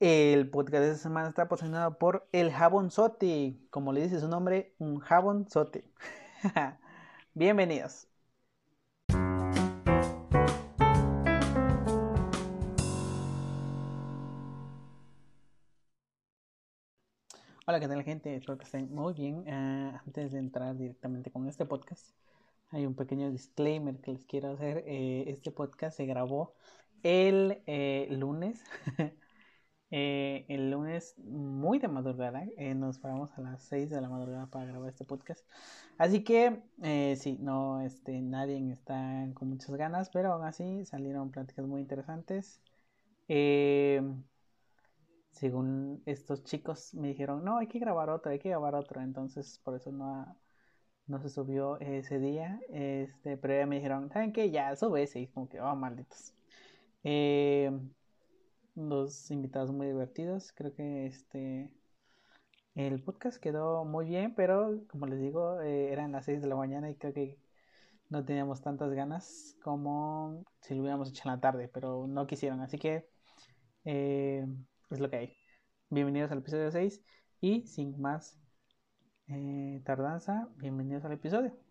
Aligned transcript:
El 0.00 0.48
podcast 0.48 0.82
de 0.82 0.90
esta 0.92 1.02
semana 1.02 1.28
está 1.28 1.46
patrocinado 1.46 1.98
por 1.98 2.26
El 2.32 2.50
Jabón 2.50 2.90
Sote. 2.90 3.58
Como 3.68 3.92
le 3.92 4.00
dice 4.00 4.18
su 4.18 4.28
nombre, 4.28 4.72
un 4.78 4.98
jabón 4.98 5.46
sote. 5.50 5.84
Bienvenidos. 7.34 8.08
Hola, 17.66 17.78
¿qué 17.78 17.86
tal 17.86 18.02
gente? 18.02 18.34
Espero 18.34 18.56
que 18.56 18.64
estén 18.64 18.94
muy 18.94 19.12
bien. 19.12 19.44
Ah, 19.48 20.02
antes 20.06 20.32
de 20.32 20.38
entrar 20.38 20.78
directamente 20.78 21.30
con 21.30 21.46
este 21.46 21.66
podcast, 21.66 22.16
hay 22.70 22.86
un 22.86 22.94
pequeño 22.94 23.30
disclaimer 23.30 24.00
que 24.00 24.12
les 24.12 24.24
quiero 24.24 24.52
hacer. 24.52 24.82
Eh, 24.86 25.24
este 25.26 25.50
podcast 25.50 25.94
se 25.94 26.06
grabó 26.06 26.54
el 27.02 27.62
eh, 27.66 28.08
lunes. 28.10 28.64
Eh, 29.90 30.44
el 30.48 30.70
lunes 30.70 31.16
muy 31.18 31.78
de 31.78 31.88
madrugada. 31.88 32.44
nos 32.76 32.98
paramos 32.98 33.30
a 33.36 33.40
las 33.40 33.62
6 33.64 33.90
de 33.90 34.00
la 34.00 34.08
madrugada 34.08 34.46
para 34.46 34.66
grabar 34.66 34.88
este 34.88 35.04
podcast. 35.04 35.46
Así 35.98 36.22
que 36.24 36.62
sí, 37.16 37.38
no, 37.40 37.80
este, 37.82 38.20
nadie 38.20 38.72
está 38.72 39.28
con 39.34 39.48
muchas 39.48 39.74
ganas, 39.76 40.10
pero 40.10 40.32
aún 40.32 40.44
así 40.44 40.84
salieron 40.84 41.30
pláticas 41.30 41.66
muy 41.66 41.80
interesantes. 41.82 42.60
según 45.30 46.02
estos 46.06 46.44
chicos 46.44 46.94
me 46.94 47.08
dijeron, 47.08 47.44
no, 47.44 47.58
hay 47.58 47.66
que 47.68 47.78
grabar 47.78 48.10
otro, 48.10 48.30
hay 48.32 48.38
que 48.38 48.50
grabar 48.50 48.74
otro. 48.74 49.00
Entonces 49.00 49.60
por 49.64 49.74
eso 49.76 49.90
no 49.92 50.36
no 51.10 51.20
se 51.20 51.28
subió 51.28 51.78
ese 51.80 52.18
día, 52.18 52.60
este, 52.70 53.36
pero 53.36 53.54
ya 53.54 53.66
me 53.66 53.76
dijeron, 53.76 54.10
¿saben 54.10 54.32
qué? 54.32 54.50
Ya 54.50 54.74
sube 54.76 55.02
ese, 55.02 55.20
y 55.20 55.26
como 55.28 55.48
que, 55.48 55.60
oh, 55.60 55.74
malditos. 55.76 56.34
Eh, 57.04 57.70
los 58.74 59.30
invitados 59.30 59.72
muy 59.72 59.86
divertidos, 59.86 60.52
creo 60.52 60.74
que 60.74 61.06
este, 61.06 61.70
el 62.74 63.02
podcast 63.02 63.40
quedó 63.40 63.84
muy 63.84 64.06
bien, 64.06 64.34
pero 64.34 64.80
como 64.88 65.06
les 65.06 65.20
digo, 65.20 65.60
eh, 65.60 65.92
eran 65.92 66.12
las 66.12 66.24
6 66.26 66.40
de 66.42 66.48
la 66.48 66.56
mañana 66.56 66.90
y 66.90 66.96
creo 66.96 67.12
que 67.12 67.38
no 68.08 68.24
teníamos 68.24 68.62
tantas 68.62 68.92
ganas 68.92 69.56
como 69.62 70.44
si 70.60 70.74
lo 70.74 70.82
hubiéramos 70.82 71.10
hecho 71.10 71.22
en 71.26 71.32
la 71.34 71.40
tarde, 71.40 71.68
pero 71.68 72.06
no 72.06 72.26
quisieron, 72.26 72.60
así 72.60 72.78
que 72.78 73.08
eh, 73.84 74.46
es 74.90 75.00
lo 75.00 75.10
que 75.10 75.16
hay. 75.16 75.36
Bienvenidos 75.90 76.30
al 76.32 76.38
episodio 76.38 76.70
6 76.70 77.02
y 77.40 77.66
sin 77.66 78.00
más 78.00 78.38
eh, 79.28 79.80
tardanza, 79.84 80.48
bienvenidos 80.56 81.04
al 81.04 81.12
episodio. 81.12 81.69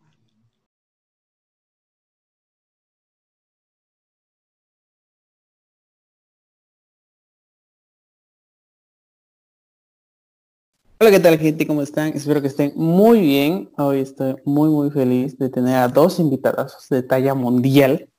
Hola, 11.01 11.11
¿qué 11.11 11.21
tal 11.21 11.39
gente? 11.39 11.65
¿Cómo 11.65 11.81
están? 11.81 12.11
Espero 12.13 12.41
que 12.41 12.49
estén 12.49 12.73
muy 12.75 13.21
bien. 13.21 13.69
Hoy 13.77 14.01
estoy 14.01 14.35
muy, 14.43 14.69
muy 14.69 14.91
feliz 14.91 15.37
de 15.37 15.47
tener 15.47 15.75
a 15.75 15.87
dos 15.87 16.19
invitados 16.19 16.89
de 16.89 17.01
talla 17.03 17.33
mundial. 17.33 18.09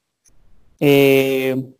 Eh, 0.78 1.74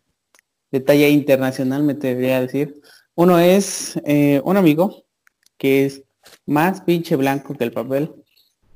de 0.71 0.81
talla 0.81 1.09
internacional, 1.09 1.85
me 1.85 1.95
debería 1.95 2.43
decir. 2.43 2.83
Uno 3.15 3.39
es 3.39 3.99
eh, 4.05 4.43
un 4.45 4.59
amigo 4.59 5.07
que 5.57 5.87
es 5.87 6.03
más 6.45 6.83
pinche 6.83 7.17
blanco 7.17 7.55
que 7.55 7.65
el 7.65 7.73
papel, 7.73 8.13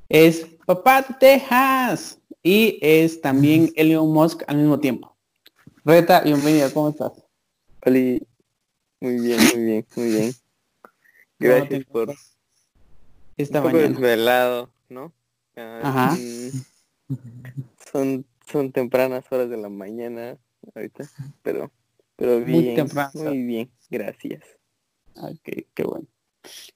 es 0.09 0.47
Papá 0.65 1.05
Texas 1.19 2.19
y 2.41 2.79
es 2.81 3.21
también 3.21 3.71
Elon 3.75 4.11
Musk 4.11 4.41
al 4.47 4.57
mismo 4.57 4.79
tiempo. 4.79 5.15
Reta, 5.83 6.21
bienvenida, 6.21 6.73
¿cómo 6.73 6.89
estás? 6.89 7.11
Hola, 7.85 8.17
muy 8.99 9.19
bien, 9.19 9.39
muy 9.53 9.63
bien, 9.63 9.85
muy 9.95 10.09
bien. 10.09 10.44
Gracias 11.39 11.85
por 11.85 12.13
esta 13.37 13.59
un 13.59 13.63
poco 13.65 13.75
mañana. 13.75 13.93
desvelado, 13.93 14.69
¿no? 14.89 15.13
Ah, 15.55 15.81
Ajá. 15.83 16.17
Son, 17.91 18.25
son 18.51 18.71
tempranas 18.71 19.25
horas 19.31 19.49
de 19.49 19.57
la 19.57 19.69
mañana 19.69 20.37
ahorita, 20.73 21.09
pero, 21.41 21.71
pero 22.15 22.39
bien, 22.41 22.87
muy 23.13 23.43
bien, 23.43 23.71
gracias. 23.89 24.43
Ok, 25.15 25.65
qué 25.73 25.83
bueno. 25.83 26.07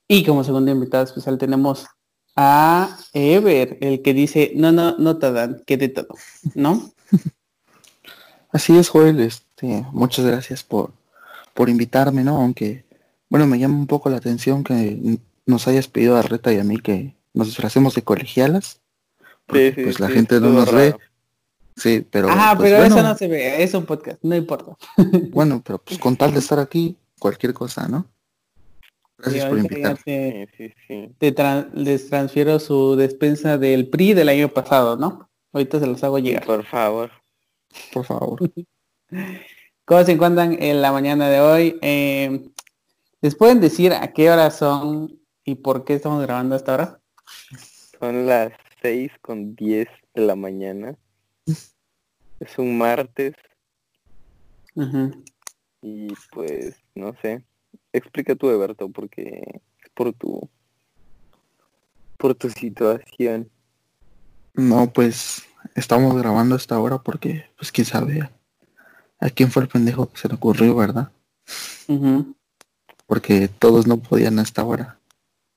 Y 0.07 0.25
como 0.25 0.43
segundo 0.43 0.71
invitado 0.71 1.03
especial 1.03 1.37
tenemos 1.37 1.87
a 2.35 2.97
Ever, 3.13 3.77
el 3.81 4.01
que 4.01 4.13
dice, 4.13 4.51
no, 4.55 4.71
no, 4.71 4.97
no 4.97 5.17
te 5.17 5.31
dan, 5.31 5.61
que 5.65 5.77
de 5.77 5.89
todo, 5.89 6.15
¿no? 6.55 6.91
Así 8.51 8.77
es, 8.77 8.89
Joel, 8.89 9.19
este, 9.19 9.85
muchas 9.91 10.25
gracias 10.25 10.63
por, 10.63 10.91
por 11.53 11.69
invitarme, 11.69 12.23
¿no? 12.23 12.37
Aunque, 12.37 12.85
bueno, 13.29 13.47
me 13.47 13.59
llama 13.59 13.75
un 13.75 13.87
poco 13.87 14.09
la 14.09 14.17
atención 14.17 14.63
que 14.63 15.19
nos 15.45 15.67
hayas 15.67 15.87
pedido 15.87 16.17
a 16.17 16.21
Reta 16.21 16.51
y 16.51 16.59
a 16.59 16.63
mí 16.63 16.79
que 16.79 17.15
nos 17.33 17.47
disfracemos 17.47 17.95
de 17.95 18.01
colegialas. 18.01 18.81
pues 19.45 19.99
la 19.99 20.09
gente 20.09 20.39
no 20.39 20.49
nos 20.49 20.71
ve. 20.71 20.95
Sí, 21.75 22.05
pero. 22.09 22.27
Ah, 22.29 22.55
pero 22.59 22.83
eso 22.83 23.01
no 23.01 23.15
se 23.15 23.27
ve, 23.27 23.63
es 23.63 23.73
un 23.73 23.85
podcast, 23.85 24.19
no 24.21 24.35
importa. 24.35 24.75
bueno, 25.31 25.61
pero 25.65 25.79
pues 25.79 25.97
con 25.97 26.17
tal 26.17 26.33
de 26.33 26.39
estar 26.39 26.59
aquí, 26.59 26.97
cualquier 27.17 27.53
cosa, 27.53 27.87
¿no? 27.87 28.05
Gracias 29.17 29.45
por 29.45 29.57
les 31.73 32.09
transfiero 32.09 32.59
su 32.59 32.95
despensa 32.95 33.57
del 33.57 33.89
PRI 33.89 34.13
del 34.13 34.29
año 34.29 34.47
pasado, 34.49 34.95
¿no? 34.95 35.29
Ahorita 35.51 35.79
se 35.79 35.87
los 35.87 36.03
hago 36.03 36.19
llegar. 36.19 36.45
Por 36.45 36.63
favor. 36.63 37.11
Por 37.93 38.05
favor. 38.05 38.39
¿Cómo 39.85 40.03
se 40.03 40.11
encuentran 40.11 40.55
en 40.61 40.81
la 40.81 40.91
mañana 40.91 41.29
de 41.29 41.39
hoy? 41.41 41.79
Eh, 41.81 42.49
¿Les 43.21 43.35
pueden 43.35 43.59
decir 43.59 43.93
a 43.93 44.13
qué 44.13 44.31
hora 44.31 44.49
son 44.49 45.19
y 45.43 45.55
por 45.55 45.83
qué 45.83 45.95
estamos 45.95 46.21
grabando 46.21 46.55
hasta 46.55 46.71
ahora? 46.71 47.01
Son 47.99 48.25
las 48.25 48.53
6 48.81 49.11
con 49.21 49.55
10 49.55 49.87
de 50.15 50.21
la 50.21 50.35
mañana. 50.35 50.95
es 51.45 52.57
un 52.57 52.77
martes. 52.77 53.33
Y 55.81 56.13
pues, 56.31 56.77
no 56.95 57.13
sé, 57.21 57.43
explica 57.91 58.35
tú, 58.35 58.49
Eberto, 58.49 58.89
porque 58.89 59.43
es 59.83 59.89
por 59.93 60.13
tu 60.13 60.49
por 62.17 62.35
tu 62.35 62.49
situación. 62.49 63.49
No, 64.53 64.91
pues 64.91 65.43
estamos 65.75 66.15
grabando 66.17 66.55
hasta 66.55 66.75
ahora 66.75 66.99
porque, 66.99 67.45
pues 67.57 67.71
quién 67.71 67.85
sabe 67.85 68.29
a 69.21 69.29
quién 69.29 69.51
fue 69.51 69.63
el 69.63 69.69
pendejo 69.69 70.09
que 70.09 70.17
se 70.17 70.29
le 70.29 70.35
ocurrió, 70.35 70.75
¿verdad? 70.75 71.11
Porque 73.09 73.47
todos 73.47 73.87
no 73.87 73.97
podían 73.97 74.37
hasta 74.37 74.61
ahora. 74.61 74.99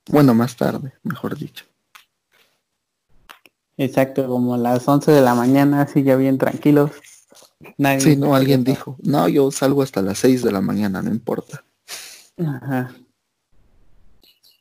Bueno, 0.09 0.33
más 0.33 0.57
tarde, 0.57 0.95
mejor 1.03 1.37
dicho. 1.37 1.67
Exacto, 3.77 4.27
como 4.27 4.55
a 4.55 4.59
las 4.59 4.89
11 4.89 5.13
de 5.13 5.21
la 5.21 5.35
mañana, 5.35 5.83
así 5.83 6.03
ya 6.03 6.17
bien 6.17 6.39
tranquilos. 6.39 6.93
Nadie 7.77 8.01
sí, 8.01 8.17
no, 8.17 8.35
alguien 8.35 8.65
dijo, 8.65 8.97
no, 9.03 9.29
yo 9.29 9.51
salgo 9.51 9.83
hasta 9.83 10.01
las 10.01 10.19
6 10.21 10.43
de 10.43 10.51
la 10.51 10.63
mañana, 10.63 11.03
no 11.03 11.11
importa. 11.11 11.63
Ajá. 12.39 12.95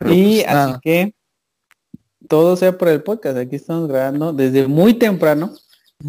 y 0.02 0.42
pues, 0.42 0.48
así 0.48 0.80
que 0.84 1.16
todo 2.28 2.58
sea 2.58 2.78
por 2.78 2.90
el 2.90 3.04
podcast. 3.04 3.38
Aquí 3.38 3.56
estamos 3.56 3.88
grabando 3.88 4.34
desde 4.34 4.68
muy 4.68 4.96
temprano 4.96 5.54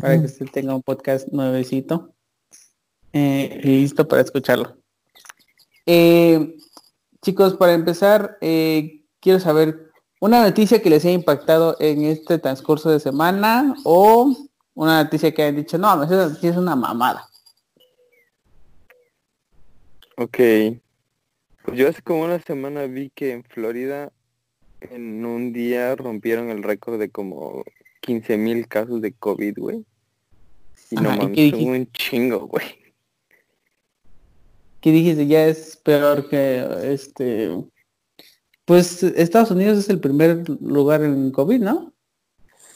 para 0.00 0.18
que 0.18 0.26
usted 0.26 0.46
tenga 0.50 0.74
un 0.74 0.82
podcast 0.82 1.28
nuevecito 1.28 2.12
eh, 3.12 3.60
listo 3.62 4.08
para 4.08 4.22
escucharlo. 4.22 4.76
Eh, 5.86 6.56
chicos, 7.22 7.54
para 7.54 7.72
empezar, 7.72 8.36
eh, 8.40 9.04
quiero 9.20 9.40
saber 9.40 9.90
una 10.20 10.42
noticia 10.42 10.82
que 10.82 10.90
les 10.90 11.04
haya 11.04 11.14
impactado 11.14 11.76
en 11.80 12.04
este 12.04 12.38
transcurso 12.38 12.90
de 12.90 13.00
semana 13.00 13.74
o 13.84 14.36
una 14.74 15.04
noticia 15.04 15.32
que 15.32 15.42
hayan 15.42 15.56
dicho, 15.56 15.78
no, 15.78 16.02
esa 16.02 16.28
noticia 16.28 16.50
es 16.50 16.56
una 16.56 16.76
mamada. 16.76 17.28
Ok. 20.16 20.38
Pues 21.64 21.78
yo 21.78 21.88
hace 21.88 22.02
como 22.02 22.24
una 22.24 22.40
semana 22.40 22.84
vi 22.86 23.10
que 23.10 23.32
en 23.32 23.44
Florida 23.44 24.12
en 24.80 25.24
un 25.24 25.52
día 25.52 25.94
rompieron 25.94 26.50
el 26.50 26.62
récord 26.62 26.98
de 26.98 27.08
como 27.08 27.64
15 28.00 28.36
mil 28.36 28.66
casos 28.66 29.00
de 29.00 29.12
COVID, 29.12 29.58
güey. 29.58 29.84
Y 30.90 30.96
no 30.96 31.16
mames, 31.16 31.52
un 31.54 31.90
chingo, 31.92 32.46
güey. 32.46 32.81
¿Qué 34.82 34.90
dijiste? 34.90 35.28
Ya 35.28 35.46
es 35.46 35.76
peor 35.76 36.28
que 36.28 36.66
este... 36.92 37.56
Pues 38.64 39.04
Estados 39.04 39.52
Unidos 39.52 39.78
es 39.78 39.88
el 39.88 40.00
primer 40.00 40.48
lugar 40.60 41.02
en 41.04 41.30
COVID, 41.30 41.60
¿no? 41.60 41.92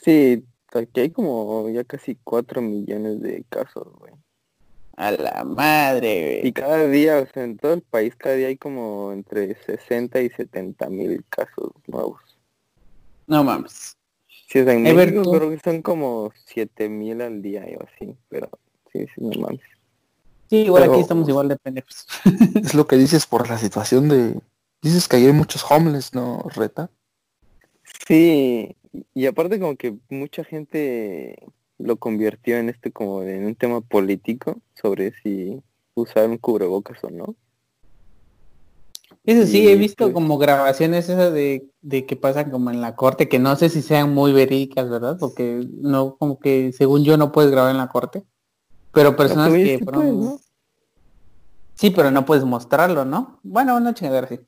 Sí, 0.02 0.44
aquí 0.72 1.00
hay 1.00 1.10
como 1.10 1.68
ya 1.68 1.82
casi 1.82 2.16
4 2.22 2.62
millones 2.62 3.20
de 3.20 3.44
casos, 3.48 3.88
güey. 3.98 4.12
A 4.96 5.10
la 5.10 5.44
madre, 5.44 6.42
Y 6.44 6.52
cada 6.52 6.86
día, 6.86 7.18
o 7.18 7.26
sea, 7.26 7.42
en 7.42 7.56
todo 7.56 7.74
el 7.74 7.82
país, 7.82 8.14
cada 8.14 8.36
día 8.36 8.46
hay 8.46 8.56
como 8.56 9.12
entre 9.12 9.56
60 9.56 10.20
y 10.22 10.30
70 10.30 10.88
mil 10.88 11.24
casos 11.28 11.72
nuevos. 11.88 12.20
No 13.26 13.42
mames. 13.42 13.96
Sí, 14.48 14.60
o 14.60 14.64
sea, 14.64 14.74
en 14.74 14.84
México 14.84 15.22
creo 15.32 15.50
que 15.50 15.58
son 15.58 15.82
como 15.82 16.32
7 16.46 16.88
mil 16.88 17.20
al 17.20 17.42
día 17.42 17.66
o 17.78 17.82
así, 17.82 18.16
pero 18.28 18.48
sí, 18.92 19.06
sí, 19.12 19.20
no 19.20 19.40
mames. 19.40 19.75
Sí, 20.48 20.56
igual 20.58 20.82
Pero- 20.82 20.92
aquí 20.92 21.02
estamos 21.02 21.28
igual 21.28 21.48
de 21.48 21.56
pendejos. 21.56 22.06
Es 22.54 22.74
lo 22.74 22.86
que 22.86 22.96
dices 22.96 23.26
por 23.26 23.48
la 23.48 23.58
situación 23.58 24.08
de... 24.08 24.40
Dices 24.82 25.08
que 25.08 25.16
ahí 25.16 25.26
hay 25.26 25.32
muchos 25.32 25.64
homeless, 25.68 26.14
¿no, 26.14 26.44
Reta? 26.54 26.90
Sí, 28.06 28.76
y 29.14 29.26
aparte 29.26 29.58
como 29.58 29.76
que 29.76 29.96
mucha 30.10 30.44
gente 30.44 31.36
lo 31.78 31.96
convirtió 31.96 32.56
en 32.58 32.68
este 32.68 32.92
como 32.92 33.22
en 33.22 33.46
un 33.46 33.54
tema 33.54 33.80
político 33.80 34.60
sobre 34.80 35.12
si 35.22 35.60
usar 35.94 36.28
un 36.28 36.38
cubrebocas 36.38 37.02
o 37.04 37.10
no. 37.10 37.34
Eso 39.24 39.44
sí, 39.46 39.62
Y, 39.64 39.68
he 39.68 39.76
visto 39.76 40.04
pues- 40.04 40.14
como 40.14 40.38
grabaciones 40.38 41.08
esas 41.08 41.32
de, 41.32 41.68
de 41.82 42.06
que 42.06 42.14
pasan 42.16 42.50
como 42.50 42.70
en 42.70 42.80
la 42.80 42.94
corte, 42.94 43.28
que 43.28 43.38
no 43.40 43.56
sé 43.56 43.68
si 43.70 43.82
sean 43.82 44.14
muy 44.14 44.32
verídicas, 44.32 44.88
¿verdad? 44.88 45.16
Porque 45.18 45.66
no, 45.72 46.16
como 46.16 46.38
que 46.38 46.72
según 46.72 47.02
yo 47.04 47.16
no 47.16 47.32
puedes 47.32 47.50
grabar 47.50 47.72
en 47.72 47.78
la 47.78 47.88
corte. 47.88 48.22
Pero 48.96 49.14
personas 49.14 49.52
que 49.52 49.78
fueron- 49.84 50.02
pues, 50.02 50.14
¿no? 50.14 50.40
Sí, 51.74 51.90
pero 51.90 52.10
no 52.10 52.24
puedes 52.24 52.44
mostrarlo, 52.46 53.04
¿no? 53.04 53.40
Bueno, 53.42 53.76
una 53.76 53.92
chingadera 53.92 54.26
así. 54.26 54.40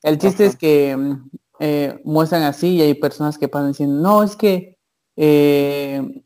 El 0.00 0.18
chiste 0.18 0.44
Ajá. 0.44 0.52
es 0.52 0.56
que 0.56 0.96
mm, 0.96 1.30
eh, 1.58 2.00
muestran 2.04 2.44
así 2.44 2.76
y 2.76 2.82
hay 2.82 2.94
personas 2.94 3.36
que 3.36 3.48
pasan 3.48 3.72
diciendo, 3.72 4.00
no, 4.00 4.22
es 4.22 4.36
que 4.36 4.78
eh, 5.16 6.22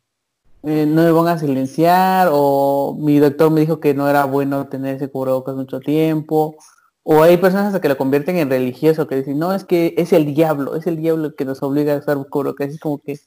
eh, 0.63 0.85
no 0.87 1.03
me 1.05 1.11
van 1.11 1.29
a 1.29 1.39
silenciar 1.39 2.29
o 2.31 2.95
mi 3.01 3.19
doctor 3.19 3.51
me 3.51 3.63
dijo 3.63 3.81
que 3.81 3.95
no 3.95 4.11
era 4.11 4.27
bueno 4.27 4.69
tener 4.69 4.97
ese 4.97 5.09
cubrebocas 5.11 5.57
mucho 5.57 5.81
tiempo. 5.81 6.57
O 7.03 7.23
hay 7.23 7.39
personas 7.39 7.81
que 7.81 7.89
lo 7.89 7.97
convierten 7.97 8.37
en 8.37 8.51
religioso 8.51 9.07
que 9.07 9.17
dicen, 9.17 9.39
no, 9.39 9.55
es 9.55 9.65
que 9.65 9.95
es 9.97 10.13
el 10.13 10.35
diablo, 10.35 10.77
es 10.77 10.87
el 10.87 10.99
diablo 10.99 11.35
que 11.35 11.47
nos 11.47 11.63
obliga 11.63 11.95
a 11.95 11.99
usar 12.01 12.19
cubrebocas. 12.29 12.75
Es 12.75 12.79
como 12.79 12.99
que, 12.99 13.19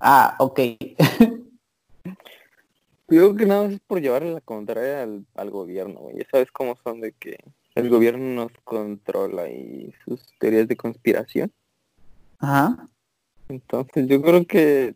ah, 0.00 0.36
ok. 0.38 0.60
Yo 3.14 3.20
creo 3.20 3.36
que 3.36 3.46
nada 3.46 3.64
más 3.64 3.72
es 3.72 3.80
por 3.80 4.00
llevarle 4.00 4.32
la 4.32 4.40
contraria 4.40 5.02
al, 5.02 5.24
al 5.34 5.50
gobierno, 5.50 6.00
güey. 6.00 6.18
Ya 6.18 6.26
sabes 6.30 6.50
cómo 6.50 6.76
son 6.82 7.00
de 7.00 7.12
que 7.12 7.38
el 7.74 7.88
gobierno 7.88 8.44
nos 8.44 8.52
controla 8.64 9.48
y 9.48 9.92
sus 10.04 10.20
teorías 10.38 10.68
de 10.68 10.76
conspiración. 10.76 11.52
Ajá. 12.38 12.88
Entonces 13.48 14.06
yo 14.08 14.20
creo 14.20 14.46
que 14.46 14.94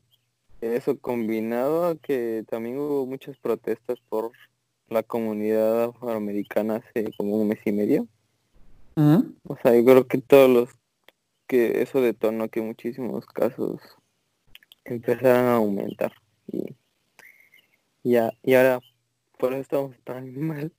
eso 0.60 0.98
combinado 0.98 1.86
a 1.86 1.96
que 1.96 2.44
también 2.48 2.78
hubo 2.78 3.06
muchas 3.06 3.36
protestas 3.38 3.98
por 4.08 4.32
la 4.88 5.02
comunidad 5.02 5.84
afroamericana 5.84 6.76
hace 6.76 7.12
como 7.16 7.36
un 7.36 7.48
mes 7.48 7.60
y 7.64 7.72
medio. 7.72 8.08
Ujú. 8.96 9.34
O 9.44 9.56
sea, 9.62 9.76
yo 9.76 9.84
creo 9.84 10.06
que 10.06 10.18
todos 10.18 10.50
los 10.50 10.70
que 11.46 11.82
eso 11.82 12.00
detonó 12.00 12.48
que 12.48 12.60
muchísimos 12.60 13.26
casos 13.26 13.80
empezaran 14.84 15.46
a 15.46 15.56
aumentar. 15.56 16.12
Y 16.50 16.74
ya, 18.02 18.32
y 18.42 18.54
ahora 18.54 18.80
por 19.38 19.52
eso 19.52 19.62
estamos 19.62 19.96
tan 20.04 20.38
mal. 20.40 20.72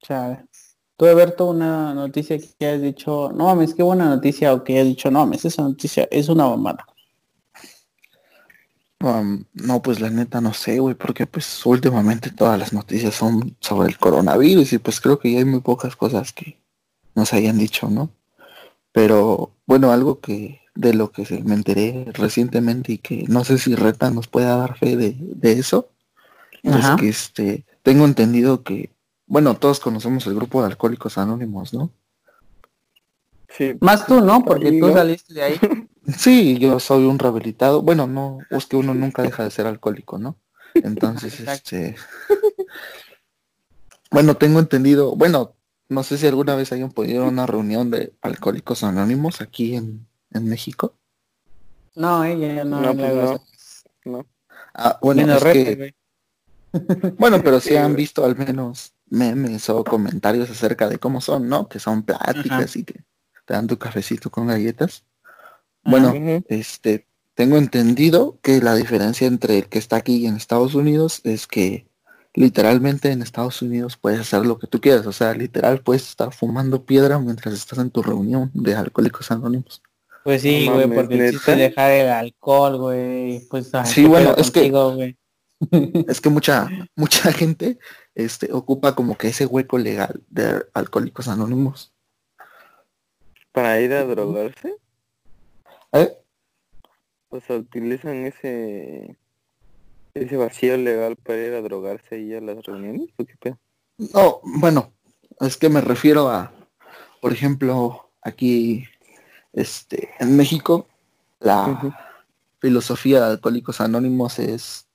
Chale. 0.00 0.44
Tú, 0.96 1.06
Alberto, 1.06 1.50
una 1.50 1.94
noticia 1.94 2.38
que 2.38 2.66
has 2.66 2.80
dicho, 2.80 3.30
no 3.34 3.46
mames, 3.46 3.74
qué 3.74 3.82
buena 3.82 4.06
noticia, 4.06 4.52
o 4.54 4.62
que 4.64 4.80
has 4.80 4.86
dicho, 4.86 5.10
no 5.10 5.20
mames, 5.20 5.44
esa 5.44 5.62
noticia 5.62 6.08
es 6.10 6.28
una 6.28 6.48
mamada. 6.48 6.86
Um, 9.00 9.44
no, 9.54 9.82
pues 9.82 10.00
la 10.00 10.10
neta 10.10 10.40
no 10.40 10.54
sé, 10.54 10.78
güey, 10.78 10.94
porque 10.94 11.26
pues 11.26 11.66
últimamente 11.66 12.30
todas 12.30 12.56
las 12.56 12.72
noticias 12.72 13.14
son 13.14 13.56
sobre 13.58 13.88
el 13.88 13.98
coronavirus 13.98 14.74
y 14.74 14.78
pues 14.78 15.00
creo 15.00 15.18
que 15.18 15.32
ya 15.32 15.38
hay 15.38 15.44
muy 15.44 15.60
pocas 15.60 15.96
cosas 15.96 16.32
que 16.32 16.62
nos 17.16 17.32
hayan 17.32 17.58
dicho, 17.58 17.90
¿no? 17.90 18.10
Pero 18.92 19.54
bueno, 19.66 19.90
algo 19.90 20.20
que 20.20 20.60
de 20.74 20.94
lo 20.94 21.12
que 21.12 21.24
se 21.24 21.42
me 21.42 21.54
enteré 21.54 22.06
recientemente 22.12 22.92
y 22.92 22.98
que 22.98 23.24
no 23.28 23.44
sé 23.44 23.58
si 23.58 23.74
Reta 23.74 24.10
nos 24.10 24.28
pueda 24.28 24.56
dar 24.56 24.78
fe 24.78 24.96
de, 24.96 25.16
de 25.18 25.52
eso, 25.52 25.90
Ajá. 26.64 26.94
es 26.94 27.00
que 27.00 27.08
este, 27.08 27.64
tengo 27.82 28.04
entendido 28.04 28.62
que, 28.62 28.90
bueno, 29.26 29.54
todos 29.56 29.80
conocemos 29.80 30.26
el 30.26 30.34
grupo 30.34 30.60
de 30.60 30.68
alcohólicos 30.68 31.18
anónimos, 31.18 31.74
¿no? 31.74 31.90
Sí, 33.48 33.74
Más 33.80 34.06
tú, 34.06 34.20
¿no? 34.22 34.44
Porque 34.44 34.72
tú 34.78 34.92
saliste 34.92 35.34
de 35.34 35.42
ahí. 35.42 35.60
Sí, 36.18 36.58
yo 36.58 36.80
soy 36.80 37.04
un 37.04 37.20
rehabilitado. 37.20 37.80
Bueno, 37.80 38.08
no, 38.08 38.40
es 38.50 38.66
que 38.66 38.74
uno 38.74 38.92
nunca 38.92 39.22
deja 39.22 39.44
de 39.44 39.52
ser 39.52 39.68
alcohólico, 39.68 40.18
¿no? 40.18 40.36
Entonces, 40.74 41.38
este... 41.38 41.94
Bueno, 44.10 44.36
tengo 44.36 44.58
entendido, 44.58 45.14
bueno, 45.14 45.54
no 45.92 46.02
sé 46.02 46.18
si 46.18 46.26
alguna 46.26 46.54
vez 46.54 46.72
hayan 46.72 46.90
podido 46.90 47.26
una 47.26 47.46
reunión 47.46 47.90
de 47.90 48.12
alcohólicos 48.22 48.82
anónimos 48.82 49.40
aquí 49.40 49.76
en, 49.76 50.06
en 50.32 50.48
México. 50.48 50.94
No, 51.94 52.24
ella 52.24 52.64
no. 52.64 52.80
No, 52.80 52.92
la 52.92 52.94
pues 52.94 53.84
no. 54.04 54.18
No. 54.18 54.26
Ah, 54.74 54.98
bueno, 55.02 55.22
Menos 55.22 55.36
es 55.36 55.42
Rete, 55.42 55.76
que, 55.76 55.94
bueno, 57.18 57.42
pero 57.42 57.60
sí 57.60 57.70
Sí, 57.70 57.76
han 57.76 57.94
visto 57.94 58.24
al 58.24 58.36
menos 58.36 58.94
memes 59.08 59.68
o 59.68 59.84
comentarios 59.84 60.50
acerca 60.50 60.88
de 60.88 60.98
cómo 60.98 61.20
son, 61.20 61.48
¿no? 61.48 61.68
Que 61.68 61.78
son 61.78 62.02
pláticas 62.02 62.50
Ajá. 62.50 62.78
y 62.78 62.84
que 62.84 63.04
te 63.44 63.54
dan 63.54 63.66
tu 63.66 63.78
cafecito 63.78 64.30
con 64.30 64.46
galletas. 64.46 65.04
Bueno, 65.84 66.08
Ajá. 66.08 66.42
Este, 66.48 67.06
tengo 67.34 67.58
entendido 67.58 68.38
que 68.42 68.60
la 68.60 68.74
diferencia 68.74 69.26
entre 69.26 69.58
el 69.58 69.68
que 69.68 69.78
está 69.78 69.96
aquí 69.96 70.16
y 70.16 70.26
en 70.26 70.36
Estados 70.36 70.74
Unidos 70.74 71.20
es 71.24 71.46
que 71.46 71.86
literalmente 72.34 73.10
en 73.12 73.22
Estados 73.22 73.60
Unidos 73.62 73.96
puedes 73.96 74.20
hacer 74.20 74.46
lo 74.46 74.58
que 74.58 74.66
tú 74.66 74.80
quieras, 74.80 75.06
o 75.06 75.12
sea, 75.12 75.34
literal 75.34 75.80
puedes 75.82 76.08
estar 76.08 76.32
fumando 76.32 76.84
piedra 76.84 77.18
mientras 77.18 77.54
estás 77.54 77.78
en 77.78 77.90
tu 77.90 78.02
reunión 78.02 78.50
de 78.54 78.74
alcohólicos 78.74 79.30
anónimos. 79.30 79.82
Pues 80.24 80.42
sí, 80.42 80.66
No 80.66 80.74
güey, 80.74 80.86
mames, 80.86 80.98
porque 81.02 81.16
¿neta? 81.18 81.56
dejar 81.56 81.90
el 81.90 82.08
alcohol, 82.08 82.78
güey. 82.78 83.40
Pues 83.50 83.74
ay, 83.74 83.86
Sí, 83.86 84.04
bueno, 84.06 84.34
es 84.36 84.50
que- 84.50 84.60
contigo, 84.60 84.94
güey. 84.94 85.16
Es 86.08 86.20
que 86.20 86.28
mucha 86.28 86.68
mucha 86.96 87.32
gente 87.32 87.78
este 88.16 88.52
ocupa 88.52 88.94
como 88.96 89.16
que 89.16 89.28
ese 89.28 89.46
hueco 89.46 89.78
legal 89.78 90.22
de 90.28 90.64
alcohólicos 90.74 91.28
anónimos. 91.28 91.92
Para 93.52 93.80
ir 93.80 93.92
a 93.92 94.04
drogarse, 94.04 94.74
¿Eh? 95.92 96.16
o 97.28 97.40
sea, 97.40 97.56
utilizan 97.56 98.24
ese 98.26 99.16
ese 100.14 100.36
vacío 100.36 100.76
legal 100.76 101.16
para 101.16 101.38
ir 101.38 101.54
a 101.54 101.62
drogarse 101.62 102.16
ahí 102.16 102.34
a 102.34 102.40
las 102.40 102.64
reuniones, 102.64 103.08
¿o 103.16 103.24
qué 103.24 103.34
pedo? 103.38 103.58
No, 103.98 104.40
bueno, 104.42 104.92
es 105.40 105.56
que 105.56 105.68
me 105.68 105.80
refiero 105.80 106.28
a, 106.28 106.52
por 107.20 107.32
ejemplo, 107.32 108.10
aquí, 108.20 108.84
este, 109.52 110.10
en 110.18 110.36
México, 110.36 110.86
la 111.40 111.94
filosofía 112.60 113.20
de 113.20 113.32
Alcohólicos 113.32 113.80
Anónimos 113.80 114.38
es, 114.38 114.86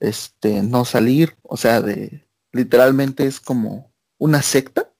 este, 0.00 0.62
no 0.62 0.84
salir, 0.84 1.36
o 1.42 1.56
sea, 1.56 1.80
de, 1.80 2.26
literalmente 2.52 3.26
es 3.26 3.40
como 3.40 3.90
una 4.18 4.42
secta 4.42 4.90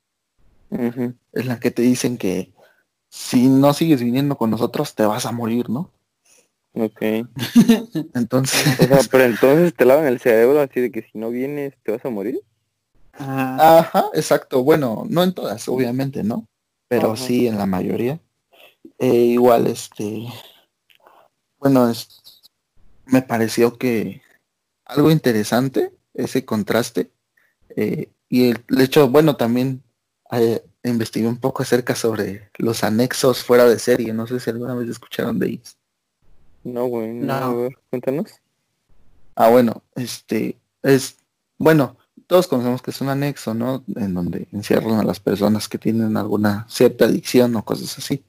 Ujú. 0.70 1.14
en 1.32 1.48
la 1.48 1.60
que 1.60 1.70
te 1.70 1.82
dicen 1.82 2.18
que 2.18 2.52
si 3.08 3.48
no 3.48 3.72
sigues 3.72 4.02
viniendo 4.02 4.36
con 4.36 4.50
nosotros 4.50 4.94
te 4.94 5.06
vas 5.06 5.26
a 5.26 5.32
morir, 5.32 5.70
¿no? 5.70 5.90
Ok. 6.74 7.00
Entonces, 8.14 8.78
O 8.80 8.84
sea, 8.84 8.98
pero 9.10 9.24
entonces 9.24 9.74
te 9.74 9.84
lavan 9.84 10.06
el 10.06 10.20
cerebro 10.20 10.60
así 10.60 10.80
de 10.80 10.92
que 10.92 11.02
si 11.02 11.18
no 11.18 11.30
vienes 11.30 11.74
te 11.82 11.92
vas 11.92 12.04
a 12.04 12.10
morir. 12.10 12.40
Ajá. 13.12 13.78
Ajá, 13.78 14.04
exacto. 14.14 14.62
Bueno, 14.62 15.04
no 15.08 15.22
en 15.24 15.32
todas, 15.32 15.68
obviamente, 15.68 16.22
¿no? 16.22 16.46
Pero 16.88 17.12
Ajá. 17.12 17.22
sí 17.24 17.48
en 17.48 17.58
la 17.58 17.66
mayoría. 17.66 18.20
Eh, 18.98 19.12
igual, 19.14 19.66
este, 19.66 20.26
bueno, 21.58 21.88
es, 21.88 22.42
me 23.06 23.22
pareció 23.22 23.76
que 23.76 24.22
algo 24.84 25.10
interesante 25.10 25.92
ese 26.14 26.44
contraste 26.44 27.10
eh, 27.76 28.10
y 28.28 28.50
el, 28.50 28.64
el 28.68 28.80
hecho, 28.80 29.08
bueno, 29.08 29.36
también 29.36 29.82
eh, 30.32 30.62
investigué 30.84 31.26
un 31.26 31.38
poco 31.38 31.62
acerca 31.62 31.94
sobre 31.94 32.50
los 32.58 32.84
anexos 32.84 33.42
fuera 33.42 33.64
de 33.64 33.78
serie. 33.78 34.12
No 34.12 34.26
sé 34.26 34.40
si 34.40 34.50
alguna 34.50 34.74
vez 34.74 34.88
escucharon 34.88 35.38
de 35.38 35.48
ellos. 35.48 35.77
No, 36.72 36.86
güey, 36.86 37.08
no, 37.12 37.26
No. 37.26 37.32
a 37.34 37.54
ver, 37.54 37.78
cuéntanos. 37.90 38.30
Ah, 39.34 39.48
bueno, 39.50 39.82
este 39.94 40.58
es, 40.82 41.16
bueno, 41.58 41.96
todos 42.26 42.46
conocemos 42.48 42.82
que 42.82 42.90
es 42.90 43.00
un 43.00 43.08
anexo, 43.08 43.54
¿no? 43.54 43.84
En 43.96 44.14
donde 44.14 44.48
encierran 44.52 44.98
a 45.00 45.04
las 45.04 45.20
personas 45.20 45.68
que 45.68 45.78
tienen 45.78 46.16
alguna 46.16 46.66
cierta 46.68 47.04
adicción 47.06 47.54
o 47.56 47.64
cosas 47.64 47.96
así. 47.98 48.24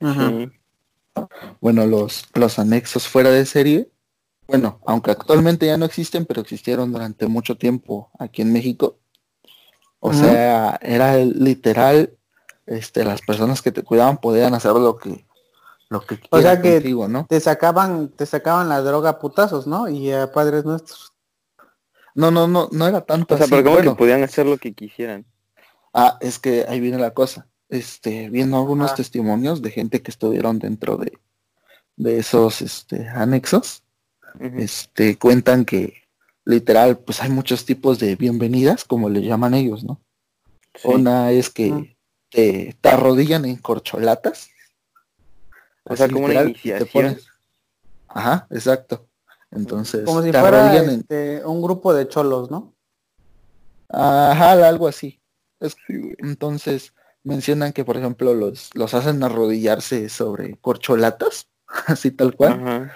Ajá. 0.00 0.30
Sí. 0.30 0.50
Bueno, 1.60 1.86
los, 1.86 2.26
los 2.34 2.58
anexos 2.58 3.08
fuera 3.08 3.30
de 3.30 3.46
serie, 3.46 3.90
bueno, 4.46 4.80
aunque 4.86 5.10
actualmente 5.10 5.66
ya 5.66 5.76
no 5.78 5.86
existen, 5.86 6.24
pero 6.26 6.42
existieron 6.42 6.92
durante 6.92 7.26
mucho 7.26 7.56
tiempo 7.56 8.10
aquí 8.18 8.42
en 8.42 8.52
México. 8.52 8.98
O 9.98 10.10
Ajá. 10.10 10.20
sea, 10.20 10.78
era 10.82 11.16
el- 11.18 11.42
literal, 11.42 12.12
este, 12.66 13.04
las 13.04 13.22
personas 13.22 13.62
que 13.62 13.72
te 13.72 13.82
cuidaban 13.82 14.18
podían 14.18 14.54
hacer 14.54 14.72
lo 14.72 14.98
que, 14.98 15.25
lo 15.88 16.00
que 16.00 16.18
O 16.30 16.40
sea 16.40 16.60
que- 16.60 16.74
contigo, 16.74 17.08
¿no? 17.08 17.26
Te 17.28 17.40
sacaban, 17.40 18.08
te 18.08 18.26
sacaban 18.26 18.68
la 18.68 18.80
droga 18.82 19.10
a 19.10 19.18
putazos, 19.18 19.66
¿no? 19.66 19.88
Y 19.88 20.10
a 20.12 20.32
padres 20.32 20.64
nuestros. 20.64 21.12
No, 22.14 22.30
no, 22.30 22.48
no, 22.48 22.68
no 22.72 22.86
era 22.88 23.02
tanto 23.02 23.34
O 23.34 23.36
sea, 23.36 23.44
así. 23.44 23.50
pero 23.50 23.64
como 23.64 23.76
Bueno, 23.76 23.92
que 23.92 23.98
podían 23.98 24.22
hacer 24.22 24.46
lo 24.46 24.56
que 24.58 24.72
quisieran. 24.72 25.26
Ah, 25.92 26.18
es 26.20 26.38
que 26.38 26.64
ahí 26.68 26.80
viene 26.80 26.98
la 26.98 27.12
cosa. 27.12 27.46
Este, 27.68 28.30
viendo 28.30 28.56
algunos 28.56 28.92
Ah. 28.92 28.94
testimonios 28.94 29.60
de 29.62 29.70
gente 29.70 30.00
que 30.02 30.10
estuvieron 30.10 30.58
dentro 30.58 30.96
de, 30.96 31.18
de 31.96 32.18
esos 32.18 32.62
este, 32.62 33.08
anexos, 33.08 33.82
este, 34.40 35.18
cuentan 35.18 35.64
que 35.64 36.02
literal, 36.44 36.98
pues 36.98 37.20
hay 37.22 37.30
muchos 37.30 37.64
tipos 37.64 37.98
de 37.98 38.14
bienvenidas, 38.16 38.84
como 38.84 39.08
le 39.08 39.22
llaman 39.22 39.54
ellos, 39.54 39.82
¿no? 39.84 40.00
Sí. 40.74 40.88
Una 40.88 41.32
es 41.32 41.50
que 41.50 41.96
te, 42.30 42.76
te 42.80 42.88
arrodillan 42.88 43.44
en 43.46 43.56
corcholatas. 43.56 44.48
O 45.88 45.96
sea, 45.96 46.08
como 46.08 46.26
una 46.26 46.42
literal, 46.42 46.44
te 46.44 46.50
iniciación. 46.50 46.88
pones- 46.92 47.26
Ajá, 48.08 48.46
exacto. 48.50 49.06
Entonces, 49.50 50.04
Como 50.04 50.22
si 50.22 50.32
fuera 50.32 50.76
en... 50.76 50.90
este, 50.90 51.44
un 51.44 51.62
grupo 51.62 51.94
de 51.94 52.08
cholos, 52.08 52.50
¿no? 52.50 52.74
Ajá, 53.88 54.52
algo 54.66 54.88
así. 54.88 55.20
Es- 55.60 55.76
Sí, 55.86 55.96
güey. 55.98 56.14
Entonces, 56.18 56.92
mencionan 57.22 57.72
que, 57.72 57.84
por 57.84 57.96
ejemplo, 57.96 58.34
los, 58.34 58.70
los 58.74 58.94
hacen 58.94 59.22
arrodillarse 59.22 60.08
sobre 60.08 60.56
corcholatas, 60.56 61.48
así 61.86 62.10
tal 62.10 62.34
cual. 62.34 62.52
Ajá. 62.52 62.92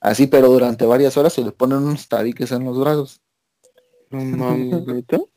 Así, 0.00 0.26
pero 0.26 0.48
durante 0.48 0.86
varias 0.86 1.16
horas 1.18 1.32
se 1.34 1.42
les 1.44 1.52
ponen 1.52 1.78
unos 1.78 2.08
tabiques 2.08 2.50
en 2.52 2.64
los 2.64 2.78
brazos. 2.78 3.20
No 4.10 4.24
mames. 4.24 4.82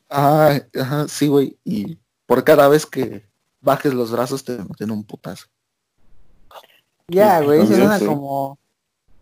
Ah, 0.10 0.58
ajá, 0.80 1.08
sí, 1.10 1.28
güey. 1.28 1.58
Y 1.66 1.98
por 2.26 2.44
cada 2.44 2.68
vez 2.70 2.86
que 2.86 3.26
bajes 3.60 3.94
los 3.94 4.12
brazos 4.12 4.44
te 4.44 4.58
meten 4.58 4.92
un 4.92 5.04
putazo. 5.04 5.48
Ya, 7.08 7.42
güey, 7.42 7.62
eso 7.62 7.74
suena 7.76 8.00
sé. 8.00 8.06
como... 8.06 8.58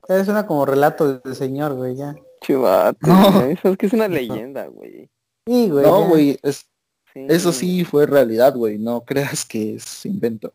Eso 0.07 0.25
suena 0.25 0.45
como 0.47 0.65
relato 0.65 1.19
del 1.19 1.35
señor, 1.35 1.73
güey, 1.75 1.95
ya. 1.95 2.15
Chivato, 2.41 2.97
No. 3.07 3.41
Eso 3.41 3.69
es 3.69 3.77
que 3.77 3.85
es 3.85 3.93
una 3.93 4.07
leyenda, 4.07 4.67
güey. 4.67 5.09
Sí, 5.45 5.69
güey. 5.69 5.85
No, 5.85 6.01
ya. 6.01 6.07
güey, 6.07 6.39
es, 6.43 6.67
Sí. 7.13 7.25
eso 7.27 7.51
sí 7.51 7.83
fue 7.83 8.05
realidad, 8.05 8.55
güey. 8.55 8.77
No 8.77 9.01
creas 9.01 9.43
que 9.45 9.75
es 9.75 10.05
invento. 10.05 10.49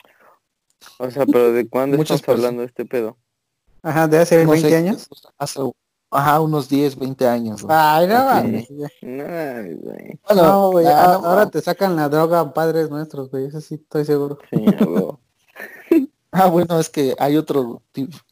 O 0.99 1.11
sea, 1.11 1.26
pero 1.26 1.52
¿de 1.52 1.68
cuándo 1.68 1.99
Muchas 1.99 2.21
estamos 2.21 2.38
hablando 2.38 2.62
de 2.62 2.68
este 2.68 2.87
pedo? 2.87 3.18
Ajá, 3.83 4.09
de 4.09 4.18
hace 4.18 4.42
No 4.42 4.52
20 4.52 4.71
sé, 4.71 4.76
años. 4.76 5.06
Hace, 5.37 5.61
ajá, 6.11 6.40
unos 6.40 6.68
10, 6.71 6.97
20 6.99 7.28
años. 7.28 7.62
güey. 7.62 7.76
Ay, 7.78 8.06
no. 8.06 8.25
No, 9.02 9.62
güey. 9.83 10.18
Bueno, 10.26 10.42
No, 10.42 10.71
güey, 10.71 10.87
ah, 10.87 11.14
a- 11.14 11.18
no, 11.18 11.26
ahora 11.26 11.50
te 11.50 11.61
sacan 11.61 11.95
la 11.95 12.09
droga 12.09 12.54
padres 12.54 12.88
nuestros, 12.88 13.30
güey, 13.30 13.47
eso 13.47 13.61
sí 13.61 13.75
estoy 13.75 14.04
seguro. 14.06 14.38
Sí. 14.50 14.56
Ah, 16.38 16.49
bueno, 16.49 16.78
es 16.78 16.90
que 16.90 17.14
hay 17.19 17.37
otro, 17.38 17.83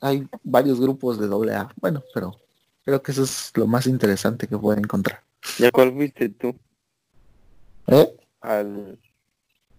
hay 0.00 0.28
varios 0.42 0.78
grupos 0.78 1.18
de 1.18 1.26
doble 1.26 1.54
A. 1.54 1.70
Bueno, 1.80 2.02
pero 2.12 2.38
creo 2.84 3.02
que 3.02 3.12
eso 3.12 3.22
es 3.22 3.50
lo 3.54 3.66
más 3.66 3.86
interesante 3.86 4.46
que 4.46 4.58
pueden 4.58 4.84
encontrar. 4.84 5.22
¿Ya 5.58 5.70
cuál 5.70 5.90
fuiste 5.92 6.28
tú? 6.28 6.54
¿Eh? 7.86 8.14
Al... 8.42 8.98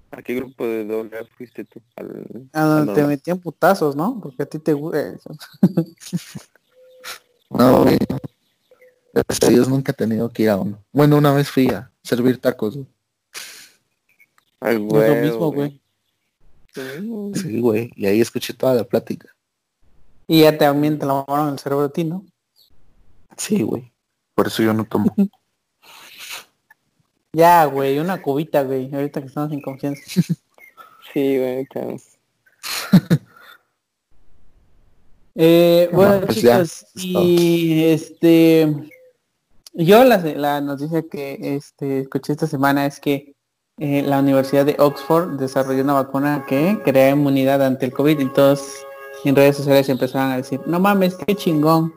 ¿A 0.10 0.24
qué 0.24 0.34
grupo 0.34 0.66
de 0.66 0.86
doble 0.86 1.20
A 1.20 1.26
fuiste 1.38 1.66
tú? 1.66 1.82
Al... 1.96 2.50
A 2.54 2.62
donde 2.64 2.80
al 2.80 2.96
te 2.96 3.02
normal. 3.02 3.08
metían 3.08 3.40
putazos, 3.40 3.96
¿no? 3.96 4.20
Porque 4.20 4.42
a 4.42 4.46
ti 4.48 4.58
te 4.58 4.74
gusta 4.74 5.02
eso. 5.02 5.30
No, 7.48 7.84
güey. 7.84 7.98
Gracias 9.14 9.44
a 9.44 9.54
Dios 9.54 9.70
nunca 9.70 9.92
he 9.92 9.96
tenido 9.96 10.30
que 10.30 10.44
ir 10.44 10.50
a 10.50 10.58
uno. 10.58 10.84
Bueno, 10.92 11.16
una 11.18 11.32
vez 11.32 11.50
fui 11.50 11.70
a 11.70 11.92
servir 12.02 12.42
tacos. 12.42 12.76
güey. 12.76 12.88
Al 14.60 14.76
Es 14.76 14.82
lo 14.92 15.16
mismo, 15.16 15.52
güey. 15.52 15.82
Sí, 16.76 17.32
Sí, 17.42 17.60
güey. 17.62 17.90
Y 17.96 18.06
ahí 18.06 18.22
escuché 18.22 18.54
toda 18.54 18.74
la 18.76 18.84
plática. 18.84 19.30
Y 20.28 20.42
ya 20.42 20.58
también 20.58 21.00
te 21.00 21.06
lavaron 21.06 21.54
el 21.54 21.60
cerebro 21.60 21.86
a 21.86 21.90
ti, 21.90 22.04
¿no? 22.04 22.26
Sí, 23.38 23.62
güey. 23.64 23.92
Por 24.34 24.48
eso 24.48 24.62
yo 24.64 24.74
no 24.74 24.86
tomo. 24.86 25.14
Ya, 27.34 27.66
güey, 27.66 28.00
una 28.00 28.22
cubita, 28.22 28.64
güey, 28.64 28.90
ahorita 28.96 29.20
que 29.20 29.28
estamos 29.28 29.52
en 29.52 29.62
confianza. 29.62 30.02
Sí, 31.14 31.38
güey. 31.38 31.62
está- 31.70 31.82
Eh, 35.36 35.90
No, 35.92 35.98
bueno, 35.98 36.22
pues 36.26 36.38
chicos, 36.38 36.86
es 36.96 37.04
y 37.04 37.84
este, 37.86 38.74
yo 39.74 40.04
la, 40.06 40.18
la 40.18 40.62
noticia 40.62 41.04
que 41.10 41.38
este, 41.58 42.00
escuché 42.02 42.32
esta 42.34 42.48
semana 42.48 42.86
es 42.86 43.00
que 43.02 43.35
eh, 43.78 44.02
la 44.04 44.20
Universidad 44.20 44.66
de 44.66 44.76
Oxford 44.80 45.38
desarrolló 45.38 45.84
una 45.84 45.94
vacuna 45.94 46.46
que 46.48 46.80
crea 46.84 47.10
inmunidad 47.10 47.62
ante 47.64 47.86
el 47.86 47.92
COVID 47.94 48.20
y 48.20 48.30
todos 48.34 48.64
en 49.26 49.36
redes 49.36 49.58
sociales 49.58 49.90
empezaron 49.90 50.32
a 50.32 50.38
decir, 50.38 50.62
no 50.66 50.80
mames, 50.80 51.16
qué 51.16 51.36
chingón, 51.36 51.94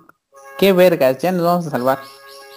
qué 0.58 0.73
vergas, 0.73 1.18
ya 1.18 1.30
nos 1.32 1.44
vamos 1.44 1.66
a 1.66 1.70
salvar. 1.70 1.99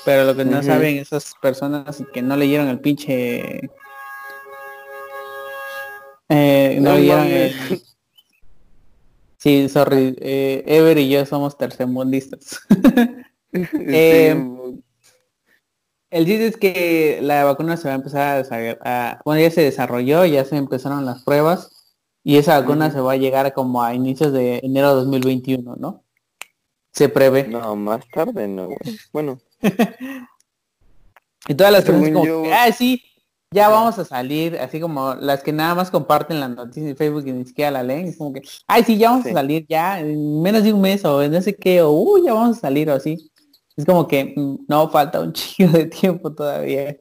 Pero 0.05 0.23
lo 0.23 0.35
que 0.35 0.43
no 0.45 0.63
saben 0.63 0.97
esas 0.97 1.33
personas 1.41 2.03
que 2.13 2.21
no 2.21 2.35
leyeron 2.35 2.67
el 2.67 2.79
pinche... 2.79 3.69
Eh, 6.29 6.77
no, 6.81 6.91
No 6.91 6.95
leyeron 6.95 7.27
el- 7.27 7.81
Sí, 9.37 9.69
sorry, 9.69 10.15
eh, 10.21 10.63
Ever 10.67 10.97
y 10.99 11.09
yo 11.09 11.25
somos 11.25 11.57
tercermundistas. 11.57 12.59
Eh, 13.53 14.33
Sí, 14.33 14.81
El 16.11 16.25
chiste 16.25 16.45
es 16.47 16.57
que 16.57 17.19
la 17.21 17.43
vacuna 17.45 17.77
se 17.77 17.87
va 17.87 17.93
a 17.93 17.97
empezar 17.97 18.45
a, 18.51 18.77
a- 18.83 19.21
bueno, 19.25 19.41
ya 19.41 19.49
se 19.49 19.61
desarrolló, 19.61 20.25
ya 20.25 20.45
se 20.45 20.57
empezaron 20.57 21.05
las 21.05 21.23
pruebas 21.23 21.95
y 22.23 22.37
esa 22.37 22.59
vacuna 22.59 22.91
se 22.91 22.99
va 22.99 23.13
a 23.13 23.17
llegar 23.17 23.51
como 23.53 23.81
a 23.81 23.95
inicios 23.95 24.31
de 24.33 24.59
enero 24.63 24.89
de 24.89 24.95
2021, 24.95 25.75
¿no? 25.77 26.03
Se 26.93 27.07
prevé. 27.09 27.47
No, 27.47 27.75
más 27.77 28.05
tarde 28.13 28.47
no, 28.47 28.65
güey. 28.67 28.77
Bueno, 29.13 29.39
Y 31.47 31.55
todas 31.55 31.73
las 31.73 31.83
personas 31.83 32.11
como, 32.11 32.25
yo- 32.25 32.43
ah, 32.53 32.71
sí, 32.71 33.01
ya 33.51 33.67
vamos 33.69 33.97
a 33.97 34.05
salir, 34.05 34.57
así 34.59 34.79
como 34.79 35.15
las 35.15 35.41
que 35.41 35.51
nada 35.51 35.73
más 35.75 35.89
comparten 35.89 36.39
la 36.39 36.47
noticia 36.47 36.87
en 36.89 36.95
Facebook 36.95 37.25
y 37.25 37.31
ni 37.31 37.45
siquiera 37.45 37.71
la 37.71 37.83
leen, 37.83 38.07
es 38.09 38.17
como 38.17 38.31
que, 38.33 38.41
ay, 38.67 38.83
sí, 38.83 38.97
ya 38.97 39.09
vamos 39.09 39.23
Sí. 39.25 39.31
a 39.31 39.33
salir 39.33 39.65
ya, 39.67 39.99
en 39.99 40.41
menos 40.41 40.63
de 40.63 40.71
un 40.73 40.81
mes 40.81 41.03
o 41.03 41.21
en 41.23 41.31
no 41.31 41.41
sé 41.41 41.55
qué, 41.55 41.81
o 41.81 41.91
uy, 41.91 42.23
ya 42.25 42.33
vamos 42.33 42.57
a 42.57 42.61
salir 42.61 42.89
o 42.89 42.93
así. 42.93 43.30
Es 43.77 43.85
como 43.85 44.07
que 44.07 44.33
mm, 44.35 44.65
no 44.67 44.89
falta 44.89 45.21
un 45.21 45.33
chingo 45.33 45.71
de 45.71 45.85
tiempo 45.85 46.33
todavía. 46.33 46.97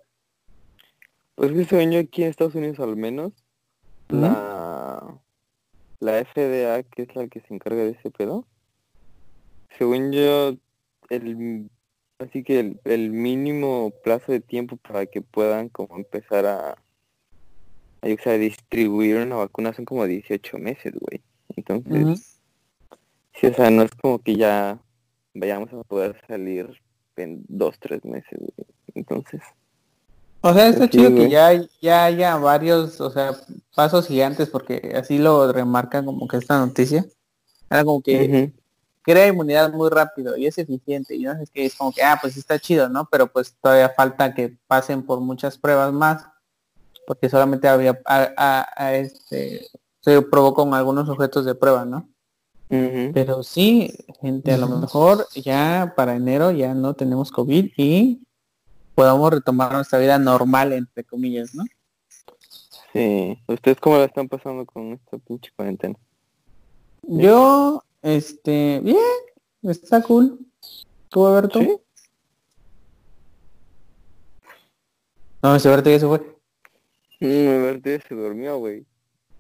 pues 1.34 1.52
que 1.52 1.64
según 1.64 1.92
yo 1.92 2.00
aquí 2.00 2.22
en 2.22 2.30
Estados 2.30 2.54
Unidos 2.54 2.78
al 2.80 2.96
menos, 2.96 3.32
la, 4.08 5.20
la 6.00 6.24
FDA, 6.24 6.82
que 6.82 7.02
es 7.02 7.14
la 7.14 7.28
que 7.28 7.40
se 7.40 7.54
encarga 7.54 7.82
de 7.82 7.90
ese 7.90 8.10
pedo, 8.10 8.44
según 9.78 10.12
yo, 10.12 10.56
el, 11.08 11.70
así 12.18 12.42
que 12.42 12.60
el, 12.60 12.80
el 12.84 13.10
mínimo 13.10 13.92
plazo 14.02 14.32
de 14.32 14.40
tiempo 14.40 14.76
para 14.76 15.06
que 15.06 15.22
puedan 15.22 15.68
como 15.68 15.96
empezar 15.96 16.46
a, 16.46 16.76
o 18.02 18.22
sea, 18.22 18.34
distribuir 18.34 19.16
una 19.16 19.36
vacuna 19.36 19.72
son 19.72 19.84
como 19.84 20.06
18 20.06 20.58
meses, 20.58 20.94
güey. 20.98 21.22
Entonces, 21.56 22.40
sí, 23.34 23.46
o 23.46 23.54
sea, 23.54 23.70
no 23.70 23.82
es 23.82 23.90
como 23.92 24.18
que 24.18 24.36
ya 24.36 24.80
vayamos 25.34 25.72
a 25.72 25.82
poder 25.84 26.20
salir 26.26 26.80
en 27.16 27.44
dos, 27.48 27.78
tres 27.78 28.04
meses, 28.04 28.38
güey. 28.38 28.68
Entonces, 28.94 29.40
O 30.42 30.54
sea, 30.54 30.68
está 30.68 30.88
chido 30.88 31.10
que 31.10 31.30
ya, 31.30 31.50
ya 31.82 32.04
haya 32.04 32.36
varios, 32.36 33.00
o 33.00 33.10
sea, 33.10 33.32
pasos 33.74 34.06
gigantes 34.08 34.48
porque 34.48 34.94
así 34.96 35.18
lo 35.18 35.52
remarcan 35.52 36.06
como 36.06 36.26
que 36.26 36.38
esta 36.38 36.58
noticia. 36.58 37.04
Era 37.70 37.84
como 37.84 38.02
que 38.02 38.12
crea 39.02 39.28
inmunidad 39.28 39.72
muy 39.72 39.88
rápido 39.90 40.36
y 40.36 40.46
es 40.46 40.56
eficiente 40.58 41.14
y 41.14 41.22
no 41.24 41.34
sé 41.36 41.44
qué, 41.52 41.66
es 41.66 41.74
como 41.76 41.92
que, 41.92 42.02
ah, 42.02 42.18
pues 42.20 42.36
está 42.36 42.58
chido, 42.58 42.88
¿no? 42.88 43.06
Pero 43.10 43.26
pues 43.30 43.54
todavía 43.60 43.90
falta 43.90 44.34
que 44.34 44.56
pasen 44.66 45.02
por 45.04 45.20
muchas 45.20 45.58
pruebas 45.58 45.92
más 45.92 46.24
porque 47.06 47.28
solamente 47.28 47.68
había, 47.68 48.00
a, 48.06 48.30
a- 48.36 48.68
a 48.76 48.94
este, 48.94 49.66
se 50.00 50.22
probó 50.22 50.54
con 50.54 50.72
algunos 50.74 51.08
objetos 51.08 51.44
de 51.44 51.54
prueba, 51.54 51.84
¿no? 51.84 52.08
Pero 52.70 53.42
sí, 53.42 53.92
gente, 54.20 54.52
a 54.52 54.56
lo 54.56 54.68
mejor 54.68 55.26
ya 55.34 55.92
para 55.96 56.14
enero 56.14 56.52
ya 56.52 56.72
no 56.72 56.94
tenemos 56.94 57.32
COVID 57.32 57.72
y 57.76 58.22
podamos 58.94 59.32
retomar 59.32 59.72
nuestra 59.72 59.98
vida 59.98 60.20
normal, 60.20 60.72
entre 60.72 61.02
comillas, 61.02 61.52
¿no? 61.52 61.64
Sí. 62.92 63.36
¿Ustedes 63.48 63.78
cómo 63.80 63.98
la 63.98 64.04
están 64.04 64.28
pasando 64.28 64.64
con 64.66 64.92
esta 64.92 65.18
pinche 65.18 65.50
cuarentena? 65.56 65.96
Yo, 67.02 67.82
este, 68.02 68.80
bien, 68.84 68.96
está 69.62 70.00
cool. 70.02 70.38
¿Tú, 71.08 71.26
Alberto? 71.26 71.58
Sí. 71.58 71.76
No, 75.42 75.56
ese 75.56 75.68
Alberto 75.68 75.90
ya 75.90 75.98
se 75.98 76.06
fue. 76.06 76.18
Mm, 77.18 77.62
Verte 77.64 78.00
se 78.06 78.14
durmió, 78.14 78.58
güey. 78.58 78.86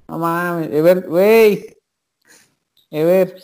No 0.08 0.18
mames, 0.18 0.72
Ever, 0.72 1.06
güey. 1.06 1.79
Ever. 2.90 3.34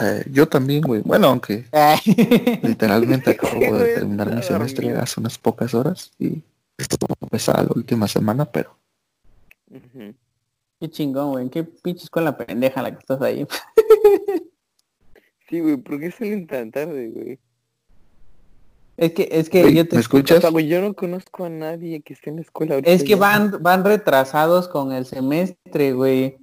Eh, 0.00 0.24
yo 0.30 0.48
también, 0.48 0.82
güey. 0.82 1.02
Bueno, 1.02 1.28
aunque 1.28 1.64
literalmente 2.62 3.30
acabo 3.32 3.60
de 3.78 3.94
terminar 3.94 4.34
mi 4.34 4.42
semestre 4.42 4.92
hace 4.96 5.20
unas 5.20 5.38
pocas 5.38 5.74
horas 5.74 6.12
y 6.18 6.42
esto 6.76 6.96
va 7.08 7.14
a 7.20 7.24
empezar 7.24 7.64
la 7.64 7.72
última 7.74 8.06
semana, 8.06 8.44
pero. 8.44 8.76
Qué 10.80 10.88
chingón, 10.90 11.32
güey. 11.32 11.50
Qué 11.50 11.64
pinche 11.64 12.04
escuela 12.04 12.36
pendeja 12.36 12.82
la 12.82 12.92
que 12.92 12.98
estás 12.98 13.20
ahí. 13.20 13.46
Sí, 15.48 15.60
güey, 15.60 15.76
¿por 15.78 15.98
qué 15.98 16.10
salen 16.10 16.46
tan 16.46 16.70
tarde, 16.70 17.08
güey? 17.08 17.38
Es 18.98 19.12
que, 19.12 19.28
es 19.30 19.48
que 19.48 19.72
yo 19.72 19.86
te... 19.88 19.94
¿me 19.94 19.98
O 19.98 20.00
escuchas? 20.00 20.40
sea, 20.40 20.50
güey, 20.50 20.66
yo 20.66 20.80
no 20.82 20.92
conozco 20.94 21.44
a 21.44 21.48
nadie 21.48 22.02
que 22.02 22.12
esté 22.12 22.30
en 22.30 22.36
la 22.36 22.42
escuela 22.42 22.74
ahorita 22.74 22.90
Es 22.90 23.02
que 23.02 23.10
ya. 23.10 23.16
van, 23.16 23.62
van 23.62 23.84
retrasados 23.84 24.68
con 24.68 24.92
el 24.92 25.06
semestre, 25.06 25.92
güey. 25.92 26.38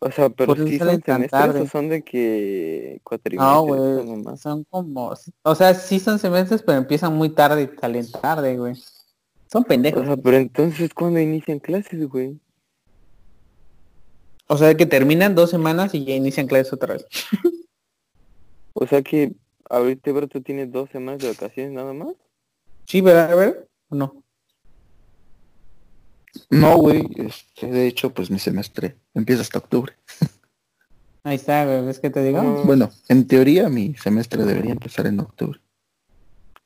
O 0.00 0.10
sea, 0.12 0.30
pero 0.30 0.54
sí 0.54 0.78
salen 0.78 1.02
son 1.04 1.28
semestres 1.28 1.56
o 1.56 1.66
son 1.66 1.88
de 1.88 2.02
que 2.02 3.00
cuatrimestres. 3.02 3.52
No, 3.52 3.62
o 3.62 3.66
güey, 3.66 4.36
son 4.36 4.64
como, 4.64 5.12
o 5.42 5.54
sea, 5.56 5.74
sí 5.74 5.98
son 5.98 6.18
semestres, 6.20 6.62
pero 6.62 6.78
empiezan 6.78 7.16
muy 7.16 7.30
tarde 7.30 7.62
y 7.62 7.78
salen 7.80 8.10
tarde, 8.12 8.56
güey. 8.56 8.74
Son 9.50 9.62
O 9.62 9.66
pendejos. 9.66 10.06
sea, 10.06 10.16
pero 10.16 10.36
entonces, 10.36 10.94
¿cuándo 10.94 11.18
inician 11.18 11.58
clases, 11.58 12.08
güey? 12.08 12.38
O 14.46 14.56
sea, 14.56 14.74
que 14.76 14.86
terminan 14.86 15.34
dos 15.34 15.50
semanas 15.50 15.94
y 15.94 16.04
ya 16.04 16.14
inician 16.14 16.46
clases 16.46 16.72
otra 16.72 16.94
vez. 16.94 17.06
O 18.72 18.86
sea 18.86 19.02
que 19.02 19.32
ahorita, 19.68 20.14
pero 20.14 20.28
tú 20.28 20.40
tienes 20.40 20.70
dos 20.70 20.88
semanas 20.90 21.20
de 21.20 21.28
vacaciones 21.28 21.72
nada 21.72 21.92
más. 21.92 22.14
Sí, 22.86 23.00
¿verdad? 23.00 23.32
A 23.32 23.34
ver, 23.34 23.68
¿o 23.88 23.96
no? 23.96 24.22
No, 26.50 26.76
güey, 26.76 27.08
este, 27.16 27.66
de 27.68 27.86
hecho, 27.86 28.10
pues 28.12 28.30
mi 28.30 28.38
semestre 28.38 28.96
empieza 29.14 29.42
hasta 29.42 29.58
octubre. 29.58 29.94
Ahí 31.24 31.36
está, 31.36 31.64
güey, 31.64 31.84
¿ves 31.84 31.98
que 31.98 32.10
te 32.10 32.22
digo? 32.22 32.42
No. 32.42 32.64
Bueno, 32.64 32.90
en 33.08 33.26
teoría 33.26 33.68
mi 33.68 33.94
semestre 33.94 34.44
debería 34.44 34.72
empezar 34.72 35.06
en 35.06 35.20
octubre. 35.20 35.60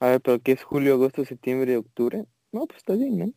A 0.00 0.06
ver, 0.08 0.20
pero 0.20 0.40
¿qué 0.40 0.52
es 0.52 0.62
julio, 0.62 0.94
agosto, 0.94 1.24
septiembre, 1.24 1.76
octubre? 1.76 2.24
No, 2.52 2.66
pues 2.66 2.78
está 2.78 2.94
bien, 2.94 3.18
¿no? 3.18 3.32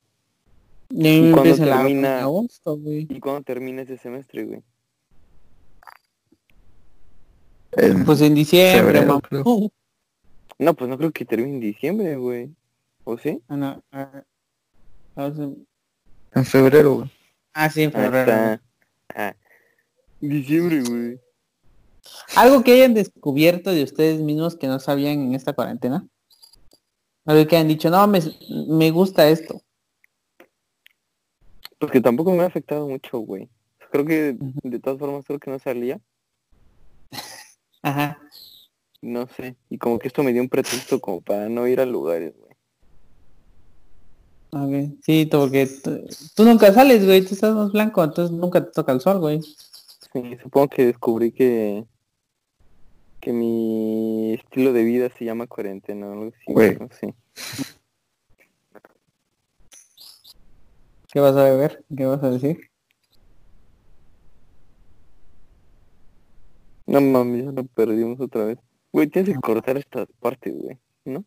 Y 0.89 1.21
me 1.21 1.31
cuándo 1.31 1.55
termina? 1.55 2.21
agosto, 2.21 2.77
güey. 2.77 3.07
¿Y 3.09 3.19
cuándo 3.19 3.41
termina 3.43 3.81
ese 3.83 3.97
semestre, 3.97 4.45
güey? 4.45 4.61
En- 7.73 8.05
Pues 8.05 8.21
en 8.21 8.35
diciembre, 8.35 9.01
Febrero, 9.01 9.21
mamá. 9.33 9.69
No, 10.57 10.73
pues 10.73 10.89
no 10.89 10.97
creo 10.97 11.11
que 11.11 11.25
termine 11.25 11.55
en 11.55 11.59
diciembre, 11.59 12.15
güey. 12.15 12.49
¿O 13.03 13.17
sí? 13.17 13.41
Ah, 13.49 13.57
no, 13.57 13.83
ah, 13.91 15.31
sí. 15.35 15.65
En 16.35 16.45
febrero, 16.45 16.95
güey. 16.95 17.11
Ah, 17.53 17.69
sí, 17.69 17.83
en 17.83 17.91
febrero. 17.91 18.59
Ah, 19.15 19.35
diciembre, 20.19 20.81
güey. 20.81 21.19
Algo 22.35 22.63
que 22.63 22.73
hayan 22.73 22.93
descubierto 22.93 23.71
de 23.71 23.83
ustedes 23.83 24.19
mismos 24.19 24.55
que 24.55 24.67
no 24.67 24.79
sabían 24.79 25.19
en 25.19 25.35
esta 25.35 25.53
cuarentena. 25.53 26.07
Algo 27.25 27.47
que 27.47 27.55
hayan 27.55 27.67
dicho, 27.67 27.89
no, 27.89 28.05
me, 28.07 28.19
me 28.67 28.91
gusta 28.91 29.27
esto. 29.29 29.61
Pues 31.79 31.91
que 31.91 32.01
tampoco 32.01 32.31
me 32.31 32.43
ha 32.43 32.47
afectado 32.47 32.87
mucho, 32.87 33.19
güey. 33.19 33.49
Creo 33.91 34.05
que 34.05 34.37
de 34.63 34.79
todas 34.79 34.99
formas 34.99 35.25
creo 35.25 35.39
que 35.39 35.51
no 35.51 35.59
salía. 35.59 35.99
Ajá. 37.81 38.19
No 39.01 39.27
sé. 39.27 39.55
Y 39.69 39.77
como 39.77 39.99
que 39.99 40.07
esto 40.07 40.23
me 40.23 40.33
dio 40.33 40.41
un 40.41 40.49
pretexto 40.49 40.99
como 40.99 41.21
para 41.21 41.49
no 41.49 41.67
ir 41.67 41.79
a 41.79 41.85
lugares, 41.85 42.35
güey. 42.37 42.54
Ok. 44.57 44.99
Sí, 45.01 45.25
porque 45.29 45.67
tú, 46.33 46.45
nunca 46.45 46.71
sales, 46.71 47.05
güey, 47.05 47.25
tú 47.25 47.33
estás 47.33 47.53
más 47.53 47.73
blanco, 47.73 48.01
entonces 48.01 48.31
nunca 48.31 48.63
te 48.63 48.71
toca 48.71 48.93
el 48.93 49.01
sol, 49.01 49.19
güey. 49.19 49.41
Sí, 49.41 50.37
supongo 50.41 50.69
que 50.69 50.85
descubrí 50.85 51.33
que 51.33 51.83
que 53.19 53.33
mi 53.33 54.33
estilo 54.35 54.71
de 54.71 54.83
vida 54.83 55.09
se 55.09 55.25
llama 55.25 55.47
cuarentena 55.47 56.07
o 56.07 56.13
algo 56.13 56.27
así. 56.27 56.53
Güey. 56.53 56.77
no 56.77 56.87
sé. 56.89 57.13
¿Qué 61.11 61.19
vas 61.19 61.35
a 61.35 61.43
beber? 61.43 61.83
¿Qué 61.97 62.05
vas 62.05 62.23
a 62.23 62.29
decir? 62.29 62.69
No 66.85 67.01
mames, 67.01 67.45
ya 67.45 67.51
lo 67.51 67.65
perdimos 67.65 68.21
otra 68.21 68.45
vez. 68.45 68.59
Güey, 68.93 69.07
tienes 69.07 69.35
que 69.35 69.41
cortar 69.41 69.75
estas 69.75 70.07
partes, 70.21 70.55
güey. 70.55 70.77
¿No? 71.03 71.25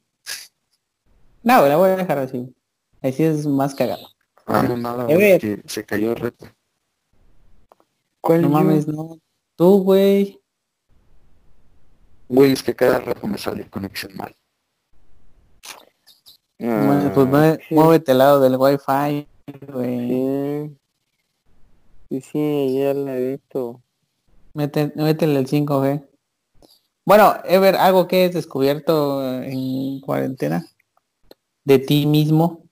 No, 1.43 1.67
la 1.67 1.77
voy 1.77 1.91
a 1.91 1.97
dejar 1.97 2.19
así. 2.19 2.55
Así 3.02 3.23
es 3.23 3.47
más 3.47 3.75
cagado. 3.75 4.07
Ah, 4.47 4.62
no, 4.62 4.76
nada, 4.76 5.05
ver. 5.07 5.40
que 5.40 5.62
se 5.67 5.85
cayó 5.85 6.11
el 6.12 6.17
reto. 6.17 6.47
¿Cuál 8.21 8.43
No 8.43 8.49
mames, 8.49 8.87
no. 8.88 9.19
Tú, 9.57 9.83
güey. 9.83 10.40
Güey, 12.28 12.52
es 12.52 12.62
que 12.62 12.75
cada 12.75 12.99
rato 12.99 13.26
me 13.26 13.38
sale 13.38 13.69
conexión 13.71 14.17
mal. 14.17 14.35
Ah, 16.61 16.85
Bueno, 16.87 17.12
pues 17.14 17.26
mueve- 17.28 17.61
sí, 17.69 17.75
muévete 17.75 18.12
al 18.12 18.19
lado 18.19 18.40
del 18.40 18.57
wifi, 18.57 19.26
güey. 19.73 20.09
Sí. 20.09 20.76
Sí, 22.11 22.21
sí, 22.23 22.78
ya 22.78 22.95
la 22.95 23.16
he 23.16 23.33
visto. 23.33 23.83
Mete, 24.55 24.92
métele 24.96 25.38
el 25.38 25.46
5G. 25.46 26.05
Bueno, 27.05 27.37
Ever, 27.44 27.77
¿algo 27.77 28.09
que 28.09 28.25
has 28.25 28.33
descubierto 28.33 29.23
en 29.42 30.01
cuarentena? 30.01 30.66
De 31.64 31.79
ti 31.79 32.07
mismo. 32.07 32.64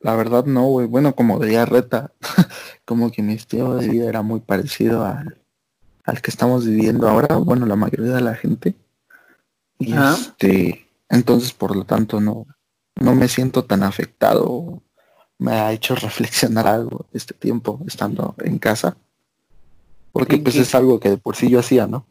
La 0.00 0.14
verdad 0.14 0.44
no, 0.44 0.66
güey. 0.66 0.86
Bueno, 0.86 1.14
como 1.14 1.38
veía 1.38 1.64
reta, 1.64 2.12
como 2.84 3.10
que 3.10 3.22
mi 3.22 3.34
estilo 3.34 3.74
de 3.76 3.88
vida 3.88 4.08
era 4.08 4.22
muy 4.22 4.40
parecido 4.40 5.04
al, 5.04 5.38
al 6.04 6.22
que 6.22 6.30
estamos 6.30 6.64
viviendo 6.64 7.08
ahora, 7.08 7.36
bueno, 7.36 7.66
la 7.66 7.76
mayoría 7.76 8.14
de 8.14 8.20
la 8.20 8.34
gente. 8.34 8.74
Y 9.78 9.94
este, 9.94 10.86
entonces 11.08 11.52
por 11.52 11.76
lo 11.76 11.84
tanto 11.84 12.20
no, 12.20 12.46
no 12.94 13.14
me 13.14 13.28
siento 13.28 13.64
tan 13.64 13.82
afectado. 13.82 14.82
Me 15.38 15.52
ha 15.52 15.72
hecho 15.72 15.94
reflexionar 15.96 16.66
algo 16.66 17.06
este 17.12 17.34
tiempo 17.34 17.80
estando 17.86 18.34
en 18.38 18.58
casa. 18.58 18.96
Porque 20.12 20.36
¿Y 20.36 20.38
pues 20.40 20.54
qué? 20.54 20.62
es 20.62 20.74
algo 20.74 20.98
que 20.98 21.10
de 21.10 21.16
por 21.18 21.36
sí 21.36 21.50
yo 21.50 21.58
hacía, 21.58 21.86
¿no? 21.86 22.06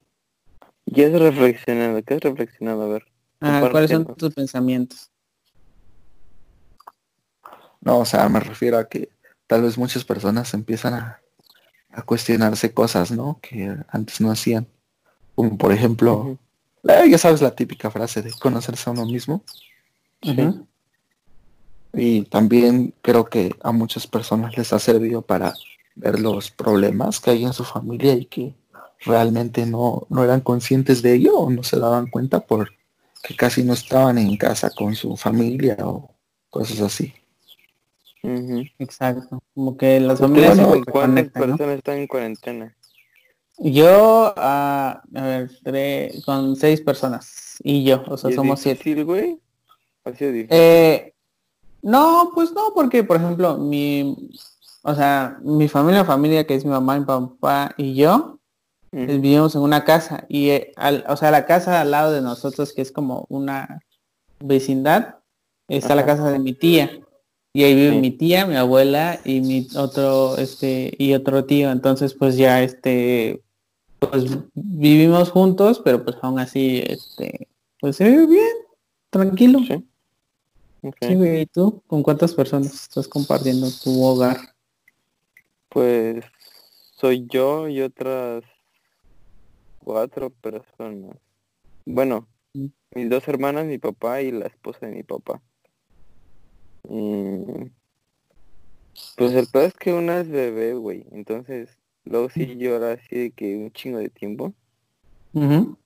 ¿Qué 0.93 1.05
has 1.05 1.19
reflexionado? 1.19 2.03
¿Qué 2.03 2.13
has 2.13 2.21
reflexionado? 2.21 2.83
A 2.83 2.87
ver. 2.87 3.05
Ah, 3.41 3.67
¿Cuáles 3.71 3.89
son 3.89 4.05
tus 4.15 4.33
pensamientos? 4.33 5.09
No, 7.85 7.99
o 7.99 8.05
sea, 8.05 8.27
me 8.27 8.41
refiero 8.41 8.77
a 8.77 8.89
que 8.89 9.09
tal 9.47 9.61
vez 9.61 9.77
muchas 9.77 10.03
personas 10.03 10.53
empiezan 10.53 10.95
a, 10.95 11.21
a 11.91 12.01
cuestionarse 12.01 12.73
cosas, 12.73 13.11
¿no? 13.11 13.39
Que 13.41 13.73
antes 13.87 14.19
no 14.19 14.31
hacían. 14.31 14.67
Como 15.35 15.57
por 15.57 15.71
ejemplo, 15.71 16.37
eh, 16.83 17.09
ya 17.09 17.17
sabes 17.17 17.41
la 17.41 17.55
típica 17.55 17.89
frase 17.91 18.21
de 18.21 18.31
conocerse 18.33 18.89
a 18.89 18.93
uno 18.93 19.05
mismo. 19.05 19.43
Y 21.93 22.23
también 22.23 22.93
creo 23.01 23.25
que 23.25 23.55
a 23.61 23.71
muchas 23.71 24.07
personas 24.07 24.57
les 24.57 24.73
ha 24.73 24.79
servido 24.79 25.21
para 25.21 25.53
ver 25.95 26.19
los 26.19 26.51
problemas 26.51 27.19
que 27.19 27.31
hay 27.31 27.45
en 27.45 27.53
su 27.53 27.63
familia 27.63 28.13
y 28.13 28.25
que 28.25 28.53
realmente 29.01 29.65
no, 29.65 30.07
no 30.09 30.23
eran 30.23 30.41
conscientes 30.41 31.01
de 31.01 31.13
ello 31.13 31.37
o 31.37 31.49
no 31.49 31.63
se 31.63 31.79
daban 31.79 32.07
cuenta 32.07 32.41
porque 32.41 32.75
casi 33.37 33.63
no 33.63 33.73
estaban 33.73 34.17
en 34.17 34.35
casa 34.35 34.71
con 34.75 34.95
su 34.95 35.15
familia 35.15 35.77
o 35.81 36.09
cosas 36.49 36.81
así. 36.81 37.13
Exacto. 38.79 39.41
Como 39.53 39.77
que 39.77 39.99
las 39.99 40.19
familias 40.19 40.57
¿Cuántas 40.91 41.29
personas 41.29 41.77
están 41.77 41.97
en 41.99 42.07
cuarentena? 42.07 42.75
Yo, 43.57 44.33
ah, 44.35 45.01
a 45.15 45.21
ver, 45.21 45.49
tre- 45.63 46.23
con 46.25 46.55
seis 46.55 46.81
personas. 46.81 47.57
Y 47.63 47.85
yo, 47.85 48.03
o 48.07 48.17
sea, 48.17 48.29
¿Y 48.29 48.33
es 48.33 48.35
somos 48.35 48.59
siete. 48.59 48.79
difícil, 48.83 49.05
güey? 49.05 49.39
¿Ha 50.03 50.13
sido 50.13 50.31
difícil? 50.31 50.57
Eh, 50.57 51.13
no, 51.81 52.31
pues 52.33 52.51
no, 52.51 52.73
porque 52.73 53.03
por 53.03 53.17
ejemplo, 53.17 53.57
mi, 53.57 54.29
o 54.83 54.93
sea, 54.93 55.37
mi 55.41 55.67
familia, 55.69 56.03
familia 56.03 56.45
que 56.45 56.55
es 56.55 56.65
mi 56.65 56.71
mamá, 56.71 56.99
mi 56.99 57.05
papá 57.05 57.73
y 57.77 57.95
yo, 57.95 58.39
eh, 58.91 59.05
vivimos 59.05 59.55
en 59.55 59.61
una 59.61 59.83
casa 59.85 60.25
y, 60.27 60.49
eh, 60.49 60.71
al- 60.75 61.05
o 61.07 61.15
sea, 61.15 61.31
la 61.31 61.45
casa 61.45 61.79
al 61.81 61.91
lado 61.91 62.11
de 62.11 62.21
nosotros, 62.21 62.73
que 62.73 62.81
es 62.81 62.91
como 62.91 63.25
una 63.29 63.81
vecindad, 64.39 65.19
está 65.69 65.95
la 65.95 66.05
casa 66.05 66.29
de 66.29 66.39
mi 66.39 66.53
tía. 66.53 66.91
Y 67.55 67.63
ahí 67.63 67.73
vive 67.73 67.91
Sí. 67.91 67.99
mi 68.01 68.11
tía, 68.11 68.45
mi 68.45 68.57
abuela 68.57 69.21
y 69.23 69.39
mi 69.39 69.65
otro, 69.77 70.37
este, 70.37 70.93
y 70.97 71.13
otro 71.13 71.45
tío. 71.45 71.71
Entonces, 71.71 72.13
pues 72.13 72.35
ya, 72.35 72.61
este, 72.61 73.41
pues 73.99 74.25
vivimos 74.53 75.29
juntos, 75.31 75.81
pero 75.81 76.03
pues 76.03 76.17
aún 76.21 76.37
así, 76.37 76.83
este, 76.85 77.47
pues 77.79 77.95
se 77.95 78.09
vive 78.09 78.27
bien, 78.27 78.55
tranquilo. 79.09 79.59
Sí. 79.59 79.85
¿y 81.13 81.45
tú? 81.45 81.81
¿Con 81.87 82.03
cuántas 82.03 82.33
personas 82.33 82.73
estás 82.73 83.07
compartiendo 83.07 83.67
tu 83.81 84.03
hogar? 84.03 84.35
Pues 85.69 86.25
soy 86.97 87.25
yo 87.25 87.69
y 87.69 87.79
otras 87.79 88.43
cuatro 89.79 90.29
personas. 90.29 91.15
Bueno, 91.85 92.27
Mm. 92.53 92.65
mis 92.95 93.09
dos 93.09 93.25
hermanas, 93.29 93.65
mi 93.65 93.77
papá 93.77 94.21
y 94.21 94.33
la 94.33 94.47
esposa 94.47 94.87
de 94.87 94.91
mi 94.91 95.03
papá. 95.03 95.41
Y 96.89 97.71
pues 99.17 99.33
el 99.33 99.47
peor 99.47 99.65
es 99.65 99.73
que 99.73 99.93
una 99.93 100.21
es 100.21 100.29
bebé, 100.29 100.73
güey. 100.73 101.05
Entonces, 101.11 101.77
luego 102.03 102.29
sí 102.29 102.55
llora 102.57 102.93
así 102.93 103.15
de 103.15 103.31
que 103.31 103.57
un 103.57 103.71
chingo 103.71 103.99
de 103.99 104.09
tiempo. 104.09 104.53
Ujú. 105.33 105.77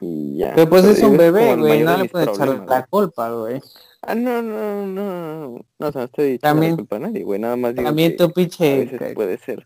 Y 0.00 0.38
ya. 0.38 0.54
Pero 0.54 0.68
pues 0.68 0.82
Pero 0.82 0.94
es 0.94 1.02
un 1.02 1.16
bebé, 1.16 1.56
güey, 1.56 1.82
no 1.82 1.96
le 1.96 2.08
puedes 2.08 2.28
echar 2.28 2.48
la 2.68 2.86
culpa, 2.86 3.30
güey. 3.30 3.60
Ah, 4.02 4.14
no, 4.14 4.42
no, 4.42 4.86
no. 4.86 5.64
No, 5.78 5.88
o 5.88 5.92
sea, 5.92 6.02
no 6.02 6.04
estoy 6.04 6.32
echando 6.32 6.62
la 6.62 6.76
culpa 6.76 6.96
a 6.96 7.00
nadie, 7.00 7.24
güey. 7.24 7.40
Nada 7.40 7.56
más 7.56 7.74
digo 7.74 7.86
También 7.86 8.12
que 8.12 8.18
tu 8.18 8.24
a 8.24 8.28
pinche... 8.28 8.84
veces 8.84 9.14
puede 9.14 9.38
ser. 9.38 9.64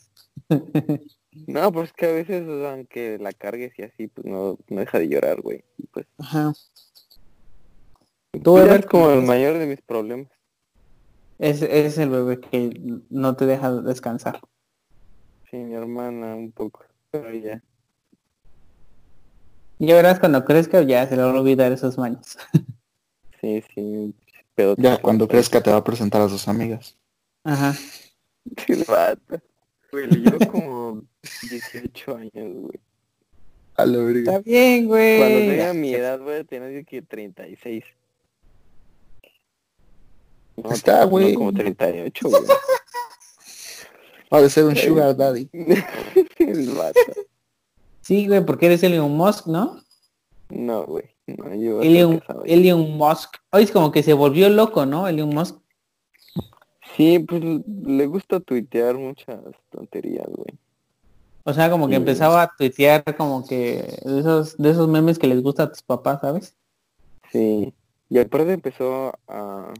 No, 1.47 1.71
pues 1.73 1.93
que 1.93 2.07
a 2.07 2.13
veces, 2.13 2.47
o 2.49 2.61
sea, 2.61 2.73
aunque 2.73 3.19
la 3.19 3.33
cargues 3.33 3.73
y 3.79 3.83
así, 3.83 4.09
pues 4.09 4.27
no, 4.27 4.59
no 4.69 4.81
deja 4.81 4.99
de 4.99 5.09
llorar, 5.09 5.41
güey. 5.41 5.65
Y 5.79 5.87
pues, 5.87 6.07
Ajá. 6.19 6.53
Tú, 8.33 8.43
pues 8.43 8.65
ya 8.65 8.71
Ever, 8.71 8.81
es 8.81 8.87
como 8.87 9.11
el 9.11 9.23
mayor 9.23 9.59
de 9.59 9.67
mis 9.67 9.81
problemas. 9.81 10.29
Es, 11.41 11.63
es 11.63 11.97
el 11.97 12.11
bebé 12.11 12.39
que 12.39 13.01
no 13.09 13.35
te 13.35 13.47
deja 13.47 13.73
descansar. 13.81 14.41
Sí, 15.51 15.57
mi 15.57 15.75
hermana 15.75 16.37
un 16.37 16.53
poco, 16.53 16.85
pero 17.11 17.33
ya. 17.33 17.63
Ya 19.79 19.95
verás 19.95 20.21
cuando 20.21 20.45
crezca 20.45 20.83
ya 20.83 21.09
se 21.09 21.17
le 21.17 21.23
va 21.23 21.31
a 21.31 21.41
olvidar 21.41 21.73
esos 21.73 21.99
maños. 21.99 22.39
Sí, 23.41 23.65
sí. 23.75 24.15
Pero 24.55 24.75
Ya 24.77 25.01
cuando 25.01 25.27
crezca 25.27 25.63
te 25.63 25.71
va 25.71 25.79
a 25.79 25.83
presentar 25.85 26.21
a 26.21 26.29
sus 26.29 26.47
amigas. 26.47 26.99
Ajá. 27.43 27.75
El 28.69 28.85
vato. 28.85 29.41
Güey, 29.91 30.09
le 30.09 30.17
llevo 30.19 30.53
como 30.53 31.03
18 31.49 32.17
años, 32.17 32.33
güey. 32.35 32.81
A 33.77 33.87
la 33.87 33.97
verga. 33.97 34.33
Está 34.33 34.39
bien, 34.41 34.89
güey. 34.89 35.19
Cuando 35.19 35.39
tenga 35.39 35.73
mi 35.73 35.95
edad 35.95 36.21
voy 36.21 36.35
a 36.35 36.45
tener 36.45 36.71
yo 36.71 36.85
que 36.85 37.01
36. 37.01 37.83
No, 40.65 40.71
Está, 40.73 41.01
no, 41.05 41.09
güey. 41.11 41.35
como 41.35 41.53
38, 41.53 42.29
güey. 42.29 42.43
Ha 44.31 44.41
de 44.41 44.51
ser 44.51 44.65
un 44.65 44.77
sugar 44.77 45.17
daddy. 45.17 45.49
el 46.39 46.71
vato. 46.71 47.01
Sí, 48.01 48.27
güey, 48.29 48.45
porque 48.45 48.67
eres 48.67 48.83
Elon 48.83 49.11
Musk, 49.17 49.47
¿no? 49.47 49.81
No, 50.49 50.85
güey. 50.87 51.05
No, 51.27 51.55
yo 51.55 51.81
a 51.81 51.85
Elon. 51.85 52.23
Elon 52.45 52.97
Musk. 52.97 53.37
Hoy 53.53 53.65
es 53.65 53.71
como 53.71 53.91
que 53.93 54.03
se 54.03 54.13
volvió 54.15 54.49
loco, 54.49 54.87
¿no? 54.87 55.07
Elon 55.09 55.29
Musk. 55.31 55.57
Sí, 56.97 57.21
pues 57.21 57.41
le 57.43 58.07
gusta 58.07 58.41
tuitear 58.41 58.97
muchas 58.97 59.39
tonterías, 59.71 60.27
güey. 60.29 60.59
O 61.45 61.55
sea, 61.55 61.71
como 61.71 61.87
que 61.87 61.95
Sí. 61.95 61.97
empezaba 61.97 62.43
a 62.43 62.53
tuitear 62.57 63.03
como 63.17 63.47
que 63.47 63.97
de 64.05 64.21
esos, 64.21 64.57
de 64.59 64.71
esos 64.71 64.89
memes 64.89 65.19
que 65.19 65.27
les 65.27 65.43
gusta 65.43 65.65
a 65.65 65.71
tus 65.73 65.83
papás, 65.83 66.21
¿sabes? 66.21 66.55
Sí. 67.33 67.73
Y 68.09 68.19
aparte 68.19 68.53
empezó 68.53 69.13
a, 69.29 69.73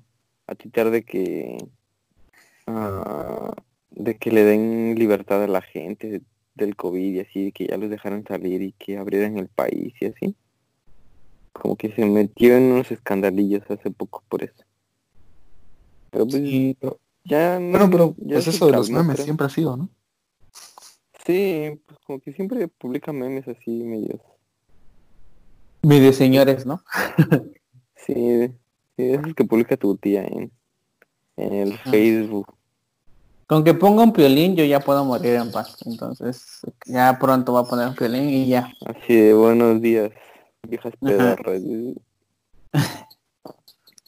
a 0.51 0.55
tuitear 0.57 0.91
de 0.91 1.03
que 1.05 1.59
ah, 2.67 3.55
de 3.91 4.17
que 4.17 4.31
le 4.31 4.45
den 4.45 4.95
libertad 4.99 5.43
a 5.43 5.47
la 5.49 5.63
gente 5.63 6.09
de- 6.11 6.23
del 6.55 6.77
COVID 6.77 7.15
y 7.15 7.21
así, 7.21 7.45
de 7.47 7.53
que 7.53 7.67
ya 7.69 7.77
los 7.77 7.89
dejaran 7.91 8.25
salir 8.27 8.61
y 8.63 8.73
que 8.73 8.99
abrieran 8.99 9.39
el 9.39 9.49
país 9.49 9.95
y 10.01 10.07
así. 10.07 10.35
Como 11.53 11.77
que 11.77 11.93
se 11.93 12.05
metió 12.05 12.57
en 12.57 12.65
unos 12.73 12.91
escandalillos 12.91 13.63
hace 13.71 13.91
poco 13.91 14.23
por 14.29 14.43
eso. 14.43 14.63
Pero 16.11 16.25
pues 16.27 16.43
Sí, 16.43 16.77
pero- 16.81 16.99
ya 17.25 17.59
no- 17.59 17.71
bueno, 17.71 17.91
pero 17.91 18.15
ya 18.19 18.35
pues 18.37 18.47
eso 18.49 18.67
de 18.67 18.73
los 18.73 18.91
memes 18.91 19.15
creo. 19.17 19.25
siempre 19.25 19.47
ha 19.47 19.51
sido, 19.51 19.77
¿no? 19.77 19.89
Sí, 21.25 21.81
pues 21.87 21.99
como 22.07 22.21
que 22.21 22.33
siempre 22.33 22.67
publica 22.69 23.13
memes 23.13 23.47
así 23.49 23.71
medios. 23.85 24.21
Medio 25.83 26.13
señores, 26.13 26.67
¿no? 26.67 26.83
Sí, 27.97 28.51
sí, 29.01 29.13
esos 29.13 29.35
que 29.35 29.45
publica 29.45 29.77
tu 29.77 29.97
tía 29.97 30.25
en, 30.25 30.51
en 31.37 31.53
el 31.55 31.79
Facebook. 31.79 32.55
Con 33.47 33.65
que 33.65 33.75
ponga 33.75 34.05
un 34.05 34.13
piolín 34.13 34.55
yo 34.55 34.65
ya 34.65 34.81
puedo 34.81 35.05
morir 35.05 35.35
en 35.35 35.51
paz. 35.51 35.77
Entonces, 35.85 36.61
ya 36.87 37.19
pronto 37.19 37.53
va 37.53 37.61
a 37.61 37.65
poner 37.65 37.89
un 37.89 37.95
piolín 37.97 38.29
y 38.29 38.47
ya. 38.47 38.73
Así 38.87 39.15
de 39.15 39.35
buenos 39.35 39.81
días, 39.81 40.11
viejas 40.69 40.93
pedorras. 41.01 41.63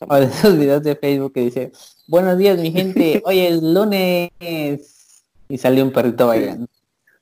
O 0.08 0.16
de 0.16 0.24
esos 0.24 0.58
videos 0.58 0.82
de 0.82 0.96
Facebook 0.96 1.32
que 1.32 1.42
dice, 1.42 1.72
buenos 2.08 2.36
días 2.36 2.58
mi 2.58 2.72
gente, 2.72 3.22
hoy 3.24 3.38
es 3.38 3.62
lunes. 3.62 4.30
Y 5.48 5.58
salió 5.58 5.84
un 5.84 5.92
perrito 5.92 6.26
bailando. 6.26 6.66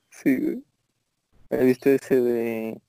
Sí, 0.09 0.35
güey. 0.35 0.63
¿Has 1.51 1.59
visto 1.59 1.89
ese 1.89 2.21
de... 2.21 2.81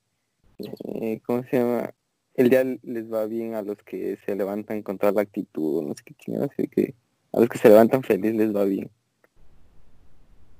eh, 0.59 1.21
¿Cómo 1.25 1.43
se 1.43 1.59
llama? 1.59 1.93
El 2.35 2.49
día 2.49 2.63
les 2.63 3.11
va 3.11 3.25
bien 3.25 3.53
a 3.53 3.61
los 3.61 3.77
que 3.83 4.17
se 4.25 4.35
levantan 4.35 4.81
con 4.81 4.97
toda 4.97 5.11
la 5.11 5.21
actitud, 5.21 5.83
no 5.83 5.93
sé 5.93 6.03
qué 6.03 6.13
chingados, 6.15 6.49
así 6.51 6.67
que 6.67 6.95
a 7.31 7.39
los 7.39 7.49
que 7.49 7.57
se 7.57 7.69
levantan 7.69 8.03
feliz 8.03 8.33
les 8.33 8.55
va 8.55 8.63
bien. 8.63 8.89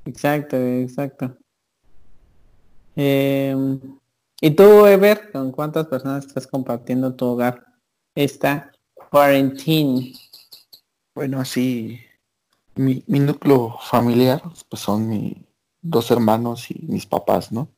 Exacto, 0.05 0.57
exacto. 0.57 1.35
Eh, 2.95 3.55
¿Y 4.41 4.51
tú, 4.51 4.85
Ever, 4.85 5.31
con 5.31 5.51
cuántas 5.51 5.87
personas 5.87 6.25
estás 6.25 6.45
compartiendo 6.47 7.15
tu 7.15 7.25
hogar? 7.25 7.65
Esta 8.13 8.71
quarantine. 9.09 10.13
Bueno, 11.15 11.39
así, 11.39 11.99
mi, 12.75 13.03
mi 13.07 13.19
núcleo 13.19 13.77
familiar, 13.81 14.41
pues 14.69 14.81
son 14.81 15.07
mis 15.07 15.37
dos 15.81 16.11
hermanos 16.11 16.69
y 16.69 16.85
mis 16.87 17.05
papás, 17.05 17.51
¿no? 17.51 17.69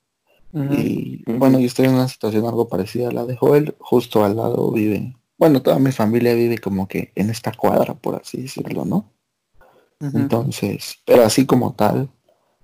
Y 0.58 1.22
bueno, 1.28 1.60
yo 1.60 1.66
estoy 1.66 1.88
en 1.88 1.96
una 1.96 2.08
situación 2.08 2.46
algo 2.46 2.70
parecida 2.70 3.10
a 3.10 3.12
la 3.12 3.26
de 3.26 3.36
Joel, 3.36 3.76
justo 3.78 4.24
al 4.24 4.38
lado 4.38 4.72
vive, 4.72 5.14
bueno, 5.38 5.62
toda 5.62 5.80
mi 5.80 5.92
familia 5.92 6.34
vive 6.34 6.60
como 6.60 6.88
que 6.88 7.12
en 7.16 7.30
esta 7.30 7.52
cuadra, 7.52 7.94
por 7.94 8.16
así 8.16 8.44
decirlo, 8.44 8.86
¿no? 8.86 9.12
Entonces, 10.00 11.00
pero 11.06 11.24
así 11.24 11.46
como 11.46 11.74
tal, 11.74 12.10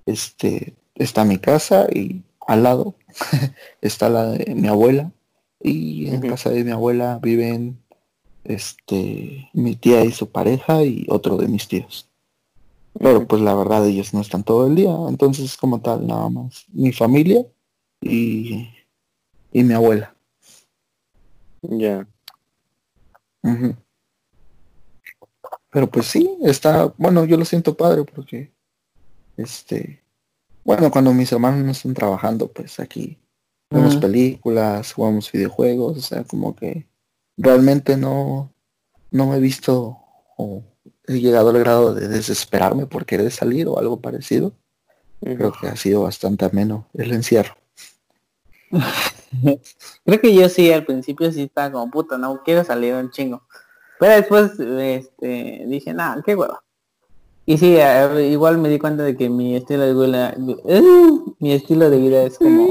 este, 0.06 0.76
está 0.96 1.26
mi 1.26 1.38
casa 1.38 1.88
y 1.94 2.24
al 2.48 2.64
lado 2.64 2.96
está 3.82 4.10
la 4.10 4.26
de 4.32 4.56
mi 4.56 4.70
abuela 4.70 5.12
y 5.60 6.08
en 6.08 6.22
casa 6.22 6.50
de 6.50 6.64
mi 6.64 6.72
abuela 6.72 7.20
viven 7.22 7.78
este 8.46 9.50
mi 9.54 9.76
tía 9.76 10.04
y 10.06 10.12
su 10.12 10.30
pareja 10.32 10.84
y 10.84 11.06
otro 11.10 11.36
de 11.36 11.50
mis 11.50 11.68
tíos. 11.68 12.10
Pero 12.98 13.28
pues 13.28 13.42
la 13.42 13.54
verdad 13.54 13.86
ellos 13.86 14.14
no 14.14 14.22
están 14.22 14.44
todo 14.44 14.68
el 14.68 14.76
día, 14.76 14.96
entonces 15.10 15.58
como 15.58 15.82
tal 15.82 16.08
nada 16.08 16.30
más 16.30 16.66
mi 16.72 16.94
familia 16.94 17.46
y, 18.02 18.70
y 19.52 19.64
mi 19.64 19.74
abuela. 19.74 20.16
Ya. 21.62 22.08
Pero 25.70 25.90
pues 25.90 26.08
sí, 26.08 26.38
está, 26.42 26.94
bueno, 26.98 27.24
yo 27.26 27.38
lo 27.38 27.46
siento 27.46 27.78
padre 27.78 28.04
porque, 28.04 28.52
este, 29.38 30.04
bueno, 30.64 30.92
cuando 30.92 31.14
mis 31.14 31.32
hermanos 31.32 31.64
no 31.64 31.72
están 31.72 31.94
trabajando, 31.94 32.52
pues 32.52 32.80
aquí 32.80 33.18
vemos 33.70 33.96
películas, 33.96 34.92
jugamos 34.94 35.32
videojuegos, 35.32 35.98
o 35.98 36.02
sea, 36.02 36.24
como 36.24 36.56
que 36.56 36.88
realmente 37.38 37.96
no, 37.96 38.54
no 39.12 39.28
me 39.28 39.38
he 39.38 39.40
visto 39.40 39.98
o 40.38 40.64
he 41.08 41.20
llegado 41.20 41.50
al 41.50 41.60
grado 41.60 41.94
de 41.94 42.08
desesperarme 42.08 42.86
por 42.86 43.06
querer 43.06 43.32
salir 43.32 43.68
o 43.68 43.80
algo 43.80 44.02
parecido. 44.02 44.54
Creo 45.22 45.54
que 45.54 45.68
ha 45.68 45.76
sido 45.76 46.02
bastante 46.02 46.46
ameno 46.46 46.88
el 46.94 47.14
encierro. 47.14 47.61
Creo 50.06 50.22
que 50.22 50.34
yo 50.34 50.50
sí, 50.50 50.72
al 50.72 50.86
principio 50.86 51.32
sí 51.32 51.44
estaba 51.44 51.72
como 51.72 51.92
puta, 51.92 52.18
no 52.18 52.42
quiero 52.44 52.64
salir 52.64 52.94
un 52.96 53.12
chingo. 53.12 53.44
Pero 54.00 54.16
después 54.16 54.60
este, 54.60 55.64
dije, 55.68 55.94
nada, 55.94 56.22
qué 56.26 56.36
hueva. 56.36 56.64
Y 57.46 57.58
sí, 57.58 57.78
igual 58.30 58.58
me 58.58 58.70
di 58.70 58.80
cuenta 58.80 59.04
de 59.04 59.16
que 59.16 59.30
mi 59.30 59.56
estilo 59.56 59.84
de 59.84 59.94
vida, 59.94 60.36
uh, 60.38 61.36
mi 61.40 61.54
estilo 61.54 61.90
de 61.90 61.98
vida 61.98 62.24
es 62.24 62.38
como 62.38 62.68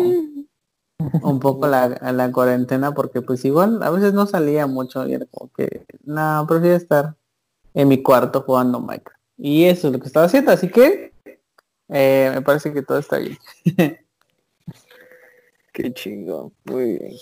un 1.22 1.40
poco 1.40 1.66
la, 1.66 1.88
la 1.88 2.32
cuarentena 2.32 2.92
porque 2.92 3.22
pues 3.22 3.44
igual 3.44 3.82
a 3.82 3.90
veces 3.90 4.12
no 4.12 4.26
salía 4.26 4.66
mucho 4.66 5.06
y 5.06 5.14
era 5.14 5.26
como 5.26 5.50
que 5.52 5.86
no, 6.04 6.46
prefiero 6.48 6.76
estar 6.76 7.16
en 7.74 7.88
mi 7.88 8.02
cuarto 8.02 8.42
jugando 8.42 8.80
Minecraft. 8.80 9.20
Y 9.36 9.64
eso 9.64 9.88
es 9.88 9.92
lo 9.94 10.00
que 10.00 10.06
estaba 10.06 10.26
haciendo, 10.26 10.52
así 10.52 10.70
que 10.70 11.12
eh, 11.88 12.30
me 12.34 12.42
parece 12.42 12.72
que 12.72 12.82
todo 12.82 12.98
está 12.98 13.18
bien. 13.18 13.38
Qué 15.72 15.92
chingón. 15.92 16.52
Muy 16.64 16.98
bien. 16.98 17.12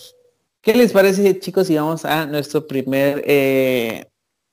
¿Qué 0.61 0.75
les 0.75 0.93
parece 0.93 1.39
chicos 1.39 1.67
si 1.67 1.77
vamos 1.77 2.05
a 2.05 2.27
nuestro 2.27 2.67
primer 2.67 3.23
eh, 3.27 4.05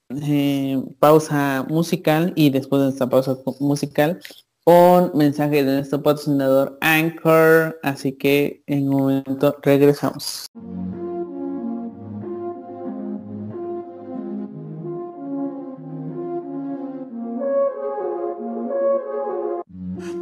eh, 0.10 0.82
pausa 1.00 1.66
musical 1.68 2.32
y 2.36 2.52
después 2.52 2.82
de 2.84 2.90
esta 2.90 3.10
pausa 3.10 3.38
musical 3.60 4.20
un 4.66 5.12
mensaje 5.14 5.64
de 5.64 5.76
nuestro 5.76 6.02
patrocinador 6.02 6.78
Anchor 6.82 7.80
así 7.84 8.14
que 8.14 8.64
en 8.68 8.90
un 8.90 8.96
momento 8.96 9.58
regresamos 9.62 10.48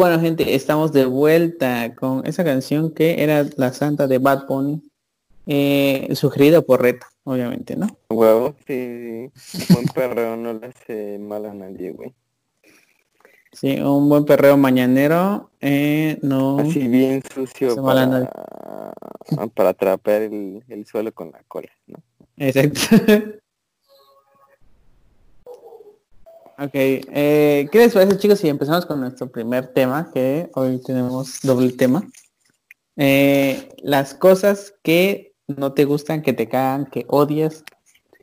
Bueno, 0.00 0.18
gente, 0.18 0.54
estamos 0.54 0.92
de 0.92 1.04
vuelta 1.04 1.94
con 1.94 2.26
esa 2.26 2.42
canción 2.42 2.94
que 2.94 3.22
era 3.22 3.44
La 3.58 3.70
Santa 3.74 4.06
de 4.06 4.16
Bad 4.16 4.46
Bunny, 4.46 4.80
eh, 5.46 6.08
sugerida 6.14 6.62
por 6.62 6.80
Reta, 6.80 7.06
obviamente, 7.24 7.76
¿no? 7.76 7.86
Huevo, 8.08 8.54
sí, 8.66 9.30
sí. 9.34 9.66
Un 9.68 9.74
buen 9.74 9.86
perreo 9.88 10.36
no 10.38 10.54
le 10.54 10.68
hace 10.68 11.18
mal 11.18 11.44
a 11.44 11.52
nadie, 11.52 11.92
güey. 11.92 12.14
Sí, 13.52 13.78
un 13.78 14.08
buen 14.08 14.24
perreo 14.24 14.56
mañanero, 14.56 15.50
eh, 15.60 16.18
no... 16.22 16.60
Así 16.60 16.88
bien 16.88 17.22
sucio 17.34 17.76
para, 17.84 18.32
para 19.54 19.68
atrapar 19.68 20.22
el, 20.22 20.64
el 20.66 20.86
suelo 20.86 21.12
con 21.12 21.30
la 21.30 21.42
cola, 21.46 21.68
¿no? 21.86 21.98
Exacto. 22.38 22.80
ok, 26.60 26.70
eh, 26.74 27.68
¿qué 27.72 27.78
les 27.78 27.94
parece 27.94 28.18
chicos 28.18 28.38
si 28.38 28.48
empezamos 28.48 28.86
con 28.86 29.00
nuestro 29.00 29.30
primer 29.30 29.72
tema, 29.72 30.10
que 30.12 30.50
hoy 30.54 30.80
tenemos 30.82 31.40
doble 31.42 31.72
tema? 31.72 32.06
Eh, 32.96 33.68
las 33.78 34.14
cosas 34.14 34.74
que 34.82 35.32
no 35.46 35.72
te 35.72 35.84
gustan, 35.86 36.22
que 36.22 36.32
te 36.32 36.48
cagan, 36.48 36.86
que 36.86 37.06
odias. 37.08 37.64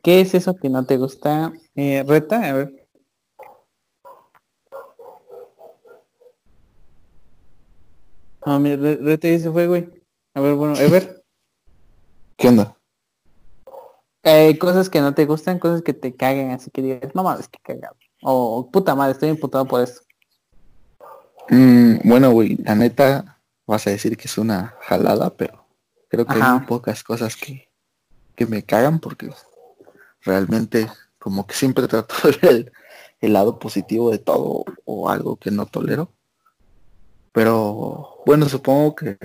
¿Qué 0.02 0.20
es 0.20 0.34
eso 0.34 0.56
que 0.56 0.68
no 0.70 0.86
te 0.86 0.96
gusta? 0.96 1.52
Eh, 1.74 2.04
Reta, 2.06 2.48
a 2.48 2.52
ver. 2.52 2.86
Ah, 8.42 8.58
mira, 8.58 8.76
Re- 8.76 8.96
Reta 8.96 9.28
ya 9.28 9.38
se 9.40 9.50
fue, 9.50 9.66
güey. 9.66 9.88
A 10.34 10.40
ver, 10.40 10.54
bueno, 10.54 10.74
a 10.76 10.88
ver. 10.88 11.22
¿Qué 12.36 12.48
onda? 12.48 12.76
Eh, 14.22 14.56
cosas 14.58 14.88
que 14.88 15.00
no 15.00 15.12
te 15.14 15.26
gustan, 15.26 15.58
cosas 15.58 15.82
que 15.82 15.92
te 15.92 16.14
caguen, 16.14 16.52
así 16.52 16.70
que 16.70 16.82
digas, 16.82 17.14
no 17.14 17.24
mames, 17.24 17.48
que 17.48 17.58
cagado. 17.62 17.96
O 18.22 18.68
puta 18.70 18.94
madre, 18.94 19.12
estoy 19.12 19.28
imputado 19.30 19.64
por 19.66 19.82
esto. 19.82 20.02
Mm, 21.50 22.08
bueno, 22.08 22.30
güey, 22.30 22.56
la 22.56 22.74
neta, 22.74 23.40
vas 23.66 23.86
a 23.86 23.90
decir 23.90 24.16
que 24.16 24.28
es 24.28 24.38
una 24.38 24.74
jalada, 24.82 25.30
pero 25.30 25.66
creo 26.08 26.26
que 26.26 26.32
Ajá. 26.32 26.54
hay 26.54 26.66
pocas 26.66 27.02
cosas 27.04 27.36
que, 27.36 27.70
que 28.34 28.46
me 28.46 28.62
cagan 28.64 28.98
porque 28.98 29.30
realmente 30.22 30.88
como 31.18 31.46
que 31.46 31.54
siempre 31.54 31.88
trato 31.88 32.14
de 32.24 32.30
ver 32.36 32.50
el, 32.50 32.72
el 33.20 33.32
lado 33.32 33.58
positivo 33.58 34.10
de 34.10 34.18
todo 34.18 34.64
o 34.84 35.08
algo 35.08 35.36
que 35.36 35.50
no 35.50 35.66
tolero. 35.66 36.12
Pero 37.32 38.22
bueno, 38.26 38.48
supongo 38.48 38.94
que 38.96 39.18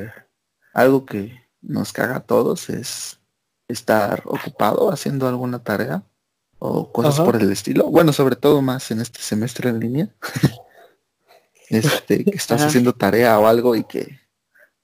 algo 0.73 1.05
que 1.05 1.43
nos 1.61 1.93
caga 1.93 2.17
a 2.17 2.23
todos 2.25 2.69
es 2.69 3.19
estar 3.67 4.23
ocupado 4.25 4.91
haciendo 4.91 5.27
alguna 5.27 5.63
tarea 5.63 6.03
o 6.65 6.89
cosas 6.93 7.15
Ajá. 7.15 7.25
por 7.25 7.35
el 7.35 7.51
estilo. 7.51 7.89
Bueno, 7.89 8.13
sobre 8.13 8.37
todo 8.37 8.61
más 8.61 8.89
en 8.89 9.01
este 9.01 9.19
semestre 9.19 9.69
en 9.69 9.81
línea. 9.81 10.09
este, 11.67 12.23
que 12.23 12.37
estás 12.37 12.61
Ajá. 12.61 12.69
haciendo 12.69 12.93
tarea 12.93 13.37
o 13.37 13.47
algo 13.47 13.75
y 13.75 13.83
que 13.83 14.21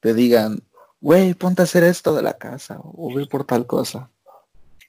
te 0.01 0.13
digan, 0.13 0.61
güey, 0.99 1.33
ponte 1.35 1.61
a 1.61 1.63
hacer 1.63 1.85
esto 1.85 2.13
de 2.13 2.21
la 2.21 2.33
casa 2.33 2.81
o 2.83 3.15
ve 3.15 3.25
por 3.27 3.45
tal 3.45 3.65
cosa. 3.65 4.11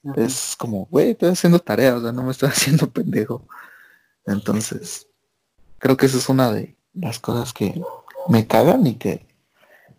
Ajá. 0.05 0.21
Es 0.21 0.57
como, 0.59 0.87
güey, 0.87 1.11
estoy 1.11 1.29
haciendo 1.29 1.61
tarea, 1.61 1.95
o 1.95 2.03
sea, 2.03 2.11
no 2.11 2.25
me 2.25 2.33
estoy 2.33 2.49
haciendo 2.53 2.91
pendejo. 2.91 3.47
Entonces, 4.27 5.07
creo 5.79 5.97
que 5.97 6.07
esa 6.07 6.19
es 6.19 6.29
una 6.29 6.51
de 6.51 6.77
las 6.93 7.21
cosas 7.21 7.53
que 7.53 7.81
me 8.29 8.49
cagan 8.49 8.85
y 8.89 8.97
que 8.97 9.29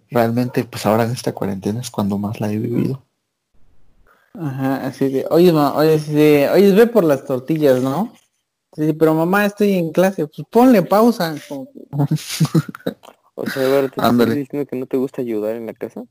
realmente, 0.10 0.65
pues 0.65 0.86
ahora 0.86 1.06
en 1.06 1.12
esta 1.12 1.32
cuarentena 1.32 1.80
es 1.80 1.89
cuando 1.89 2.17
más 2.17 2.41
la 2.41 2.51
he 2.51 2.58
vivido. 2.58 3.01
Ajá, 4.34 4.86
así 4.88 5.10
de, 5.10 5.26
oye, 5.30 5.52
ma, 5.52 5.74
oye, 5.76 6.00
sí, 6.00 6.13
de, 6.13 6.50
oye, 6.50 6.72
ve 6.74 6.88
por 6.88 7.04
las 7.04 7.26
tortillas, 7.26 7.82
¿no? 7.82 8.13
Sí, 8.74 8.94
pero 8.94 9.13
mamá, 9.13 9.46
estoy 9.46 9.74
en 9.74 9.91
clase, 9.91 10.26
pues 10.28 10.48
ponle 10.50 10.82
pausa. 10.82 11.36
como 11.50 11.67
O 13.36 13.46
sea, 13.48 13.63
a 13.65 13.70
ver, 13.70 13.91
¿te 13.91 14.00
estás 14.02 14.36
diciendo 14.36 14.65
que 14.70 14.76
no 14.78 14.86
te 14.86 14.98
gusta 14.98 15.22
ayudar 15.22 15.56
en 15.56 15.65
la 15.65 15.74
casa? 15.74 16.04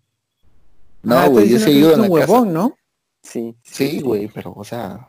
No, 1.02 1.16
Ah, 1.18 1.28
güey, 1.28 1.44
estoy 1.46 1.58
yo 1.58 1.64
sí 1.64 1.70
ayudo 1.78 1.94
en 1.94 2.00
la 2.02 2.08
un 2.08 2.18
casa. 2.18 2.32
huevón, 2.32 2.52
¿no? 2.52 2.76
Sí. 3.22 3.56
Sí, 3.62 4.00
güey, 4.00 4.28
pero, 4.28 4.52
o 4.54 4.64
sea, 4.64 5.08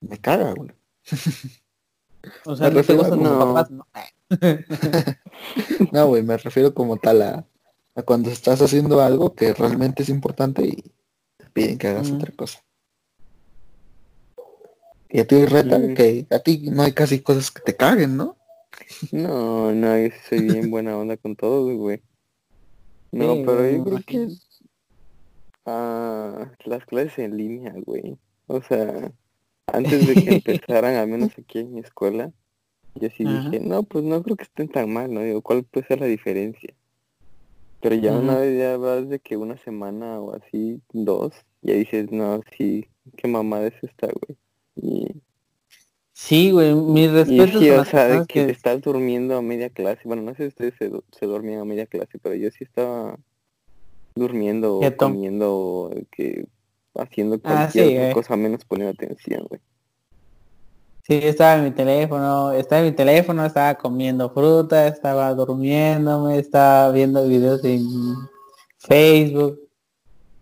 me 0.00 0.18
caga, 0.18 0.52
güey. 0.54 0.70
O 2.44 2.56
sea, 2.56 2.68
Me 2.70 2.76
no 2.76 2.82
te 2.82 2.94
gustan 2.94 3.18
tus 3.20 3.28
no. 3.28 3.38
papás, 3.38 3.70
¿no? 3.70 3.86
No, 5.92 6.06
güey, 6.08 6.22
me 6.22 6.36
refiero 6.36 6.74
como 6.74 6.96
tal 6.96 7.22
a, 7.22 7.46
a 7.94 8.02
cuando 8.02 8.30
estás 8.30 8.60
haciendo 8.60 9.00
algo 9.00 9.34
que 9.34 9.54
realmente 9.54 10.02
es 10.02 10.08
importante 10.08 10.64
y 10.66 10.92
piden 11.58 11.78
que 11.78 11.88
hagas 11.88 12.10
Mm. 12.10 12.14
otra 12.14 12.32
cosa. 12.36 12.60
Y 15.10 15.20
a 15.20 15.26
ti 15.26 15.44
reta 15.46 15.78
Mm. 15.78 15.94
que 15.94 16.26
a 16.30 16.38
ti 16.40 16.58
no 16.70 16.82
hay 16.82 16.92
casi 16.92 17.20
cosas 17.20 17.50
que 17.50 17.62
te 17.62 17.74
caguen, 17.76 18.16
¿no? 18.16 18.36
No, 19.10 19.72
no, 19.72 19.98
yo 19.98 20.08
soy 20.28 20.40
bien 20.42 20.70
buena 20.70 20.96
onda 20.96 21.16
con 21.16 21.34
todo, 21.34 21.74
güey. 21.76 22.02
No, 23.10 23.34
Sí, 23.34 23.42
pero 23.46 23.70
yo 23.70 23.84
creo 23.84 24.00
que 24.06 24.28
ah, 25.64 26.52
las 26.64 26.84
clases 26.86 27.18
en 27.18 27.36
línea, 27.36 27.74
güey. 27.86 28.18
O 28.46 28.62
sea, 28.62 29.12
antes 29.66 30.06
de 30.06 30.14
que 30.14 30.30
empezaran, 30.34 30.94
al 30.96 31.08
menos 31.08 31.32
aquí 31.38 31.60
en 31.60 31.74
mi 31.74 31.80
escuela, 31.80 32.32
yo 32.94 33.08
sí 33.10 33.24
Ajá. 33.26 33.50
dije, 33.50 33.60
no, 33.64 33.82
pues 33.82 34.04
no 34.04 34.22
creo 34.22 34.36
que 34.36 34.44
estén 34.44 34.68
tan 34.68 34.92
mal, 34.92 35.12
¿no? 35.12 35.22
Digo, 35.22 35.42
¿cuál 35.42 35.64
puede 35.64 35.86
ser 35.86 36.00
la 36.00 36.06
diferencia? 36.06 36.74
Pero 37.80 37.94
ya 37.94 38.12
una 38.12 38.36
vez 38.36 38.58
ya 38.58 38.76
vas 38.76 39.08
de 39.08 39.20
que 39.20 39.36
una 39.36 39.56
semana 39.56 40.20
o 40.20 40.34
así, 40.34 40.82
dos, 40.92 41.32
ya 41.62 41.74
dices, 41.74 42.10
no, 42.12 42.40
sí, 42.56 42.88
qué 43.16 43.28
mamada 43.28 43.66
es 43.68 43.74
esta, 43.82 44.08
güey. 44.08 44.38
Y, 44.76 45.22
Sí, 46.20 46.50
güey, 46.50 46.74
mis 46.74 47.12
respetos 47.12 47.60
sí, 47.60 47.70
o 47.70 47.84
sea, 47.84 48.08
de 48.08 48.18
que 48.26 48.46
que... 48.46 48.50
estás 48.50 48.80
durmiendo 48.82 49.36
a 49.36 49.40
media 49.40 49.70
clase. 49.70 50.00
Bueno, 50.04 50.22
no 50.22 50.34
sé 50.34 50.42
si 50.42 50.48
ustedes 50.48 50.74
se, 50.76 50.90
se 51.12 51.26
dormían 51.26 51.60
a 51.60 51.64
media 51.64 51.86
clase, 51.86 52.18
pero 52.20 52.34
yo 52.34 52.50
sí 52.50 52.64
estaba 52.64 53.16
durmiendo 54.16 54.80
o 54.80 54.96
comiendo 54.96 55.56
o 55.56 55.90
que 56.10 56.48
haciendo 56.96 57.36
Ah, 57.44 57.70
cualquier 57.70 57.86
sí, 57.86 57.94
otra 57.94 58.10
eh. 58.10 58.12
cosa 58.14 58.36
menos 58.36 58.64
poniendo 58.64 58.92
atención, 58.92 59.46
güey. 59.48 59.60
Sí, 61.04 61.20
estaba 61.22 61.58
en 61.58 61.64
mi 61.66 61.70
teléfono, 61.70 62.50
estaba 62.50 62.80
en 62.80 62.86
mi 62.88 62.92
teléfono, 62.96 63.46
estaba 63.46 63.76
comiendo 63.76 64.28
fruta, 64.28 64.88
estaba 64.88 65.32
durmiéndome, 65.34 66.40
estaba 66.40 66.90
viendo 66.90 67.26
videos 67.28 67.64
en 67.64 67.86
Facebook. 68.76 69.67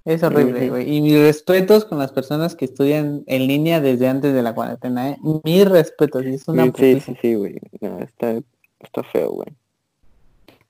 Es 0.06 0.22
horrible, 0.22 0.70
güey. 0.70 0.88
Y 0.96 1.00
mis 1.02 1.18
respetos 1.18 1.84
con 1.84 1.98
las 1.98 2.12
personas 2.12 2.54
que 2.54 2.64
estudian 2.64 3.24
en 3.26 3.48
línea 3.48 3.80
desde 3.80 4.06
antes 4.06 4.32
de 4.32 4.40
la 4.42 4.54
cuarentena, 4.54 5.10
¿eh? 5.10 5.18
Mis 5.42 5.68
respetos, 5.68 6.24
es 6.24 6.46
una 6.46 6.62
Sí, 6.66 6.68
sí, 6.68 6.72
putiza. 6.94 7.06
sí, 7.12 7.18
sí, 7.20 7.34
güey. 7.34 7.60
No, 7.80 7.98
está, 7.98 8.40
está 8.78 9.02
feo, 9.02 9.32
güey. 9.32 9.48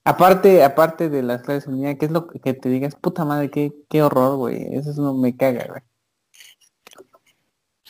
Aparte, 0.04 0.64
aparte 0.64 1.10
de 1.10 1.22
las 1.22 1.42
clases 1.42 1.66
en 1.68 1.74
línea, 1.76 1.98
¿qué 1.98 2.06
es 2.06 2.12
lo 2.12 2.26
que 2.28 2.54
te 2.54 2.68
digas? 2.70 2.94
Puta 2.96 3.26
madre, 3.26 3.50
qué, 3.50 3.72
qué 3.90 4.02
horror, 4.02 4.36
güey. 4.38 4.74
Eso 4.74 4.90
es 4.90 4.96
no 4.96 5.12
me 5.12 5.36
caga, 5.36 5.66
güey. 5.68 5.82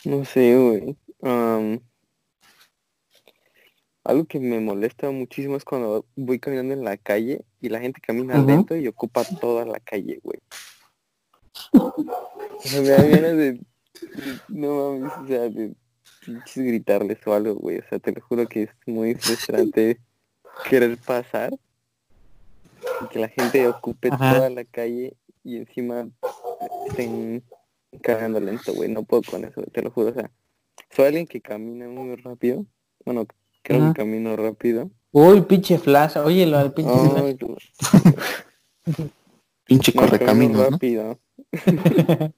No 0.03 0.25
sé, 0.25 0.57
güey. 0.57 0.97
Algo 4.03 4.25
que 4.25 4.39
me 4.41 4.59
molesta 4.59 5.11
muchísimo 5.11 5.55
es 5.55 5.63
cuando 5.63 6.05
voy 6.15 6.39
caminando 6.39 6.73
en 6.73 6.83
la 6.83 6.97
calle 6.97 7.45
y 7.61 7.69
la 7.69 7.79
gente 7.79 8.01
camina 8.01 8.37
Ujú. 8.37 8.47
lento 8.47 8.75
y 8.75 8.87
ocupa 8.87 9.23
toda 9.39 9.65
la 9.65 9.79
calle, 9.79 10.19
güey. 10.23 10.39
Me 11.73 12.81
da 12.89 12.97
ganas 13.03 13.37
de, 13.37 13.53
de- 13.53 13.61
no 14.49 14.97
mames, 14.99 15.13
o 15.23 15.27
sea, 15.27 15.41
de 15.49 15.73
pinches 16.25 16.63
gritarles 16.65 17.17
o 17.25 17.33
algo, 17.33 17.55
güey. 17.55 17.79
O 17.79 17.83
sea, 17.89 17.99
te 17.99 18.11
lo 18.11 18.21
juro 18.21 18.47
que 18.47 18.63
es 18.63 18.69
muy 18.85 19.15
frustrante 19.15 19.99
querer 20.69 20.97
pasar 20.97 21.53
y 23.03 23.07
que 23.09 23.19
la 23.19 23.29
gente 23.29 23.67
ocupe 23.67 24.09
Ajá. 24.11 24.35
toda 24.35 24.49
la 24.49 24.65
calle 24.65 25.15
y 25.43 25.57
encima 25.57 26.07
estén 26.87 27.43
cagando 28.01 28.39
lento, 28.39 28.73
güey. 28.73 28.89
No 28.89 29.03
puedo 29.03 29.23
con 29.29 29.45
eso, 29.45 29.61
te 29.71 29.81
lo 29.81 29.91
juro. 29.91 30.09
O 30.09 30.13
sea, 30.13 30.29
soy 30.95 31.05
alguien 31.05 31.27
que 31.27 31.41
camina 31.41 31.87
muy 31.87 32.15
rápido. 32.15 32.65
Bueno, 33.05 33.25
creo 33.61 33.83
Ajá. 33.83 33.93
que 33.93 33.97
camino 34.01 34.35
rápido. 34.35 34.89
Uy, 35.11 35.41
pinche 35.41 35.77
flash, 35.77 36.17
oye, 36.17 36.45
lo 36.45 36.57
del 36.59 36.71
pinche 36.73 36.91
flash. 36.93 37.23
Ay, 37.23 37.37
no, 38.95 39.09
Pinche 39.63 39.91
rápido. 39.91 41.19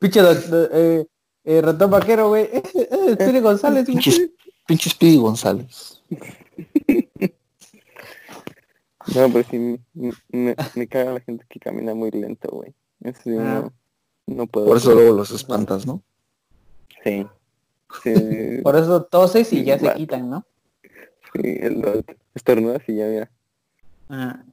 pinche 0.00 0.20
doc- 0.22 0.46
do- 0.46 0.68
eh, 0.72 1.06
eh, 1.44 1.60
ratón 1.62 1.90
vaquero, 1.90 2.28
güey. 2.28 2.44
Eh, 2.52 2.62
eh, 2.74 3.14
Speedy 3.14 3.40
González, 3.40 3.84
güey. 3.86 3.96
Pinche, 3.98 4.30
pinche 4.66 4.90
Speedy 4.90 5.16
González. 5.16 6.02
No, 9.14 9.30
pero 9.32 9.48
sí, 9.48 9.56
me, 9.58 9.78
me, 10.32 10.56
me 10.74 10.88
caga 10.88 11.12
la 11.12 11.20
gente 11.20 11.44
que 11.48 11.60
camina 11.60 11.94
muy 11.94 12.10
lento, 12.10 12.48
güey. 12.50 12.74
Eso 13.04 13.20
sí, 13.22 13.36
Ah. 13.38 13.70
no, 14.26 14.34
no 14.34 14.46
puedo. 14.48 14.66
Por 14.66 14.78
eso 14.78 14.94
luego 14.94 15.14
los 15.14 15.30
espantas, 15.30 15.86
¿no? 15.86 16.02
Sí. 17.04 17.24
Sí, 18.02 18.60
Por 18.64 18.74
eso 18.74 19.04
toses 19.04 19.52
y 19.52 19.62
ya 19.62 19.78
se 19.78 19.94
quitan, 19.94 20.28
¿no? 20.28 20.44
sí, 21.32 21.40
el, 21.60 22.04
estornudas 22.34 22.82
y 22.88 22.96
ya, 22.96 23.06
mira. 23.06 23.30
Ajá. 24.08 24.44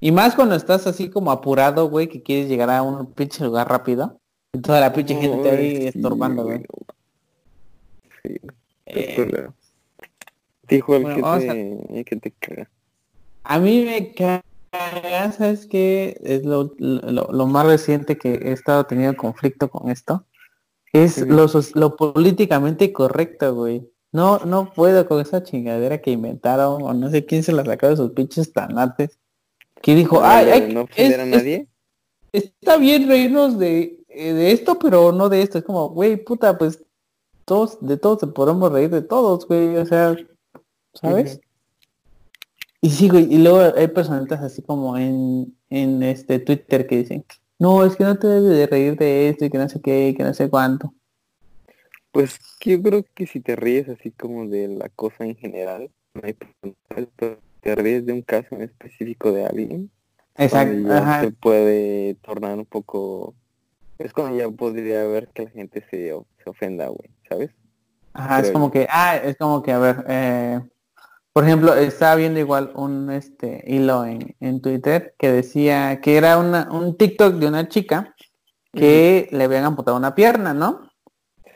Y 0.00 0.12
más 0.12 0.34
cuando 0.34 0.54
estás 0.54 0.86
así 0.86 1.08
como 1.08 1.30
apurado, 1.30 1.88
güey, 1.88 2.08
que 2.08 2.22
quieres 2.22 2.48
llegar 2.48 2.70
a 2.70 2.82
un 2.82 3.12
pinche 3.12 3.44
lugar 3.44 3.68
rápido. 3.68 4.20
Y 4.52 4.60
toda 4.60 4.80
la 4.80 4.92
pinche 4.92 5.14
gente 5.14 5.50
ahí 5.50 5.76
sí, 5.76 5.86
estorbando, 5.88 6.44
güey. 6.44 6.66
Sí, 8.22 8.40
Eh, 8.86 9.48
Sí, 10.68 10.80
Juan, 10.80 11.02
bueno, 11.02 11.38
que, 11.38 11.76
te, 11.92 12.04
que 12.04 12.16
te 12.16 12.30
caga. 12.30 12.70
A 13.42 13.58
mí 13.58 13.84
me 13.84 14.14
caga, 14.14 15.32
¿sabes 15.32 15.66
qué? 15.66 16.18
Es 16.22 16.44
lo, 16.44 16.74
lo, 16.78 17.28
lo 17.30 17.46
más 17.46 17.66
reciente 17.66 18.16
que 18.16 18.32
he 18.32 18.52
estado 18.52 18.84
teniendo 18.84 19.16
conflicto 19.16 19.68
con 19.68 19.90
esto. 19.90 20.24
Es 20.92 21.18
Ujú. 21.18 21.32
lo, 21.32 21.46
lo 21.74 21.96
políticamente 21.96 22.92
correcto, 22.92 23.54
güey. 23.54 23.90
No, 24.12 24.38
no 24.38 24.72
puedo 24.72 25.06
con 25.06 25.20
esa 25.20 25.42
chingadera 25.42 26.00
que 26.00 26.12
inventaron, 26.12 26.82
o 26.82 26.94
no 26.94 27.10
sé 27.10 27.26
quién 27.26 27.42
se 27.42 27.52
la 27.52 27.64
sacó 27.64 27.88
de 27.88 27.96
sus 27.96 28.12
pinches 28.12 28.52
tanates. 28.52 29.18
Que 29.84 29.94
dijo, 29.94 30.20
ay, 30.22 30.46
¿De 30.46 30.52
ay, 30.52 30.72
no 30.72 30.88
es- 30.96 31.18
a 31.18 31.22
es- 31.22 31.28
nadie. 31.28 31.66
está 32.32 32.78
bien 32.78 33.06
reírnos 33.06 33.58
de, 33.58 34.02
eh, 34.08 34.32
de 34.32 34.50
esto, 34.52 34.78
pero 34.78 35.12
no 35.12 35.28
de 35.28 35.42
esto. 35.42 35.58
Es 35.58 35.64
como, 35.64 35.90
güey, 35.90 36.16
puta, 36.16 36.56
pues 36.56 36.82
todos, 37.44 37.76
de 37.86 37.98
todos 37.98 38.20
se 38.20 38.26
podemos 38.28 38.72
reír 38.72 38.88
de 38.88 39.02
todos, 39.02 39.46
güey. 39.46 39.76
O 39.76 39.84
sea, 39.84 40.16
¿sabes? 40.94 41.38
Y 42.80 42.88
sí, 42.90 43.08
güey, 43.10 43.32
y 43.32 43.38
luego 43.38 43.60
hay 43.76 43.88
personitas 43.88 44.42
así 44.42 44.62
como 44.62 44.96
en, 44.96 45.54
en 45.68 46.02
este 46.02 46.38
Twitter 46.38 46.86
que 46.86 46.96
dicen, 46.98 47.24
no, 47.58 47.84
es 47.84 47.94
que 47.96 48.04
no 48.04 48.18
te 48.18 48.26
debes 48.26 48.48
de 48.56 48.66
reír 48.66 48.96
de 48.96 49.28
esto 49.28 49.44
y 49.44 49.50
que 49.50 49.58
no 49.58 49.68
sé 49.68 49.80
qué, 49.82 50.08
y 50.08 50.14
que 50.14 50.22
no 50.22 50.32
sé 50.32 50.48
cuánto. 50.48 50.94
Pues 52.10 52.38
yo 52.60 52.80
creo 52.80 53.04
que 53.14 53.26
si 53.26 53.40
te 53.40 53.54
ríes 53.56 53.88
así 53.90 54.10
como 54.12 54.46
de 54.48 54.68
la 54.68 54.88
cosa 54.88 55.24
en 55.24 55.36
general, 55.36 55.90
no 56.14 56.22
hay 56.24 56.34
problema, 56.34 57.38
te 57.64 57.74
ríes 57.74 58.04
de 58.04 58.12
un 58.12 58.22
caso 58.22 58.48
en 58.52 58.62
específico 58.62 59.32
de 59.32 59.46
alguien, 59.46 59.90
Exacto, 60.36 60.92
ajá, 60.92 61.22
se 61.22 61.30
puede 61.30 62.14
tornar 62.16 62.58
un 62.58 62.66
poco... 62.66 63.34
Es 63.98 64.12
cuando 64.12 64.36
ya 64.36 64.48
podría 64.50 65.04
ver 65.04 65.28
que 65.28 65.44
la 65.44 65.50
gente 65.50 65.84
se, 65.88 66.14
se 66.42 66.50
ofenda, 66.50 66.88
güey, 66.88 67.08
¿sabes? 67.28 67.50
ajá, 68.12 68.40
es 68.40 68.50
como 68.50 68.70
que, 68.70 68.86
ah, 68.90 69.16
es 69.16 69.36
como 69.36 69.62
que, 69.62 69.72
a 69.72 69.78
ver, 69.78 70.04
eh, 70.08 70.60
por 71.32 71.44
ejemplo, 71.44 71.74
estaba 71.74 72.16
viendo 72.16 72.38
igual 72.38 72.72
un 72.74 73.10
este 73.10 73.64
hilo 73.66 74.04
en, 74.04 74.36
en 74.40 74.60
Twitter 74.60 75.14
que 75.18 75.32
decía 75.32 76.00
que 76.00 76.16
era 76.16 76.38
una, 76.38 76.68
un 76.70 76.96
TikTok 76.96 77.34
de 77.36 77.46
una 77.46 77.68
chica 77.68 78.14
que 78.72 79.28
le 79.30 79.44
habían 79.44 79.64
amputado 79.64 79.96
una 79.96 80.14
pierna, 80.14 80.52
¿no? 80.52 80.90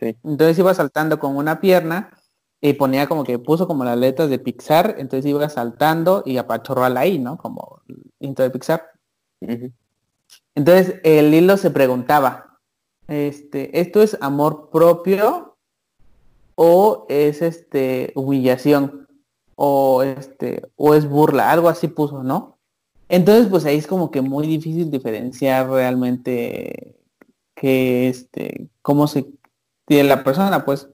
Sí. 0.00 0.16
Entonces 0.24 0.58
iba 0.58 0.72
saltando 0.72 1.18
con 1.18 1.36
una 1.36 1.60
pierna 1.60 2.10
y 2.60 2.72
ponía 2.74 3.06
como 3.06 3.24
que 3.24 3.38
puso 3.38 3.66
como 3.66 3.84
las 3.84 3.96
letras 3.96 4.30
de 4.30 4.38
Pixar, 4.38 4.96
entonces 4.98 5.26
iba 5.26 5.48
saltando 5.48 6.22
y 6.26 6.38
apachorrala 6.38 7.00
ahí, 7.00 7.18
¿no? 7.18 7.38
Como 7.38 7.82
intro 8.18 8.44
de 8.44 8.50
Pixar. 8.50 8.90
Entonces 10.54 10.96
el 11.04 11.32
hilo 11.32 11.56
se 11.56 11.70
preguntaba, 11.70 12.58
este, 13.06 13.80
¿esto 13.80 14.02
es 14.02 14.18
amor 14.20 14.70
propio 14.70 15.56
o 16.56 17.06
es 17.08 17.42
este 17.42 18.12
humillación? 18.14 19.06
O 19.54 20.02
este, 20.02 20.62
o 20.76 20.94
es 20.94 21.08
burla, 21.08 21.50
algo 21.50 21.68
así 21.68 21.88
puso, 21.88 22.22
¿no? 22.22 22.58
Entonces, 23.08 23.48
pues 23.48 23.64
ahí 23.64 23.78
es 23.78 23.86
como 23.86 24.10
que 24.10 24.20
muy 24.20 24.46
difícil 24.46 24.90
diferenciar 24.90 25.68
realmente 25.68 26.96
que 27.54 28.08
este, 28.08 28.68
cómo 28.82 29.06
se 29.08 29.26
tiene 29.86 30.08
la 30.08 30.22
persona, 30.24 30.64
pues. 30.64 30.88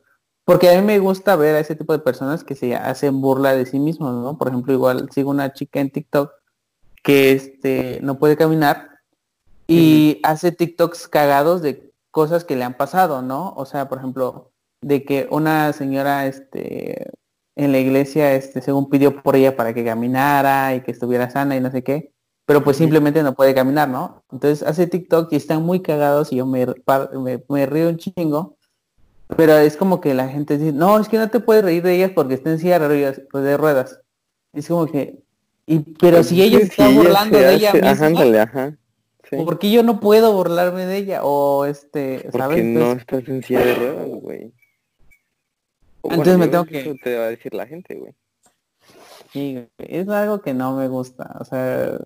Porque 0.44 0.68
a 0.68 0.80
mí 0.80 0.86
me 0.86 0.98
gusta 0.98 1.36
ver 1.36 1.54
a 1.54 1.60
ese 1.60 1.74
tipo 1.74 1.92
de 1.92 2.00
personas 2.00 2.44
que 2.44 2.54
se 2.54 2.74
hacen 2.74 3.20
burla 3.20 3.54
de 3.54 3.64
sí 3.64 3.78
mismos, 3.78 4.14
¿no? 4.14 4.36
Por 4.36 4.48
ejemplo, 4.48 4.72
igual 4.72 5.08
sigo 5.10 5.30
una 5.30 5.52
chica 5.52 5.80
en 5.80 5.90
TikTok 5.90 6.32
que 7.02 7.32
este 7.32 8.00
no 8.02 8.18
puede 8.18 8.36
caminar 8.36 8.90
y 9.66 10.20
hace 10.22 10.52
TikToks 10.52 11.08
cagados 11.08 11.62
de 11.62 11.92
cosas 12.10 12.44
que 12.44 12.56
le 12.56 12.64
han 12.64 12.76
pasado, 12.76 13.22
¿no? 13.22 13.54
O 13.56 13.64
sea, 13.66 13.88
por 13.88 13.98
ejemplo, 13.98 14.52
de 14.82 15.04
que 15.04 15.26
una 15.30 15.72
señora 15.72 16.26
este 16.26 17.10
en 17.56 17.72
la 17.72 17.78
iglesia 17.78 18.34
este 18.34 18.60
según 18.60 18.90
pidió 18.90 19.22
por 19.22 19.36
ella 19.36 19.56
para 19.56 19.72
que 19.74 19.84
caminara 19.84 20.74
y 20.74 20.82
que 20.82 20.90
estuviera 20.90 21.30
sana 21.30 21.56
y 21.56 21.60
no 21.60 21.70
sé 21.70 21.82
qué, 21.82 22.12
pero 22.46 22.62
pues 22.62 22.76
simplemente 22.76 23.22
no 23.22 23.34
puede 23.34 23.54
caminar, 23.54 23.88
¿no? 23.88 24.22
Entonces 24.30 24.62
hace 24.66 24.86
TikTok 24.86 25.32
y 25.32 25.36
están 25.36 25.62
muy 25.62 25.80
cagados 25.80 26.32
y 26.32 26.36
yo 26.36 26.46
me, 26.46 26.66
me 27.48 27.66
río 27.66 27.88
un 27.88 27.96
chingo, 27.96 28.56
pero 29.36 29.56
es 29.58 29.76
como 29.76 30.00
que 30.00 30.14
la 30.14 30.28
gente 30.28 30.58
dice, 30.58 30.72
no, 30.72 30.98
es 31.00 31.08
que 31.08 31.18
no 31.18 31.30
te 31.30 31.40
puedes 31.40 31.64
reír 31.64 31.82
de 31.82 31.94
ellas 31.96 32.12
porque 32.14 32.34
está 32.34 32.50
en 32.50 32.58
silla 32.58 32.78
de 32.78 32.88
ruedas. 32.88 33.20
de 33.32 33.56
ruedas. 33.56 34.00
Es 34.52 34.68
como 34.68 34.86
que, 34.86 35.18
y, 35.66 35.78
pero 35.78 36.18
Pues 36.18 36.28
si 36.28 36.42
ella 36.42 36.58
se 36.58 36.64
está 36.64 36.88
burlando 36.88 37.38
de 37.38 37.54
ella 37.54 37.68
hace- 37.70 37.78
misma, 37.78 37.90
Ajá, 37.92 38.06
ándale, 38.06 38.40
ajá. 38.40 38.76
Sí. 39.30 39.36
¿por 39.36 39.58
qué 39.58 39.70
yo 39.70 39.82
no 39.82 40.00
puedo 40.00 40.32
burlarme 40.34 40.84
de 40.86 40.98
ella? 40.98 41.20
O 41.24 41.64
este, 41.64 42.20
Porque 42.30 42.38
¿sabes? 42.38 42.64
no 42.64 42.80
Entonces, 42.92 43.00
estás 43.00 43.28
en 43.28 43.42
silla 43.42 43.60
de 43.64 43.74
ruedas, 43.74 44.08
güey. 44.20 44.52
Entonces 46.02 46.38
me 46.38 46.48
tengo 46.48 46.64
que- 46.66 46.80
Eso 46.80 46.94
te 47.02 47.16
va 47.18 47.24
a 47.24 47.28
decir 47.30 47.54
la 47.54 47.66
gente, 47.66 47.94
güey. 47.94 48.12
sí, 49.32 49.66
es 49.78 50.08
algo 50.08 50.42
que 50.42 50.52
no 50.52 50.76
me 50.76 50.88
gusta. 50.88 51.36
O 51.40 51.44
sea, 51.46 51.96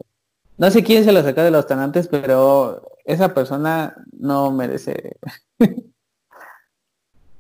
no 0.57 0.71
sé 0.71 0.85
quién 0.85 1.03
se 1.05 1.12
lo 1.12 1.23
sacó 1.23 1.41
de 1.43 1.51
los 1.51 1.66
tanantes, 1.66 2.07
pero 2.09 2.89
esa 3.05 3.35
persona 3.35 3.97
no 4.16 4.53
merece. 4.53 5.16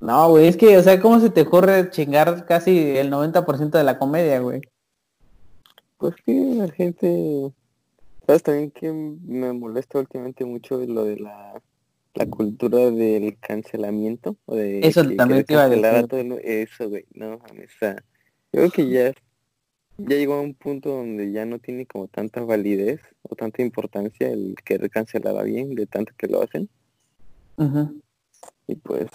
no, 0.00 0.30
güey, 0.30 0.46
es 0.48 0.56
que, 0.56 0.76
o 0.76 0.82
sea, 0.82 1.00
¿cómo 1.00 1.18
se 1.20 1.30
te 1.30 1.42
ocurre 1.42 1.90
chingar 1.90 2.46
casi 2.46 2.96
el 2.96 3.10
90% 3.10 3.78
de 3.78 3.84
la 3.84 3.98
comedia, 3.98 4.40
güey? 4.40 4.60
Pues 5.96 6.14
que 6.24 6.32
la 6.32 6.68
gente... 6.68 7.52
¿Sabes 8.26 8.42
también 8.42 8.70
que 8.70 8.92
me 8.92 9.52
molesta 9.54 9.98
últimamente 9.98 10.44
mucho 10.44 10.78
lo 10.78 11.04
de 11.04 11.16
la, 11.16 11.60
la 12.14 12.26
cultura 12.26 12.90
del 12.90 13.38
cancelamiento? 13.40 14.36
O 14.44 14.54
de 14.54 14.86
Eso 14.86 15.08
que 15.08 15.14
también 15.16 15.44
te 15.44 15.54
iba 15.54 15.62
a 15.64 15.68
decir. 15.68 16.06
todo 16.08 16.20
el 16.20 16.26
mu- 16.28 16.38
Eso, 16.42 16.90
güey. 16.90 17.06
No, 17.14 17.40
sea, 17.80 17.94
yo 18.52 18.60
creo 18.60 18.70
que 18.70 18.88
ya, 18.90 19.12
ya 19.96 20.16
llegó 20.16 20.34
a 20.34 20.42
un 20.42 20.52
punto 20.54 20.90
donde 20.90 21.32
ya 21.32 21.46
no 21.46 21.58
tiene 21.58 21.86
como 21.86 22.06
tanta 22.06 22.42
validez 22.42 23.00
o 23.22 23.34
tanta 23.34 23.62
importancia 23.62 24.28
el 24.28 24.54
querer 24.62 24.90
cancelar 24.90 25.36
a 25.36 25.40
alguien 25.40 25.74
de 25.74 25.86
tanto 25.86 26.12
que 26.16 26.28
lo 26.28 26.42
hacen. 26.42 26.68
Ujú. 27.56 28.00
Y 28.66 28.76
pues... 28.76 29.08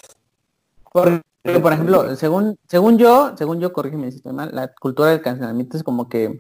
Por, 0.94 1.24
pero, 1.42 1.62
por 1.62 1.74
ejemplo, 1.74 2.16
según, 2.16 2.58
según 2.70 2.98
yo, 2.98 3.36
según 3.38 3.60
yo, 3.60 3.74
corrígeme 3.74 4.10
si 4.12 4.18
estoy 4.18 4.32
mal, 4.32 4.52
la 4.54 4.74
cultura 4.74 5.10
del 5.10 5.22
cancelamiento 5.22 5.76
es 5.76 5.84
como 5.84 6.08
que 6.08 6.40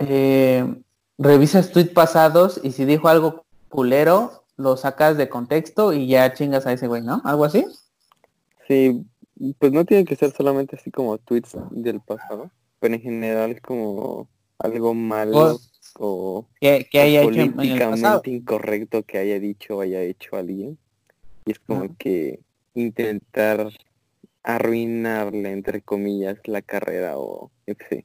eh, 0.00 0.82
revisas 1.16 1.70
tweets 1.70 1.92
pasados 1.92 2.60
y 2.62 2.72
si 2.72 2.84
dijo 2.84 3.08
algo 3.08 3.44
culero, 3.70 4.44
lo 4.56 4.76
sacas 4.76 5.16
de 5.16 5.28
contexto 5.28 5.92
y 5.92 6.06
ya 6.06 6.34
chingas 6.34 6.66
a 6.66 6.72
ese 6.72 6.86
güey, 6.86 7.02
¿no? 7.02 7.22
¿Algo 7.24 7.44
así? 7.44 7.64
Sí, 8.68 9.06
pues 9.58 9.72
no 9.72 9.84
tiene 9.84 10.04
que 10.04 10.16
ser 10.16 10.32
solamente 10.32 10.76
así 10.76 10.90
como 10.90 11.16
tweets 11.18 11.56
del 11.70 12.00
pasado, 12.00 12.50
pero 12.80 12.94
en 12.94 13.00
general 13.00 13.60
como 13.62 14.28
algo 14.58 14.94
malo 14.94 15.58
o, 15.98 16.46
que, 16.60 16.88
que 16.90 17.00
o 17.00 17.04
hecho 17.04 17.52
políticamente 17.52 18.30
incorrecto 18.30 19.02
que 19.02 19.18
haya 19.18 19.38
dicho 19.38 19.78
o 19.78 19.80
haya 19.80 20.02
hecho 20.02 20.36
alguien. 20.36 20.76
Y 21.46 21.52
es 21.52 21.58
como 21.58 21.94
que 21.96 22.40
intentar 22.74 23.68
arruinarle, 24.42 25.52
entre 25.52 25.82
comillas, 25.82 26.38
la 26.44 26.62
carrera 26.62 27.18
o 27.18 27.50
etc. 27.66 28.04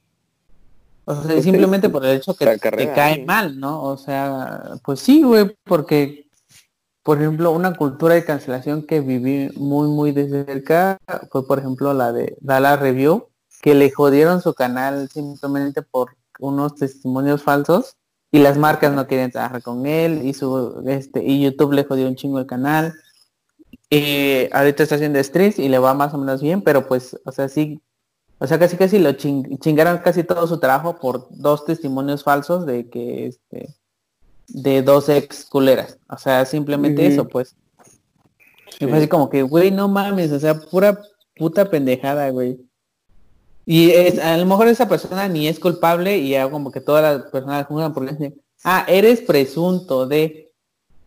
O 1.05 1.15
sea, 1.15 1.23
Pues 1.23 1.43
sí, 1.43 1.43
simplemente 1.43 1.89
por 1.89 2.05
el 2.05 2.17
hecho 2.17 2.35
que 2.35 2.45
la 2.45 2.53
te 2.53 2.59
carrera, 2.59 2.93
cae 2.95 3.15
sí. 3.15 3.21
mal, 3.25 3.59
¿no? 3.59 3.83
O 3.83 3.97
sea, 3.97 4.61
pues 4.85 4.99
sí, 4.99 5.23
güey, 5.23 5.55
porque, 5.65 6.27
por 7.03 7.17
ejemplo, 7.19 7.51
una 7.51 7.73
cultura 7.75 8.13
de 8.15 8.23
cancelación 8.25 8.83
que 8.85 9.01
viví 9.01 9.49
muy, 9.55 9.87
muy 9.89 10.11
de 10.11 10.29
cerca 10.29 10.97
fue, 11.31 11.45
por 11.47 11.59
ejemplo, 11.59 11.93
la 11.93 12.11
de 12.13 12.37
Dallas 12.41 12.79
Review, 12.79 13.27
que 13.61 13.73
le 13.75 13.91
jodieron 13.91 14.41
su 14.41 14.53
canal 14.53 15.09
simplemente 15.09 15.81
por 15.81 16.15
unos 16.39 16.75
testimonios 16.75 17.43
falsos 17.43 17.97
y 18.31 18.39
las 18.39 18.57
marcas 18.57 18.93
no 18.93 19.07
querían 19.07 19.31
trabajar 19.31 19.61
con 19.63 19.85
él 19.87 20.21
y 20.25 20.33
su 20.33 20.81
este 20.87 21.23
y 21.25 21.41
YouTube 21.43 21.73
le 21.73 21.83
jodió 21.83 22.07
un 22.07 22.15
chingo 22.15 22.39
el 22.39 22.45
canal. 22.45 22.93
Eh, 23.91 24.49
ahorita 24.53 24.83
está 24.83 24.95
haciendo 24.95 25.23
streams 25.23 25.57
y 25.57 25.67
le 25.67 25.79
va 25.79 25.93
más 25.93 26.13
o 26.13 26.17
menos 26.17 26.41
bien, 26.41 26.61
pero 26.61 26.87
pues, 26.87 27.19
o 27.25 27.31
sea, 27.31 27.49
sí, 27.49 27.81
o 28.37 28.45
sea, 28.45 28.59
casi 28.59 28.77
casi 28.77 28.99
lo 28.99 29.11
ching- 29.11 29.59
chingaron 29.59 29.97
casi 29.99 30.23
todo 30.23 30.45
su 30.47 30.59
trabajo 30.59 30.97
por 30.99 31.27
dos 31.31 31.65
testimonios 31.65 32.23
falsos 32.23 32.65
de 32.65 32.89
que 32.89 33.27
este 33.27 33.75
de 34.47 34.81
dos 34.81 35.09
ex 35.09 35.45
culeras. 35.45 35.97
O 36.09 36.17
sea, 36.17 36.45
simplemente 36.45 37.05
eso, 37.05 37.27
pues. 37.27 37.55
Y 38.79 38.85
fue 38.85 38.97
así 38.97 39.07
como 39.07 39.29
que, 39.29 39.43
güey, 39.43 39.71
no 39.71 39.87
mames, 39.87 40.31
o 40.31 40.39
sea, 40.39 40.59
pura 40.59 40.99
puta 41.35 41.69
pendejada, 41.69 42.29
güey. 42.29 42.59
Y 43.65 43.91
es, 43.91 44.17
a 44.19 44.37
lo 44.37 44.45
mejor 44.45 44.67
esa 44.67 44.89
persona 44.89 45.27
ni 45.27 45.47
es 45.47 45.59
culpable 45.59 46.17
y 46.17 46.29
ya 46.29 46.49
como 46.49 46.71
que 46.71 46.81
todas 46.81 47.03
las 47.03 47.31
personas 47.31 47.67
juzgan 47.67 47.93
por 47.93 48.09
decir, 48.09 48.39
ah, 48.63 48.85
eres 48.87 49.21
presunto 49.21 50.07
de 50.07 50.48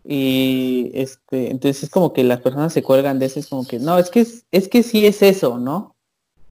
y 0.05 0.91
este 0.93 1.49
entonces 1.51 1.83
es 1.83 1.89
como 1.89 2.11
que 2.13 2.23
las 2.23 2.41
personas 2.41 2.73
se 2.73 2.83
cuelgan 2.83 3.19
de 3.19 3.27
eso 3.27 3.39
es 3.39 3.47
como 3.47 3.65
que 3.65 3.79
no 3.79 3.97
es 3.97 4.09
que 4.09 4.21
es, 4.21 4.43
es 4.51 4.67
que 4.67 4.83
sí 4.83 5.05
es 5.05 5.21
eso 5.21 5.57
no 5.57 5.95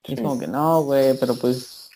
es 0.04 0.20
como 0.20 0.38
que 0.38 0.46
no 0.46 0.82
güey 0.84 1.16
pero 1.18 1.34
pues 1.36 1.90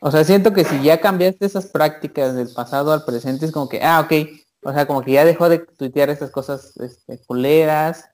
o 0.00 0.10
sea 0.10 0.22
siento 0.24 0.52
que 0.52 0.64
si 0.64 0.82
ya 0.82 1.00
cambiaste 1.00 1.46
esas 1.46 1.66
prácticas 1.66 2.34
del 2.36 2.48
pasado 2.54 2.92
al 2.92 3.04
presente 3.04 3.44
es 3.46 3.52
como 3.52 3.68
que 3.68 3.82
ah 3.82 4.00
ok 4.00 4.12
o 4.62 4.72
sea 4.72 4.86
como 4.86 5.02
que 5.02 5.12
ya 5.12 5.24
dejó 5.24 5.48
de 5.48 5.58
tuitear 5.58 6.10
estas 6.10 6.30
cosas 6.30 6.76
este, 6.78 7.18
culeras 7.26 8.04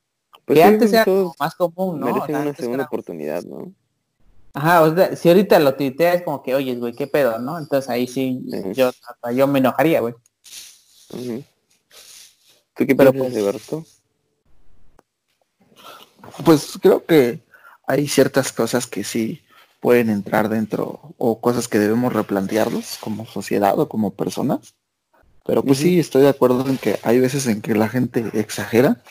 Pues 0.46 0.58
que 0.58 0.62
sí, 0.64 0.68
antes 0.68 0.92
era 0.92 1.04
como 1.04 1.34
más 1.38 1.54
común 1.54 2.00
no 2.00 2.06
O 2.06 2.14
merecen 2.14 2.34
sea, 2.34 2.40
una 2.40 2.54
segunda 2.54 2.74
era- 2.76 2.86
oportunidad, 2.86 3.42
¿no? 3.44 3.72
Ajá, 4.54 4.82
o 4.82 4.94
sea, 4.94 5.16
si 5.16 5.28
ahorita 5.30 5.58
lo 5.60 5.74
tuiteas 5.76 6.16
es 6.16 6.22
como 6.24 6.42
que, 6.42 6.54
oye, 6.54 6.74
güey, 6.76 6.92
qué 6.92 7.06
pedo, 7.06 7.38
¿no? 7.38 7.58
Entonces 7.58 7.88
ahí 7.88 8.06
sí, 8.06 8.42
yo, 8.74 8.90
yo 9.34 9.46
me 9.46 9.60
enojaría, 9.60 10.00
güey. 10.02 10.12
¿Tú 12.74 12.86
qué 12.86 12.94
pues- 12.94 13.08
Alberto? 13.08 13.84
Pues 16.44 16.78
creo 16.80 17.04
que 17.04 17.40
hay 17.86 18.08
ciertas 18.08 18.52
cosas 18.52 18.86
que 18.86 19.04
sí 19.04 19.42
pueden 19.80 20.08
entrar 20.08 20.48
dentro 20.48 21.14
o 21.18 21.40
cosas 21.40 21.68
que 21.68 21.78
debemos 21.78 22.12
replantearnos 22.12 22.98
como 23.00 23.26
sociedad 23.26 23.78
o 23.78 23.88
como 23.88 24.12
personas. 24.12 24.74
Pero 25.44 25.62
pues 25.64 25.78
sí, 25.78 25.98
estoy 25.98 26.22
de 26.22 26.28
acuerdo 26.28 26.64
en 26.68 26.78
que 26.78 27.00
hay 27.02 27.18
veces 27.18 27.46
en 27.48 27.60
que 27.60 27.74
la 27.74 27.88
gente 27.88 28.24
exagera 28.34 29.02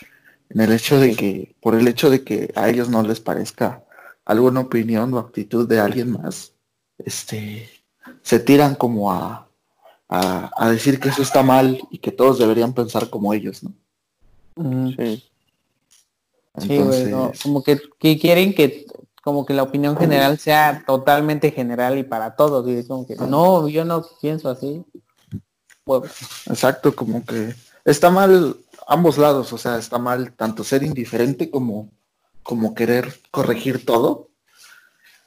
en 0.50 0.62
el 0.62 0.72
hecho 0.72 1.00
de 1.00 1.16
que, 1.16 1.56
por 1.62 1.76
el 1.76 1.88
hecho 1.88 2.10
de 2.10 2.24
que 2.24 2.52
a 2.56 2.70
ellos 2.70 2.90
no 2.90 3.04
les 3.04 3.20
parezca 3.20 3.84
alguna 4.26 4.62
opinión 4.62 5.14
o 5.14 5.20
actitud 5.20 5.68
de 5.68 5.80
alguien 5.80 6.12
más, 6.12 6.54
este, 6.98 7.70
se 8.22 8.40
tiran 8.40 8.76
como 8.76 9.12
a, 9.12 9.41
a, 10.12 10.52
a 10.58 10.70
decir 10.70 11.00
que 11.00 11.10
eso 11.10 11.22
está 11.22 11.42
mal 11.42 11.82
y 11.90 12.00
que 12.00 12.12
todos 12.12 12.38
deberían 12.38 12.74
pensar 12.74 13.10
como 13.10 13.34
ellos, 13.34 13.64
¿no? 13.64 13.74
Sí. 14.98 15.24
Sí, 16.60 16.78
güey, 16.78 17.06
no, 17.06 17.28
Entonces, 17.28 17.42
como 17.42 17.64
que, 17.64 17.80
que 17.98 18.20
quieren 18.20 18.54
que 18.54 18.86
como 19.24 19.46
que 19.46 19.54
la 19.54 19.64
opinión 19.64 19.96
general 19.96 20.38
sea 20.38 20.84
totalmente 20.86 21.52
general 21.52 21.98
y 21.98 22.04
para 22.04 22.36
todos, 22.36 22.68
y 22.68 22.74
es 22.74 22.88
como 22.88 23.08
que 23.08 23.16
no, 23.16 23.70
yo 23.70 23.86
no 23.86 24.06
pienso 24.20 24.50
así. 24.50 24.84
Exacto, 26.48 26.94
como 26.94 27.24
que 27.24 27.56
está 27.86 28.10
mal 28.10 28.58
ambos 28.88 29.18
lados, 29.18 29.54
o 29.54 29.58
sea, 29.58 29.78
está 29.78 29.98
mal 29.98 30.34
tanto 30.34 30.64
ser 30.64 30.84
indiferente 30.84 31.50
como, 31.50 31.90
como 32.44 32.74
querer 32.74 33.14
corregir 33.30 33.86
todo, 33.86 34.30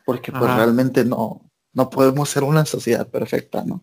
porque 0.05 0.31
pues 0.31 0.45
Ajá. 0.45 0.57
realmente 0.57 1.05
no, 1.05 1.41
no 1.73 1.89
podemos 1.89 2.29
ser 2.29 2.43
una 2.43 2.67
sociedad 2.67 3.07
perfecta, 3.07 3.65
¿no? 3.65 3.81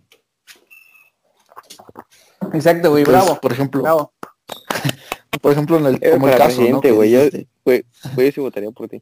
Exacto, 2.53 2.89
güey, 2.91 3.03
Entonces, 3.03 3.25
bravo, 3.25 3.41
por 3.41 3.51
ejemplo, 3.51 3.81
bravo. 3.81 4.13
por 5.41 5.51
ejemplo 5.51 5.77
en 5.77 5.85
el, 5.85 5.97
Era 6.01 6.13
como 6.13 6.27
el 6.27 6.37
caso, 6.37 6.61
¿no? 6.61 6.81
güey. 6.81 7.11
Yo, 7.11 7.21
güey, 7.63 7.85
yo 8.15 8.31
sí 8.31 8.39
votaría 8.41 8.71
por 8.71 8.89
ti. 8.89 9.01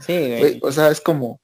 Sí, 0.00 0.12
güey. 0.12 0.38
güey, 0.38 0.60
o 0.62 0.72
sea, 0.72 0.90
es 0.90 1.00
como, 1.00 1.40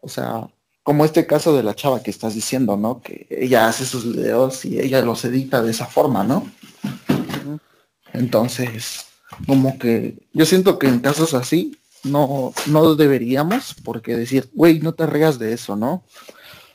o 0.00 0.08
sea, 0.08 0.48
como 0.82 1.04
este 1.04 1.26
caso 1.26 1.56
de 1.56 1.62
la 1.62 1.74
chava 1.74 2.02
que 2.02 2.10
estás 2.10 2.34
diciendo, 2.34 2.76
¿no? 2.76 3.00
Que 3.00 3.26
ella 3.30 3.68
hace 3.68 3.84
sus 3.84 4.04
videos 4.16 4.64
y 4.64 4.80
ella 4.80 5.02
los 5.02 5.24
edita 5.24 5.62
de 5.62 5.70
esa 5.70 5.86
forma, 5.86 6.24
¿no? 6.24 6.50
Entonces, 8.12 9.06
como 9.46 9.78
que 9.78 10.16
yo 10.32 10.44
siento 10.44 10.78
que 10.78 10.88
en 10.88 10.98
casos 10.98 11.34
así 11.34 11.78
no, 12.04 12.52
no 12.66 12.94
deberíamos, 12.94 13.76
porque 13.84 14.16
decir, 14.16 14.50
güey, 14.54 14.80
no 14.80 14.92
te 14.92 15.06
reas 15.06 15.38
de 15.38 15.52
eso, 15.52 15.76
¿no? 15.76 16.04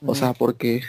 O 0.05 0.15
sea, 0.15 0.33
porque 0.33 0.81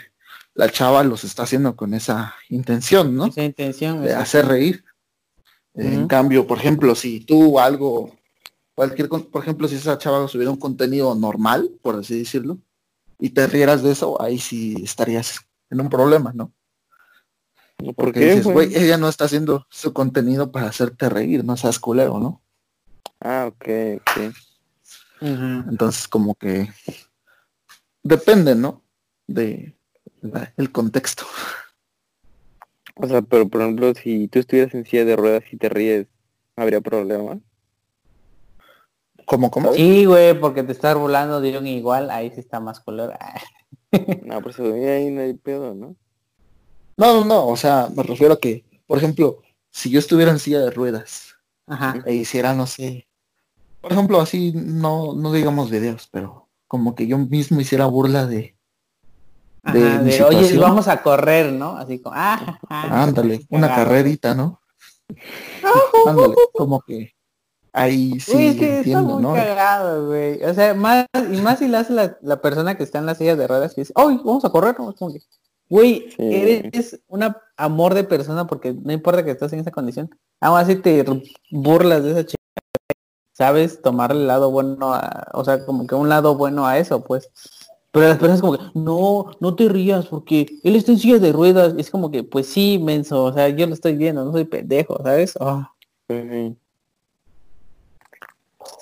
la 0.59 0.69
chava 0.69 1.05
los 1.05 1.23
está 1.23 1.43
haciendo 1.43 1.77
con 1.77 1.93
esa 1.93 2.35
intención, 2.49 3.15
¿no? 3.15 3.27
Esa 3.27 3.45
intención. 3.45 4.03
De 4.03 4.13
hacer 4.13 4.45
reír. 4.45 4.83
En 5.73 6.05
cambio, 6.05 6.45
por 6.45 6.57
ejemplo, 6.57 6.95
si 6.95 7.21
tú 7.21 7.61
algo, 7.61 8.13
cualquier, 8.75 9.07
por 9.07 9.41
ejemplo, 9.41 9.69
si 9.69 9.75
esa 9.75 9.97
chava 9.97 10.27
subiera 10.27 10.51
un 10.51 10.59
contenido 10.59 11.15
normal, 11.15 11.71
por 11.81 11.95
así 11.95 12.19
decirlo, 12.19 12.57
y 13.17 13.29
te 13.29 13.47
rieras 13.47 13.83
de 13.83 13.91
eso, 13.91 14.21
ahí 14.21 14.37
sí 14.37 14.75
estarías 14.83 15.39
en 15.69 15.79
un 15.79 15.87
problema, 15.87 16.33
¿no? 16.35 16.51
¿Por 17.77 17.95
Porque 17.95 18.19
qué, 18.19 18.29
dices, 18.31 18.43
güey? 18.43 18.75
ella 18.75 18.97
no 18.97 19.07
está 19.07 19.23
haciendo 19.23 19.65
su 19.69 19.93
contenido 19.93 20.51
para 20.51 20.67
hacerte 20.67 21.07
reír, 21.07 21.45
no 21.45 21.55
seas 21.55 21.79
culero, 21.79 22.19
¿no? 22.19 22.41
Ah, 23.21 23.45
ok, 23.47 24.01
ok. 24.01 24.35
Entonces, 25.21 26.05
como 26.09 26.35
que 26.35 26.69
depende, 28.03 28.55
¿no? 28.55 28.83
De 29.25 29.78
la- 30.21 30.53
el 30.57 30.71
contexto. 30.71 31.25
O 32.95 33.07
sea, 33.07 33.21
pero 33.21 33.47
por 33.47 33.61
ejemplo, 33.61 33.93
si 33.93 34.27
tú 34.27 34.39
estuvieras 34.39 34.73
en 34.73 34.85
silla 34.85 35.05
de 35.05 35.15
ruedas 35.15 35.43
y 35.51 35.57
te 35.57 35.69
ríes, 35.69 36.07
¿habría 36.55 36.81
problema? 36.81 37.39
¿Cómo, 39.25 39.51
cómo? 39.51 39.73
Sí, 39.73 40.05
güey, 40.05 40.37
porque 40.39 40.63
te 40.63 40.71
estás 40.71 40.95
burlando 40.97 41.39
de 41.39 41.57
un 41.57 41.67
igual, 41.67 42.09
ahí 42.09 42.31
sí 42.31 42.39
está 42.39 42.59
más 42.59 42.79
color. 42.79 43.13
Ah, 43.91 44.05
No, 44.23 44.41
por 44.41 44.51
eso 44.51 44.63
ahí 44.65 45.09
no 45.09 45.21
hay 45.21 45.33
pedo, 45.33 45.73
¿no? 45.73 45.95
No, 46.97 47.13
no, 47.21 47.25
no, 47.25 47.47
o 47.47 47.55
sea, 47.57 47.89
me 47.95 48.03
refiero 48.03 48.33
a 48.35 48.39
que, 48.39 48.65
por 48.85 48.97
ejemplo, 48.97 49.41
si 49.71 49.89
yo 49.89 49.99
estuviera 49.99 50.31
en 50.31 50.37
silla 50.39 50.59
de 50.59 50.69
ruedas 50.69 51.35
Ajá. 51.65 52.03
e 52.05 52.13
hiciera, 52.13 52.53
no 52.53 52.67
sé, 52.67 53.07
por 53.81 53.91
ejemplo, 53.93 54.19
así, 54.19 54.51
no, 54.53 55.13
no 55.15 55.31
digamos 55.31 55.71
videos, 55.71 56.07
pero 56.11 56.49
como 56.67 56.93
que 56.95 57.07
yo 57.07 57.17
mismo 57.17 57.61
hiciera 57.61 57.85
burla 57.85 58.27
de, 58.27 58.57
de 59.71 59.87
Ajá, 59.87 59.99
mi 60.01 60.11
de, 60.11 60.23
oye, 60.23 60.57
vamos 60.57 60.87
a 60.87 61.01
correr, 61.01 61.51
¿no? 61.53 61.77
Así 61.77 61.99
como, 61.99 62.15
ah, 62.17 62.59
ah, 62.69 63.03
ándale, 63.03 63.45
una 63.49 63.67
cagado. 63.67 63.85
carrerita, 63.89 64.35
¿no? 64.35 64.61
ándale, 66.07 66.35
como 66.53 66.81
que 66.81 67.13
ahí 67.73 68.19
sí 68.19 68.47
es 68.47 68.55
que 68.57 68.65
está 68.65 68.77
entiendo, 68.79 69.13
muy 69.15 69.23
¿no? 69.23 69.33
cagado, 69.33 70.07
güey. 70.07 70.43
O 70.43 70.53
sea, 70.53 70.73
más, 70.73 71.05
y 71.31 71.37
más 71.41 71.59
si 71.59 71.67
la 71.67 71.79
hace 71.79 71.93
la, 71.93 72.17
la 72.21 72.41
persona 72.41 72.75
que 72.77 72.83
está 72.83 72.99
en 72.99 73.05
la 73.05 73.15
silla 73.15 73.35
de 73.35 73.47
ruedas 73.47 73.73
que 73.73 73.81
dice, 73.81 73.93
¡ay, 73.95 74.19
vamos 74.23 74.43
a 74.45 74.49
correr! 74.49 74.75
¿no? 74.79 74.89
Es 74.91 74.95
como 74.97 75.13
que, 75.13 75.19
güey, 75.69 76.09
Sí. 76.15 76.15
eres 76.19 76.99
un 77.07 77.23
amor 77.57 77.93
de 77.93 78.03
persona 78.03 78.47
porque 78.47 78.73
no 78.73 78.91
importa 78.91 79.23
que 79.23 79.31
estés 79.31 79.53
en 79.53 79.59
esa 79.59 79.71
condición. 79.71 80.09
Aún 80.41 80.57
así 80.57 80.75
te 80.75 81.05
burlas 81.51 82.03
de 82.03 82.11
esa 82.11 82.25
chica. 82.25 82.35
Sabes 83.33 83.81
tomarle 83.81 84.21
el 84.21 84.27
lado 84.27 84.51
bueno 84.51 84.93
a, 84.93 85.27
o 85.33 85.45
sea, 85.45 85.65
como 85.65 85.87
que 85.87 85.95
un 85.95 86.09
lado 86.09 86.35
bueno 86.35 86.65
a 86.67 86.77
eso, 86.77 87.03
pues. 87.03 87.29
Pero 87.91 88.07
las 88.07 88.17
personas 88.17 88.41
como 88.41 88.57
que, 88.57 88.63
no, 88.75 89.31
no 89.39 89.55
te 89.55 89.67
rías 89.67 90.05
porque 90.05 90.59
él 90.63 90.75
está 90.75 90.91
en 90.91 90.99
silla 90.99 91.19
de 91.19 91.31
ruedas. 91.31 91.73
Es 91.77 91.89
como 91.89 92.11
que, 92.11 92.23
pues 92.23 92.47
sí, 92.47 92.77
menso, 92.79 93.23
o 93.23 93.33
sea, 93.33 93.49
yo 93.49 93.65
lo 93.65 93.73
estoy 93.73 93.95
viendo, 93.95 94.23
no 94.23 94.31
soy 94.31 94.45
pendejo, 94.45 95.01
¿sabes? 95.03 95.35
Ah, 95.39 95.73
Ujú. 96.09 96.55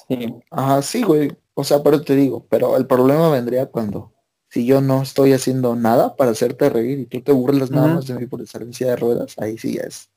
sí. 0.08 0.36
Ajá, 0.52 0.82
sí, 0.82 1.04
güey. 1.04 1.38
O 1.54 1.64
sea, 1.64 1.82
pero 1.82 2.02
te 2.02 2.16
digo, 2.16 2.46
pero 2.50 2.78
el 2.78 2.86
problema 2.86 3.32
vendría 3.32 3.68
cuando 3.68 4.14
si 4.50 4.66
yo 4.66 4.82
no 4.82 5.02
estoy 5.02 5.34
haciendo 5.34 5.76
nada 5.76 6.16
para 6.16 6.32
hacerte 6.32 6.70
reír 6.70 7.00
y 7.00 7.06
tú 7.06 7.22
te 7.22 7.32
burlas 7.32 7.72
nada 7.72 7.88
más 7.96 8.08
de 8.08 8.16
mí 8.16 8.26
por 8.28 8.42
estar 8.42 8.62
en 8.62 8.74
silla 8.74 8.92
de 8.92 8.96
ruedas, 8.98 9.36
ahí 9.40 9.58
sí 9.58 9.76
ya 9.76 9.84
es 9.84 10.10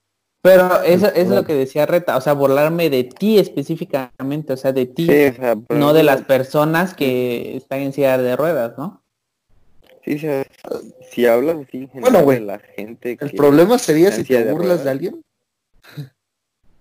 Pero 0.43 0.82
eso 0.82 1.07
es 1.14 1.28
lo 1.28 1.45
que 1.45 1.55
decía 1.55 1.84
Reta, 1.84 2.16
o 2.16 2.20
sea, 2.20 2.32
burlarme 2.32 2.88
de 2.88 3.05
ti 3.05 3.38
específicamente, 3.38 4.55
o 4.55 4.57
sea, 4.57 4.72
de 4.72 4.86
ti, 4.86 5.07
Sí, 5.07 5.26
o 5.26 5.34
sea, 5.34 5.57
por 5.57 5.76
no 5.76 5.93
de 5.93 6.03
las 6.03 6.22
personas 6.22 6.95
que 6.95 7.57
están 7.57 7.80
en 7.80 7.93
silla 7.93 8.16
de 8.16 8.36
ruedas, 8.36 8.78
¿no? 8.78 9.03
Sí, 10.03 10.18
sea, 10.18 10.47
si 11.11 11.26
hablas 11.26 11.57
así 11.68 11.91
en 11.93 12.01
Bueno, 12.01 12.22
güey, 12.22 12.38
de 12.38 12.47
la 12.47 12.59
gente 12.59 13.18
El 13.20 13.30
problema 13.32 13.78
sería 13.78 14.11
si 14.12 14.24
te 14.24 14.51
burlas 14.51 14.82
de 14.82 14.91
alguien. 14.91 15.22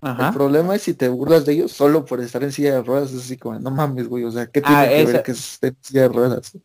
Ajá. 0.01 0.29
El 0.29 0.33
problema 0.33 0.75
es 0.75 0.83
si 0.83 0.93
te 0.93 1.09
burlas 1.09 1.45
de 1.45 1.53
ellos 1.53 1.73
solo 1.73 2.05
por 2.05 2.21
estar 2.21 2.41
en 2.43 2.53
silla 2.53 2.75
de 2.75 2.81
ruedas. 2.83 3.11
Es 3.11 3.25
así 3.25 3.35
como, 3.35 3.59
no 3.59 3.71
mames, 3.71 4.07
güey. 4.07 4.23
O 4.23 4.31
sea, 4.31 4.47
¿qué 4.47 4.61
tiene 4.61 4.77
Ah, 4.77 4.87
que 4.87 5.05
ver 5.05 5.23
que 5.23 5.31
esté 5.31 5.67
en 5.67 5.77
silla 5.81 6.01
de 6.03 6.07
ruedas? 6.07 6.57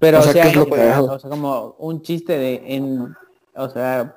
Pero, 0.00 0.18
O 0.18 0.20
o 0.20 0.24
sea, 0.24 0.50
o 1.00 1.18
sea, 1.20 1.30
como 1.30 1.76
un 1.78 2.02
chiste 2.02 2.36
de, 2.36 2.60
en, 2.74 3.14
o 3.54 3.68
sea, 3.68 4.16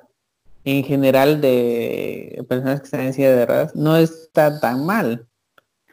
en 0.66 0.84
general 0.84 1.40
de 1.40 2.44
personas 2.48 2.80
que 2.80 2.86
están 2.86 3.00
en 3.00 3.14
silla 3.14 3.34
de 3.34 3.46
ruedas, 3.46 3.76
no 3.76 3.96
está 3.96 4.58
tan 4.58 4.84
mal. 4.84 5.26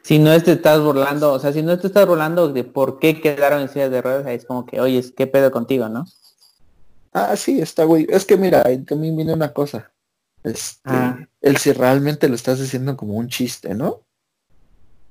Si 0.02 0.18
no 0.18 0.38
te 0.42 0.52
estás 0.52 0.80
burlando, 0.80 1.32
o 1.32 1.38
sea, 1.38 1.52
si 1.52 1.62
no 1.62 1.78
te 1.78 1.86
estás 1.86 2.06
burlando 2.06 2.52
de 2.52 2.64
por 2.64 2.98
qué 2.98 3.20
quedaron 3.20 3.62
en 3.62 3.68
silla 3.68 3.88
de 3.88 4.02
ruedas, 4.02 4.26
ahí 4.26 4.36
es 4.36 4.44
como 4.44 4.66
que, 4.66 4.80
oye, 4.80 5.02
¿qué 5.16 5.26
pedo 5.26 5.50
contigo, 5.50 5.88
no? 5.88 6.04
Ah, 7.12 7.36
sí, 7.36 7.60
está, 7.60 7.84
güey. 7.84 8.06
Es 8.10 8.24
que 8.24 8.36
mira, 8.36 8.62
ahí 8.66 8.78
también 8.78 9.16
viene 9.16 9.32
una 9.32 9.52
cosa. 9.52 9.92
Este, 10.42 10.80
Ah. 10.84 11.26
el 11.40 11.56
si 11.56 11.72
realmente 11.72 12.28
lo 12.28 12.34
estás 12.34 12.60
diciendo 12.60 12.96
como 12.96 13.14
un 13.14 13.28
chiste, 13.28 13.74
¿no? 13.74 14.00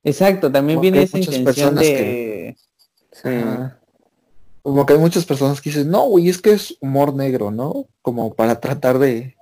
Exacto, 0.04 0.52
también 0.52 0.78
Como 0.78 0.82
que 0.84 0.92
viene 0.92 1.04
esa 1.06 1.18
intención 1.18 1.46
personas 1.46 1.84
de... 1.86 2.58
Sí. 3.14 3.30
Ajá. 3.30 3.80
Como 4.62 4.86
que 4.86 4.94
hay 4.94 5.00
muchas 5.00 5.26
personas 5.26 5.60
que 5.62 5.70
dicen, 5.70 5.90
no, 5.90 6.04
güey, 6.06 6.30
es 6.30 6.42
que 6.42 6.52
es 6.52 6.78
humor 6.82 7.14
negro, 7.14 7.52
¿no? 7.52 7.88
Como 8.02 8.34
para 8.34 8.60
tratar 8.60 9.00
de, 9.00 9.36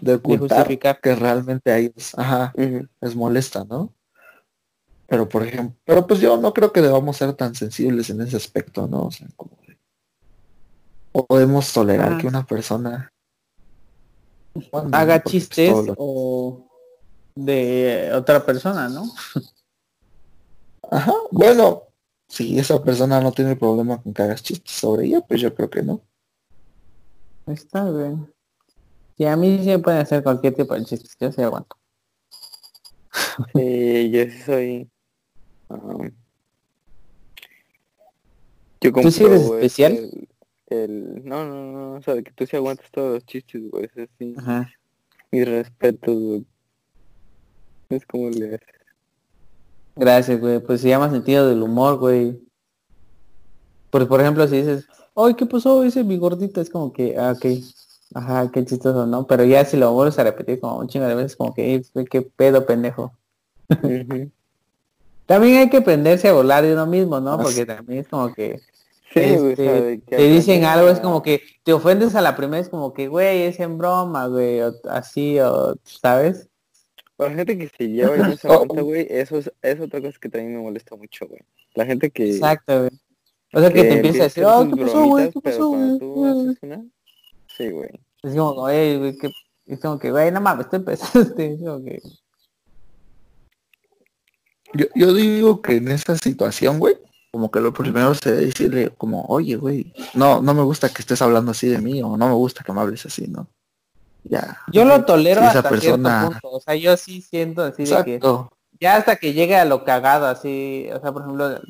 de 0.00 0.14
ocultar 0.14 0.58
justificar. 0.58 1.00
que 1.00 1.14
realmente 1.14 1.70
a 1.70 1.78
ellos, 1.78 2.12
ajá, 2.16 2.52
les 2.56 3.14
molesta, 3.16 3.64
¿no? 3.64 3.92
Pero 5.06 5.28
por 5.28 5.42
ejemplo, 5.46 5.76
pero 5.84 6.06
pues 6.06 6.20
yo 6.20 6.36
no 6.36 6.52
creo 6.52 6.72
que 6.72 6.82
debamos 6.82 7.16
ser 7.16 7.32
tan 7.34 7.54
sensibles 7.54 8.10
en 8.10 8.20
ese 8.20 8.36
aspecto, 8.36 8.86
¿no? 8.86 9.04
O 9.06 9.10
sea, 9.10 9.26
como 9.36 9.52
de- 9.66 9.78
podemos 11.26 11.72
tolerar 11.72 12.12
Ah. 12.14 12.18
que 12.18 12.26
una 12.26 12.44
persona 12.44 13.10
Bueno, 14.72 14.90
haga 14.92 15.20
pues, 15.20 15.32
chistes 15.32 15.72
o 15.96 16.68
de 17.34 18.10
otra 18.14 18.44
persona, 18.44 18.88
¿no? 18.88 19.04
Ajá, 20.90 21.12
bueno, 21.30 21.82
si 22.28 22.58
esa 22.58 22.82
persona 22.82 23.20
no 23.20 23.32
tiene 23.32 23.56
problema 23.56 24.02
con 24.02 24.12
que 24.12 24.22
hagas 24.22 24.42
chistes 24.42 24.72
sobre 24.72 25.06
ella, 25.06 25.20
pues 25.20 25.40
yo 25.40 25.54
creo 25.54 25.70
que 25.70 25.82
no. 25.82 26.00
Está 27.46 27.90
bien. 27.90 28.32
Y 29.18 29.24
a 29.24 29.36
mí 29.36 29.58
sí 29.62 29.66
me 29.68 29.78
pueden 29.80 30.00
hacer 30.00 30.22
cualquier 30.22 30.54
tipo 30.54 30.74
de 30.74 30.84
chistes, 30.84 31.16
yo 31.20 31.32
sí 31.32 31.42
aguanto. 31.42 31.76
Sí, 33.54 34.10
yo 34.12 34.24
sí 34.24 34.38
soy. 34.46 34.90
um, 35.68 36.10
yo 38.80 38.92
¿Tú 38.92 39.10
sí 39.10 39.24
eres 39.24 39.42
especial? 39.42 39.92
El, 39.92 40.28
el- 40.68 41.24
no, 41.24 41.44
no, 41.44 41.72
no, 41.72 41.92
o 41.94 42.02
sea, 42.02 42.14
de 42.14 42.22
que 42.22 42.30
tú 42.30 42.46
sí 42.46 42.56
aguantas 42.56 42.90
todos 42.92 43.14
los 43.14 43.26
chistes, 43.26 43.68
güey. 43.70 43.86
eso 43.86 44.08
sí. 44.18 44.34
Ajá. 44.38 44.70
Mis 45.32 45.48
respetos, 45.48 46.16
güey. 46.16 46.46
Es 47.90 48.06
como 48.06 48.30
le 48.30 48.54
haces. 48.54 48.68
Gracias, 49.96 50.38
güey. 50.40 50.60
Pues 50.60 50.80
se 50.80 50.88
llama 50.88 51.10
sentido 51.10 51.48
del 51.48 51.62
humor, 51.62 51.98
güey. 51.98 52.38
Pues 53.90 54.06
por 54.06 54.20
ejemplo, 54.20 54.46
si 54.46 54.58
dices, 54.58 54.86
ay, 55.16 55.34
¿qué 55.34 55.44
pasó? 55.44 55.82
Ese 55.82 56.04
mi 56.04 56.18
gordita 56.18 56.60
es 56.60 56.70
como 56.70 56.92
que, 56.92 57.16
ah, 57.18 57.32
ok. 57.36 57.46
Ajá, 58.14 58.50
qué 58.50 58.64
chistoso, 58.64 59.06
¿no? 59.06 59.26
Pero 59.26 59.44
ya 59.44 59.64
si 59.64 59.76
lo 59.76 59.92
vuelves 59.92 60.18
a 60.18 60.24
repetir 60.24 60.60
como 60.60 60.78
un 60.78 60.88
chingo 60.88 61.06
de 61.06 61.14
veces, 61.14 61.36
como 61.36 61.54
que, 61.54 61.74
"Eh, 61.74 61.82
qué 62.10 62.22
pedo, 62.22 62.64
pendejo. 62.64 63.12
También 65.26 65.58
hay 65.58 65.68
que 65.68 65.76
aprenderse 65.78 66.28
a 66.28 66.32
volar 66.32 66.64
de 66.64 66.72
uno 66.72 66.86
mismo, 66.86 67.20
¿no? 67.20 67.38
Porque 67.38 67.66
también 67.66 68.00
es 68.00 68.08
como 68.08 68.32
que 68.32 68.60
Sí, 69.12 69.20
este, 69.20 69.98
te 70.06 70.22
dicen 70.28 70.64
algo, 70.64 70.88
es 70.88 71.00
como 71.00 71.22
que 71.22 71.42
te 71.64 71.72
ofendes 71.72 72.14
a 72.14 72.20
la 72.20 72.36
primera, 72.36 72.60
es 72.60 72.68
como 72.68 72.92
que, 72.92 73.08
güey, 73.08 73.42
es 73.42 73.58
en 73.60 73.78
broma, 73.78 74.26
güey, 74.26 74.60
o 74.60 74.72
así, 74.88 75.38
o, 75.40 75.76
¿sabes? 75.84 76.48
La 77.18 77.30
gente 77.30 77.58
que 77.58 77.68
se 77.68 77.88
lleva 77.88 78.16
y 78.16 78.20
no 78.20 78.36
se 78.36 78.48
Oh. 78.48 78.52
aguanta, 78.52 78.82
güey, 78.82 79.06
eso 79.10 79.38
es, 79.38 79.50
es 79.62 79.80
otra 79.80 80.00
cosa 80.00 80.18
que 80.20 80.28
también 80.28 80.56
me 80.56 80.62
molesta 80.62 80.94
mucho, 80.94 81.26
güey. 81.26 81.40
La 81.74 81.84
gente 81.84 82.10
que... 82.10 82.30
Exacto, 82.30 82.80
güey. 82.80 82.90
O 83.54 83.60
sea, 83.60 83.72
que, 83.72 83.82
te 83.82 83.94
empieza 83.94 84.20
a 84.20 84.24
decir, 84.24 84.44
oh, 84.44 84.68
¿qué 84.70 84.82
pasó, 84.82 85.06
güey? 85.06 85.30
¿Qué 85.30 85.40
pasó, 85.40 85.68
güey? 85.68 86.88
Tú 87.58 87.64
haces 87.64 87.70
una... 87.70 87.70
Sí, 87.70 87.70
güey. 87.70 87.90
Es 88.22 88.34
como, 88.34 88.54
güey, 88.54 88.98
güey, 88.98 89.18
que... 89.18 89.30
Es 89.66 89.80
como 89.80 89.98
que, 89.98 90.10
güey, 90.10 90.30
no 90.32 90.40
mames, 90.40 90.70
te 90.70 90.76
empezaste. 90.76 91.52
Es 91.54 91.60
como 91.60 91.84
que... 91.84 92.00
Yo, 94.74 94.86
yo 94.94 95.14
digo 95.14 95.62
que 95.62 95.76
en 95.76 95.88
esta 95.88 96.16
situación, 96.16 96.78
güey, 96.78 96.96
como 97.30 97.50
que 97.50 97.60
lo 97.60 97.72
primero 97.72 98.14
sería 98.14 98.40
decirle 98.40 98.90
como, 98.96 99.24
oye, 99.26 99.56
güey, 99.56 99.92
no, 100.14 100.42
no 100.42 100.54
me 100.54 100.62
gusta 100.62 100.88
que 100.90 101.00
estés 101.02 101.22
hablando 101.22 101.52
así 101.52 101.68
de 101.68 101.78
mí, 101.78 102.02
o 102.02 102.16
no 102.16 102.28
me 102.28 102.34
gusta 102.34 102.62
que 102.64 102.72
me 102.72 102.80
hables 102.80 103.06
así, 103.06 103.26
¿no? 103.28 103.48
Ya. 104.24 104.60
Yo 104.72 104.84
lo 104.84 105.04
tolero 105.04 105.40
Si 105.40 105.46
esa 105.46 105.58
hasta 105.58 105.70
persona- 105.70 106.20
cierto 106.20 106.40
punto. 106.40 106.56
O 106.56 106.60
sea, 106.60 106.74
yo 106.74 106.96
sí 106.96 107.22
siento 107.22 107.62
así 107.62 107.84
de 107.84 108.04
que... 108.04 108.20
Ya 108.80 108.96
hasta 108.96 109.16
que 109.16 109.32
llegue 109.32 109.56
a 109.56 109.64
lo 109.64 109.84
cagado, 109.84 110.26
así... 110.26 110.88
O 110.94 111.00
sea, 111.00 111.12
por 111.12 111.22
ejemplo, 111.22 111.60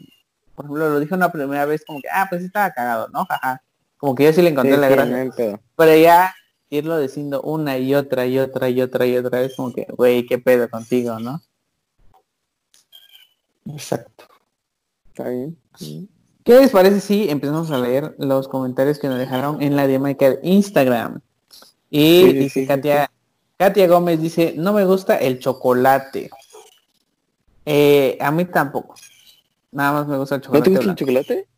por 0.54 0.64
ejemplo, 0.64 0.88
lo 0.90 1.00
dije 1.00 1.14
una 1.14 1.30
primera 1.30 1.64
vez 1.66 1.84
como 1.86 2.00
que, 2.00 2.08
ah, 2.12 2.26
pues 2.28 2.42
estaba 2.42 2.72
cagado, 2.72 3.08
¿no? 3.08 3.24
Jaja. 3.26 3.62
Como 3.98 4.14
que 4.14 4.24
yo 4.24 4.32
sí 4.32 4.40
le 4.42 4.50
encontré 4.50 4.74
Sí, 4.76 4.80
la 4.80 4.88
sí, 4.88 4.94
gracia. 4.94 5.24
no. 5.52 5.60
Pero 5.76 5.96
ya 5.96 6.34
irlo 6.70 6.98
diciendo 6.98 7.42
una 7.42 7.78
y 7.78 7.94
otra 7.94 8.26
y 8.26 8.38
otra 8.38 8.68
y 8.70 8.80
otra 8.80 9.06
y 9.06 9.16
otra 9.16 9.40
vez 9.40 9.54
como 9.56 9.72
que, 9.72 9.86
güey, 9.96 10.24
qué 10.26 10.38
pedo 10.38 10.68
contigo, 10.70 11.18
¿no? 11.18 11.40
Exacto. 13.66 14.24
Está 15.08 15.28
bien. 15.28 15.58
¿Qué 16.44 16.54
les 16.60 16.70
parece 16.70 17.00
si 17.00 17.28
empezamos 17.28 17.70
a 17.70 17.78
leer 17.78 18.14
los 18.18 18.48
comentarios 18.48 18.98
que 18.98 19.08
nos 19.08 19.18
dejaron 19.18 19.60
en 19.62 19.76
la 19.76 19.86
dinámica 19.86 20.30
de 20.30 20.38
Instagram? 20.42 21.20
Y 21.90 22.22
Sí, 22.22 22.32
dice 22.34 22.66
Katia, 22.66 23.10
Katia 23.56 23.86
Gómez 23.88 24.20
dice, 24.20 24.54
no 24.56 24.72
me 24.72 24.84
gusta 24.84 25.16
el 25.16 25.38
chocolate. 25.38 26.30
Eh, 27.66 28.16
a 28.20 28.30
mí 28.30 28.44
tampoco. 28.46 28.94
Nada 29.72 29.92
más 29.92 30.06
me 30.08 30.16
gusta 30.16 30.36
el 30.36 30.40
¿No 30.40 30.44
chocolate. 30.46 30.70
te 30.70 30.76
gusta 30.76 30.90
el 30.90 30.96
chocolate? 30.96 31.48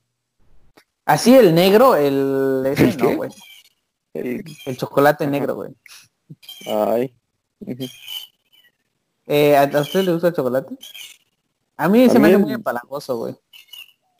Así 1.10 1.34
el 1.34 1.54
negro, 1.54 1.96
el 1.96 2.62
ese 2.66 2.84
¿El 2.90 2.96
no, 2.98 3.16
güey. 3.16 3.30
El- 4.14 4.44
El 4.66 4.76
chocolate 4.76 5.26
negro, 5.26 5.54
güey. 5.56 5.72
Ay. 6.66 7.14
Eh, 9.26 9.56
¿a, 9.56 9.62
a 9.62 9.80
usted 9.80 10.04
le 10.04 10.12
gusta 10.12 10.28
el 10.28 10.34
chocolate? 10.34 10.76
A 11.76 11.88
mí 11.88 12.04
A 12.04 12.08
se 12.10 12.18
me 12.18 12.28
hace 12.28 12.36
el- 12.36 12.42
muy 12.42 12.52
empalagoso, 12.52 13.16
güey. 13.18 13.34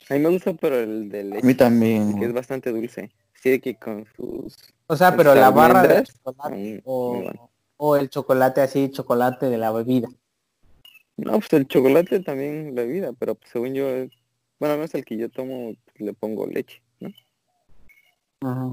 A 0.09 0.13
mí 0.15 0.19
me 0.19 0.29
gusta, 0.29 0.53
pero 0.53 0.77
el 0.79 1.09
de 1.09 1.21
A 1.21 1.23
leche, 1.23 1.47
mí 1.47 1.53
también. 1.53 2.19
que 2.19 2.25
es 2.25 2.33
bastante 2.33 2.71
dulce. 2.71 3.11
Sí, 3.41 3.49
de 3.51 3.61
que 3.61 3.75
con 3.75 4.05
sus... 4.15 4.57
O 4.87 4.95
sea, 4.97 5.15
pero 5.15 5.33
la 5.33 5.49
barra 5.49 5.83
de 5.83 6.03
chocolate 6.03 6.55
mm, 6.55 6.81
o, 6.83 7.21
bueno. 7.21 7.51
o 7.77 7.95
el 7.95 8.09
chocolate 8.09 8.61
así, 8.61 8.89
chocolate 8.91 9.47
de 9.49 9.57
la 9.57 9.71
bebida. 9.71 10.09
No, 11.17 11.33
pues 11.39 11.53
el 11.53 11.67
chocolate 11.67 12.19
también 12.19 12.75
la 12.75 12.83
vida, 12.83 13.13
pero 13.17 13.35
pues, 13.35 13.49
según 13.51 13.73
yo, 13.73 13.87
es- 13.87 14.11
bueno, 14.59 14.77
no 14.77 14.83
es 14.83 14.93
el 14.93 15.05
que 15.05 15.17
yo 15.17 15.29
tomo, 15.29 15.73
le 16.01 16.13
pongo 16.13 16.45
leche, 16.47 16.81
¿no? 16.99 17.11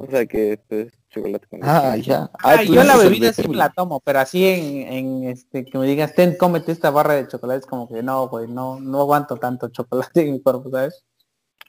O 0.01 0.07
sea 0.11 0.25
que 0.27 0.59
pues 0.69 0.93
chocolate 1.11 1.47
con 1.47 1.61
leche. 1.61 1.71
Ah, 1.71 1.97
ya. 1.97 2.31
Ah, 2.43 2.57
tú 2.65 2.75
yo 2.75 2.85
la 2.85 2.97
bebida 2.97 3.33
sí 3.33 3.47
me 3.47 3.57
la 3.57 3.71
tomo, 3.71 4.01
pero 4.01 4.21
así 4.21 4.47
en, 4.47 4.93
en 4.93 5.25
este 5.25 5.65
que 5.65 5.79
me 5.79 5.87
digas, 5.87 6.15
ten, 6.15 6.37
cómete 6.37 6.73
esta 6.73 6.91
barra 6.91 7.15
de 7.15 7.29
chocolate, 7.29 7.61
es 7.61 7.67
como 7.67 7.89
que 7.89 8.03
no, 8.03 8.29
güey, 8.29 8.49
no, 8.49 8.81
no 8.81 9.01
aguanto 9.01 9.37
tanto 9.37 9.69
chocolate 9.69 10.23
en 10.27 10.33
mi 10.33 10.41
cuerpo, 10.41 10.71
¿sabes? 10.71 11.05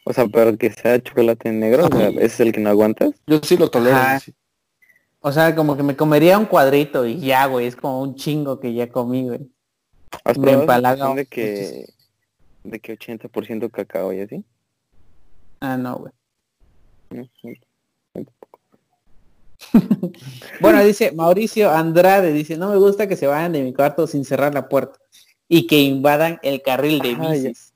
O 0.06 0.14
sea, 0.14 0.26
pero 0.28 0.58
que 0.58 0.72
sea 0.72 1.02
chocolate 1.02 1.52
negro, 1.52 1.86
o 1.86 1.96
sea, 1.96 2.10
es 2.10 2.40
el 2.40 2.52
que 2.52 2.62
no 2.62 2.70
aguantas. 2.70 3.12
Yo 3.28 3.40
sí 3.44 3.58
lo 3.58 3.70
tolero. 3.70 3.98
Sí. 4.24 4.34
O 5.22 5.32
sea, 5.32 5.54
como 5.54 5.76
que 5.76 5.84
me 5.84 5.96
comería 5.96 6.38
un 6.38 6.46
cuadrito 6.46 7.06
y 7.06 7.20
ya, 7.20 7.46
güey, 7.46 7.68
es 7.68 7.76
como 7.76 8.02
un 8.02 8.16
chingo 8.16 8.60
que 8.60 8.74
ya 8.74 8.90
comí, 8.90 9.28
güey. 9.28 9.52
¿Has 10.24 10.38
Me 10.38 10.54
empalaga 10.54 11.14
de 11.14 11.26
que 11.26 11.86
de 12.64 12.80
que 12.80 12.98
80% 12.98 13.70
cacao 13.72 14.14
y 14.14 14.22
así? 14.22 14.44
Ah, 15.62 15.78
no, 15.78 15.98
güey. 15.98 16.14
No, 17.12 17.28
no. 19.72 20.12
Bueno, 20.62 20.84
dice 20.84 21.12
Mauricio 21.12 21.70
Andrade, 21.70 22.32
dice, 22.32 22.58
no 22.58 22.70
me 22.70 22.78
gusta 22.78 23.08
que 23.08 23.18
se 23.18 23.28
vayan 23.28 23.52
de 23.52 23.64
mi 23.64 23.74
cuarto 23.74 24.08
sin 24.08 24.26
cerrar 24.26 24.54
la 24.54 24.70
puerta 24.70 25.00
y 25.48 25.68
que 25.68 25.82
invadan 25.82 26.40
el 26.44 26.62
carril 26.62 27.00
de 27.00 27.16
bicis. 27.16 27.74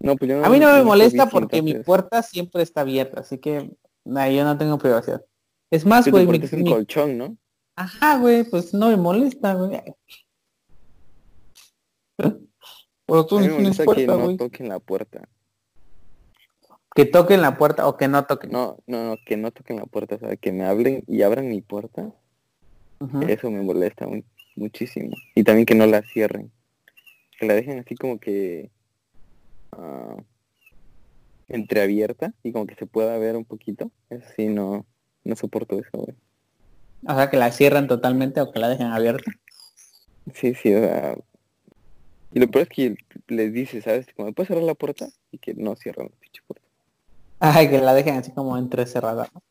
No, 0.00 0.16
pues 0.16 0.30
yo 0.30 0.44
A 0.44 0.48
mí 0.48 0.58
no 0.58 0.72
me 0.72 0.82
molesta 0.82 1.24
bici, 1.26 1.34
porque 1.34 1.62
mi 1.62 1.74
puerta 1.74 2.22
siempre 2.22 2.62
está 2.62 2.80
abierta, 2.80 3.20
así 3.20 3.38
que 3.38 3.76
nah, 4.04 4.28
yo 4.28 4.44
no 4.44 4.56
tengo 4.56 4.78
privacidad. 4.78 5.22
Es 5.70 5.84
más, 5.84 6.08
güey, 6.08 6.26
mi- 6.26 6.38
es 6.42 6.52
mi- 6.54 6.70
colchón, 6.70 7.18
¿no? 7.18 7.36
ajá, 7.76 8.18
güey, 8.18 8.44
pues 8.44 8.72
no 8.74 8.88
me 8.88 8.96
molesta, 8.96 9.54
güey. 9.54 9.82
Pero 12.16 13.26
tú 13.26 13.38
A 13.38 13.40
ni 13.40 13.46
mí 13.48 13.52
me 13.52 13.56
tienes 13.58 13.78
molesta 13.78 13.82
que 13.82 14.06
puerta, 14.06 14.16
no 14.30 14.36
toquen 14.36 14.68
la 14.68 14.78
puerta. 14.78 15.28
Que 16.94 17.04
toquen 17.04 17.40
la 17.40 17.56
puerta 17.56 17.86
o 17.86 17.96
que 17.96 18.08
no 18.08 18.24
toquen. 18.26 18.50
No, 18.50 18.78
no, 18.86 19.04
no, 19.04 19.16
que 19.24 19.36
no 19.36 19.50
toquen 19.52 19.76
la 19.76 19.86
puerta, 19.86 20.16
o 20.16 20.18
sea, 20.18 20.36
que 20.36 20.52
me 20.52 20.64
hablen 20.64 21.04
y 21.06 21.22
abran 21.22 21.48
mi 21.48 21.60
puerta. 21.60 22.12
Eso 23.28 23.50
me 23.50 23.62
molesta 23.62 24.06
mu- 24.06 24.22
muchísimo. 24.56 25.16
Y 25.34 25.42
también 25.44 25.64
que 25.66 25.74
no 25.74 25.86
la 25.86 26.02
cierren. 26.02 26.50
Que 27.38 27.46
la 27.46 27.54
dejen 27.54 27.78
así 27.78 27.94
como 27.94 28.18
que 28.20 28.70
ah, 29.72 30.16
entreabierta 31.48 32.34
y 32.42 32.52
como 32.52 32.66
que 32.66 32.74
se 32.74 32.86
pueda 32.86 33.16
ver 33.18 33.36
un 33.36 33.44
poquito. 33.44 33.90
Eso 34.10 34.26
sí, 34.36 34.48
no, 34.48 34.84
no 35.24 35.36
soporto 35.36 35.78
eso, 35.78 35.90
güey. 35.92 36.14
O 37.06 37.14
sea, 37.14 37.30
que 37.30 37.38
la 37.38 37.50
cierran 37.52 37.88
totalmente 37.88 38.40
o 38.42 38.52
que 38.52 38.58
la 38.58 38.68
dejen 38.68 38.88
abierta. 38.88 39.32
Sí, 40.34 40.54
sí, 40.54 40.74
o 40.74 40.80
sea... 40.80 41.16
Y 42.32 42.38
lo 42.40 42.48
peor 42.48 42.64
es 42.64 42.68
que 42.68 42.96
les 43.28 43.52
dice, 43.52 43.80
¿sabes? 43.80 44.06
Como, 44.14 44.26
¿me 44.28 44.34
puedes 44.34 44.48
cerrar 44.48 44.62
la 44.62 44.74
puerta? 44.74 45.08
Y 45.32 45.38
que 45.38 45.54
no 45.54 45.74
cierran 45.74 46.08
la 46.10 46.16
pinche 46.20 46.42
puerta. 46.46 46.66
Ay, 47.40 47.70
que 47.70 47.80
la 47.80 47.94
dejen 47.94 48.16
así 48.16 48.30
como 48.32 48.56
entrecerrada. 48.56 49.28
¿no? 49.34 49.42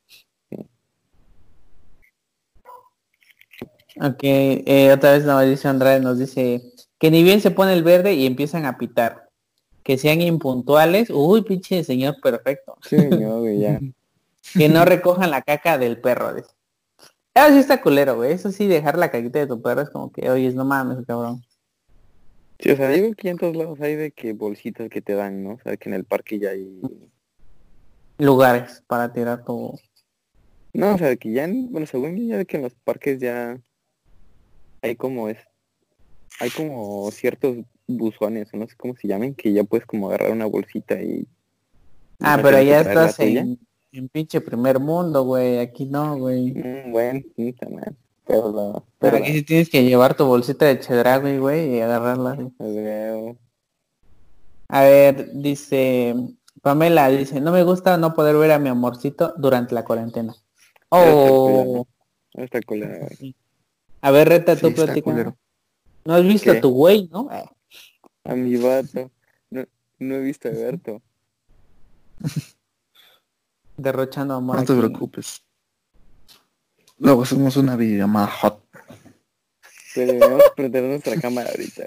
Ok, 4.01 4.19
eh, 4.21 4.93
otra 4.93 5.11
vez 5.11 5.49
dice 5.49 5.67
Andrade, 5.67 5.99
nos 5.99 6.17
dice 6.17 6.61
que 6.99 7.11
ni 7.11 7.21
bien 7.21 7.41
se 7.41 7.51
pone 7.51 7.73
el 7.73 7.83
verde 7.83 8.13
y 8.13 8.25
empiezan 8.25 8.65
a 8.65 8.77
pitar. 8.77 9.29
Que 9.83 9.97
sean 9.97 10.21
impuntuales. 10.21 11.09
Uy, 11.09 11.41
pinche 11.41 11.83
señor 11.83 12.15
perfecto. 12.21 12.77
Sí, 12.81 12.95
no, 12.95 13.39
güey, 13.39 13.59
ya. 13.59 13.79
Que 14.53 14.69
no 14.69 14.83
recojan 14.83 15.29
la 15.29 15.41
caca 15.41 15.77
del 15.77 15.99
perro. 15.99 16.33
Dice. 16.33 16.49
Eso 17.33 17.49
sí 17.49 17.59
está 17.59 17.81
culero, 17.81 18.15
güey. 18.15 18.31
Eso 18.31 18.51
sí, 18.51 18.67
dejar 18.67 18.97
la 18.97 19.11
caquita 19.11 19.39
de 19.39 19.47
tu 19.47 19.61
perro 19.61 19.81
es 19.81 19.89
como 19.89 20.11
que, 20.11 20.29
oye, 20.29 20.51
no 20.53 20.65
mames, 20.65 21.05
cabrón. 21.05 21.43
Sí, 22.59 22.71
o 22.71 22.75
sea, 22.75 22.89
digo 22.89 23.13
que 23.15 23.29
en 23.29 23.37
todos 23.37 23.55
lados 23.55 23.79
hay 23.81 23.95
de 23.95 24.11
que 24.11 24.33
bolsitas 24.33 24.89
que 24.89 25.01
te 25.01 25.13
dan, 25.13 25.43
¿no? 25.43 25.51
O 25.51 25.59
sea, 25.59 25.77
que 25.77 25.89
en 25.89 25.95
el 25.95 26.05
parque 26.05 26.39
ya 26.39 26.49
hay... 26.49 26.81
Lugares 28.19 28.83
para 28.85 29.11
tirar 29.11 29.43
tu... 29.43 29.79
No, 30.73 30.93
o 30.93 30.97
sea, 30.97 31.15
que 31.15 31.31
ya, 31.31 31.45
en- 31.45 31.71
bueno, 31.71 31.87
según 31.87 32.15
ya 32.27 32.37
de 32.37 32.45
que 32.45 32.57
en 32.57 32.63
los 32.63 32.75
parques 32.75 33.19
ya 33.19 33.59
hay 34.81 34.95
como 34.95 35.29
es... 35.29 35.37
Hay 36.39 36.51
como 36.51 37.09
ciertos 37.11 37.57
buzones, 37.87 38.53
no 38.53 38.67
sé 38.67 38.75
cómo 38.77 38.95
se 38.95 39.07
llamen, 39.07 39.33
que 39.33 39.51
ya 39.51 39.63
puedes 39.63 39.85
como 39.85 40.09
agarrar 40.09 40.31
una 40.31 40.45
bolsita 40.45 41.01
y... 41.01 41.27
Ah, 42.19 42.37
no 42.37 42.43
pero 42.43 42.61
ya 42.61 42.83
la 42.83 42.89
estás 42.89 43.19
en, 43.21 43.57
en 43.93 44.09
pinche 44.09 44.41
primer 44.41 44.79
mundo, 44.79 45.23
güey. 45.23 45.59
Aquí 45.59 45.85
no, 45.85 46.17
güey. 46.17 46.51
Mm, 46.51 46.91
bueno, 46.91 47.21
sí, 47.35 47.53
también. 47.53 47.97
Pero 48.25 48.83
la... 49.01 49.09
Aquí 49.17 49.33
sí 49.33 49.43
tienes 49.43 49.69
que 49.69 49.83
llevar 49.83 50.15
tu 50.15 50.25
bolsita 50.25 50.65
de 50.65 50.79
chedragui, 50.79 51.37
güey, 51.37 51.77
y 51.77 51.79
agarrarla. 51.79 52.35
la-. 52.59 53.35
A 54.67 54.83
ver, 54.83 55.31
dice 55.33 56.13
Pamela, 56.61 57.07
dice, 57.09 57.39
no 57.41 57.51
me 57.51 57.63
gusta 57.63 57.97
no 57.97 58.13
poder 58.13 58.35
ver 58.37 58.51
a 58.51 58.59
mi 58.59 58.69
amorcito 58.69 59.33
durante 59.37 59.73
la 59.75 59.83
cuarentena. 59.85 60.35
Oh, 60.89 61.85
Está 62.33 62.61
culero, 62.61 63.07
a 64.01 64.11
ver, 64.11 64.29
reta 64.29 64.55
Sí, 64.55 64.61
tú 64.61 64.67
está 64.67 64.85
platica. 64.85 65.03
culero. 65.03 65.37
No 66.05 66.13
has 66.15 66.23
visto 66.23 66.51
¿Qué? 66.51 66.57
a 66.57 66.61
tu 66.61 66.69
güey, 66.69 67.07
¿no? 67.11 67.27
A 68.23 68.35
mi 68.35 68.55
vato. 68.57 69.11
No, 69.49 69.65
no 69.99 70.15
he 70.15 70.19
visto 70.21 70.47
a 70.47 70.51
Berto. 70.51 71.01
derrochando 73.77 74.33
amor. 74.35 74.57
No 74.57 74.65
te 74.65 74.73
aquí. 74.73 74.79
preocupes. 74.81 75.41
Luego 76.97 77.23
hacemos 77.23 77.55
una 77.57 77.75
videollamada 77.75 78.27
hot. 78.27 78.61
Pero 79.95 80.13
debemos 80.13 80.43
prender 80.55 80.83
nuestra 80.83 81.19
cámara 81.19 81.49
ahorita. 81.49 81.83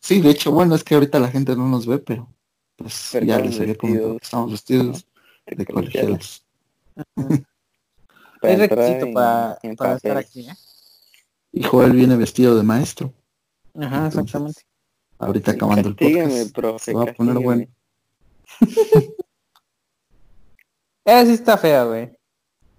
Sí, 0.00 0.20
de 0.20 0.30
hecho, 0.30 0.52
bueno, 0.52 0.74
es 0.74 0.84
que 0.84 0.94
ahorita 0.94 1.18
la 1.18 1.28
gente 1.28 1.54
no 1.56 1.68
nos 1.68 1.86
ve, 1.86 1.98
pero 1.98 2.28
pues 2.80 3.08
Pero 3.12 3.26
ya 3.26 3.38
les 3.38 3.60
había 3.60 3.74
comentado. 3.76 4.14
vestidos. 4.14 4.22
Estamos 4.22 4.50
vestidos 4.52 5.06
de 5.46 5.66
colegialas. 5.66 6.44
Es 8.42 8.58
requisito 8.58 9.06
en- 9.06 9.14
para, 9.14 9.58
en 9.62 9.76
para 9.76 9.96
estar 9.96 10.16
aquí, 10.16 10.48
¿eh? 10.48 10.54
Y 11.52 11.62
Joel 11.62 11.92
viene 11.92 12.16
vestido 12.16 12.56
de 12.56 12.62
maestro. 12.62 13.12
Ajá, 13.74 14.06
Entonces, 14.06 14.18
exactamente. 14.20 14.62
Ahorita 15.18 15.50
acabando 15.52 15.88
el 15.90 15.96
podcast. 15.96 16.54
profe, 16.54 16.84
se 16.84 16.94
va 16.94 17.02
a 17.04 17.12
poner 17.12 17.38
bueno. 17.38 17.66
Esa 21.04 21.26
sí 21.26 21.32
está 21.32 21.56
fea, 21.58 21.84
güey. 21.84 22.10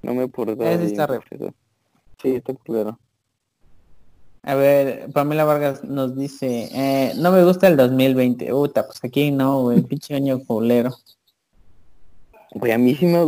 No 0.01 0.13
me 0.13 0.27
portaba 0.27 0.69
Ese 0.69 0.77
bien, 0.79 0.91
está 0.91 1.07
re-. 1.07 1.19
Sí, 2.21 2.35
está 2.35 2.53
culero. 2.53 2.99
A 4.43 4.55
ver, 4.55 5.11
Pamela 5.13 5.43
Vargas 5.45 5.83
nos 5.83 6.15
dice, 6.15 6.69
eh, 6.73 7.13
no 7.17 7.31
me 7.31 7.43
gusta 7.43 7.67
el 7.67 7.77
2020. 7.77 8.49
Puta, 8.49 8.85
pues 8.87 8.99
aquí 9.03 9.29
no, 9.31 9.61
güey, 9.61 9.81
pinche 9.81 10.15
año 10.15 10.39
culero. 10.43 10.95
Güey, 12.55 12.71
a 12.71 12.77
mí 12.77 12.95
sí 12.95 13.05
me... 13.05 13.23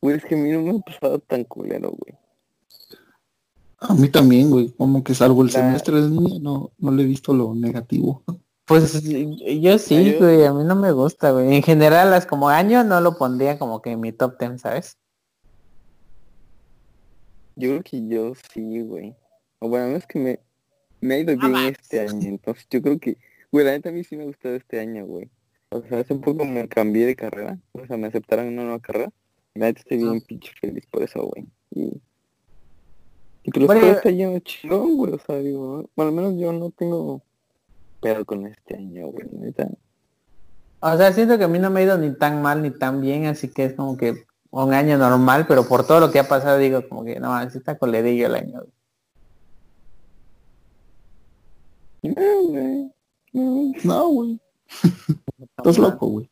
Güey, 0.00 0.16
es 0.16 0.24
que 0.24 0.36
a 0.36 0.38
mí 0.38 0.50
no 0.50 0.62
me 0.62 0.70
ha 0.70 0.78
pasado 0.78 1.18
tan 1.18 1.42
culero, 1.44 1.90
güey. 1.90 2.14
A 3.80 3.94
mí 3.94 4.08
también, 4.08 4.48
güey. 4.50 4.70
Como 4.70 5.02
que 5.02 5.14
salvo 5.14 5.42
el 5.42 5.48
La- 5.48 5.52
semestre 5.54 6.00
de 6.00 6.08
niña, 6.08 6.38
no, 6.40 6.70
no 6.78 6.90
le 6.92 7.02
he 7.02 7.06
visto 7.06 7.34
lo 7.34 7.54
negativo. 7.54 8.22
Pues 8.64 9.02
yo 9.02 9.78
sí, 9.78 10.14
güey, 10.18 10.44
a 10.46 10.52
mí 10.54 10.64
no 10.64 10.74
me 10.76 10.92
gusta, 10.92 11.32
güey. 11.32 11.54
En 11.56 11.62
general, 11.62 12.10
las 12.10 12.24
como 12.24 12.48
año 12.48 12.82
no 12.84 13.00
lo 13.02 13.18
pondría 13.18 13.58
como 13.58 13.82
que 13.82 13.90
en 13.90 14.00
mi 14.00 14.12
top 14.12 14.38
10, 14.38 14.60
¿sabes? 14.62 14.96
Yo 17.56 17.68
creo 17.70 17.82
que 17.82 18.06
yo 18.08 18.32
sí, 18.52 18.80
güey. 18.82 19.14
O 19.64 19.68
bueno, 19.70 19.86
menos 19.86 20.06
que 20.06 20.18
me, 20.18 20.40
me 21.00 21.14
ha 21.14 21.18
ido 21.20 21.34
bien 21.38 21.56
este 21.72 22.00
año. 22.00 22.28
Entonces 22.28 22.66
yo 22.68 22.82
creo 22.82 22.98
que, 22.98 23.16
güey, 23.50 23.64
la 23.64 23.72
neta 23.72 23.88
a 23.88 23.92
mí 23.92 24.04
sí 24.04 24.14
me 24.14 24.24
ha 24.24 24.26
gustado 24.26 24.54
este 24.56 24.78
año, 24.78 25.06
güey. 25.06 25.30
O 25.70 25.80
sea, 25.80 26.00
hace 26.00 26.14
poco 26.16 26.44
me 26.44 26.68
cambié 26.68 27.06
de 27.06 27.16
carrera. 27.16 27.58
O 27.72 27.86
sea, 27.86 27.96
me 27.96 28.08
aceptaron 28.08 28.48
una 28.48 28.64
nueva 28.64 28.80
carrera. 28.80 29.10
La 29.54 29.68
neta 29.68 29.80
estoy 29.80 29.96
bien 29.96 30.20
pinche 30.20 30.52
feliz 30.60 30.84
por 30.90 31.02
eso, 31.02 31.22
güey. 31.22 31.46
Y, 31.70 31.98
y 33.44 33.50
que 33.52 33.60
los 33.60 33.68
Bueno, 33.68 33.86
está 33.86 34.10
lleno 34.10 34.38
chingón, 34.40 34.98
güey. 34.98 35.14
O 35.14 35.18
sea, 35.18 35.38
digo, 35.38 35.88
bueno, 35.96 36.10
al 36.10 36.14
menos 36.14 36.38
yo 36.38 36.52
no 36.52 36.70
tengo 36.70 37.22
pedo 38.02 38.22
con 38.26 38.46
este 38.46 38.76
año, 38.76 39.06
güey. 39.06 39.26
Neta. 39.32 39.70
O 40.80 40.94
sea, 40.98 41.10
siento 41.14 41.38
que 41.38 41.44
a 41.44 41.48
mí 41.48 41.58
no 41.58 41.70
me 41.70 41.80
ha 41.80 41.84
ido 41.84 41.96
ni 41.96 42.14
tan 42.14 42.42
mal 42.42 42.60
ni 42.60 42.70
tan 42.70 43.00
bien, 43.00 43.24
así 43.24 43.48
que 43.48 43.64
es 43.64 43.72
como 43.72 43.96
que 43.96 44.26
un 44.50 44.74
año 44.74 44.98
normal, 44.98 45.46
pero 45.48 45.66
por 45.66 45.86
todo 45.86 46.00
lo 46.00 46.10
que 46.10 46.18
ha 46.18 46.28
pasado 46.28 46.58
digo 46.58 46.86
como 46.86 47.02
que 47.02 47.18
no, 47.18 47.34
así 47.34 47.56
está 47.56 47.78
colerillo 47.78 48.26
el 48.26 48.34
año. 48.34 48.60
güey. 48.60 48.83
No, 52.04 52.42
güey. 52.48 52.90
No, 53.32 53.72
No, 53.84 54.08
güey. 54.08 54.40
Estás 55.56 55.78
loco, 55.78 56.06
güey. 56.08 56.30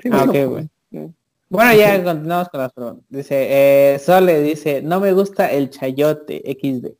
sí, 0.00 0.08
Ah, 0.12 0.24
güey. 0.26 0.44
ok, 0.44 0.50
güey. 0.50 0.68
No. 0.90 1.14
Bueno, 1.50 1.74
ya 1.74 2.02
continuamos 2.02 2.48
con 2.48 2.60
las 2.60 2.72
preguntas. 2.72 3.04
Dice, 3.08 3.46
eh, 3.94 3.98
Sole 3.98 4.40
dice, 4.42 4.82
no 4.82 4.98
me 5.00 5.12
gusta 5.12 5.50
el 5.52 5.70
chayote 5.70 6.42
XD. 6.60 6.96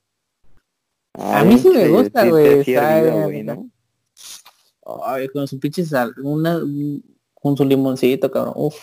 A 1.14 1.44
mí 1.44 1.58
sí 1.58 1.68
me 1.70 1.88
gusta, 1.88 2.28
güey. 2.28 2.64
¿no? 3.44 3.70
Ay, 5.04 5.28
con 5.28 5.48
su 5.48 5.58
pinche 5.58 5.84
sal, 5.84 6.12
una, 6.22 6.60
con 7.34 7.56
su 7.56 7.64
limoncito, 7.64 8.30
cabrón. 8.30 8.54
Uf. 8.56 8.76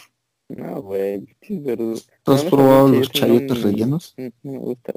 No, 0.49 0.82
güey. 0.82 1.26
¿Tú 1.39 2.32
has 2.34 2.43
No, 2.43 2.49
probado 2.49 2.88
los 2.89 3.09
chayotes 3.11 3.57
no, 3.59 3.63
rellenos? 3.63 4.13
No, 4.17 4.30
no 4.43 4.51
me 4.51 4.57
gusta. 4.59 4.93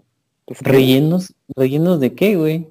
¿Los 0.49 0.59
qué? 0.59 0.71
¿Rellenos? 0.71 1.35
¿Rellenos 1.55 2.01
de 2.01 2.15
qué, 2.15 2.37
güey? 2.37 2.71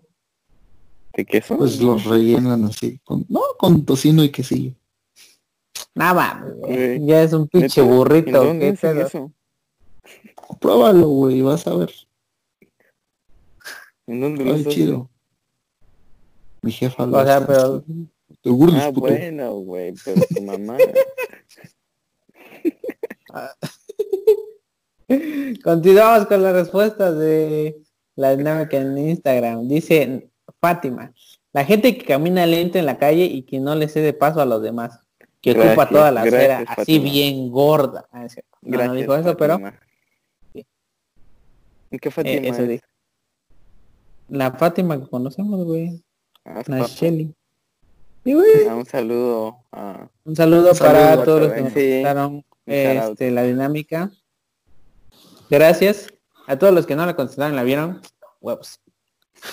¿De 1.16 1.26
queso? 1.26 1.58
Pues 1.58 1.80
los 1.80 2.04
rellenan 2.06 2.66
así. 2.66 3.00
Con, 3.04 3.26
no, 3.30 3.42
con 3.58 3.86
tocino 3.86 4.24
y 4.24 4.30
quesillo. 4.32 4.74
Nada 5.96 6.44
Güey. 6.58 7.06
Ya 7.06 7.22
es 7.24 7.34
un 7.34 7.48
pinche 7.48 7.82
¿Neta? 7.82 7.92
¿En 7.94 7.98
burrito. 7.98 8.44
dónde 8.44 8.66
¿qué 8.66 8.72
hacen 8.74 8.98
pedo? 8.98 9.08
eso? 9.08 9.32
Pruébalo, 10.60 11.08
güey, 11.08 11.42
vas 11.42 11.66
a 11.68 11.76
ver. 11.76 11.92
¿En 14.08 14.22
dónde 14.22 14.44
lo 14.44 14.54
Ay, 14.54 14.62
hacen? 14.62 14.72
chido. 14.72 15.10
Mi 16.64 16.72
jefa 16.72 17.06
lo 17.06 17.18
O 17.18 17.24
sea, 17.24 17.38
hace. 17.38 17.46
pero- 17.46 17.84
Ah, 18.76 18.88
puto. 18.92 19.02
bueno, 19.02 19.54
güey, 19.60 19.94
pero 20.04 20.22
tu 20.36 20.42
mamá. 20.44 20.78
Continuamos 25.64 26.28
con 26.28 26.42
las 26.44 26.54
respuestas 26.54 27.18
de 27.18 27.82
la 28.16 28.36
dinámica 28.36 28.78
en 28.78 28.98
Instagram. 28.98 29.68
Dice 29.68 30.30
Fátima, 30.64 31.12
la 31.52 31.66
gente 31.66 31.98
que 31.98 32.06
camina 32.06 32.46
lento 32.46 32.78
en 32.78 32.86
la 32.86 32.98
calle 32.98 33.26
y 33.26 33.42
que 33.42 33.60
no 33.60 33.76
le 33.76 33.90
cede 33.90 34.14
paso 34.14 34.40
a 34.40 34.46
los 34.46 34.62
demás, 34.62 34.98
que 35.42 35.52
ocupa 35.52 35.90
toda 35.90 36.10
la 36.10 36.22
acera, 36.22 36.60
gracias, 36.62 36.80
así 36.80 36.96
Fátima. 37.00 37.12
bien 37.12 37.52
gorda. 37.52 38.06
Ah. 38.14 38.20
No, 38.22 38.28
no 38.62 38.78
Gracias, 38.78 38.96
dijo 38.96 39.16
eso, 39.16 39.36
pero. 39.36 39.60
Sí. 40.54 40.66
¿En 41.92 42.00
qué 42.00 42.08
eh, 42.08 42.12
Fátima 42.14 42.48
eso 42.48 42.62
es? 42.62 42.70
dijo. 42.70 42.86
La 44.30 44.52
Fátima 44.54 44.98
que 45.02 45.10
conocemos, 45.10 45.66
güey. 45.66 46.02
Ah, 46.46 46.64
La. 46.68 46.88
Shelly. 46.88 47.36
Sí. 48.24 48.34
Ah, 48.70 48.76
un 48.76 48.86
saludo 48.86 49.58
a... 49.74 50.08
Un 50.24 50.36
saludo 50.38 50.72
Un 50.72 50.78
para 50.78 51.10
saludo, 51.10 51.24
todos 51.26 51.42
los 51.42 51.52
que 51.52 51.62
nos 51.62 51.74
contestaron 51.74 52.46
este, 52.66 53.32
la 53.32 53.44
dinámica. 53.44 54.12
Gracias. 55.50 56.08
A 56.48 56.58
todos 56.58 56.74
los 56.74 56.86
que 56.86 56.96
no 56.96 57.06
la 57.06 57.18
contestaron, 57.18 57.54
la 57.54 57.64
vieron. 57.64 58.00
Huevos. 58.40 58.80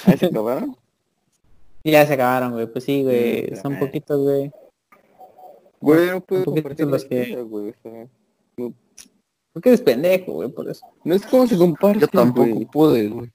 ¿Ahí 0.07 0.17
se 0.17 0.27
acabaron? 0.27 0.77
Ya 1.85 2.07
se 2.07 2.13
acabaron, 2.15 2.53
güey. 2.53 2.67
Pues 2.67 2.85
sí, 2.85 3.03
güey. 3.03 3.51
Mm, 3.51 3.57
Son 3.57 3.79
poquitos, 3.79 4.21
güey. 4.21 4.51
Güey, 5.81 6.11
no 6.11 6.21
puedo 6.21 6.45
compartir 6.45 6.87
los 6.87 7.05
que- 7.05 7.21
historia, 7.23 7.43
güey. 7.43 7.71
o 7.71 7.75
sea, 7.83 8.09
Porque 9.53 9.69
eres 9.71 9.81
pendejo, 9.81 10.33
güey, 10.35 10.49
por 10.51 10.69
eso. 10.69 10.87
no 11.05 11.15
es 11.15 11.25
como 11.27 11.47
se 11.47 11.57
comparte, 11.57 12.01
Yo 12.01 12.09
tampoco 12.09 12.51
güey. 12.51 12.65
pude, 12.67 13.09
güey. 13.09 13.33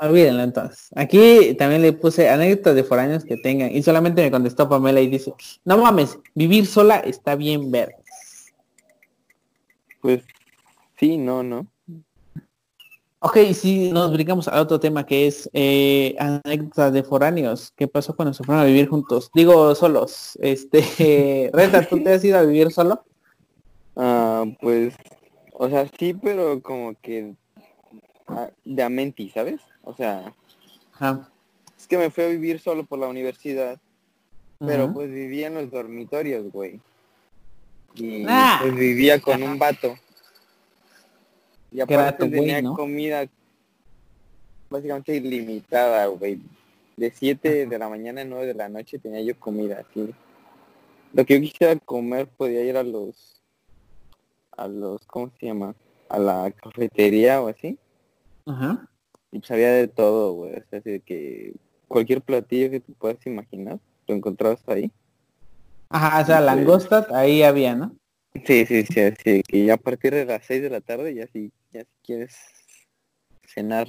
Olvídenlo 0.00 0.42
entonces. 0.42 0.88
Aquí 0.96 1.54
también 1.56 1.80
le 1.80 1.92
puse 1.92 2.28
anécdotas 2.28 2.74
de 2.74 2.82
foráneos 2.84 3.24
que 3.24 3.36
tengan. 3.36 3.70
Y 3.70 3.82
solamente 3.84 4.22
me 4.22 4.30
contestó 4.30 4.68
Pamela 4.68 5.00
y 5.00 5.06
dice, 5.06 5.32
no 5.64 5.78
mames, 5.78 6.18
vivir 6.34 6.66
sola 6.66 6.96
está 6.98 7.36
bien 7.36 7.70
ver. 7.70 7.94
Pues 10.02 10.22
sí, 10.98 11.16
no, 11.16 11.42
no. 11.44 11.66
Ok, 13.26 13.38
si 13.54 13.90
nos 13.90 14.12
brincamos 14.12 14.48
al 14.48 14.58
otro 14.60 14.78
tema 14.78 15.06
que 15.06 15.26
es 15.26 15.48
eh, 15.54 16.14
anécdotas 16.18 16.92
de 16.92 17.02
foráneos. 17.02 17.72
¿Qué 17.74 17.88
pasó 17.88 18.14
cuando 18.14 18.34
se 18.34 18.44
fueron 18.44 18.62
a 18.62 18.66
vivir 18.66 18.86
juntos? 18.86 19.30
Digo, 19.34 19.74
solos. 19.74 20.36
Este, 20.42 21.48
Reta, 21.54 21.88
¿tú 21.88 22.02
te 22.02 22.12
has 22.12 22.22
ido 22.22 22.36
a 22.38 22.42
vivir 22.42 22.70
solo? 22.70 23.02
Ah, 23.96 24.44
pues, 24.60 24.94
o 25.54 25.70
sea, 25.70 25.88
sí, 25.98 26.12
pero 26.12 26.60
como 26.60 26.94
que 27.00 27.34
ah, 28.28 28.50
de 28.62 28.82
a 28.82 28.90
menti, 28.90 29.30
¿sabes? 29.30 29.62
O 29.84 29.94
sea, 29.96 30.34
Ajá. 30.92 31.26
es 31.78 31.86
que 31.86 31.96
me 31.96 32.10
fui 32.10 32.24
a 32.24 32.28
vivir 32.28 32.60
solo 32.60 32.84
por 32.84 32.98
la 32.98 33.06
universidad, 33.06 33.80
pero 34.58 34.84
Ajá. 34.84 34.92
pues 34.92 35.10
vivía 35.10 35.46
en 35.46 35.54
los 35.54 35.70
dormitorios, 35.70 36.52
güey. 36.52 36.78
Y 37.94 38.26
Ah. 38.28 38.58
pues 38.60 38.74
vivía 38.74 39.18
con 39.18 39.42
un 39.42 39.58
vato. 39.58 39.94
Y 41.74 41.80
aparte 41.80 42.28
tenía 42.28 42.62
¿no? 42.62 42.74
comida 42.74 43.26
básicamente 44.70 45.16
ilimitada, 45.16 46.06
güey. 46.06 46.40
De 46.96 47.10
7 47.10 47.66
de 47.66 47.78
la 47.78 47.88
mañana 47.88 48.20
a 48.20 48.24
9 48.24 48.46
de 48.46 48.54
la 48.54 48.68
noche 48.68 49.00
tenía 49.00 49.20
yo 49.20 49.38
comida, 49.38 49.84
así. 49.90 50.14
Lo 51.12 51.24
que 51.24 51.34
yo 51.34 51.40
quisiera 51.40 51.76
comer 51.80 52.28
podía 52.28 52.62
ir 52.64 52.76
a 52.76 52.84
los, 52.84 53.42
a 54.56 54.68
los, 54.68 55.04
¿cómo 55.06 55.32
se 55.38 55.46
llama? 55.46 55.74
A 56.08 56.18
la 56.20 56.50
cafetería 56.52 57.42
o 57.42 57.48
así. 57.48 57.76
Ajá. 58.46 58.88
Y 59.32 59.40
pues 59.40 59.50
había 59.50 59.72
de 59.72 59.88
todo, 59.88 60.32
güey. 60.34 60.52
O 60.52 60.62
sea, 60.70 60.78
así 60.78 60.90
de 60.90 61.00
que 61.00 61.54
cualquier 61.88 62.22
platillo 62.22 62.70
que 62.70 62.78
te 62.80 62.92
puedas 62.92 63.24
imaginar, 63.26 63.80
lo 64.06 64.14
encontrabas 64.14 64.62
ahí. 64.68 64.92
Ajá, 65.88 66.22
o 66.22 66.24
sea, 66.26 66.38
Sí. 66.38 66.44
langosta, 66.44 67.06
ahí 67.10 67.42
había, 67.42 67.74
¿no? 67.74 67.96
Sí, 68.42 68.66
sí, 68.66 68.84
sí, 68.84 69.00
así 69.00 69.42
que 69.42 69.64
ya 69.64 69.74
a 69.74 69.76
partir 69.76 70.12
de 70.12 70.24
las 70.24 70.44
6 70.44 70.60
de 70.60 70.68
la 70.68 70.80
tarde, 70.80 71.14
ya 71.14 71.26
si, 71.28 71.52
ya 71.72 71.82
si 71.82 71.90
quieres 72.04 72.36
cenar 73.46 73.88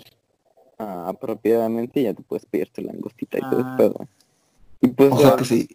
ah, 0.78 1.08
apropiadamente, 1.10 2.04
ya 2.04 2.14
te 2.14 2.22
puedes 2.22 2.46
pedir 2.46 2.70
tu 2.70 2.82
langostita 2.82 3.40
y 3.40 3.42
todo 3.42 3.62
Ah. 3.62 3.76
pedo. 3.78 4.08
Y 4.82 4.88
pues, 4.90 5.12
O 5.12 5.18
sea 5.18 5.30
ah, 5.30 5.36
que 5.36 5.46
sí, 5.46 5.68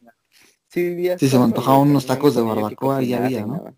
sí 0.68 1.08
si 1.18 1.28
se 1.28 1.38
me 1.38 1.44
antojaban 1.44 1.88
unos 1.88 2.06
tacos 2.06 2.34
de 2.36 2.42
barbacoa, 2.42 2.98
ahí 2.98 3.06
cocinar 3.06 3.24
había, 3.24 3.40
¿no? 3.46 3.54
nada. 3.54 3.74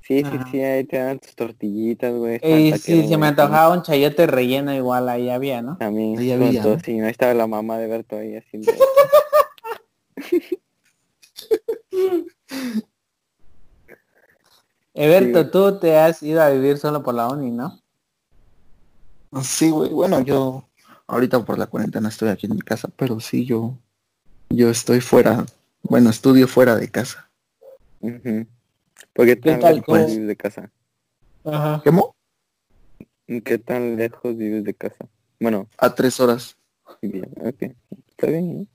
Sí, 0.00 0.18
sí, 0.18 0.36
Ajá. 0.36 0.44
sí, 0.50 0.60
ahí 0.60 0.84
te 0.84 0.98
dan 0.98 1.18
tus 1.18 1.34
tortillitas, 1.34 2.14
güey. 2.14 2.40
Que 2.40 2.76
si 2.78 2.98
era 2.98 3.08
se 3.08 3.16
me 3.18 3.26
antojaba 3.26 3.74
un 3.74 3.82
chayote 3.82 4.26
relleno 4.26 4.74
igual 4.74 5.08
ahí 5.08 5.30
había, 5.30 5.62
¿no? 5.62 5.76
También, 5.78 6.18
Ahí 6.18 6.30
había, 6.32 6.62
¿no? 6.64 6.78
sí, 6.78 6.96
no 6.98 7.08
estaba 7.08 7.34
la 7.34 7.46
mamá 7.46 7.78
de 7.78 7.86
Berto 7.88 8.16
ahí 8.16 8.36
haciendo... 8.36 8.72
Eberto, 14.94 15.42
Sí. 15.44 15.50
tú 15.50 15.78
te 15.78 15.98
has 15.98 16.22
ido 16.22 16.40
a 16.40 16.50
vivir 16.50 16.78
solo 16.78 17.02
por 17.02 17.14
la 17.14 17.28
uni, 17.28 17.50
¿no? 17.50 17.80
Sí, 19.42 19.70
güey. 19.70 19.90
Bueno, 19.92 20.20
yo 20.20 20.68
ahorita 21.08 21.44
por 21.44 21.58
la 21.58 21.66
cuarentena 21.66 22.08
estoy 22.08 22.28
aquí 22.28 22.46
en 22.46 22.54
mi 22.54 22.62
casa, 22.62 22.88
pero 22.96 23.18
sí, 23.18 23.44
yo, 23.44 23.76
yo 24.48 24.70
estoy 24.70 25.00
fuera. 25.00 25.44
Bueno, 25.82 26.10
estudio 26.10 26.46
fuera 26.46 26.76
de 26.76 26.88
casa. 26.88 27.30
Ujú. 28.00 28.46
¿Por 29.12 29.26
qué 29.26 29.36
tan 29.36 29.60
tal, 29.60 29.76
lejos 29.76 30.06
vives 30.06 30.26
de 30.28 30.36
casa? 30.36 30.70
Ajá. 31.44 31.82
¿Cómo? 31.84 32.14
¿Qué 33.26 33.58
tan 33.58 33.96
lejos 33.96 34.36
vives 34.36 34.62
de 34.64 34.74
casa? 34.74 35.06
Bueno, 35.40 35.68
A 35.78 35.94
tres 35.94 36.20
horas. 36.20 36.56
bien, 37.02 37.32
ok. 37.40 37.74
Está 38.08 38.26
bien, 38.28 38.54
¿no? 38.60 38.66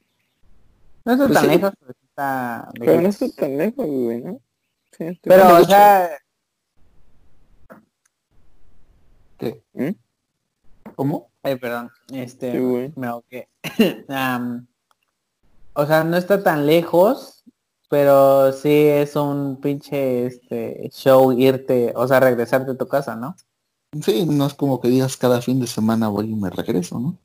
No 1.05 1.13
está 1.13 1.27
Pues 1.27 1.33
tan 1.39 1.45
sí. 1.45 1.55
lejos, 1.55 1.73
pero 1.79 1.91
está 2.03 2.71
Pero 2.77 3.01
no 3.01 3.07
está 3.09 3.29
tan 3.29 3.57
lejos, 3.57 3.85
güey, 3.87 4.21
¿no? 4.21 4.41
Sí, 4.97 5.19
Pero, 5.23 5.57
o 5.57 5.63
sea, 5.63 6.09
¿Qué? 9.37 9.63
¿Mm? 9.73 9.95
¿Cómo? 10.95 11.29
ay, 11.43 11.55
perdón, 11.55 11.89
este, 12.11 12.51
Sí, 12.51 12.93
me 12.95 13.07
ahogué. 13.07 13.49
O 15.73 15.85
sea, 15.85 16.03
no 16.03 16.17
está 16.17 16.43
tan 16.43 16.65
lejos, 16.65 17.45
pero 17.89 18.51
sí 18.51 18.69
es 18.69 19.15
un 19.15 19.61
pinche, 19.61 20.25
este, 20.25 20.89
show 20.91 21.31
irte, 21.31 21.93
o 21.95 22.05
sea, 22.05 22.19
regresarte 22.19 22.71
a 22.71 22.77
tu 22.77 22.85
casa, 22.85 23.15
¿no? 23.15 23.37
Sí, 24.01 24.25
no 24.25 24.47
es 24.47 24.53
como 24.55 24.81
que 24.81 24.89
digas 24.89 25.15
cada 25.15 25.41
fin 25.41 25.61
de 25.61 25.67
semana 25.67 26.09
voy 26.09 26.31
y 26.31 26.35
me 26.35 26.49
regreso, 26.49 26.99
¿no? 26.99 27.17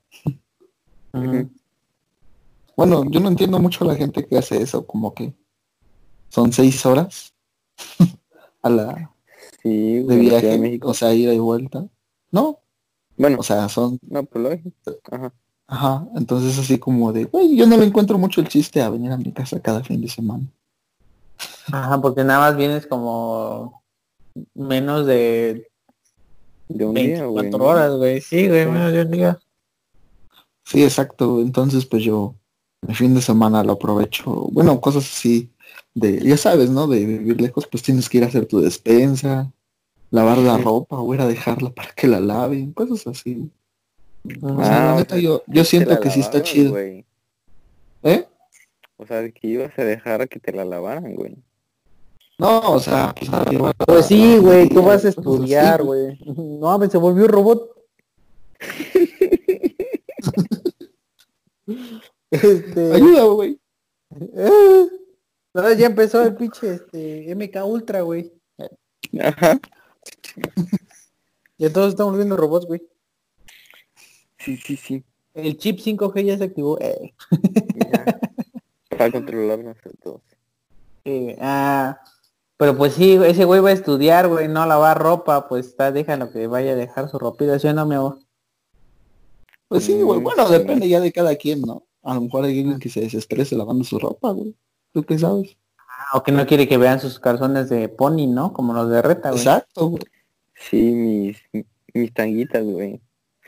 Bueno, 2.77 3.05
yo 3.11 3.19
no 3.19 3.29
entiendo 3.29 3.59
mucho 3.59 3.85
a 3.85 3.89
la 3.89 3.97
gente 3.97 4.25
que 4.25 4.39
hace 4.39 4.63
eso, 4.63 4.87
como 4.87 5.15
que 5.15 5.35
son 6.29 6.53
seis 6.53 6.87
horas 6.87 7.34
a 8.63 8.71
la 8.71 9.11
Sí, 9.63 9.95
de 9.97 10.03
güey, 10.03 10.21
Ciudad 10.21 10.37
de 10.37 10.43
viaje, 10.49 10.59
México. 10.59 10.89
o 10.91 10.95
sea, 10.95 11.15
ida 11.15 11.33
y 11.33 11.39
vuelta. 11.39 11.87
No, 12.31 12.59
Bueno, 13.17 13.39
o 13.41 13.43
sea, 13.43 13.69
son, 13.69 13.99
no, 14.03 14.25
pues 14.25 14.43
lógico. 14.45 14.71
Ajá. 15.11 15.33
ajá, 15.67 16.07
entonces 16.17 16.59
así 16.59 16.79
como 16.79 17.13
de, 17.13 17.25
güey, 17.25 17.57
yo 17.57 17.67
no 17.67 17.77
le 17.77 17.85
encuentro 17.87 18.19
mucho 18.19 18.41
el 18.41 18.49
chiste 18.49 18.83
a 18.83 18.91
venir 18.91 19.11
a 19.13 19.17
mi 19.17 19.33
casa 19.33 19.61
cada 19.61 19.83
fin 19.85 20.01
de 20.01 20.09
semana. 20.09 20.45
Ajá, 21.73 22.01
porque 22.01 22.25
nada 22.25 22.41
más 22.41 22.57
vienes 22.57 22.87
como 22.87 23.83
menos 24.55 25.07
de 25.07 25.71
De 26.69 26.85
un 26.85 26.95
día, 26.95 27.23
24 27.27 27.31
güey. 27.33 27.51
¿no? 27.51 27.65
horas, 27.65 27.93
güey. 27.97 28.21
Sí, 28.21 28.49
güey, 28.49 28.65
Sí. 28.65 28.71
menos 28.71 28.93
de 28.93 29.03
un 29.03 29.11
día. 29.11 29.39
Sí, 30.65 30.83
exacto, 30.83 31.41
entonces 31.41 31.85
pues 31.87 32.03
yo 32.03 32.35
el 32.89 32.95
fin 32.97 33.15
de 33.15 33.21
semana 33.23 33.63
lo 33.65 33.73
aprovecho, 33.73 34.49
bueno, 34.53 34.81
cosas 34.81 35.05
así 35.05 35.51
de, 35.95 36.21
ya 36.21 36.37
sabes, 36.37 36.71
¿no? 36.71 36.87
De 36.87 37.05
vivir 37.05 37.41
lejos, 37.41 37.67
pues 37.67 37.83
tienes 37.83 38.09
que 38.09 38.19
ir 38.19 38.25
a 38.25 38.27
hacer 38.27 38.47
tu 38.47 38.61
despensa, 38.61 39.53
lavar 40.11 40.39
la 40.39 40.59
ropa 40.59 40.99
o 40.99 41.15
ir 41.15 41.21
a 41.21 41.27
dejarla 41.27 41.71
para 41.71 41.93
que 41.93 42.09
la 42.09 42.21
laven, 42.21 42.73
cosas 42.73 43.07
así. 43.07 43.51
O 44.43 44.63
sea, 44.63 44.65
la 44.71 44.93
Ah, 44.93 44.97
neta, 44.97 45.15
sea, 45.15 45.23
yo, 45.23 45.43
yo 45.47 45.65
siento 45.65 45.99
que 46.01 46.11
sí 46.11 46.21
está 46.21 46.43
chido. 46.43 46.77
¿Eh? 46.79 47.05
O 48.97 49.07
sea, 49.07 49.29
que 49.31 49.49
ibas 49.49 49.79
a 49.79 49.85
dejar 49.85 50.23
a 50.23 50.27
que 50.27 50.41
te 50.41 50.53
la 50.53 50.65
lavaran, 50.65 51.15
güey. 51.15 51.37
No, 52.39 52.73
o 52.73 52.81
sea, 52.81 53.15
pues, 53.17 53.33
a 53.33 53.45
Pues 53.87 54.07
sí, 54.07 54.39
güey, 54.39 54.69
tú 54.69 54.83
vas 54.83 55.05
a 55.05 55.09
estudiar, 55.09 55.85
güey. 55.85 56.19
No, 56.25 56.69
mames, 56.69 56.91
se 56.91 56.99
volvió 56.99 57.29
robot. 57.29 57.71
este... 62.31 62.93
Ayuda, 62.93 63.25
güey. 63.25 63.61
Eh, 65.55 65.63
no, 65.63 65.73
ya 65.73 65.87
empezó 65.87 66.23
el 66.23 66.35
pinche 66.35 66.75
este, 66.75 67.35
MK 67.35 67.65
Ultra, 67.65 68.03
güey. 68.03 68.33
Ajá. 69.21 69.61
Ya 71.59 71.73
todos 71.73 71.91
estamos 71.91 72.13
volviendo 72.13 72.37
robots, 72.37 72.67
güey. 72.67 72.83
Sí, 74.39 74.57
sí, 74.57 74.77
sí. 74.77 75.05
El 75.33 75.57
chip 75.57 75.79
5G 75.79 76.25
ya 76.25 76.39
se 76.39 76.45
activó. 76.45 76.79
Eh. 76.81 77.15
Ya. 77.77 78.05
Para 78.91 79.11
controlarnos 79.13 79.77
a 79.85 79.91
todos. 80.03 80.23
Sí, 81.05 81.37
ah, 81.41 82.01
pero 82.57 82.77
pues 82.77 82.95
sí, 82.95 83.15
ese 83.25 83.45
güey 83.45 83.61
va 83.61 83.71
a 83.71 83.73
estudiar, 83.73 84.29
güey, 84.29 84.49
no 84.49 84.63
a 84.63 84.67
lavar 84.67 84.99
ropa, 84.99 85.49
pues 85.49 85.67
está, 85.67 85.93
déjalo 85.93 86.31
que 86.31 86.47
vaya 86.47 86.73
a 86.73 86.77
dejar 86.77 87.09
su 87.09 87.19
ropita, 87.19 87.59
¿sí 87.59 87.67
o 87.69 87.73
no, 87.75 87.85
mi 87.87 87.95
amor? 87.97 88.21
Pues 89.69 89.85
sí, 89.85 90.01
güey. 90.01 90.21
Mm, 90.21 90.23
Bueno, 90.23 90.47
sí. 90.47 90.53
depende 90.53 90.89
ya 90.89 91.01
de 91.01 91.13
cada 91.13 91.35
quien, 91.37 91.63
¿no? 91.63 91.85
A 92.03 92.15
lo 92.15 92.23
mejor 92.23 92.45
hay 92.45 92.59
alguien 92.59 92.79
que 92.79 92.89
se 92.89 93.01
desestrese 93.01 93.57
lavando 93.57 93.85
su 93.85 93.99
ropa, 93.99 94.31
güey. 94.31 94.55
¿Tú 94.95 95.03
qué 95.03 95.19
sabes? 95.19 95.57
Ah, 95.77 96.17
o 96.19 96.23
que 96.23 96.31
no 96.33 96.47
quiere 96.47 96.69
que 96.69 96.79
vean 96.79 97.01
sus 97.01 97.19
calzones 97.19 97.69
de 97.69 97.89
pony, 97.89 98.29
¿no? 98.29 98.53
Como 98.53 98.73
los 98.73 98.89
de 98.89 99.03
reta, 99.03 99.31
güey. 99.31 99.41
Exacto, 99.43 99.89
güey. 99.89 100.05
Sí, 100.55 100.81
mis, 100.93 101.37
mis 101.93 102.15
tanguitas, 102.15 102.65
güey. 102.65 103.01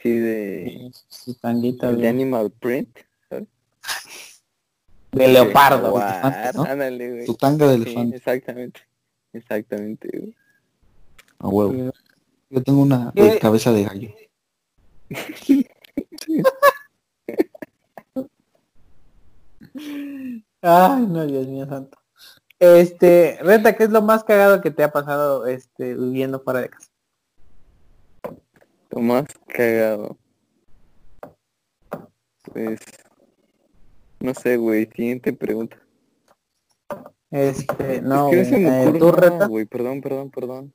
Sí, 0.03 0.11
de, 0.11 0.91
Sus 1.09 1.41
tanguitas, 1.41 1.91
de 1.93 1.97
güey. 1.99 2.09
animal 2.09 2.51
print. 2.51 2.99
De 5.13 5.29
leopardo. 5.29 5.93
güey. 5.93 6.05
Ándale, 6.05 7.11
güey. 7.13 7.27
Tu 7.27 7.35
tanga 7.35 7.69
de 7.69 7.77
Sí, 7.77 7.83
elefante. 7.83 8.17
exactamente. 8.17 8.81
Exactamente, 9.33 10.09
güey. 10.13 10.37
A 11.39 11.49
huevo. 11.49 11.93
Yo 12.51 12.63
tengo 12.63 12.83
una 12.83 13.13
cabeza 13.41 13.73
de 13.73 13.85
gallo. 13.85 14.11
Ay, 20.69 21.07
no, 21.07 21.25
Dios 21.25 21.47
mío 21.47 21.65
santo. 21.67 21.97
Este, 22.59 23.39
Reta, 23.41 23.77
¿qué 23.77 23.85
es 23.85 23.91
lo 23.91 24.03
más 24.03 24.25
cagado 24.25 24.61
que 24.61 24.73
te 24.73 24.83
ha 24.83 24.91
pasado 24.91 25.47
este 25.47 25.95
viviendo 25.95 26.41
fuera 26.41 26.61
de 26.61 26.71
casa? 26.71 26.89
Lo 28.91 29.01
más 29.01 29.27
cagado. 29.47 30.19
Pues... 32.53 32.81
No 34.19 34.35
sé, 34.35 34.57
güey. 34.57 34.87
Siguiente 34.87 35.33
pregunta. 35.33 35.77
Este, 37.31 38.01
no, 38.01 38.33
es 38.33 38.49
que 38.49 38.63
güey, 38.63 38.97
eh, 38.97 38.99
¿tú 38.99 39.13
reta? 39.13 39.47
güey, 39.47 39.67
perdón, 39.67 40.01
perdón, 40.01 40.31
perdón. 40.31 40.75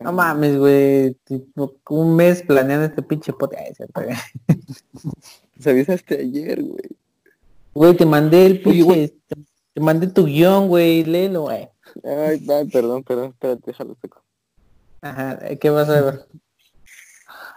No 0.00 0.12
mames, 0.12 0.58
güey, 0.58 1.16
un 1.88 2.16
mes 2.16 2.42
planeando 2.42 2.86
este 2.86 3.02
pinche 3.02 3.32
pote. 3.32 3.56
Se 5.58 5.70
avisaste 5.70 6.20
ayer, 6.20 6.62
güey. 6.62 6.98
Güey, 7.74 7.96
te 7.96 8.06
mandé 8.06 8.46
el 8.46 8.62
Oye, 8.66 8.82
güey. 8.82 9.08
te, 9.26 9.36
te 9.74 9.80
mandé 9.80 10.08
tu 10.08 10.24
guion, 10.24 10.68
güey, 10.68 11.04
léelo, 11.04 11.42
güey. 11.42 11.68
Ay, 12.04 12.44
ay, 12.48 12.68
perdón, 12.68 13.02
perdón, 13.04 13.30
espérate, 13.30 13.62
déjalo 13.66 13.96
seco. 14.00 14.22
Ajá, 15.00 15.38
¿qué 15.60 15.70
vas 15.70 15.88
a 15.88 16.00
ver? 16.00 16.26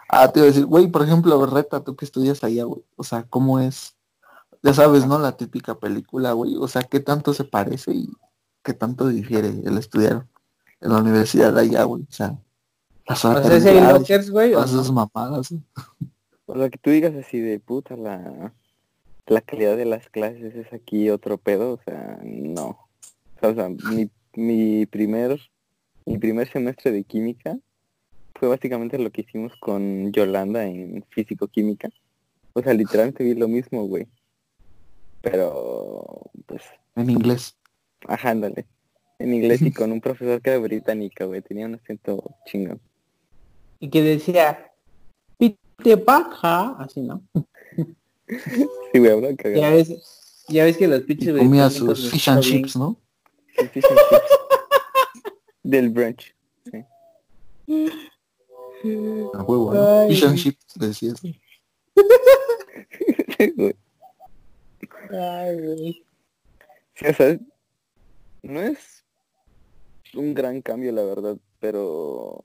Ah, 0.09 0.31
te 0.31 0.39
iba 0.39 0.45
a 0.45 0.51
decir, 0.51 0.65
güey, 0.65 0.87
por 0.87 1.03
ejemplo, 1.03 1.45
Reta, 1.45 1.83
tú 1.83 1.95
que 1.95 2.05
estudias 2.05 2.43
allá, 2.43 2.65
güey. 2.65 2.83
O 2.97 3.03
sea, 3.03 3.23
¿cómo 3.29 3.59
es? 3.59 3.95
Ya 4.61 4.73
sabes, 4.73 5.07
¿no? 5.07 5.17
La 5.17 5.37
típica 5.37 5.79
película, 5.79 6.33
güey. 6.33 6.55
O 6.57 6.67
sea, 6.67 6.83
¿qué 6.83 6.99
tanto 6.99 7.33
se 7.33 7.45
parece 7.45 7.93
y 7.93 8.09
qué 8.63 8.73
tanto 8.73 9.07
difiere 9.07 9.47
el 9.47 9.77
estudiar 9.77 10.27
en 10.81 10.91
la 10.91 10.99
universidad 10.99 11.57
allá, 11.57 11.83
güey? 11.83 12.03
O 12.03 12.11
sea, 12.11 12.37
las 13.07 13.25
O 13.25 13.41
sea, 13.43 13.59
si 13.59 13.67
hay 13.69 13.79
lockers, 13.81 14.29
güey, 14.29 14.51
o 14.53 14.57
todas 14.57 14.71
esas 14.71 14.91
mamadas. 14.91 15.49
güey. 15.49 15.63
O 16.45 16.55
sea, 16.55 16.69
que 16.69 16.77
tú 16.77 16.89
digas 16.89 17.15
así 17.15 17.39
de 17.39 17.59
puta, 17.59 17.95
la, 17.95 18.53
la 19.31 19.41
calidad 19.41 19.77
de 19.77 19.85
las 19.85 20.09
clases 20.09 20.55
es 20.55 20.73
aquí 20.73 21.09
otro 21.09 21.37
pedo, 21.37 21.73
o 21.73 21.79
sea, 21.85 22.19
no. 22.23 22.89
O 23.37 23.39
sea, 23.39 23.49
o 23.49 23.55
sea, 23.55 23.69
mi, 23.69 24.09
mi 24.35 24.85
primer 24.85 25.39
mi 26.05 26.17
primer 26.17 26.51
semestre 26.51 26.91
de 26.91 27.03
química 27.03 27.57
fue 28.35 28.49
básicamente 28.49 28.97
lo 28.97 29.11
que 29.11 29.21
hicimos 29.21 29.53
con 29.59 30.11
Yolanda 30.11 30.65
en 30.65 31.05
físico-química. 31.09 31.89
O 32.53 32.61
sea, 32.61 32.73
literalmente 32.73 33.23
vi 33.23 33.35
lo 33.35 33.47
mismo, 33.47 33.85
güey. 33.85 34.07
Pero, 35.21 36.29
pues, 36.47 36.63
En 36.95 37.09
inglés. 37.09 37.55
ajá, 38.07 38.31
ándale. 38.31 38.65
En 39.19 39.33
inglés 39.33 39.61
y 39.61 39.71
con 39.71 39.91
un 39.91 40.01
profesor 40.01 40.41
que 40.41 40.49
era 40.49 40.59
británica, 40.59 41.25
güey. 41.25 41.41
Tenía 41.41 41.67
un 41.67 41.75
acento 41.75 42.35
chingón. 42.45 42.81
Y 43.79 43.89
que 43.89 44.01
decía, 44.01 44.71
pite 45.37 45.97
paja, 45.97 46.75
así, 46.79 47.01
¿no? 47.01 47.21
Sí, 48.93 48.99
güey, 48.99 49.11
habla 49.11 49.29
Ya 49.31 49.35
cagado. 49.37 49.75
ves, 49.75 50.45
ya 50.47 50.63
ves 50.65 50.77
que 50.77 50.87
los 50.87 51.01
pinches 51.01 51.37
Comía 51.37 51.69
sus 51.69 52.09
fish 52.09 52.29
and 52.29 52.41
chips, 52.41 52.75
¿no? 52.75 52.97
Sí, 53.57 53.67
fish 53.67 53.83
and 53.89 53.99
chips. 54.09 54.21
Del 55.63 55.89
brunch. 55.89 56.33
A 59.33 59.43
huevo, 59.43 59.73
¿no? 59.73 60.07
Fish 60.07 60.23
and 60.25 60.37
chips, 60.37 60.65
decías. 60.75 61.21
Sí, 63.37 63.53
güey. 63.57 63.75
Ay, 65.09 65.59
güey. 65.59 66.03
Sí, 66.95 67.05
o 67.07 67.13
sea, 67.13 67.39
no 68.43 68.61
es 68.61 69.03
un 70.13 70.33
gran 70.35 70.61
cambio, 70.61 70.91
la 70.91 71.03
verdad, 71.03 71.37
pero 71.59 72.39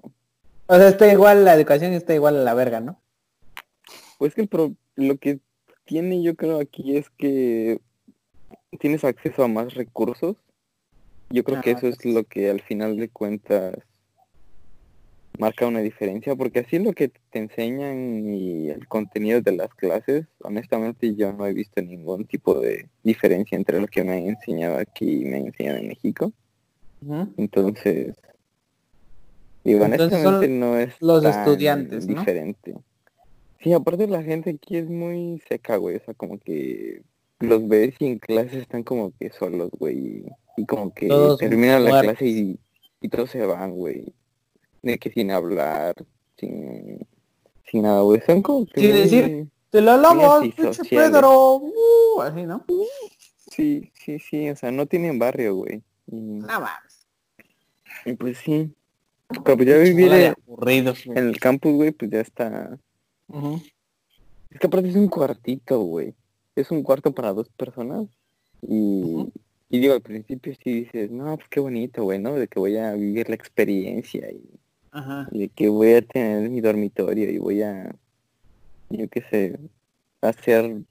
O 0.66 0.76
sea, 0.76 0.88
está 0.88 1.12
igual, 1.12 1.44
la 1.44 1.54
educación 1.54 1.92
está 1.92 2.14
igual 2.14 2.36
a 2.38 2.42
la 2.44 2.54
verga, 2.54 2.80
¿no? 2.80 3.00
pues 4.18 4.34
que 4.34 4.40
el 4.42 4.48
pro- 4.48 4.74
lo 4.94 5.18
que 5.18 5.40
tiene 5.86 6.22
yo 6.22 6.34
creo 6.34 6.60
aquí 6.60 6.96
es 6.96 7.08
que 7.10 7.80
tienes 8.78 9.04
acceso 9.04 9.42
a 9.42 9.48
más 9.48 9.74
recursos. 9.74 10.36
Yo 11.30 11.42
creo 11.42 11.60
que 11.60 11.70
Ah, 11.70 11.74
eso 11.78 11.88
es 11.88 12.04
lo 12.04 12.24
que 12.24 12.50
al 12.50 12.60
final 12.60 12.96
de 12.96 13.08
cuentas 13.08 13.74
marca 15.38 15.66
una 15.66 15.80
diferencia, 15.80 16.34
porque 16.34 16.60
así 16.60 16.78
lo 16.78 16.92
que 16.92 17.08
te 17.08 17.38
enseñan 17.38 18.26
y 18.26 18.70
el 18.70 18.86
contenido 18.88 19.40
de 19.40 19.52
las 19.52 19.74
clases, 19.74 20.26
honestamente 20.40 21.14
yo 21.14 21.32
no 21.32 21.46
he 21.46 21.52
visto 21.52 21.80
ningún 21.82 22.26
tipo 22.26 22.58
de 22.60 22.88
diferencia 23.02 23.56
entre 23.56 23.80
lo 23.80 23.86
que 23.86 24.02
me 24.04 24.12
han 24.12 24.28
enseñado 24.28 24.78
aquí 24.78 25.22
y 25.22 25.24
me 25.24 25.36
han 25.36 25.46
enseñado 25.46 25.78
en 25.78 25.88
México. 25.88 26.32
Entonces, 27.36 28.16
digo, 29.62 29.84
Entonces 29.84 30.12
honestamente 30.12 30.48
no 30.48 30.78
es 30.78 30.94
los 31.00 31.22
tan 31.22 31.38
estudiantes, 31.38 32.06
¿no? 32.06 32.18
diferente. 32.18 32.74
Sí, 33.60 33.72
aparte 33.72 34.06
la 34.06 34.22
gente 34.22 34.50
aquí 34.50 34.76
es 34.76 34.88
muy 34.88 35.42
seca, 35.48 35.76
güey, 35.76 35.96
o 35.96 36.00
sea, 36.04 36.14
como 36.14 36.38
que 36.38 37.02
los 37.40 37.66
ves 37.68 37.94
y 37.98 38.06
en 38.06 38.18
clase 38.18 38.58
están 38.60 38.82
como 38.82 39.12
que 39.18 39.30
solos, 39.30 39.70
güey, 39.78 40.24
y, 40.56 40.66
como 40.66 40.92
que 40.94 41.08
Todos 41.08 41.38
terminan 41.38 41.84
la 41.84 41.90
muertos. 41.90 42.10
clase 42.18 42.26
y, 42.26 42.58
y 43.00 43.08
todos 43.08 43.30
se 43.30 43.44
van, 43.44 43.72
güey, 43.72 44.12
de 44.82 44.98
que 44.98 45.10
sin 45.10 45.30
hablar, 45.30 45.94
sin, 46.38 47.06
sin 47.70 47.82
nada, 47.82 48.02
güey, 48.02 48.20
son 48.24 48.42
como 48.42 48.66
que 48.66 48.80
Sin 48.80 48.90
muy- 48.90 49.00
decir, 49.00 49.46
Te 49.70 49.80
la 49.80 50.40
pinche 50.40 50.72
sociales. 50.72 51.10
Pedro. 51.10 51.56
Uh, 51.56 52.20
así, 52.22 52.42
¿no? 52.44 52.64
Sí, 53.50 53.90
sí, 53.94 54.18
sí, 54.18 54.48
o 54.50 54.56
sea, 54.56 54.70
no 54.70 54.86
tienen 54.86 55.18
barrio, 55.18 55.54
güey. 55.56 55.82
Y, 56.06 56.16
No 56.16 56.46
mames. 56.60 57.06
y 58.04 58.12
pues 58.14 58.38
sí. 58.38 58.72
Pero 59.28 59.56
pues 59.56 59.66
ya 59.68 59.76
vivir 59.78 60.12
en 60.12 60.34
el 61.18 61.38
campus, 61.40 61.72
güey, 61.74 61.90
pues 61.90 62.10
ya 62.10 62.20
está 62.20 62.78
Es 63.28 64.60
que 64.60 64.66
aparte 64.66 64.88
es 64.88 64.96
un 64.96 65.08
cuartito, 65.08 65.80
güey. 65.80 66.14
Es 66.54 66.70
un 66.70 66.82
cuarto 66.82 67.12
para 67.12 67.32
dos 67.32 67.48
personas. 67.50 68.06
Y, 68.62 69.28
y 69.68 69.78
digo, 69.80 69.94
al 69.94 70.00
principio 70.00 70.54
sí 70.62 70.82
dices, 70.82 71.10
no, 71.10 71.36
pues 71.36 71.48
qué 71.48 71.60
bonito, 71.60 72.04
güey, 72.04 72.18
¿no? 72.18 72.34
De 72.34 72.48
que 72.48 72.58
voy 72.58 72.76
a 72.76 72.92
vivir 72.94 73.28
la 73.28 73.34
experiencia 73.34 74.30
y, 74.30 74.42
Ajá. 74.90 75.28
y 75.30 75.40
de 75.40 75.48
que 75.48 75.68
voy 75.68 75.92
a 75.92 76.02
tener 76.02 76.48
mi 76.48 76.60
dormitorio 76.60 77.30
y 77.30 77.38
voy 77.38 77.62
a, 77.62 77.94
yo 78.90 79.08
qué 79.08 79.22
sé, 79.30 79.58
hacer 80.22 80.82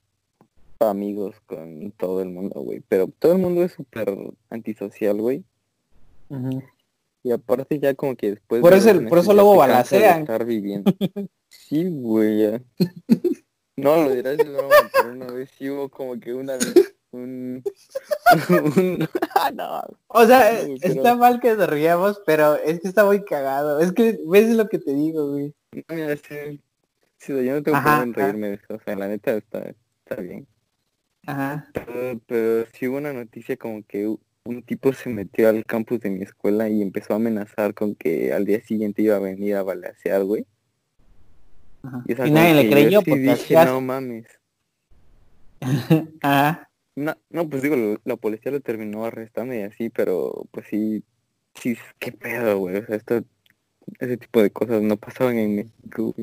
amigos 0.80 1.36
con 1.46 1.92
todo 1.92 2.22
el 2.22 2.30
mundo, 2.30 2.62
güey. 2.62 2.82
Pero 2.88 3.08
todo 3.08 3.32
el 3.34 3.40
mundo 3.40 3.64
es 3.64 3.72
súper 3.72 4.16
antisocial, 4.50 5.20
güey. 5.20 5.44
Ujú. 6.30 6.62
Y 7.24 7.32
aparte 7.32 7.80
ya 7.80 7.96
como 7.96 8.16
que 8.16 8.32
después... 8.32 8.62
Por 8.62 8.74
eso 8.74 8.90
por 9.10 9.18
eso 9.18 9.34
luego 9.34 9.56
balacean. 9.56 10.22
estar 10.22 10.46
viviendo. 10.46 10.94
Sí, 11.58 11.86
güey. 11.90 12.62
No, 13.78 14.04
lo 14.04 14.16
dirás 14.16 14.38
de 14.38 14.44
broma, 14.44 14.76
pero 14.94 15.12
una 15.12 15.28
vez 15.28 15.50
sí 15.58 15.70
hubo 15.70 15.90
como 15.90 16.20
que 16.20 16.34
una 16.34 16.54
vez 16.54 16.96
un... 17.12 17.64
un... 18.78 19.10
Ah, 19.36 19.52
no. 19.52 19.82
O 20.08 20.26
sea, 20.26 20.52
pero- 20.62 20.94
está 20.94 21.16
mal 21.16 21.40
que 21.40 21.56
nos 21.56 21.70
riamos, 21.70 22.22
pero 22.26 22.56
es 22.56 22.80
que 22.80 22.88
está 22.88 23.06
muy 23.06 23.24
cagado. 23.24 23.80
Es 23.80 23.92
que 23.92 24.18
ves 24.28 24.50
lo 24.56 24.70
que 24.70 24.80
te 24.80 24.94
digo, 24.94 25.32
güey. 25.32 25.54
No, 25.74 25.96
mira, 25.96 26.16
sí, 26.16 26.62
sí, 27.18 27.34
yo 27.34 27.54
no 27.54 27.64
tengo 27.64 27.82
problema 27.82 28.04
en 28.04 28.14
reírme 28.14 28.50
de 28.50 28.54
eso. 28.56 28.76
O 28.76 28.80
sea, 28.80 28.96
la 28.96 29.08
neta 29.08 29.36
está, 29.36 29.74
está 30.06 30.22
bien. 30.22 30.48
Ajá. 31.26 31.68
Pero, 31.74 32.22
pero 32.28 32.68
sí 32.74 32.88
hubo 32.88 32.98
una 32.98 33.12
noticia 33.12 33.58
como 33.58 33.84
que 33.86 34.08
un 34.46 34.62
tipo 34.64 34.94
se 34.94 35.10
metió 35.10 35.50
al 35.50 35.66
campus 35.66 36.00
de 36.00 36.12
mi 36.12 36.22
escuela 36.24 36.70
y 36.70 36.82
empezó 36.82 37.14
a 37.14 37.16
amenazar 37.18 37.74
con 37.74 37.96
que 37.96 38.32
al 38.32 38.46
día 38.46 38.62
siguiente 38.62 39.02
iba 39.02 39.16
a 39.16 39.20
venir 39.20 39.56
a 39.56 39.64
balacear, 39.64 40.24
güey. 40.24 40.46
Y, 42.08 42.32
nadie 42.32 42.54
le 42.54 42.70
creyó 42.70 43.00
sí 43.02 43.10
porque 43.10 43.22
dije, 43.22 43.34
hacías- 43.34 43.66
no 43.68 43.82
mames. 43.82 44.26
Ajá. 46.22 46.70
No, 46.98 47.14
no, 47.30 47.50
pues 47.50 47.62
digo, 47.62 47.76
lo- 47.76 48.00
la 48.06 48.16
policía 48.16 48.54
lo 48.54 48.62
terminó 48.62 49.04
arrestando 49.04 49.54
y 49.54 49.64
así, 49.64 49.90
pero 49.90 50.46
pues 50.52 50.66
sí, 50.70 51.04
sí, 51.54 51.78
qué 52.00 52.14
pedo, 52.14 52.58
güey. 52.60 52.78
O 52.78 52.86
sea, 52.86 52.96
esto, 52.96 53.22
ese 54.00 54.16
tipo 54.16 54.42
de 54.42 54.50
cosas 54.50 54.82
no 54.82 54.96
pasaban 54.96 55.38
en 55.38 55.56
México. 55.58 56.14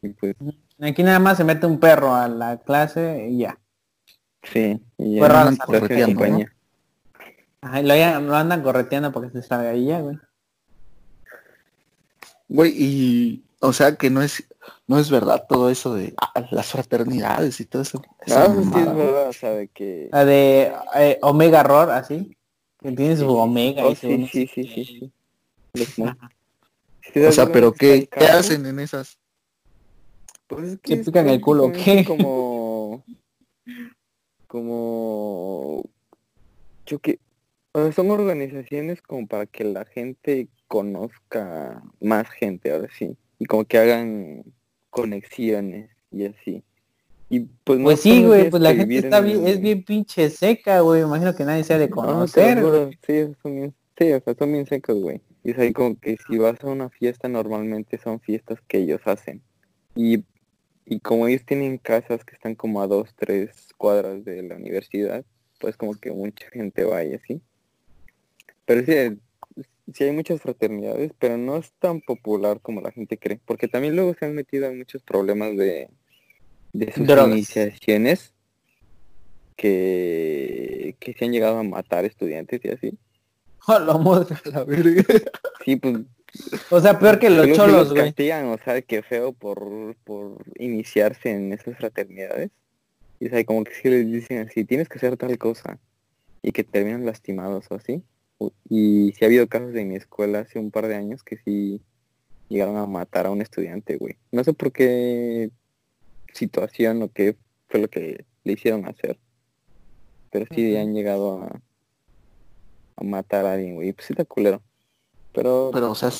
Y 0.00 0.08
pues, 0.10 0.36
Aquí 0.80 1.02
nada 1.02 1.18
más 1.18 1.38
se 1.38 1.42
mete 1.44 1.66
un 1.66 1.80
perro 1.80 2.14
a 2.14 2.28
la 2.28 2.58
clase 2.58 3.26
y 3.30 3.38
ya. 3.38 3.58
sí, 4.44 4.80
y 4.96 5.16
ya 5.16 5.26
raro, 5.26 5.50
no 5.50 5.56
correteando. 5.56 6.46
Ajá, 7.60 7.80
y 7.80 7.84
lo, 7.84 8.20
lo 8.20 8.36
andan 8.36 8.62
correteando 8.62 9.10
porque 9.10 9.30
se 9.30 9.42
salga 9.42 9.74
y 9.74 9.86
ya, 9.86 10.00
güey. 10.02 10.18
Güey, 12.48 12.72
y 12.76 13.44
o 13.62 13.72
sea 13.72 13.96
que 13.96 14.10
no 14.10 14.22
es 14.22 14.44
no 14.86 14.98
es 14.98 15.10
verdad 15.10 15.46
todo 15.48 15.70
eso 15.70 15.94
de 15.94 16.14
ah, 16.20 16.46
las 16.50 16.70
fraternidades 16.70 17.60
y 17.60 17.64
todo 17.64 17.82
eso. 17.82 18.02
Sí 18.26 18.32
es 18.32 18.94
verdad, 18.94 19.28
o 19.28 19.32
sea, 19.32 19.50
de 19.50 19.68
que... 19.68 20.08
La 20.12 20.24
de 20.24 20.72
eh, 20.96 21.18
Omega 21.22 21.62
Roar, 21.62 21.90
así. 21.90 22.36
Que 22.80 22.92
tiene 22.92 23.16
su 23.16 23.28
Omega 23.28 23.86
Oh, 23.86 23.92
y 23.92 23.96
sí, 23.96 24.28
sí, 24.30 24.46
sí, 24.46 24.66
sí, 24.66 24.84
sí. 24.84 26.04
O 27.26 27.32
sea, 27.32 27.50
pero 27.50 27.72
¿qué, 27.72 28.08
¿qué 28.08 28.24
hacen 28.24 28.64
en 28.64 28.78
esas? 28.78 29.18
Pues 30.46 30.64
es 30.64 30.70
¿Se 30.72 30.78
que 30.78 30.94
es 30.94 31.06
pican 31.06 31.28
el 31.28 31.40
culo 31.40 31.72
qué? 31.72 32.04
Como... 32.04 33.04
Como... 34.46 35.82
Yo 36.86 36.98
que... 37.00 37.18
O 37.72 37.82
sea, 37.82 37.92
son 37.92 38.10
organizaciones 38.10 39.02
como 39.02 39.26
para 39.26 39.46
que 39.46 39.64
la 39.64 39.84
gente 39.84 40.48
conozca 40.68 41.82
más 42.00 42.30
gente, 42.30 42.72
ahora 42.72 42.88
sí. 42.96 43.16
Y 43.42 43.46
como 43.46 43.64
que 43.64 43.76
hagan 43.76 44.44
conexiones 44.90 45.90
y 46.12 46.26
así. 46.26 46.62
Y 47.28 47.40
pues 47.40 47.80
Pues 47.82 47.98
sí, 48.00 48.24
güey, 48.24 48.50
pues 48.50 48.62
la 48.62 48.72
gente 48.72 48.98
está 48.98 49.18
en- 49.18 49.24
bien, 49.24 49.46
es 49.48 49.60
bien 49.60 49.82
pinche 49.82 50.30
seca, 50.30 50.78
güey. 50.78 51.02
Imagino 51.02 51.34
que 51.34 51.44
nadie 51.44 51.64
se 51.64 51.74
ha 51.74 51.78
de 51.78 51.90
conocer. 51.90 52.58
sí, 53.04 53.34
son 53.42 53.56
bien, 53.56 53.74
sí, 53.98 54.12
o 54.12 54.20
sea, 54.20 54.34
son 54.38 54.52
bien 54.52 54.64
secos, 54.66 54.96
güey. 54.96 55.20
Y 55.42 55.50
es 55.50 55.58
ahí 55.58 55.72
como 55.72 55.98
que 55.98 56.16
si 56.24 56.38
vas 56.38 56.62
a 56.62 56.68
una 56.68 56.88
fiesta, 56.88 57.26
normalmente 57.28 57.98
son 57.98 58.20
fiestas 58.20 58.60
que 58.68 58.78
ellos 58.78 59.00
hacen. 59.06 59.42
Y, 59.96 60.22
y 60.86 61.00
como 61.00 61.26
ellos 61.26 61.44
tienen 61.44 61.78
casas 61.78 62.24
que 62.24 62.34
están 62.36 62.54
como 62.54 62.80
a 62.80 62.86
dos, 62.86 63.12
tres 63.16 63.70
cuadras 63.76 64.24
de 64.24 64.40
la 64.44 64.54
universidad, 64.54 65.24
pues 65.58 65.76
como 65.76 65.94
que 65.94 66.12
mucha 66.12 66.48
gente 66.50 66.84
va 66.84 67.02
y 67.02 67.14
así. 67.14 67.40
Pero 68.66 68.84
sí, 68.86 69.18
sí 69.92 70.04
hay 70.04 70.12
muchas 70.12 70.40
fraternidades, 70.40 71.12
pero 71.18 71.36
no 71.38 71.56
es 71.56 71.72
tan 71.78 72.00
popular 72.00 72.60
como 72.60 72.80
la 72.80 72.92
gente 72.92 73.18
cree. 73.18 73.40
Porque 73.44 73.68
también 73.68 73.96
luego 73.96 74.14
se 74.14 74.26
han 74.26 74.34
metido 74.34 74.66
en 74.66 74.78
muchos 74.78 75.02
problemas 75.02 75.56
de, 75.56 75.88
de 76.72 76.92
sus 76.92 77.06
Drogas. 77.06 77.28
iniciaciones 77.28 78.34
que, 79.56 80.96
que 81.00 81.14
se 81.14 81.24
han 81.24 81.32
llegado 81.32 81.58
a 81.58 81.62
matar 81.62 82.04
estudiantes 82.04 82.60
y 82.64 82.68
así. 82.70 82.98
A 83.66 83.78
la 83.78 83.96
madre. 83.98 84.36
La 84.44 84.64
verga. 84.64 85.04
Sí, 85.64 85.76
pues 85.76 85.98
O 86.70 86.80
sea, 86.80 86.98
peor 86.98 87.18
que 87.18 87.30
los 87.30 87.52
cholos, 87.52 87.88
los 87.88 87.90
güey. 87.90 88.04
castigan, 88.06 88.46
o 88.48 88.58
sea, 88.58 88.80
qué 88.82 89.02
feo 89.02 89.32
por, 89.32 89.96
por 90.04 90.44
iniciarse 90.58 91.30
en 91.30 91.52
esas 91.52 91.76
fraternidades. 91.76 92.50
Y 93.20 93.26
o 93.28 93.30
sea, 93.30 93.44
como 93.44 93.64
que 93.64 93.74
sí 93.74 93.88
les 93.88 94.06
dicen 94.10 94.38
así, 94.48 94.64
tienes 94.64 94.88
que 94.88 94.98
hacer 94.98 95.16
tal 95.16 95.38
cosa. 95.38 95.78
Y 96.42 96.52
que 96.52 96.64
terminan 96.64 97.06
lastimados 97.06 97.66
o 97.70 97.74
así. 97.76 98.02
Y 98.68 99.12
sí 99.12 99.24
ha 99.24 99.28
habido 99.28 99.46
casos 99.48 99.74
en 99.74 99.88
mi 99.88 99.96
escuela 99.96 100.40
hace 100.40 100.58
un 100.58 100.70
par 100.70 100.88
de 100.88 100.96
años 100.96 101.22
que 101.22 101.38
sí 101.38 101.80
llegaron 102.48 102.76
a 102.76 102.86
matar 102.86 103.26
a 103.26 103.30
un 103.30 103.42
estudiante, 103.42 103.96
güey. 103.96 104.16
No 104.30 104.44
sé 104.44 104.52
por 104.52 104.72
qué 104.72 105.50
situación 106.32 107.02
o 107.02 107.08
qué 107.10 107.36
fue 107.68 107.80
lo 107.80 107.88
que 107.88 108.24
le 108.44 108.52
hicieron 108.52 108.86
hacer. 108.86 109.18
Pero 110.30 110.46
sí 110.54 110.76
han 110.76 110.94
llegado 110.94 111.42
a, 111.42 111.60
a 112.96 113.04
matar 113.04 113.46
a 113.46 113.54
alguien, 113.54 113.74
güey. 113.74 113.92
Pues 113.92 114.06
sí 114.06 114.12
está 114.12 114.24
culero. 114.24 114.62
Pero, 115.32 115.70
Pero, 115.72 115.90
o 115.90 115.94
sea, 115.94 116.10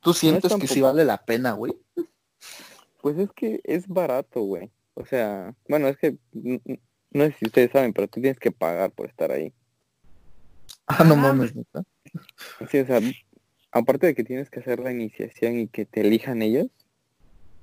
tú 0.00 0.12
sientes 0.12 0.54
que 0.54 0.66
sí 0.66 0.80
vale 0.80 1.04
la 1.04 1.24
pena, 1.24 1.52
güey. 1.52 1.72
Pues 3.00 3.18
es 3.18 3.30
que 3.32 3.60
es 3.64 3.88
barato, 3.88 4.42
güey. 4.42 4.70
O 4.94 5.06
sea, 5.06 5.54
bueno, 5.68 5.88
es 5.88 5.96
que 5.96 6.18
no 6.32 7.24
sé 7.24 7.34
si 7.38 7.46
ustedes 7.46 7.70
saben, 7.72 7.92
pero 7.92 8.08
tú 8.08 8.20
tienes 8.20 8.38
que 8.38 8.52
pagar 8.52 8.92
por 8.92 9.08
estar 9.08 9.32
ahí. 9.32 9.52
Ah, 10.86 11.04
no 11.04 11.16
mames, 11.16 11.54
neta. 11.54 11.84
Sí, 12.70 12.78
o 12.78 12.86
sea, 12.86 13.00
aparte 13.72 14.06
de 14.06 14.14
que 14.14 14.24
tienes 14.24 14.50
que 14.50 14.60
hacer 14.60 14.80
la 14.80 14.92
iniciación 14.92 15.58
y 15.58 15.68
que 15.68 15.86
te 15.86 16.00
elijan 16.00 16.42
ellos, 16.42 16.68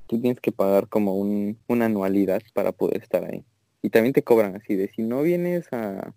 tú 0.08 0.20
tienes 0.22 0.40
que 0.40 0.52
pagar 0.52 0.88
como 0.88 1.16
un, 1.16 1.60
una 1.68 1.86
anualidad 1.86 2.42
para 2.54 2.72
poder 2.72 3.02
estar 3.02 3.24
ahí. 3.26 3.44
Y 3.82 3.90
también 3.90 4.14
te 4.14 4.24
cobran 4.24 4.56
así 4.56 4.76
de 4.76 4.88
si 4.90 5.02
no 5.04 5.22
vienes 5.22 5.68
a, 5.72 6.14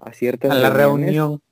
a 0.00 0.12
ciertas 0.12 0.50
A 0.50 0.54
la 0.54 0.70
reuniones, 0.70 1.16
reunión. 1.16 1.42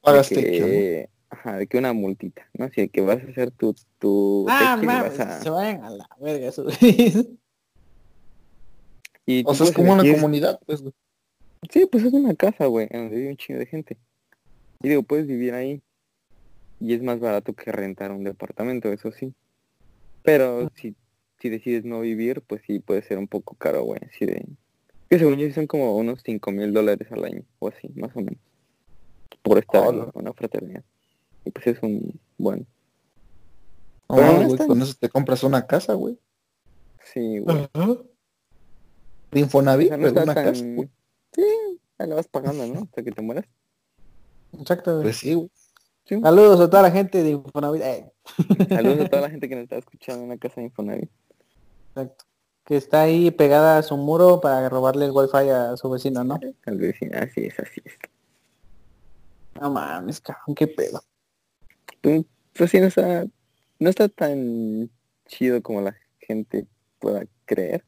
Pagaste 0.00 0.34
que, 0.36 1.08
ajá, 1.30 1.56
de 1.56 1.66
que 1.66 1.78
una 1.78 1.92
multita, 1.92 2.48
¿no? 2.54 2.66
Así 2.66 2.88
que 2.88 3.00
vas 3.00 3.22
a 3.22 3.26
hacer 3.28 3.50
tu, 3.50 3.74
tu 3.98 4.46
Ah, 4.48 4.78
mames, 4.82 5.18
vas 5.18 5.26
a- 5.28 5.42
se 5.42 5.50
vayan 5.50 5.82
a 5.82 5.90
la 5.90 6.08
verga 6.20 6.50
güeyes. 6.50 7.28
y 9.26 9.42
O 9.46 9.54
sea, 9.54 9.66
es 9.66 9.72
como 9.72 9.92
una 9.92 10.02
comunidad, 10.02 10.60
pues, 10.66 10.82
güey. 10.82 10.92
Sí, 11.70 11.86
pues 11.90 12.04
es 12.04 12.12
una 12.12 12.34
casa, 12.34 12.66
güey, 12.66 12.86
en 12.90 13.02
donde 13.02 13.16
vive 13.16 13.30
un 13.30 13.36
chingo 13.36 13.58
de 13.58 13.66
gente. 13.66 13.96
Y 14.82 14.88
digo, 14.88 15.02
puedes 15.02 15.26
vivir 15.26 15.54
ahí. 15.54 15.82
Y 16.80 16.94
es 16.94 17.02
más 17.02 17.20
barato 17.20 17.54
que 17.54 17.72
rentar 17.72 18.12
un 18.12 18.24
departamento, 18.24 18.92
eso 18.92 19.10
sí. 19.10 19.32
Pero 20.22 20.70
si, 20.74 20.94
si 21.38 21.48
decides 21.48 21.84
no 21.84 22.00
vivir, 22.00 22.42
pues 22.42 22.62
sí 22.66 22.78
puede 22.80 23.02
ser 23.02 23.18
un 23.18 23.28
poco 23.28 23.54
caro, 23.54 23.82
güey. 23.84 24.00
Así 24.08 24.26
de... 24.26 24.44
Que 25.08 25.18
según 25.18 25.36
yo 25.38 25.50
son 25.52 25.66
como 25.66 25.96
unos 25.96 26.20
5 26.24 26.50
mil 26.50 26.72
dólares 26.72 27.10
al 27.12 27.24
año, 27.24 27.42
o 27.60 27.68
así, 27.68 27.88
más 27.94 28.14
o 28.16 28.20
menos. 28.20 28.40
Por 29.42 29.58
estar 29.58 29.86
Hola. 29.86 30.04
en 30.04 30.10
una 30.14 30.32
fraternidad. 30.32 30.82
Y 31.44 31.50
pues 31.50 31.66
es 31.68 31.82
un 31.82 32.18
buen. 32.38 32.66
Pero 34.08 34.40
no 34.40 34.48
güey, 34.48 34.66
con 34.66 34.82
eso 34.82 34.94
te 34.98 35.08
compras 35.08 35.42
una 35.44 35.66
casa, 35.66 35.94
güey. 35.94 36.18
Sí, 37.04 37.38
güey. 37.38 37.56
De 37.56 37.68
O 37.74 39.38
Infonavit, 39.38 39.88
sea, 39.88 39.96
no 39.96 40.02
pero 40.02 40.08
está 40.08 40.22
una 40.24 40.34
tan... 40.34 40.44
casa, 40.44 40.64
güey. 40.64 40.88
Sí, 41.32 41.42
ahí 41.98 42.08
la 42.08 42.14
vas 42.14 42.28
pagando, 42.28 42.66
¿no? 42.66 42.82
Hasta 42.82 43.02
que 43.02 43.12
te 43.12 43.22
mueras. 43.22 43.46
Exacto. 44.58 45.02
Pues 45.02 45.16
sí, 45.18 45.34
güey. 45.34 45.50
Sí. 46.04 46.20
Saludos 46.20 46.60
a 46.60 46.70
toda 46.70 46.82
la 46.82 46.90
gente 46.90 47.22
de 47.22 47.30
Infonavit. 47.30 47.82
Eh, 47.82 48.12
Saludos 48.68 49.06
a 49.06 49.08
toda 49.08 49.22
la 49.22 49.30
gente 49.30 49.48
que 49.48 49.54
nos 49.56 49.64
está 49.64 49.76
escuchando 49.76 50.22
en 50.22 50.28
la 50.30 50.38
casa 50.38 50.60
de 50.60 50.66
Infonavit. 50.66 51.10
exacto. 51.90 52.24
Que 52.64 52.76
está 52.76 53.02
ahí 53.02 53.30
pegada 53.30 53.78
a 53.78 53.82
su 53.82 53.96
muro 53.96 54.40
para 54.40 54.68
robarle 54.68 55.04
el 55.04 55.12
wifi 55.12 55.48
a 55.50 55.76
su 55.76 55.88
vecino, 55.88 56.24
¿no? 56.24 56.38
Al 56.66 56.78
vecino, 56.78 57.16
así 57.18 57.44
es, 57.44 57.58
así 57.60 57.80
es. 57.84 57.94
No 59.60 59.70
mames, 59.70 60.20
cabrón, 60.20 60.54
qué 60.54 60.66
pedo. 60.66 61.02
Pues, 62.00 62.24
pues 62.52 62.70
sí, 62.70 62.80
no 62.80 62.86
está, 62.86 63.24
no 63.78 63.88
está 63.90 64.08
tan 64.08 64.90
chido 65.26 65.62
como 65.62 65.80
la 65.80 65.96
gente 66.18 66.66
pueda 66.98 67.24
creer. 67.44 67.84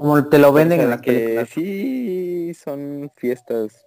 Como 0.00 0.26
te 0.30 0.38
lo 0.38 0.50
venden 0.50 0.80
en 0.80 0.88
las 0.88 1.02
que 1.02 1.44
sí 1.44 2.54
son 2.54 3.12
fiestas 3.16 3.86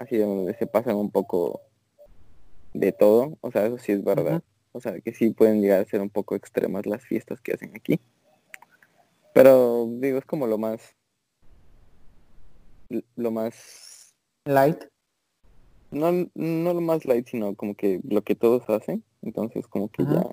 así 0.00 0.18
donde 0.18 0.52
se 0.54 0.66
pasan 0.66 0.96
un 0.96 1.12
poco 1.12 1.60
de 2.74 2.90
todo, 2.90 3.38
o 3.40 3.52
sea, 3.52 3.66
eso 3.66 3.78
sí 3.78 3.92
es 3.92 4.02
verdad. 4.02 4.42
O 4.72 4.80
sea, 4.80 5.00
que 5.00 5.14
sí 5.14 5.30
pueden 5.30 5.60
llegar 5.60 5.80
a 5.80 5.84
ser 5.84 6.00
un 6.00 6.10
poco 6.10 6.34
extremas 6.34 6.86
las 6.86 7.04
fiestas 7.04 7.40
que 7.40 7.52
hacen 7.52 7.70
aquí. 7.76 8.00
Pero 9.32 9.86
digo, 9.88 10.18
es 10.18 10.24
como 10.24 10.48
lo 10.48 10.58
más 10.58 10.96
lo 13.14 13.30
más 13.30 14.16
Light. 14.44 14.82
no, 15.92 16.10
no 16.34 16.74
lo 16.74 16.80
más 16.80 17.04
light, 17.04 17.28
sino 17.28 17.54
como 17.54 17.76
que 17.76 18.00
lo 18.02 18.22
que 18.22 18.34
todos 18.34 18.68
hacen. 18.68 19.04
Entonces 19.22 19.68
como 19.68 19.88
que 19.88 20.02
ya 20.02 20.28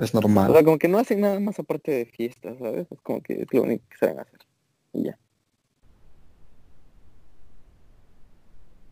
Es 0.00 0.14
O 0.14 0.20
normal. 0.20 0.52
sea, 0.52 0.64
como 0.64 0.78
que 0.78 0.88
no 0.88 0.98
hacen 0.98 1.20
nada 1.20 1.38
más 1.40 1.58
aparte 1.58 1.90
de 1.92 2.06
fiestas, 2.06 2.56
¿sabes? 2.58 2.86
Es 2.90 3.00
como 3.02 3.20
que 3.22 3.42
es 3.42 3.46
lo 3.52 3.62
único 3.62 3.84
que 3.90 3.96
saben 3.98 4.18
hacer. 4.20 4.40
Y 4.94 5.04
ya. 5.04 5.18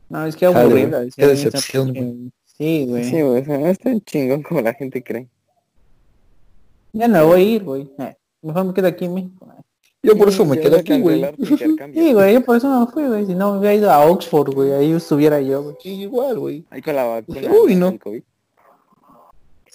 No, 0.08 0.24
es 0.26 0.36
que 0.36 0.46
aburrida. 0.46 0.98
güey. 0.98 1.08
es 1.08 1.14
Qué 1.16 1.26
decepción, 1.26 1.96
esa- 1.96 2.34
Sí, 2.44 2.86
güey. 2.88 3.04
Sí, 3.04 3.22
güey, 3.22 3.42
o 3.42 3.44
sea, 3.44 3.58
no 3.58 3.66
es 3.68 3.78
tan 3.78 4.00
chingón 4.00 4.42
como 4.42 4.60
la 4.60 4.74
gente 4.74 5.02
cree. 5.02 5.28
Ya 6.92 7.06
no 7.06 7.26
voy 7.26 7.40
a 7.40 7.44
ir, 7.44 7.62
güey. 7.64 7.88
Eh, 7.98 8.16
mejor 8.42 8.64
me 8.64 8.74
quedo 8.74 8.88
aquí 8.88 9.04
en 9.04 9.14
México. 9.14 9.46
Yo 10.02 10.16
por 10.16 10.28
eso 10.28 10.44
me 10.44 10.58
quedo 10.58 10.76
aquí, 10.78 11.00
güey. 11.00 11.24
Sí, 11.94 12.12
güey, 12.12 12.34
yo 12.34 12.44
por 12.44 12.56
eso 12.56 12.68
no 12.68 12.86
me 12.86 12.92
fui, 12.92 13.06
güey. 13.06 13.26
Si 13.26 13.34
no 13.34 13.52
me 13.52 13.58
hubiera 13.58 13.74
ido 13.74 13.90
a 13.90 14.06
Oxford, 14.06 14.52
güey. 14.54 14.72
Ahí 14.72 14.92
estuviera 14.92 15.40
yo, 15.40 15.62
güey. 15.62 15.76
Sí, 15.80 15.90
igual, 16.02 16.38
güey. 16.38 16.64
Ahí 16.70 16.80
con 16.82 16.96
la 16.96 17.04
vacuna. 17.04 17.40
Uy, 17.62 17.74
no. 17.76 17.98
COVID. 17.98 18.22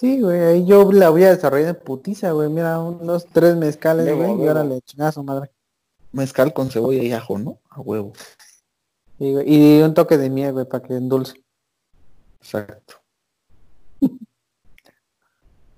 Sí, 0.03 0.19
güey, 0.19 0.41
ahí 0.41 0.65
yo 0.65 0.91
la 0.91 1.09
voy 1.11 1.23
a 1.23 1.29
desarrollar 1.29 1.69
en 1.69 1.81
putiza, 1.81 2.33
güey. 2.33 2.49
Mira, 2.49 2.77
unos 2.77 3.25
tres 3.27 3.55
mezcales, 3.55 4.13
güey. 4.13 4.43
Y 4.43 4.47
ahora 4.49 4.65
le 4.65 4.81
a 4.99 5.11
su 5.13 5.23
madre. 5.23 5.49
Mezcal 6.11 6.51
con 6.51 6.69
cebolla 6.69 7.01
y 7.01 7.13
ajo, 7.13 7.39
¿no? 7.39 7.61
A 7.69 7.79
huevo. 7.79 8.11
Sí, 9.17 9.31
güey. 9.31 9.45
Y 9.47 9.81
un 9.81 9.93
toque 9.93 10.17
de 10.17 10.29
miel, 10.29 10.51
güey, 10.51 10.65
para 10.65 10.85
que 10.85 10.95
endulce. 10.95 11.41
Exacto. 12.41 12.95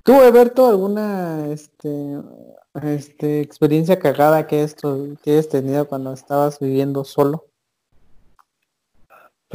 ¿Tú, 0.02 0.14
Eberto, 0.24 0.70
alguna 0.70 1.46
este, 1.52 2.20
este, 2.82 3.42
experiencia 3.42 4.00
cagada 4.00 4.48
que 4.48 4.64
esto 4.64 5.06
que 5.22 5.34
hayas 5.34 5.50
tenido 5.50 5.88
cuando 5.88 6.12
estabas 6.12 6.58
viviendo 6.58 7.04
solo? 7.04 7.46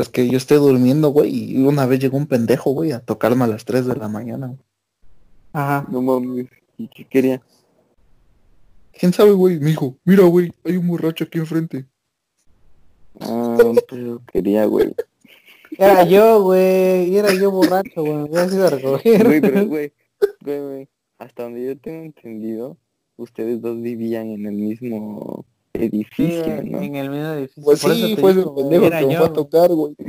Pues 0.01 0.09
que 0.09 0.26
yo 0.30 0.38
esté 0.38 0.55
durmiendo, 0.55 1.11
güey, 1.11 1.59
y 1.59 1.62
una 1.62 1.84
vez 1.84 2.01
llegó 2.01 2.16
un 2.16 2.26
pendejo, 2.26 2.70
güey, 2.70 2.92
a 2.92 3.01
tocarme 3.01 3.44
a 3.44 3.48
las 3.48 3.66
3 3.66 3.84
de 3.84 3.96
la 3.96 4.09
mañana. 4.09 4.46
güey. 4.46 4.59
Ajá. 5.53 5.86
No 5.90 6.01
mames. 6.01 6.46
¿Y 6.78 6.88
qué 6.88 7.05
quería? 7.05 7.42
¿Quién 8.98 9.12
sabe, 9.12 9.32
güey? 9.32 9.61
Me 9.61 9.66
dijo, 9.66 9.98
mira, 10.07 10.24
güey, 10.24 10.55
hay 10.64 10.78
un 10.78 10.88
borracho 10.88 11.24
aquí 11.24 11.38
enfrente. 11.38 11.84
Ah, 13.20 13.59
pero 13.90 14.22
quería, 14.32 14.64
güey. 14.64 14.94
Era 15.76 16.05
yo, 16.05 16.44
güey. 16.44 17.11
Y 17.11 17.18
era 17.18 17.34
yo 17.34 17.51
borracho, 17.51 18.01
güey. 18.01 18.14
Me 18.14 18.22
hubiera 18.22 18.46
ido 18.46 18.66
a 18.68 18.70
recoger. 18.70 19.26
Güey, 19.26 19.40
pero, 19.42 19.66
güey, 19.66 19.92
güey, 20.40 20.61
güey. 20.62 20.88
Hasta 21.18 21.42
donde 21.42 21.62
yo 21.62 21.78
tengo 21.78 22.05
entendido, 22.05 22.78
ustedes 23.18 23.61
dos 23.61 23.78
vivían 23.78 24.30
en 24.30 24.46
el 24.46 24.55
mismo 24.55 25.44
edificio, 25.75 26.45
güey, 26.45 26.71
¿no? 26.71 26.81
en 26.81 26.97
el 26.97 27.11
mismo 27.11 27.27
edificio. 27.33 27.62
Pues 27.62 27.81
Por 27.81 27.95
sí, 27.95 28.16
fue 28.21 28.33
ese 28.33 28.43
pendejo 28.43 28.91
que 28.91 29.07
me 29.07 29.16
fue 29.16 29.27
a 29.27 29.33
tocar, 29.33 29.71
güey. 29.71 29.95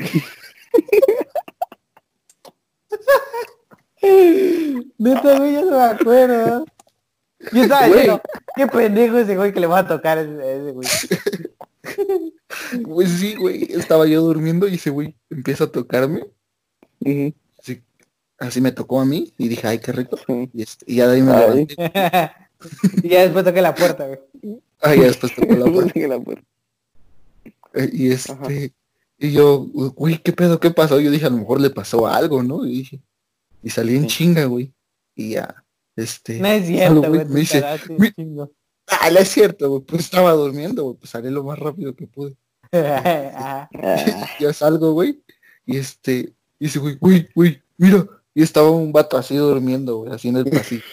Neta, 4.97 5.38
güey, 5.38 5.53
yo 5.53 5.66
no 5.66 5.78
me 5.78 5.84
acuerdo. 5.84 6.66
Yo 7.51 7.64
estaba 7.64 7.88
diciendo, 7.88 8.22
qué 8.55 8.68
pendejo 8.68 9.18
ese 9.18 9.36
güey 9.36 9.51
que 9.53 9.59
le 9.59 9.68
va 9.68 9.80
a 9.80 9.88
tocar 9.88 10.18
a 10.18 10.22
ese, 10.22 10.72
güey. 10.72 10.88
Pues 12.86 13.09
sí, 13.09 13.36
güey, 13.36 13.64
estaba 13.74 14.05
yo 14.07 14.22
durmiendo 14.22 14.68
y 14.68 14.76
ese 14.76 14.89
güey 14.89 15.16
empieza 15.30 15.66
a 15.66 15.72
tocarme. 15.72 16.26
Ujú, 16.99 17.34
Así, 17.59 17.82
así 18.38 18.62
me 18.62 18.72
tocó 18.72 19.01
a 19.01 19.05
mí 19.05 19.34
y 19.38 19.47
dije, 19.47 19.68
ay, 19.68 19.80
qué 19.80 19.91
rico. 19.91 20.18
sí. 20.18 20.49
Y, 20.53 20.62
este- 20.62 20.86
y 20.88 20.95
ya 20.97 21.07
de 21.07 21.16
ahí 21.16 21.22
me 21.22 21.32
levanté. 21.38 21.76
y 23.03 23.09
ya 23.09 23.22
después 23.22 23.43
toqué 23.43 23.62
la 23.62 23.74
puerta, 23.76 24.07
güey. 24.07 24.20
Ay, 24.82 24.99
ya 24.99 25.05
después 25.05 25.34
tocó 25.36 25.53
la 25.55 25.71
puerta. 25.71 25.99
La 26.07 26.19
puerta. 26.19 26.43
Eh, 27.73 27.89
Y 27.93 28.11
este, 28.11 28.73
y 29.17 29.32
yo, 29.32 29.59
güey, 29.95 30.17
¿qué 30.21 30.34
pedo? 30.34 30.59
¿Qué 30.59 30.71
pasó? 30.71 30.99
Yo 30.99 31.11
dije, 31.11 31.25
a 31.25 31.29
lo 31.29 31.38
mejor 31.38 31.61
le 31.61 31.69
pasó 31.69 32.07
algo, 32.07 32.41
¿no? 32.43 32.65
Y 32.65 32.71
dije, 32.79 33.01
y 33.63 33.69
salí 33.69 33.95
en 33.95 34.03
Sí. 34.03 34.17
chinga, 34.17 34.45
güey. 34.45 34.73
Y 35.15 35.32
ya, 35.32 35.63
este, 35.95 36.39
No 36.39 36.47
es 36.47 36.65
cierto, 36.65 37.01
güey, 37.03 37.25
me 37.25 37.39
dice, 37.41 37.61
cagaste, 37.61 37.93
"Mi- 37.99 38.11
chingo. 38.13 38.51
ah, 38.88 39.09
no 39.11 39.19
es 39.19 39.29
cierto, 39.29 39.69
güey, 39.69 39.82
pues 39.84 40.01
estaba 40.05 40.32
durmiendo, 40.34 40.84
güey, 40.84 40.95
pues 40.97 41.11
salí 41.11 41.29
lo 41.29 41.43
más 41.43 41.59
rápido 41.59 41.95
que 41.95 42.07
pude. 42.07 42.36
Ajá. 42.71 43.69
Ah, 43.73 44.27
ya 44.39 44.53
salgo, 44.53 44.93
güey, 44.93 45.21
Y 45.65 45.77
este, 45.77 46.34
y 46.59 46.65
ese 46.65 46.79
güey, 46.79 46.95
güey, 46.99 47.29
güey, 47.36 47.61
mira. 47.77 48.07
Y 48.34 48.41
estaba 48.43 48.71
un 48.71 48.91
vato 48.93 49.17
así 49.17 49.36
durmiendo, 49.36 49.97
güey, 49.97 50.13
así 50.13 50.29
en 50.29 50.38
el 50.38 50.45
pasillo. 50.49 50.84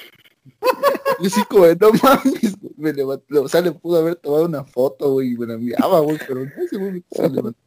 Y 1.20 1.26
así 1.26 1.42
como, 1.44 1.64
de, 1.64 1.76
no 1.76 1.90
mames, 2.02 2.56
me 2.76 2.92
levantó, 2.92 3.42
o 3.42 3.48
sea, 3.48 3.60
le 3.60 3.72
pudo 3.72 3.98
haber 3.98 4.16
tomado 4.16 4.44
una 4.44 4.64
foto, 4.64 5.12
güey, 5.12 5.32
y 5.32 5.36
me 5.38 5.46
la 5.46 5.54
enviaba, 5.54 6.00
güey, 6.00 6.18
pero 6.26 6.44
no 6.44 6.50
ese 6.62 6.76
güey 6.76 7.04
se 7.10 7.28
levantó. 7.28 7.58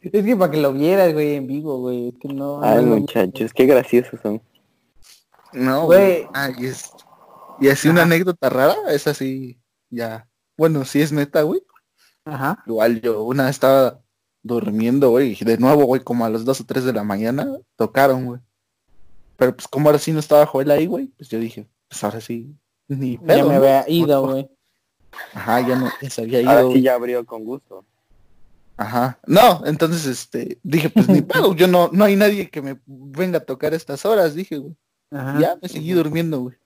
Es 0.00 0.24
que 0.24 0.36
para 0.36 0.50
que 0.52 0.60
lo 0.60 0.72
vieras, 0.72 1.12
güey, 1.12 1.34
en 1.34 1.46
vivo, 1.46 1.78
güey. 1.78 2.08
Es 2.08 2.14
que 2.20 2.28
no. 2.28 2.62
Ay, 2.62 2.84
no- 2.84 2.96
muchachos, 2.96 3.52
qué 3.52 3.66
graciosos 3.66 4.20
son. 4.22 4.40
No, 5.52 5.86
Güey. 5.86 6.26
Ah, 6.34 6.50
y, 6.56 6.66
es, 6.66 6.90
y 7.60 7.68
así 7.68 7.88
una 7.88 8.02
anécdota 8.02 8.48
rara, 8.48 8.76
es 8.90 9.06
así, 9.06 9.58
ya. 9.90 10.28
Bueno, 10.56 10.84
sí 10.84 11.00
es 11.00 11.12
neta, 11.12 11.42
güey. 11.42 11.62
Ajá. 12.24 12.62
Igual 12.66 13.00
yo 13.00 13.22
una 13.24 13.44
vez 13.44 13.52
estaba 13.52 14.00
durmiendo, 14.42 15.10
güey, 15.10 15.36
y 15.40 15.44
de 15.44 15.58
nuevo, 15.58 15.84
güey, 15.86 16.02
como 16.02 16.24
a 16.24 16.30
las 16.30 16.44
2 16.44 16.60
o 16.60 16.64
3 16.64 16.84
de 16.84 16.92
la 16.92 17.02
mañana, 17.02 17.48
tocaron, 17.76 18.26
güey. 18.26 18.40
Pero 19.36 19.56
pues 19.56 19.66
como 19.68 19.88
ahora 19.88 19.98
sí 19.98 20.12
no 20.12 20.20
estaba 20.20 20.46
Joel 20.46 20.70
ahí, 20.70 20.86
güey, 20.86 21.06
pues 21.16 21.28
yo 21.28 21.38
dije, 21.38 21.68
pues 21.88 22.04
ahora 22.04 22.20
sí, 22.20 22.54
ni 22.88 23.16
Ya 23.18 23.22
pedo, 23.22 23.48
me 23.48 23.54
¿no? 23.54 23.58
había 23.60 23.88
ido, 23.88 24.26
güey. 24.26 24.50
Ajá, 25.34 25.66
ya 25.66 25.76
no, 25.76 25.90
ya 26.00 26.10
se 26.10 26.22
había 26.22 26.40
ido. 26.40 26.50
Ahora 26.50 26.72
sí 26.72 26.82
ya 26.82 26.94
abrió 26.94 27.24
con 27.24 27.44
gusto. 27.44 27.84
Ajá. 28.76 29.18
No, 29.26 29.62
entonces 29.64 30.06
este, 30.06 30.58
dije, 30.62 30.90
pues 30.90 31.08
ni 31.08 31.22
pedo, 31.22 31.54
yo 31.54 31.66
no, 31.66 31.88
no 31.92 32.04
hay 32.04 32.16
nadie 32.16 32.50
que 32.50 32.60
me 32.62 32.78
venga 32.86 33.38
a 33.38 33.44
tocar 33.44 33.72
a 33.72 33.76
estas 33.76 34.04
horas, 34.04 34.34
dije, 34.34 34.58
güey. 34.58 34.76
Ajá. 35.10 35.40
Ya 35.40 35.58
me 35.60 35.68
seguí 35.68 35.92
durmiendo, 35.92 36.40
güey. 36.40 36.56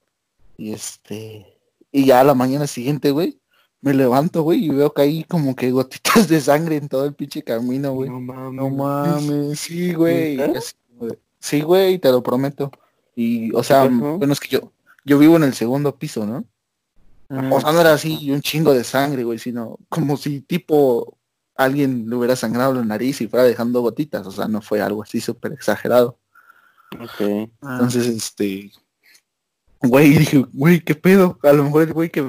Y 0.57 0.73
este, 0.73 1.47
y 1.93 2.07
ya 2.07 2.21
a 2.21 2.25
la 2.25 2.35
mañana 2.35 2.67
siguiente, 2.67 3.11
güey, 3.11 3.39
me 3.81 3.95
levanto, 3.95 4.43
güey, 4.43 4.65
y 4.65 4.69
veo 4.69 4.93
que 4.93 5.03
hay 5.03 5.25
como 5.25 5.55
que 5.57 5.71
gotitas 5.71 6.29
de 6.29 6.41
sangre 6.41 6.77
en 6.77 6.89
todo 6.89 7.05
el 7.07 7.15
pinche 7.15 7.43
camino, 7.43 7.93
güey. 7.93 8.11
No 8.11 8.21
mames. 8.21 8.53
No 8.55 8.71
mames. 8.71 9.61
Sí, 9.61 9.95
güey. 9.95 10.39
Sí, 11.39 11.63
güey, 11.63 11.99
te 11.99 12.11
lo 12.11 12.23
prometo. 12.23 12.71
Y, 13.17 13.55
o 13.55 13.63
sea, 13.63 13.85
bueno, 13.89 14.33
es 14.33 14.41
que 14.41 14.49
yo, 14.49 14.73
yo 15.05 15.19
vivo 15.19 15.37
en 15.37 15.45
el 15.45 15.55
segundo 15.55 15.97
piso, 15.99 16.27
¿no? 16.27 16.45
O 17.53 17.61
sea, 17.61 17.71
no 17.73 17.81
era 17.81 17.93
así 17.93 18.31
un 18.33 18.41
chingo 18.43 18.75
de 18.75 18.83
sangre, 18.83 19.23
güey, 19.23 19.39
sino 19.39 19.79
como 19.89 20.17
si 20.17 20.41
tipo 20.41 21.17
alguien 21.55 22.09
le 22.11 22.17
hubiera 22.17 22.35
sangrado 22.35 22.75
la 22.75 22.85
nariz 22.85 23.21
y 23.21 23.29
fuera 23.29 23.45
dejando 23.45 23.83
gotitas. 23.83 24.27
O 24.27 24.33
sea, 24.33 24.49
no 24.49 24.61
fue 24.61 24.81
algo 24.83 25.03
así 25.05 25.21
súper 25.21 25.53
exagerado. 25.53 26.19
Ok. 26.99 27.49
Ah. 27.63 27.75
Entonces, 27.75 28.07
este, 28.09 28.73
güey, 29.81 30.11
dije, 30.19 30.45
güey, 30.53 30.81
¿qué 30.81 30.97
pedo? 30.97 31.39
A 31.45 31.53
lo 31.53 31.63
mejor 31.65 31.83
el 31.85 31.93
güey 31.93 32.11
que, 32.11 32.21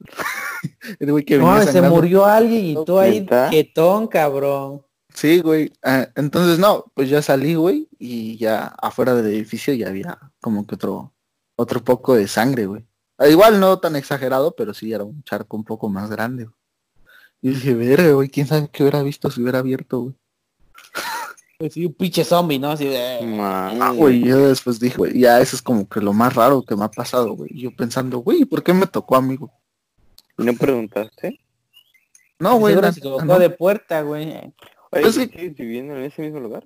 el 0.98 1.10
güey 1.12 1.24
que 1.24 1.36
No 1.38 1.46
venía 1.48 1.62
se 1.66 1.72
sangrando- 1.72 1.94
murió 1.96 2.24
alguien 2.24 2.64
y 2.64 2.84
tú 2.84 2.98
ahí 2.98 3.20
¿Neta? 3.20 3.50
quietón, 3.50 4.06
cabrón. 4.08 4.82
Sí, 5.12 5.40
güey. 5.40 5.72
Ah, 5.82 6.08
entonces, 6.14 6.58
no, 6.58 6.84
pues 6.94 7.10
ya 7.10 7.20
salí, 7.20 7.54
güey, 7.54 7.88
y 7.98 8.36
ya 8.38 8.66
afuera 8.80 9.14
del 9.14 9.26
edificio 9.26 9.74
ya 9.74 9.88
había 9.88 10.18
como 10.40 10.66
que 10.66 10.76
otro, 10.76 11.12
otro 11.58 11.82
poco 11.82 12.14
de 12.14 12.28
sangre, 12.28 12.66
güey. 12.66 12.84
Ah, 13.18 13.28
Igual 13.28 13.58
no 13.58 13.78
tan 13.80 13.96
exagerado, 13.96 14.54
pero 14.56 14.72
sí 14.72 14.92
era 14.92 15.02
un 15.04 15.22
charco 15.24 15.56
un 15.56 15.64
poco 15.64 15.88
más 15.88 16.08
grande. 16.08 16.44
güey. 16.44 16.54
Y 17.42 17.48
dije, 17.50 17.74
verga, 17.74 18.12
güey, 18.12 18.28
quién 18.28 18.46
sabe 18.46 18.68
qué 18.72 18.82
hubiera 18.84 19.02
visto 19.02 19.30
si 19.30 19.42
hubiera 19.42 19.58
abierto, 19.58 20.00
güey. 20.00 20.14
Pues 21.58 21.72
sí, 21.72 21.84
un 21.86 21.92
pinche 21.94 22.22
zombie, 22.24 22.58
¿no? 22.60 22.70
Así 22.70 22.84
de... 22.86 23.18
Ah, 23.40 23.92
güey, 23.94 24.22
yo 24.22 24.48
después 24.48 24.78
dije, 24.78 24.96
güey, 24.96 25.18
ya 25.18 25.40
eso 25.40 25.56
es 25.56 25.62
como 25.62 25.88
que 25.88 26.00
lo 26.00 26.12
más 26.12 26.34
raro 26.36 26.62
que 26.62 26.76
me 26.76 26.84
ha 26.84 26.90
pasado, 26.90 27.32
güey. 27.32 27.50
Yo 27.52 27.74
pensando, 27.74 28.18
güey, 28.18 28.44
¿por 28.44 28.62
qué 28.62 28.72
me 28.72 28.86
tocó 28.86 29.16
a 29.16 29.22
mí, 29.22 29.34
güey? 29.36 29.50
¿Y 30.38 30.44
no 30.44 30.54
preguntaste? 30.54 31.40
No, 32.38 32.56
güey, 32.60 32.76
se 32.92 33.00
no. 33.24 33.38
de 33.40 33.50
puerta, 33.50 34.02
güey. 34.02 34.28
Oye, 34.28 34.52
Pues 34.90 35.16
sí. 35.16 35.22
¿sigues 35.26 35.56
viviendo 35.56 35.96
en 35.96 36.04
ese 36.04 36.22
mismo 36.22 36.38
lugar? 36.38 36.64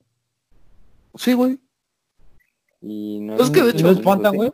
Sí, 1.14 1.32
güey. 1.32 1.58
Y 2.82 3.20
no 3.20 3.36
Es 3.36 3.48
que 3.48 3.62
de 3.62 3.68
¿Y 3.68 3.70
hecho- 3.70 3.86
no 3.86 3.92
espantan, 3.92 4.34
güey? 4.36 4.52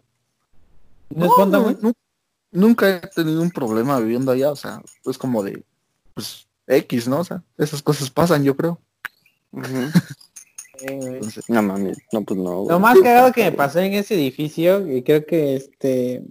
Nunca 2.51 2.89
he 2.89 3.01
tenido 3.15 3.43
un 3.43 3.51
problema 3.51 3.99
viviendo 4.01 4.33
allá, 4.33 4.51
o 4.51 4.57
sea, 4.57 4.81
es 5.05 5.19
como 5.19 5.43
de, 5.43 5.63
pues, 6.15 6.47
X, 6.67 7.09
¿no? 7.09 7.21
O 7.21 7.25
sea, 7.25 7.43
esas 7.57 7.83
cosas 7.83 8.11
pasan, 8.11 8.45
yo 8.45 8.57
creo. 8.57 8.81
Entonces, 10.81 11.45
No 11.49 11.63
mames, 11.63 11.99
no 12.13 12.23
pues 12.23 12.39
no. 12.39 12.65
Lo 12.69 12.79
más 12.79 12.99
cagado 13.01 13.33
que 13.33 13.45
me 13.45 13.53
pasó 13.53 13.81
en 13.81 13.95
ese 13.95 14.15
edificio, 14.15 14.87
y 14.89 15.03
creo 15.03 15.27
que 15.27 15.57
este 15.57 16.23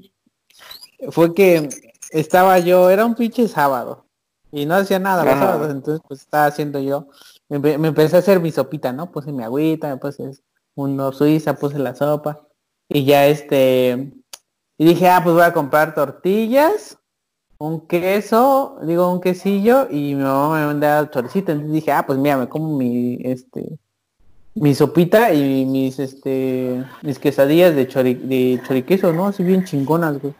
fue 1.11 1.33
que 1.33 1.69
estaba 2.11 2.57
yo, 2.59 2.89
era 2.89 3.05
un 3.05 3.15
pinche 3.15 3.47
sábado, 3.47 4.05
y 4.51 4.65
no 4.65 4.75
hacía 4.75 4.99
nada 4.99 5.23
los 5.23 5.33
Ajá. 5.33 5.45
sábados, 5.45 5.71
entonces 5.71 6.01
pues 6.07 6.21
estaba 6.21 6.45
haciendo 6.45 6.79
yo, 6.79 7.09
me, 7.49 7.59
me 7.77 7.89
empecé 7.89 8.15
a 8.15 8.19
hacer 8.19 8.39
mi 8.39 8.51
sopita, 8.51 8.93
¿no? 8.93 9.11
Puse 9.11 9.31
mi 9.31 9.43
agüita, 9.43 9.89
me 9.89 9.97
puse 9.97 10.31
uno 10.75 11.11
suiza, 11.11 11.55
puse 11.55 11.77
la 11.77 11.93
sopa, 11.93 12.47
y 12.87 13.03
ya 13.03 13.27
este, 13.27 14.13
y 14.77 14.85
dije, 14.85 15.09
ah, 15.09 15.21
pues 15.23 15.35
voy 15.35 15.43
a 15.43 15.53
comprar 15.53 15.95
tortillas, 15.95 16.97
un 17.57 17.87
queso, 17.87 18.77
digo 18.83 19.11
un 19.11 19.21
quesillo, 19.21 19.87
y 19.89 20.15
mi 20.15 20.23
mamá 20.23 20.59
me 20.59 20.65
mandaba 20.65 21.09
choricito, 21.09 21.51
entonces 21.51 21.73
dije, 21.73 21.91
ah, 21.91 22.05
pues 22.05 22.19
mira, 22.19 22.37
me 22.37 22.47
como 22.47 22.77
mi, 22.77 23.17
este, 23.23 23.79
mi 24.59 24.73
sopita 24.73 25.33
y 25.33 25.65
mis 25.65 25.99
este 25.99 26.83
mis 27.03 27.19
quesadillas 27.19 27.75
de 27.75 27.87
chori 27.87 28.15
de 28.15 28.61
choriqueso, 28.65 29.13
¿no? 29.13 29.27
Así 29.27 29.43
bien 29.43 29.63
chingonas, 29.65 30.19
güey. 30.19 30.33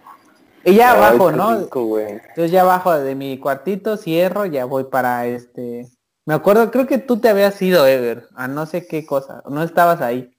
Y 0.65 0.75
ya 0.75 0.91
Ay, 0.91 0.97
abajo, 0.97 1.31
¿no? 1.31 1.59
rico. 1.59 1.99
Entonces 1.99 2.51
ya 2.51 2.61
abajo 2.61 2.93
de 2.93 3.15
mi 3.15 3.37
cuartito 3.37 3.97
cierro, 3.97 4.45
ya 4.45 4.65
voy 4.65 4.85
para 4.85 5.27
este. 5.27 5.87
Me 6.25 6.33
acuerdo, 6.33 6.71
creo 6.71 6.87
que 6.87 6.97
tú 6.97 7.19
te 7.19 7.29
habías 7.29 7.61
ido, 7.61 7.87
Ever, 7.87 8.27
a 8.35 8.47
no 8.47 8.65
sé 8.65 8.85
qué 8.85 9.05
cosa, 9.05 9.43
no 9.49 9.63
estabas 9.63 10.01
ahí. 10.01 10.36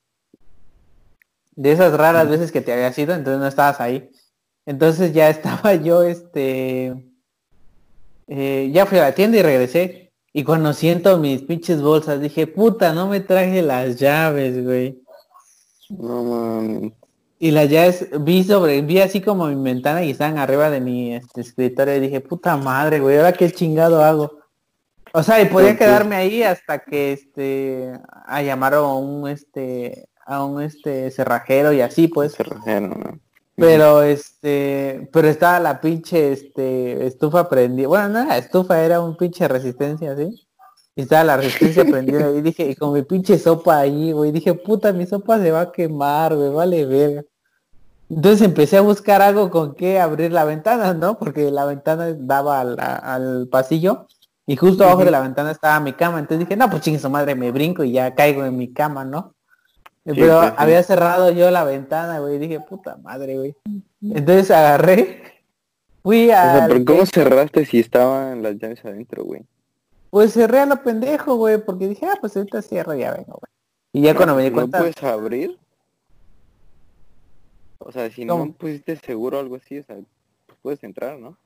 De 1.59 1.73
esas 1.73 1.93
raras 1.93 2.29
veces 2.29 2.53
que 2.53 2.61
te 2.61 2.73
habías 2.73 2.97
ido, 3.01 3.15
entonces 3.15 3.41
no 3.41 3.49
estabas 3.49 3.81
ahí. 3.81 4.13
Entonces 4.65 5.13
ya 5.13 5.29
estaba 5.37 5.75
yo, 5.75 6.05
este, 6.05 6.95
eh, 8.29 8.71
ya 8.73 8.87
fui 8.87 8.99
a 8.99 9.03
la 9.03 9.13
tienda 9.13 9.39
y 9.39 9.43
regresé. 9.43 10.13
Y 10.33 10.45
cuando 10.45 10.73
siento 10.73 11.19
mis 11.19 11.43
pinches 11.43 11.83
bolsas, 11.83 12.21
dije, 12.21 12.47
puta, 12.47 12.93
no 12.93 13.09
me 13.09 13.19
traje 13.19 13.61
las 13.61 13.97
llaves, 13.97 14.65
güey. 14.65 15.03
No 15.89 16.23
mames. 16.23 16.93
Y 17.41 17.51
las 17.51 17.69
llaves, 17.69 18.09
vi 18.21 18.45
sobre, 18.45 18.81
vi 18.83 19.01
así 19.01 19.21
como 19.21 19.49
mi 19.49 19.61
ventana 19.61 20.05
y 20.05 20.13
estaban 20.13 20.39
arriba 20.39 20.71
de 20.71 20.81
mi 20.81 21.17
este, 21.17 21.41
escritorio 21.41 21.97
y 21.97 22.01
dije, 22.01 22.21
puta 22.21 22.57
madre, 22.57 23.01
güey, 23.01 23.17
ahora 23.17 23.33
qué 23.33 23.51
chingado 23.51 24.05
hago. 24.05 24.39
O 25.13 25.25
sea, 25.25 25.43
y 25.43 25.47
podía 25.47 25.77
quedarme 25.77 26.15
ahí 26.15 26.45
hasta 26.45 26.79
que 26.79 27.15
este 27.15 27.93
a 28.27 28.43
llamar 28.43 28.75
a 28.75 28.83
un 28.83 29.29
este 29.29 30.08
a 30.29 30.45
un 30.45 30.63
este 30.63 31.11
cerrajero 31.11 31.73
y 31.73 31.81
así 31.81 32.07
pues. 32.07 32.35
Cerrajero, 32.35 32.89
¿no? 32.89 33.19
Pero 33.57 34.03
este, 34.03 35.09
pero 35.13 35.27
estaba 35.27 35.59
la 35.59 35.81
pinche 35.81 36.33
este 36.33 37.07
estufa 37.07 37.49
prendida. 37.49 37.89
Bueno, 37.89 38.09
no 38.11 38.21
era 38.21 38.37
estufa, 38.39 38.85
era 38.85 39.01
un 39.01 39.17
pinche 39.17 39.49
resistencia, 39.49 40.15
¿sí? 40.17 40.47
Y 40.95 41.03
estaba 41.03 41.25
la 41.25 41.39
resistencia 41.39 41.85
prendida 41.91 42.31
y 42.31 42.43
dije, 42.43 42.71
y 42.71 42.77
con 42.77 42.93
mi 42.93 43.03
pinche 43.03 43.39
sopa 43.39 43.79
ahí, 43.79 44.13
güey, 44.13 44.31
dije, 44.31 44.55
puta, 44.55 44.93
mi 44.93 45.07
sopa 45.07 45.39
se 45.39 45.51
va 45.51 45.63
a 45.63 45.73
quemar, 45.73 46.37
güey, 46.37 46.51
vale 46.51 46.87
verga. 46.87 47.25
Entonces 48.11 48.43
empecé 48.43 48.77
a 48.77 48.83
buscar 48.83 49.23
algo 49.23 49.51
con 49.51 49.75
que 49.75 49.99
abrir 49.99 50.31
la 50.31 50.45
ventana, 50.45 50.95
¿no? 50.95 51.19
Porque 51.19 51.51
la 51.51 51.65
ventana 51.65 52.15
daba 52.17 52.61
al, 52.61 52.77
al 52.79 53.49
pasillo 53.51 54.07
y 54.47 54.57
justo 54.57 54.85
abajo 54.85 55.05
de 55.05 55.11
la 55.11 55.21
ventana 55.21 55.51
estaba 55.51 55.81
mi 55.81 55.95
cama. 55.95 56.19
Entonces 56.21 56.47
dije, 56.47 56.57
no, 56.57 56.71
pues 56.71 56.83
chingue 56.83 57.01
su 57.01 57.11
madre, 57.11 57.35
me 57.35 57.51
brinco 57.51 57.83
y 57.83 57.93
ya 57.93 58.15
caigo 58.15 58.45
en 58.45 58.57
mi 58.57 58.73
cama, 58.73 59.05
¿no? 59.05 59.35
Pero 60.15 60.39
pues, 60.39 60.49
sí. 60.49 60.55
había 60.57 60.83
cerrado 60.83 61.31
yo 61.31 61.51
la 61.51 61.65
ventana, 61.65 62.19
güey. 62.19 62.39
Dije, 62.39 62.61
puta 62.61 62.97
madre, 62.97 63.37
güey. 63.37 63.55
Entonces 64.03 64.51
agarré, 64.51 65.23
fui 66.03 66.25
O 66.25 66.29
sea, 66.29 66.65
a... 66.65 66.69
pero 66.69 66.85
¿cómo 66.85 67.07
cerraste 67.07 67.65
si 67.67 67.81
estaban 67.81 68.43
las 68.43 68.57
llaves 68.57 68.85
adentro, 68.85 69.25
güey? 69.25 69.43
Pues 70.11 70.33
cerré 70.33 70.61
a 70.61 70.67
lo 70.67 70.83
pendejo, 70.83 71.37
güey, 71.37 71.59
porque 71.59 71.89
dije, 71.89 72.07
ah, 72.07 72.17
pues 72.21 72.37
ahorita 72.37 72.63
cierro 72.63 72.95
y 72.95 73.01
ya 73.01 73.13
vengo, 73.13 73.39
güey. 73.41 73.53
Y 73.93 74.03
ya 74.03 74.15
cuando 74.15 74.35
me 74.35 74.45
di 74.45 74.51
¿No 74.51 74.57
cuenta, 74.57 74.79
puedes 74.79 75.03
abrir? 75.03 75.59
O 77.79 77.93
sea, 77.93 78.11
si 78.11 78.27
¿Cómo? 78.27 78.47
no 78.47 78.53
pusiste 78.53 78.97
seguro 78.97 79.39
o 79.39 79.41
algo 79.41 79.57
así, 79.57 79.79
o 79.79 79.85
sea, 79.85 79.97
pues 80.47 80.59
puedes 80.63 80.83
entrar, 80.85 81.19
¿no? 81.19 81.37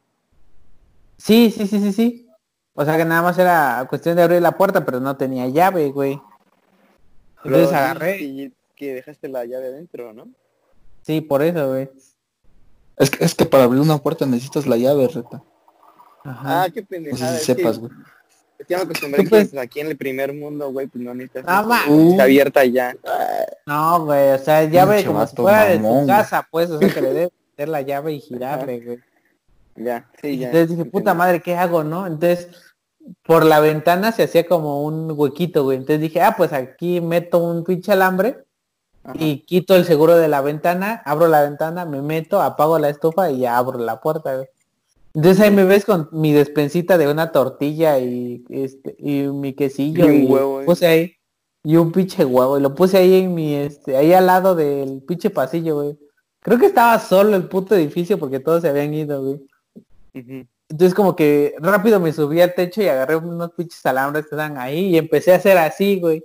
sí, 1.16 1.52
sí, 1.56 1.66
sí, 1.66 1.80
sí, 1.80 1.92
sí. 1.92 2.28
O 2.74 2.84
sea 2.84 2.96
que 2.96 3.04
nada 3.04 3.22
más 3.22 3.38
era 3.38 3.86
cuestión 3.88 4.16
de 4.16 4.22
abrir 4.22 4.40
la 4.40 4.52
puerta, 4.52 4.84
pero 4.84 4.98
no 4.98 5.16
tenía 5.16 5.46
llave, 5.48 5.90
güey. 5.90 6.20
Entonces 7.44 7.68
Pero 7.68 7.78
agarré, 7.78 8.12
dijiste 8.18 8.56
que 8.76 8.94
dejaste 8.94 9.28
la 9.28 9.44
llave 9.44 9.66
adentro, 9.68 10.12
¿no? 10.12 10.28
sí, 11.02 11.20
por 11.20 11.42
eso, 11.42 11.68
güey. 11.68 11.90
es 12.96 13.10
que, 13.10 13.24
es 13.24 13.34
que 13.34 13.44
para 13.44 13.64
abrir 13.64 13.80
una 13.80 13.98
puerta 13.98 14.24
necesitas 14.26 14.66
la 14.66 14.76
llave, 14.76 15.08
reta. 15.08 15.42
Ajá. 16.24 16.62
Ah, 16.62 16.68
qué 16.72 16.82
No 16.82 16.86
pendejada. 16.88 17.32
sé 17.32 17.36
es 17.36 17.40
si 17.40 17.46
sepas, 17.46 17.78
que, 17.78 17.86
güey. 17.86 17.92
es 18.58 18.66
que 18.66 18.76
me 18.76 18.82
acostumbré 18.82 19.24
que 19.24 19.28
pues, 19.30 19.56
aquí 19.56 19.80
en 19.80 19.88
el 19.88 19.96
primer 19.96 20.32
mundo, 20.32 20.70
güey, 20.70 20.86
pues 20.86 21.02
no 21.02 21.12
necesitas. 21.14 21.44
Ah, 21.46 21.62
güey, 21.86 22.10
Está 22.10 22.22
abierta 22.24 22.64
ya. 22.64 22.94
No, 23.66 24.04
güey, 24.04 24.30
o 24.30 24.38
sea, 24.38 24.64
llave 24.64 24.96
Pinche 24.96 25.08
como 25.08 25.26
si 25.26 25.36
fuera 25.36 25.64
de 25.66 25.78
tu 25.78 26.06
casa, 26.06 26.46
pues, 26.50 26.70
o 26.70 26.78
sea 26.78 26.88
que 26.94 27.00
le 27.02 27.12
debes 27.12 27.30
meter 27.50 27.68
la 27.68 27.80
llave 27.82 28.12
y 28.12 28.20
girarle, 28.20 28.80
güey. 28.80 28.98
Ya, 29.74 30.08
sí, 30.20 30.38
ya. 30.38 30.48
Entonces 30.48 30.70
dije, 30.76 30.84
puta 30.84 31.14
madre, 31.14 31.40
¿qué 31.40 31.56
hago, 31.56 31.82
no? 31.82 32.06
Entonces 32.06 32.48
por 33.24 33.44
la 33.44 33.60
ventana 33.60 34.12
se 34.12 34.24
hacía 34.24 34.46
como 34.46 34.82
un 34.84 35.12
huequito, 35.12 35.64
güey. 35.64 35.78
Entonces 35.78 36.00
dije, 36.00 36.20
ah, 36.20 36.34
pues 36.36 36.52
aquí 36.52 37.00
meto 37.00 37.38
un 37.38 37.64
pinche 37.64 37.92
alambre 37.92 38.44
y 39.14 39.40
quito 39.40 39.74
el 39.74 39.84
seguro 39.84 40.16
de 40.16 40.28
la 40.28 40.40
ventana, 40.40 41.02
abro 41.04 41.26
la 41.26 41.42
ventana, 41.42 41.84
me 41.84 42.02
meto, 42.02 42.40
apago 42.40 42.78
la 42.78 42.88
estufa 42.88 43.30
y 43.30 43.40
ya 43.40 43.56
abro 43.56 43.78
la 43.78 44.00
puerta, 44.00 44.36
güey. 44.36 44.48
Entonces 45.14 45.40
ahí 45.40 45.50
me 45.50 45.64
ves 45.64 45.84
con 45.84 46.08
mi 46.12 46.32
despensita 46.32 46.96
de 46.96 47.10
una 47.10 47.32
tortilla 47.32 47.98
y 47.98 48.44
este 48.48 48.96
y 48.98 49.24
mi 49.24 49.52
quesillo 49.52 50.06
Y 50.06 50.08
un 50.08 50.22
y 50.22 50.26
huevo, 50.26 50.62
eh. 50.62 50.64
puse 50.64 50.86
ahí 50.86 51.12
y 51.64 51.76
un 51.76 51.92
pinche 51.92 52.24
huevo 52.24 52.58
y 52.58 52.62
lo 52.62 52.74
puse 52.74 52.96
ahí 52.96 53.16
en 53.16 53.34
mi 53.34 53.54
este 53.54 53.96
ahí 53.96 54.14
al 54.14 54.26
lado 54.26 54.54
del 54.54 55.02
pinche 55.02 55.28
pasillo, 55.28 55.74
güey. 55.76 55.98
Creo 56.40 56.58
que 56.58 56.66
estaba 56.66 56.98
solo 56.98 57.36
el 57.36 57.44
puto 57.48 57.74
edificio 57.74 58.18
porque 58.18 58.40
todos 58.40 58.62
se 58.62 58.68
habían 58.68 58.94
ido, 58.94 59.22
güey. 59.22 60.46
Entonces 60.72 60.94
como 60.94 61.14
que 61.14 61.54
rápido 61.58 62.00
me 62.00 62.14
subí 62.14 62.40
al 62.40 62.54
techo 62.54 62.80
y 62.80 62.88
agarré 62.88 63.16
unos 63.16 63.52
pinches 63.52 63.84
alambres 63.84 64.24
que 64.24 64.34
estaban 64.34 64.56
ahí 64.56 64.86
y 64.86 64.96
empecé 64.96 65.34
a 65.34 65.36
hacer 65.36 65.58
así, 65.58 66.00
güey. 66.00 66.24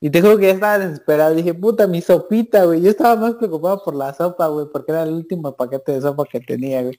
Y 0.00 0.08
te 0.10 0.22
juro 0.22 0.38
que 0.38 0.46
ya 0.46 0.54
estaba 0.54 0.78
desesperado. 0.78 1.34
Dije, 1.34 1.52
puta, 1.52 1.86
mi 1.86 2.00
sopita, 2.00 2.64
güey. 2.64 2.80
Yo 2.80 2.90
estaba 2.90 3.16
más 3.16 3.34
preocupado 3.34 3.84
por 3.84 3.94
la 3.94 4.14
sopa, 4.14 4.46
güey, 4.48 4.66
porque 4.72 4.92
era 4.92 5.02
el 5.02 5.12
último 5.12 5.54
paquete 5.54 5.92
de 5.92 6.00
sopa 6.00 6.24
que 6.24 6.40
tenía, 6.40 6.82
güey. 6.82 6.98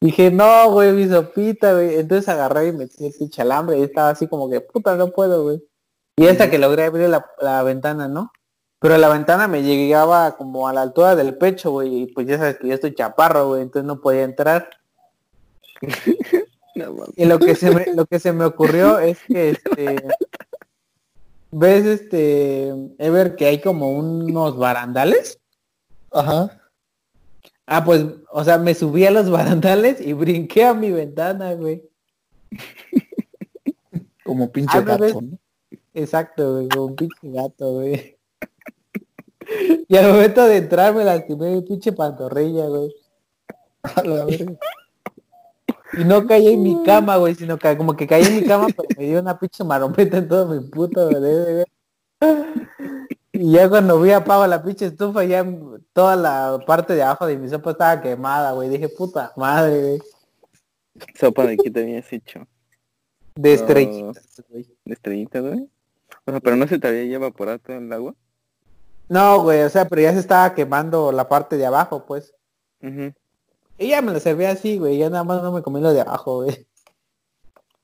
Dije, 0.00 0.32
no, 0.32 0.72
güey, 0.72 0.92
mi 0.92 1.08
sopita, 1.08 1.74
güey. 1.74 1.94
Entonces 1.94 2.28
agarré 2.28 2.68
y 2.68 2.72
metí 2.72 3.06
el 3.06 3.12
pinche 3.12 3.42
alambre 3.42 3.78
y 3.78 3.82
estaba 3.84 4.10
así 4.10 4.26
como 4.26 4.50
que, 4.50 4.60
puta, 4.60 4.96
no 4.96 5.12
puedo, 5.12 5.44
güey. 5.44 5.62
Y 6.16 6.26
hasta 6.26 6.50
que 6.50 6.58
logré 6.58 6.84
abrir 6.86 7.08
la, 7.08 7.24
la 7.40 7.62
ventana, 7.62 8.08
¿no? 8.08 8.32
Pero 8.80 8.98
la 8.98 9.08
ventana 9.08 9.46
me 9.46 9.62
llegaba 9.62 10.36
como 10.36 10.66
a 10.66 10.72
la 10.72 10.82
altura 10.82 11.14
del 11.14 11.38
pecho, 11.38 11.70
güey. 11.70 12.02
Y 12.02 12.06
pues 12.08 12.26
ya 12.26 12.36
sabes 12.38 12.58
que 12.58 12.66
yo 12.66 12.74
estoy 12.74 12.94
chaparro, 12.96 13.48
güey. 13.48 13.62
Entonces 13.62 13.86
no 13.86 14.00
podía 14.00 14.24
entrar. 14.24 14.68
No. 16.74 17.06
Y 17.16 17.24
lo 17.24 17.38
que 17.38 17.54
se 17.54 17.70
me, 17.70 17.86
lo 17.94 18.04
que 18.04 18.18
se 18.18 18.32
me 18.32 18.44
ocurrió 18.44 18.98
es 18.98 19.18
que 19.26 19.50
este 19.50 19.96
ves 21.50 21.86
este 21.86 22.68
Ever 22.98 23.34
que 23.34 23.46
hay 23.46 23.60
como 23.60 23.92
unos 23.92 24.58
barandales. 24.58 25.38
Ajá. 26.12 26.60
Ah, 27.66 27.84
pues, 27.84 28.04
o 28.30 28.44
sea, 28.44 28.58
me 28.58 28.74
subí 28.74 29.06
a 29.06 29.10
los 29.10 29.30
barandales 29.30 30.00
y 30.00 30.12
brinqué 30.12 30.64
a 30.64 30.74
mi 30.74 30.92
ventana, 30.92 31.54
güey. 31.54 31.82
Como 34.24 34.52
pinche 34.52 34.78
Ah, 34.78 34.82
gato, 34.82 35.20
¿no? 35.20 35.38
Exacto, 35.94 36.54
güey, 36.54 36.68
como 36.68 36.86
un 36.86 36.96
pinche 36.96 37.16
gato, 37.22 37.72
güey. 37.72 38.18
Y 39.88 39.96
al 39.96 40.12
momento 40.12 40.44
de 40.44 40.56
entrar 40.56 40.94
me 40.94 41.04
lastimé 41.04 41.52
mi 41.52 41.62
pinche 41.62 41.92
pantorrilla, 41.92 42.66
güey. 42.66 42.94
A 43.82 44.02
la 44.02 44.24
verga. 44.24 44.58
Y 45.92 46.04
no 46.04 46.26
caí 46.26 46.48
en 46.48 46.62
mi 46.62 46.82
cama, 46.84 47.16
güey, 47.16 47.34
sino 47.34 47.58
que 47.58 47.76
como 47.76 47.96
que 47.96 48.06
caí 48.06 48.24
en 48.24 48.36
mi 48.36 48.44
cama, 48.44 48.66
pero 48.68 48.88
me 48.96 49.04
dio 49.04 49.20
una 49.20 49.38
pinche 49.38 49.64
marometa 49.64 50.18
en 50.18 50.28
todo 50.28 50.46
mi 50.46 50.60
puto 50.68 51.08
bebé, 51.08 51.64
güey. 52.20 52.36
Y 53.32 53.52
ya 53.52 53.68
cuando 53.68 54.00
vi 54.00 54.12
apago 54.12 54.46
la 54.46 54.62
pinche 54.62 54.86
estufa, 54.86 55.22
ya 55.24 55.46
toda 55.92 56.16
la 56.16 56.58
parte 56.66 56.94
de 56.94 57.02
abajo 57.02 57.26
de 57.26 57.36
mi 57.36 57.48
sopa 57.48 57.72
estaba 57.72 58.00
quemada, 58.00 58.52
güey. 58.52 58.68
Dije, 58.68 58.88
puta 58.88 59.32
madre, 59.36 59.80
güey. 59.80 60.02
Sopa 61.14 61.44
de 61.46 61.58
qué 61.58 61.70
te 61.70 61.82
habías 61.82 62.10
hecho. 62.12 62.46
De 63.34 63.52
estrellitas, 63.52 64.42
güey. 64.48 64.66
¿De 64.84 64.94
estrellitas, 64.94 65.42
güey? 65.42 65.68
O 66.24 66.30
sea, 66.30 66.40
pero 66.40 66.56
no 66.56 66.66
se 66.66 66.78
te 66.78 66.88
había 66.88 67.02
evaporado 67.02 67.58
todo 67.58 67.76
el 67.76 67.92
agua. 67.92 68.14
No, 69.08 69.42
güey, 69.42 69.62
o 69.62 69.68
sea, 69.68 69.86
pero 69.86 70.02
ya 70.02 70.12
se 70.12 70.18
estaba 70.18 70.54
quemando 70.54 71.12
la 71.12 71.28
parte 71.28 71.56
de 71.56 71.66
abajo, 71.66 72.06
pues. 72.06 72.34
Y 73.78 73.88
ya 73.88 74.02
me 74.02 74.12
lo 74.12 74.20
serví 74.20 74.44
así, 74.44 74.78
güey. 74.78 74.98
Ya 74.98 75.10
nada 75.10 75.24
más 75.24 75.42
no 75.42 75.52
me 75.52 75.62
comí 75.62 75.80
lo 75.80 75.92
de 75.92 76.00
abajo, 76.00 76.44
güey. 76.44 76.66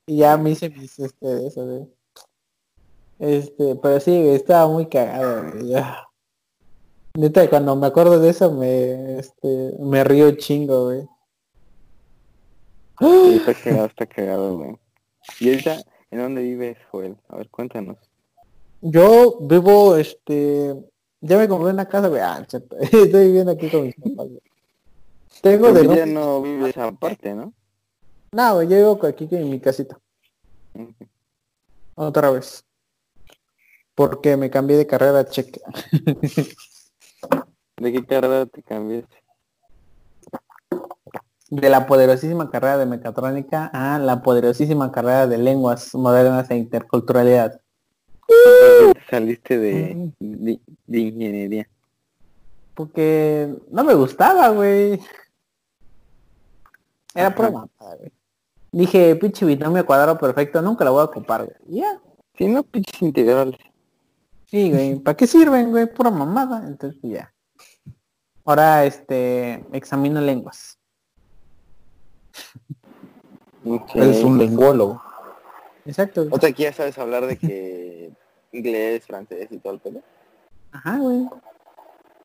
Y 0.05 0.17
ya 0.17 0.37
me 0.37 0.51
hice 0.51 0.69
mis, 0.69 0.99
este, 0.99 1.27
de 1.27 1.47
eso, 1.47 1.65
güey. 1.65 1.87
Este, 3.19 3.75
pero 3.75 3.99
sí, 3.99 4.11
güey, 4.11 4.35
estaba 4.35 4.67
muy 4.67 4.87
cagado, 4.87 5.51
güey. 5.51 5.69
ya. 5.69 6.07
Neta, 7.15 7.47
cuando 7.49 7.75
me 7.75 7.87
acuerdo 7.87 8.19
de 8.19 8.29
eso, 8.29 8.51
me, 8.51 9.19
este, 9.19 9.73
me 9.79 10.03
río 10.03 10.31
chingo, 10.35 10.85
güey. 10.85 11.07
Sí, 12.99 13.35
está 13.37 13.53
cagado, 13.53 13.85
está 13.85 14.05
cagado, 14.07 14.57
güey. 14.57 14.75
Y 15.39 15.49
ahorita, 15.49 15.77
¿en 16.11 16.19
dónde 16.19 16.41
vives, 16.41 16.77
Joel? 16.91 17.15
A 17.29 17.37
ver, 17.37 17.49
cuéntanos. 17.49 17.97
Yo 18.81 19.37
vivo, 19.41 19.95
este, 19.95 20.75
ya 21.21 21.37
me 21.37 21.47
compré 21.47 21.69
una 21.71 21.87
casa, 21.87 22.09
güey. 22.09 22.21
Ah, 22.21 22.45
estoy 22.49 23.07
viviendo 23.27 23.51
aquí 23.51 23.69
con 23.69 23.83
mis 23.83 23.95
papás, 23.95 24.27
güey. 24.27 24.41
Tengo 25.43 25.73
de 25.73 25.81
Pero 25.81 25.93
ya 25.93 26.05
no... 26.05 26.13
no 26.13 26.41
vives 26.41 26.77
aparte, 26.77 27.33
¿no? 27.33 27.51
No, 28.31 28.63
yo 28.63 28.77
vivo 28.77 28.99
aquí 29.05 29.27
en 29.29 29.49
mi 29.49 29.59
casita. 29.59 29.99
Otra 31.95 32.31
vez. 32.31 32.63
Porque 33.93 34.37
me 34.37 34.49
cambié 34.49 34.77
de 34.77 34.87
carrera, 34.87 35.25
cheque. 35.25 35.59
¿De 37.75 37.91
qué 37.91 38.05
carrera 38.05 38.45
te 38.45 38.63
cambiaste? 38.63 39.17
De 41.49 41.69
la 41.69 41.87
poderosísima 41.87 42.49
carrera 42.49 42.77
de 42.77 42.85
mecatrónica 42.85 43.69
a 43.73 43.99
la 43.99 44.23
poderosísima 44.23 44.93
carrera 44.93 45.27
de 45.27 45.39
lenguas 45.39 45.93
modernas 45.93 46.49
e 46.51 46.55
interculturalidad. 46.55 47.59
¿Por 48.25 48.93
qué 48.93 48.93
te 48.93 49.09
saliste 49.09 49.57
de, 49.57 50.09
de, 50.19 50.61
de 50.87 50.99
ingeniería? 50.99 51.67
Porque 52.75 53.53
no 53.69 53.83
me 53.83 53.93
gustaba, 53.93 54.47
güey. 54.47 55.01
Era 57.13 57.33
pura 57.33 57.51
mamada, 57.51 57.95
güey. 57.97 58.11
Dije, 58.71 59.15
pinche 59.15 59.45
binomio 59.45 59.85
cuadrado 59.85 60.17
perfecto, 60.17 60.61
nunca 60.61 60.83
lo 60.83 60.93
voy 60.93 61.01
a 61.01 61.05
ocupar, 61.05 61.45
güey. 61.45 61.79
Ya. 61.79 62.01
Si 62.35 62.47
no, 62.47 62.63
pinches 62.63 63.01
integrales. 63.01 63.59
Sí, 64.45 64.71
güey. 64.71 64.95
¿Para 64.99 65.15
qué 65.15 65.27
sirven, 65.27 65.71
güey? 65.71 65.85
Pura 65.85 66.09
mamada. 66.09 66.63
Entonces, 66.67 66.99
pues, 67.01 67.13
ya. 67.13 67.33
Ahora, 68.45 68.85
este, 68.85 69.65
examino 69.71 70.19
lenguas. 70.21 70.79
Ok. 73.65 73.95
Eres 73.95 74.23
un 74.23 74.37
lenguólogo. 74.37 75.01
Exacto. 75.85 76.21
güey. 76.21 76.33
O 76.33 76.39
sea, 76.39 76.49
aquí 76.49 76.63
ya 76.63 76.73
sabes 76.73 76.97
hablar 76.97 77.27
de 77.27 77.37
que 77.37 78.11
inglés, 78.51 79.05
francés 79.05 79.47
y 79.51 79.57
todo 79.57 79.73
el 79.73 79.79
pelo. 79.79 80.01
Ajá, 80.71 80.97
güey. 80.97 81.29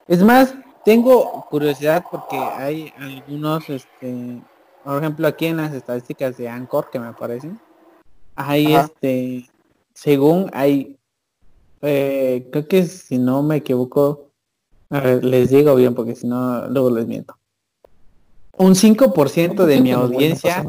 Es 0.07 0.23
más, 0.23 0.55
tengo 0.85 1.47
curiosidad 1.51 2.05
porque 2.11 2.37
hay 2.39 2.93
algunos, 2.99 3.69
este, 3.69 4.41
por 4.83 5.03
ejemplo, 5.03 5.27
aquí 5.27 5.47
en 5.47 5.59
las 5.59 5.73
estadísticas 5.75 6.37
de 6.37 6.49
Anchor 6.49 6.89
que 6.91 6.99
me 6.99 7.07
aparecen, 7.09 7.59
hay 8.37 8.75
Ajá. 8.75 8.87
este, 8.87 9.51
según 9.95 10.51
hay, 10.53 10.99
eh, 11.83 12.49
creo 12.53 12.67
que 12.69 12.85
si 12.85 13.19
no 13.19 13.43
me 13.43 13.57
equivoco, 13.57 14.31
a 14.91 15.01
ver, 15.01 15.25
les 15.25 15.51
digo 15.51 15.75
bien 15.75 15.95
porque 15.95 16.15
si 16.15 16.27
no, 16.27 16.67
luego 16.69 16.91
les 16.91 17.07
miento. 17.07 17.37
Un 18.57 18.75
5% 18.75 19.67
de 19.67 19.81
mi 19.81 19.93
audiencia. 19.93 20.65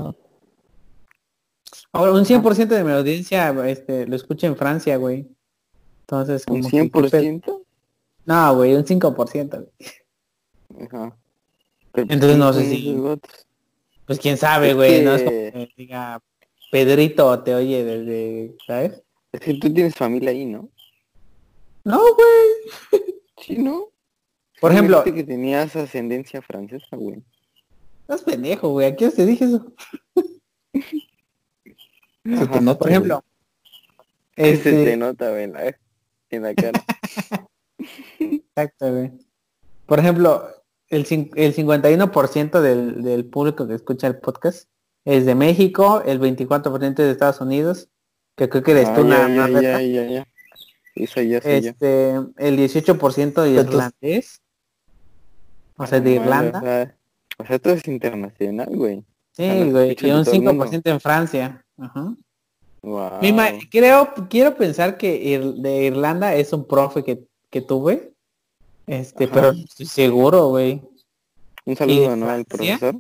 Ahora, 1.92 2.12
un 2.12 2.24
100% 2.26 2.68
de 2.68 2.84
mi 2.84 2.92
audiencia 2.92 3.50
este, 3.68 4.06
lo 4.06 4.16
escucha 4.16 4.46
en 4.48 4.56
Francia, 4.56 4.98
güey. 4.98 5.28
Entonces, 6.02 6.44
¿Un 6.48 6.62
como 6.62 6.70
que, 6.70 6.92
¿qué 6.92 7.02
pe- 7.10 7.22
100%? 7.42 7.62
No, 8.26 8.56
güey, 8.56 8.76
un 8.76 8.84
5%. 8.86 9.50
güey. 10.70 10.86
Ajá. 10.86 11.18
Pero, 11.92 12.08
Entonces, 12.14 12.38
no 12.38 12.54
sé 12.54 12.70
si-. 12.70 12.96
Pues 14.10 14.18
quién 14.20 14.38
sabe, 14.38 14.74
güey. 14.74 15.04
No 15.04 15.14
es 15.14 15.22
como 15.22 15.38
que- 15.38 15.70
diga, 15.78 16.20
Pedrito 16.72 17.44
te 17.44 17.54
oye 17.54 17.84
desde, 17.84 18.58
¿sabes? 18.66 19.04
Es 19.32 19.40
que 19.40 19.54
tú 19.54 19.72
tienes 19.72 19.94
familia 19.94 20.32
ahí, 20.32 20.46
¿no? 20.48 20.68
No, 21.84 22.00
güey. 22.00 23.04
Sí, 23.38 23.60
¿no? 23.60 23.90
Por 24.60 24.72
ejemplo, 24.72 25.04
que 25.04 25.24
tenías 25.24 25.76
ascendencia 25.76 26.42
francesa, 26.42 26.96
güey. 26.96 27.22
estás 28.02 28.24
pendejo, 28.24 28.70
güey. 28.70 28.88
¿A 28.88 28.96
hora 28.96 29.12
te 29.12 29.26
dije 29.28 29.46
eso? 29.46 29.74
Se 30.74 30.82
te 32.24 32.34
Ajá. 32.34 32.62
nota, 32.62 32.80
Por 32.80 32.88
güey. 32.88 32.94
ejemplo, 32.94 33.24
Ese 34.36 34.64
te 34.72 34.80
este, 34.80 34.98
nota, 34.98 35.30
güey, 35.30 35.44
en 35.44 35.54
la, 35.54 35.78
en 36.32 36.42
la 36.42 36.56
cara. 36.56 36.84
exacto, 38.20 38.92
güey. 38.92 39.12
Por 39.86 40.00
ejemplo, 40.00 40.50
el, 40.90 41.02
el 41.36 41.56
51% 41.56 42.62
del, 42.62 43.02
del 43.04 43.26
público 43.26 43.68
que 43.68 43.76
escucha 43.76 44.08
el 44.08 44.18
podcast 44.20 44.68
es 45.06 45.26
de 45.26 45.36
México, 45.36 46.02
el 46.06 46.20
24% 46.20 46.90
es 46.90 46.96
de 46.96 47.12
Estados 47.12 47.42
Unidos, 47.42 47.90
que 48.36 48.50
creo 48.50 48.64
que 48.64 48.72
eres 48.72 48.94
tú 48.94 49.02
Ah, 49.02 49.04
una, 49.04 49.18
ya, 49.20 49.26
una 49.26 49.48
ya, 49.50 49.58
reta. 49.60 49.82
ya, 49.82 50.04
ya, 50.04 50.10
ya. 50.10 50.28
Eso 50.96 51.22
ya 51.22 51.42
soy 51.42 51.62
yo. 51.62 51.70
este, 51.70 52.10
el 52.38 52.58
18% 52.58 53.42
de 53.44 53.50
irlandés, 53.52 54.42
o 55.78 55.86
sea, 55.88 56.00
de 56.02 56.12
Irlanda. 56.12 56.60
O 56.60 56.62
sea, 56.62 56.96
o 57.38 57.46
sea, 57.46 57.60
todo 57.60 57.74
es 57.74 57.88
internacional, 57.88 58.68
güey. 58.76 59.04
Sí, 59.32 59.72
güey, 59.72 59.96
y 60.00 60.12
un 60.12 60.24
todo 60.26 60.34
el 60.34 60.42
mundo. 60.42 60.66
5% 60.66 60.82
en 60.92 61.00
Francia. 61.00 61.66
Ajá. 61.78 62.14
Wow. 62.82 63.12
Mi 63.22 63.34
creo, 63.70 64.14
quiero 64.30 64.56
pensar 64.56 64.98
que 64.98 65.22
Ir- 65.24 65.54
de 65.56 65.84
Irlanda 65.86 66.36
es 66.36 66.52
un 66.52 66.66
profe 66.68 67.04
que, 67.04 67.24
que 67.50 67.62
tuve. 67.62 68.14
Este, 68.90 69.26
Ajá. 69.26 69.34
pero 69.34 69.54
no 69.54 69.60
estoy 69.64 69.86
seguro, 69.86 70.48
güey. 70.50 70.82
Un 71.66 71.74
¿Y 71.74 71.76
saludo, 71.76 72.16
¿no? 72.16 72.30
Al 72.30 72.46
profesor. 72.46 72.96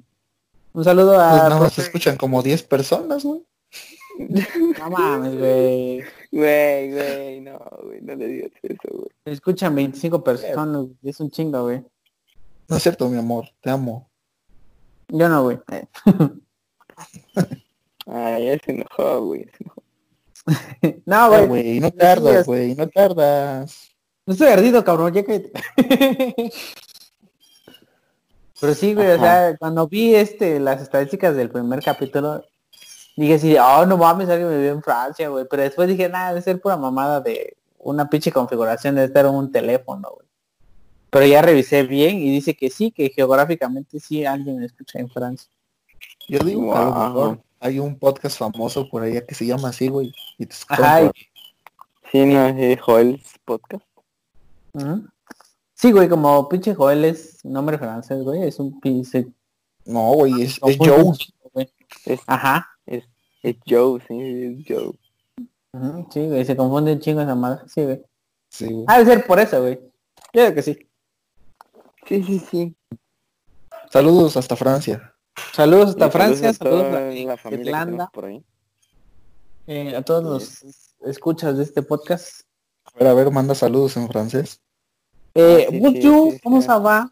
Un 0.73 0.83
saludo 0.83 1.13
Pues 1.15 1.19
a 1.19 1.35
nada 1.49 1.59
más 1.59 1.75
profe- 1.77 1.81
escuchan 1.81 2.15
como 2.15 2.43
10 2.43 2.61
personas, 2.63 3.23
güey. 3.23 3.41
No 4.19 4.89
mames, 4.91 5.35
güey. 5.37 6.03
Güey, 6.31 6.91
güey, 6.91 7.41
no, 7.41 7.57
güey, 7.83 8.01
no 8.01 8.15
le 8.15 8.27
digas 8.27 8.51
eso, 8.61 8.77
güey. 8.91 9.09
Me 9.25 9.31
escuchan 9.31 9.73
25 9.73 10.23
personas, 10.23 10.87
es 11.01 11.19
un 11.19 11.31
chingo, 11.31 11.63
güey. 11.63 11.83
No 12.67 12.75
es 12.77 12.83
cierto, 12.83 13.09
mi 13.09 13.17
amor, 13.17 13.45
te 13.61 13.71
amo. 13.71 14.09
Yo 15.07 15.27
no, 15.27 15.41
güey. 15.43 15.57
Ay, 18.05 18.45
ya 18.45 18.57
se 18.63 18.71
enojó, 18.71 19.25
güey. 19.25 19.47
se. 19.57 21.01
No, 21.05 21.15
Ah, 21.33 21.41
güey. 21.45 21.79
no 21.79 21.91
tardas, 21.91 22.45
güey, 22.45 22.75
no 22.75 22.87
tardas. 22.87 23.88
No 24.29 24.33
estoy 24.33 24.49
ardido, 24.49 24.83
cabrón, 24.83 25.11
ya 25.11 25.23
que... 25.23 25.51
Pero 28.61 28.75
sí, 28.75 28.93
güey, 28.93 29.09
o 29.09 29.17
sea, 29.17 29.57
cuando 29.57 29.87
vi 29.87 30.13
este 30.13 30.59
las 30.59 30.83
estadísticas 30.83 31.35
del 31.35 31.49
primer 31.49 31.81
capítulo, 31.81 32.45
dije 33.17 33.33
así, 33.33 33.57
oh, 33.57 33.87
no 33.87 33.97
mames, 33.97 34.29
alguien 34.29 34.49
me 34.49 34.61
vio 34.61 34.71
en 34.73 34.83
Francia, 34.83 35.29
güey. 35.29 35.45
Pero 35.49 35.63
después 35.63 35.89
dije, 35.89 36.09
nada, 36.09 36.29
debe 36.29 36.43
ser 36.43 36.61
pura 36.61 36.77
mamada 36.77 37.21
de 37.21 37.57
una 37.79 38.07
pinche 38.07 38.31
configuración 38.31 38.93
de 38.93 39.05
estar 39.05 39.25
en 39.25 39.33
un 39.33 39.51
teléfono, 39.51 40.11
güey. 40.13 40.27
Pero 41.09 41.25
ya 41.25 41.41
revisé 41.41 41.81
bien 41.81 42.19
y 42.19 42.29
dice 42.29 42.55
que 42.55 42.69
sí, 42.69 42.91
que 42.91 43.09
geográficamente 43.09 43.99
sí 43.99 44.25
alguien 44.25 44.59
me 44.59 44.67
escucha 44.67 44.99
en 44.99 45.09
Francia. 45.09 45.49
Yo 46.27 46.37
digo, 46.41 46.75
a 46.75 46.85
lo 46.85 46.91
mejor 46.91 47.39
hay 47.59 47.79
un 47.79 47.97
podcast 47.97 48.37
famoso 48.37 48.87
por 48.91 49.01
allá 49.01 49.25
que 49.25 49.33
se 49.33 49.47
llama 49.47 49.69
así, 49.69 49.87
güey. 49.87 50.13
Y 50.37 50.45
te 50.45 50.55
Ajá, 50.67 51.11
Sí, 52.11 52.25
no, 52.25 52.47
eh, 52.47 52.77
Joel's 52.77 53.39
podcast. 53.45 53.88
Sí, 55.73 55.91
güey, 55.91 56.09
como 56.09 56.47
pinche 56.49 56.75
Joel 56.75 57.05
es 57.05 57.43
nombre 57.45 57.77
francés, 57.77 58.21
güey, 58.23 58.43
es 58.43 58.59
un 58.59 58.79
pinche... 58.79 59.27
No, 59.85 60.11
güey, 60.13 60.41
es, 60.43 60.53
es 60.55 60.77
confunde 60.77 60.89
Joe. 61.53 61.67
Es, 62.05 62.19
Ajá. 62.27 62.67
es, 62.85 63.05
es 63.41 63.55
Joe, 63.67 64.01
sí, 64.07 64.57
es 64.59 64.65
Joe. 64.67 64.93
Sí, 66.11 66.27
güey, 66.27 66.45
se 66.45 66.55
confunde 66.57 66.91
un 66.93 66.99
chingo 66.99 67.21
esa 67.21 67.35
madre. 67.35 67.61
Sí, 67.67 67.83
güey. 67.83 68.01
Sí, 68.49 68.65
güey. 68.65 68.85
Ha 68.87 68.99
de 68.99 69.05
ser 69.05 69.25
por 69.25 69.39
eso, 69.39 69.61
güey. 69.61 69.75
Yo 70.33 70.41
creo 70.41 70.53
que 70.53 70.61
sí. 70.63 70.89
Sí, 72.07 72.23
sí, 72.23 72.39
sí. 72.39 72.75
Saludos 73.89 74.35
hasta 74.37 74.55
Francia. 74.55 75.15
Saludos 75.53 75.89
hasta 75.91 76.07
Y 76.07 76.11
Francia, 76.11 76.49
a 76.49 76.53
saludos 76.53 76.83
toda 76.83 76.97
a, 77.07 77.11
la 77.11 77.37
familia 77.37 77.65
Irlanda. 77.65 78.09
por 78.13 78.25
ahí. 78.25 78.43
eh, 79.67 79.95
a 79.95 80.01
todos 80.01 80.23
los 80.23 80.65
escuchas 81.01 81.57
de 81.57 81.63
este 81.63 81.81
podcast. 81.81 82.41
A 82.93 82.99
ver, 82.99 83.07
a 83.07 83.13
ver, 83.13 83.31
manda 83.31 83.55
saludos 83.55 83.97
en 83.97 84.07
francés. 84.07 84.61
Eh, 85.35 85.65
Ah, 85.67 85.71
sí, 85.71 85.79
bonjour, 85.79 86.31
sí, 86.31 86.31
sí, 86.37 86.39
comment 86.43 86.61
sí. 86.61 86.67
ça 86.67 86.79
va? 86.79 87.09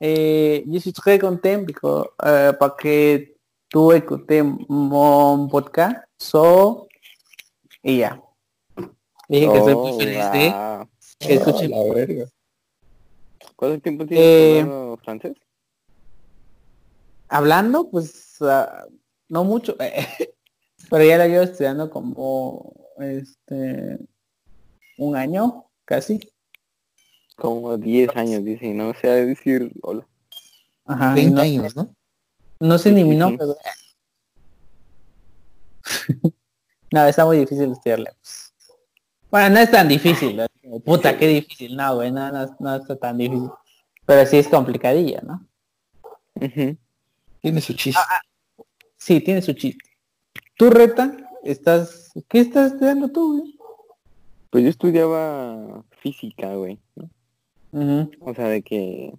Eh, 0.00 0.64
je 0.66 0.78
suis 0.80 0.92
très 0.92 1.18
content 1.18 1.64
because, 1.66 2.08
parce 2.58 2.76
que 2.78 3.34
tú 3.68 3.92
écouté 3.92 4.42
mon 4.42 5.48
podcast. 5.48 5.96
So, 6.18 6.88
y 7.82 7.98
ya. 7.98 8.20
Dije 9.28 9.48
que 9.50 9.58
estoy 9.58 9.74
muy 9.74 9.90
Oh, 9.92 9.98
feliz 9.98 10.32
de 10.32 10.48
wow. 10.50 10.88
que 11.18 11.34
escuchen. 11.34 11.70
La 11.70 11.94
verga. 11.94 12.26
¿Cuánto 13.56 13.80
tiempo 13.80 14.06
tienes 14.06 14.24
Eh, 14.26 14.60
hablando 14.60 14.96
francés? 15.02 15.32
Hablando, 17.28 17.90
pues, 17.90 18.36
ah, 18.42 18.86
no 19.28 19.44
mucho. 19.44 19.76
Pero 20.90 21.04
ya 21.04 21.18
lo 21.18 21.26
llevo 21.26 21.42
estudiando 21.44 21.90
como, 21.90 22.72
este, 22.98 23.98
un 25.00 25.16
año, 25.16 25.64
casi. 25.84 26.20
Como 27.36 27.76
10 27.78 28.14
años, 28.16 28.44
dice, 28.44 28.72
no 28.74 28.92
sé 28.94 29.08
decir 29.26 29.72
hola. 29.82 30.06
Ajá. 30.84 31.12
y 31.12 31.14
20 31.14 31.34
no, 31.34 31.40
años, 31.40 31.76
¿no? 31.76 31.94
no 32.60 32.78
sé 32.78 32.92
ni 32.92 33.02
mi 33.04 33.10
Ujú. 33.10 33.18
nombre. 33.18 33.46
güey. 33.46 33.58
no, 36.92 37.06
está 37.06 37.24
muy 37.24 37.38
difícil 37.38 37.72
estudiarle. 37.72 38.10
pues. 38.20 38.52
Bueno, 39.30 39.50
no 39.54 39.60
es 39.60 39.70
tan 39.70 39.88
difícil. 39.88 40.36
¿no? 40.36 40.46
Puta, 40.80 41.16
qué 41.16 41.26
difícil. 41.28 41.76
No, 41.76 41.94
güey, 41.94 42.12
no, 42.12 42.30
no, 42.30 42.56
no 42.58 42.76
está 42.76 42.96
tan 42.96 43.16
difícil. 43.16 43.48
Pero 44.04 44.26
sí 44.26 44.38
es 44.38 44.48
complicadilla, 44.48 45.22
¿no? 45.22 45.46
Tiene 47.40 47.60
su 47.60 47.74
chiste. 47.74 48.00
Sí, 48.96 49.20
tiene 49.20 49.40
su 49.40 49.54
chiste. 49.54 49.88
Tú, 50.56 50.68
Reta, 50.68 51.16
estás... 51.42 52.12
¿Qué 52.28 52.40
estás 52.40 52.72
estudiando 52.72 53.08
tú, 53.08 53.38
güey? 53.38 53.59
Pues 54.50 54.64
yo 54.64 54.70
estudiaba 54.70 55.84
física, 56.00 56.54
güey. 56.54 56.78
O 58.20 58.34
sea, 58.34 58.48
de 58.48 58.62
que... 58.62 59.12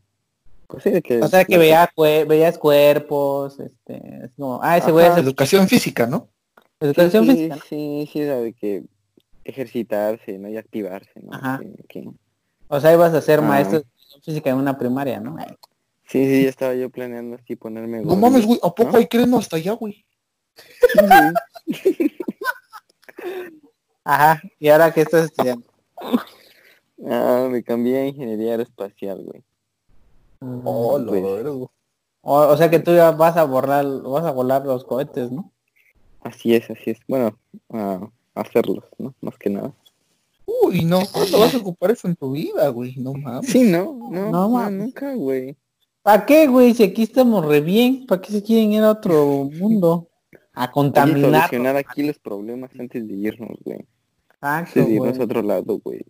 Pues 0.67 0.83
sí, 0.83 0.89
de 0.91 1.01
que... 1.01 1.21
O 1.21 1.27
sea 1.27 1.45
que 1.45 1.57
veía 1.57 1.89
cue- 1.95 2.25
veías 2.27 2.57
cuerpos, 2.57 3.59
este, 3.59 4.25
es 4.25 4.31
como, 4.37 4.59
ah, 4.61 4.77
ese 4.77 4.91
güey 4.91 5.07
es 5.07 5.17
Educación 5.17 5.67
física, 5.67 6.05
¿no? 6.07 6.27
educación 6.79 7.25
sí, 7.25 7.31
física. 7.31 7.57
Sí, 7.69 8.09
sí, 8.11 8.19
era 8.21 8.37
de 8.37 8.53
que 8.53 8.83
ejercitarse, 9.45 10.37
¿no? 10.39 10.49
Y 10.49 10.57
activarse, 10.57 11.21
¿no? 11.21 11.33
Ajá. 11.33 11.59
Que- 11.59 11.83
que- 12.01 12.09
O 12.67 12.79
sea, 12.79 12.93
ibas 12.93 13.13
a 13.13 13.21
ser 13.21 13.39
Ah. 13.39 13.43
maestro 13.43 13.79
de 13.79 13.85
educación 13.85 14.21
física 14.23 14.49
en 14.49 14.55
una 14.57 14.77
primaria, 14.77 15.19
¿no? 15.19 15.37
Sí, 16.07 16.25
sí, 16.25 16.43
ya 16.43 16.49
estaba 16.49 16.73
yo 16.73 16.89
planeando 16.89 17.37
así 17.37 17.55
ponerme... 17.55 18.01
No 18.01 18.15
mames, 18.17 18.45
güey, 18.45 18.59
¿a 18.63 18.73
poco 18.73 18.91
¿no? 18.91 18.97
hay 18.97 19.07
creno 19.07 19.37
hasta 19.37 19.55
allá, 19.57 19.73
güey? 19.73 20.03
Ajá. 24.03 24.41
¿Y 24.59 24.69
ahora 24.69 24.91
qué 24.93 25.01
estás 25.01 25.25
estudiando? 25.25 25.65
Ah, 27.07 27.47
me 27.49 27.63
cambié 27.63 27.97
a 27.99 28.07
ingeniería 28.07 28.51
aeroespacial, 28.51 29.23
güey. 29.23 29.43
Oh, 30.63 30.97
lo 30.99 31.11
Pues- 31.11 31.23
verga. 31.23 31.51
o, 31.51 31.69
o 32.21 32.57
sea 32.57 32.69
que 32.69 32.79
tú 32.79 32.93
ya 32.95 33.11
vas 33.11 33.37
a 33.37 33.43
borrar, 33.43 33.85
vas 34.01 34.25
a 34.25 34.31
volar 34.31 34.65
los 34.65 34.83
cohetes, 34.83 35.31
¿no? 35.31 35.51
Así 36.21 36.53
es, 36.55 36.69
así 36.69 36.91
es. 36.91 36.99
Bueno, 37.07 37.37
a 37.69 38.07
hacerlos, 38.35 38.83
¿no? 38.97 39.13
Más 39.21 39.37
que 39.37 39.49
nada. 39.49 39.71
Uy, 40.45 40.83
no, 40.83 41.01
¿cuándo 41.11 41.39
vas 41.39 41.53
a 41.55 41.57
ocupar 41.57 41.91
eso 41.91 42.07
en 42.07 42.15
tu 42.15 42.31
vida, 42.31 42.67
güey? 42.69 42.95
No 42.97 43.13
mames. 43.13 43.49
Sí, 43.49 43.63
no, 43.63 43.85
no, 43.93 44.09
No 44.09 44.31
no, 44.31 44.49
mames. 44.49 44.79
nunca, 44.85 45.13
güey. 45.15 45.55
¿Para 46.03 46.25
qué, 46.25 46.47
güey? 46.47 46.73
Si 46.73 46.83
aquí 46.83 47.03
estamos 47.03 47.45
re 47.45 47.61
bien, 47.61 48.05
¿para 48.07 48.21
qué 48.21 48.31
se 48.31 48.43
quieren 48.43 48.73
ir 48.73 48.83
a 48.83 48.91
otro 48.91 49.49
mundo? 49.53 50.07
A 50.53 50.69
contaminar. 50.71 51.41
solucionar 51.49 51.77
aquí 51.77 52.03
los 52.03 52.19
problemas 52.19 52.71
antes 52.79 53.07
de 53.07 53.13
irnos, 53.13 53.57
güey. 53.63 53.79
Exacto, 53.79 54.37
Antes 54.41 54.73
de 54.75 54.81
güey. 54.83 54.95
irnos 54.95 55.19
a 55.19 55.23
otro 55.23 55.41
lado, 55.41 55.79
güey. 55.79 56.05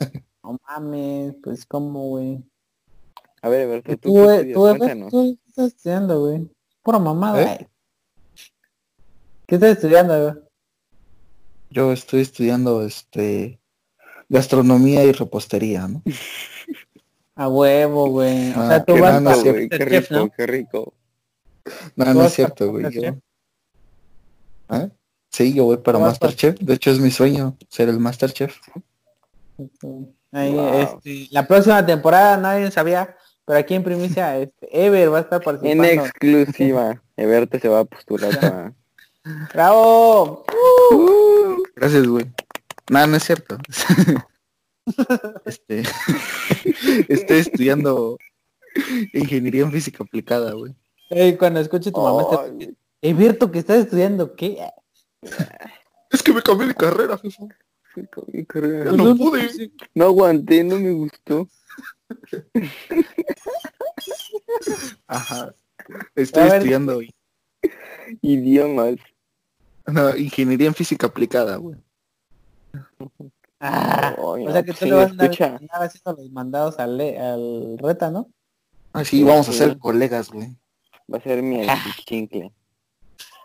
No 0.42 0.60
mames, 0.68 1.34
pues 1.42 1.66
cómo, 1.66 2.08
güey. 2.10 2.40
A 3.42 3.48
ver, 3.48 3.62
a 3.62 3.66
ver, 3.66 3.82
tú, 3.82 3.96
Tú, 3.96 4.12
tú, 4.12 4.30
estudias, 4.30 4.54
tú, 4.54 4.60
cuéntanos. 4.60 5.10
tú 5.10 5.38
¿qué 5.42 5.48
estás 5.48 5.66
estudiando, 5.66 6.20
güey? 6.20 6.48
Pura 6.84 6.98
mamada, 7.00 7.42
¿Eh? 7.42 7.44
güey. 7.56 7.68
¿Qué 9.48 9.54
estás 9.56 9.70
estudiando, 9.70 10.22
güey? 10.22 10.34
Yo 11.70 11.92
estoy 11.92 12.20
estudiando, 12.20 12.82
este, 12.86 13.58
gastronomía 14.28 15.02
y 15.04 15.10
repostería, 15.10 15.88
¿no? 15.88 16.02
A 17.34 17.48
huevo, 17.48 18.08
güey. 18.10 18.52
O 18.52 18.60
Ah, 18.60 18.68
sea, 18.68 18.84
tú 18.84 18.94
qué 18.94 19.00
vas 19.00 19.42
güey, 19.42 19.68
qué 19.68 19.84
rico, 19.84 20.30
qué 20.36 20.46
rico. 20.46 20.94
No, 21.96 22.04
¿Tú 22.04 22.14
no 22.14 22.24
es 22.24 22.32
cierto, 22.34 22.70
güey. 22.70 22.90
Yo... 22.92 23.16
¿Ah? 24.68 24.88
Sí, 25.30 25.52
yo 25.54 25.64
voy 25.64 25.76
para 25.78 25.98
¿Tú 25.98 26.04
vas 26.04 26.18
para- 26.18 26.30
Masterchef. 26.32 26.60
De 26.60 26.74
hecho, 26.74 26.90
es 26.90 26.98
mi 27.00 27.10
sueño 27.10 27.56
ser 27.68 27.88
el 27.88 27.98
Masterchef. 28.00 28.56
Ahí, 30.32 30.52
Wow. 30.52 30.74
este, 30.80 31.28
la 31.30 31.46
próxima 31.46 31.84
temporada 31.84 32.36
nadie 32.36 32.70
sabía, 32.70 33.16
pero 33.44 33.58
aquí 33.58 33.74
en 33.74 33.82
primicia, 33.84 34.36
este, 34.38 34.68
Ever 34.86 35.12
va 35.12 35.18
a 35.18 35.20
estar 35.22 35.40
En 35.40 35.44
participando. 35.44 35.84
exclusiva, 36.04 37.02
Eberto 37.16 37.58
se 37.58 37.68
va 37.68 37.80
a 37.80 37.84
postular 37.84 38.38
para... 38.38 38.74
¡Bravo! 39.52 40.44
Gracias, 41.74 42.06
güey. 42.06 42.26
No, 42.90 43.06
no 43.06 43.16
es 43.16 43.24
cierto. 43.24 43.56
este, 45.44 45.82
estoy 47.08 47.38
estudiando 47.38 48.18
ingeniería 49.12 49.62
en 49.62 49.72
física 49.72 50.04
aplicada, 50.04 50.52
güey. 50.52 50.74
Cuando 51.38 51.60
escuche 51.60 51.92
tu 51.92 52.00
mamá, 52.00 52.28
te... 52.28 52.36
Ay, 52.64 52.76
Everto, 53.02 53.50
que 53.50 53.58
estás 53.60 53.78
estudiando 53.78 54.34
qué? 54.34 54.58
Es 56.10 56.22
que 56.22 56.32
me 56.32 56.42
cambié 56.42 56.68
de 56.68 56.74
carrera, 56.74 57.18
jefe. 57.18 57.42
mi 58.32 58.44
carrera. 58.44 58.92
No 58.92 59.16
pude. 59.16 59.70
No 59.94 60.06
aguanté, 60.06 60.64
no 60.64 60.76
me 60.78 60.92
gustó. 60.92 61.46
Ajá. 65.06 65.54
Estoy 66.14 66.42
A 66.42 66.46
ver. 66.46 66.54
estudiando 66.56 67.00
Idiomas. 68.22 68.96
no, 69.86 70.16
ingeniería 70.16 70.68
en 70.68 70.74
física 70.74 71.06
aplicada, 71.06 71.56
güey. 71.56 71.76
Ah, 73.60 74.14
o 74.18 74.50
sea 74.52 74.62
que 74.62 74.72
tú 74.72 74.78
sí, 74.80 74.84
le 74.86 74.92
vas 74.94 75.06
a 75.06 75.10
andar, 75.10 75.30
haciendo 75.82 76.12
los 76.22 76.30
mandados 76.30 76.78
al, 76.78 76.96
le- 76.98 77.18
al 77.18 77.78
reta, 77.78 78.10
¿no? 78.10 78.28
Así 78.92 79.22
vamos 79.24 79.48
a 79.48 79.52
ser 79.52 79.78
colegas, 79.78 80.30
güey. 80.30 80.56
Va 81.12 81.18
a 81.18 81.20
ser 81.20 81.42
mi 81.42 81.66
chincle. 82.04 82.52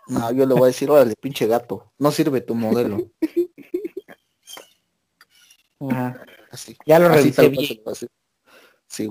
No, 0.08 0.32
yo 0.32 0.46
le 0.46 0.54
voy 0.54 0.64
a 0.64 0.66
decir, 0.66 0.90
órale, 0.90 1.14
pinche 1.14 1.46
gato. 1.46 1.92
No 1.98 2.10
sirve 2.10 2.40
tu 2.40 2.54
modelo. 2.54 3.10
Ajá. 5.80 6.24
Así. 6.50 6.76
Ya 6.84 6.98
lo 6.98 7.06
Así 7.06 7.16
revisé 7.30 7.48
bien. 7.48 7.80
hacer. 7.86 8.10
Sí. 8.86 9.10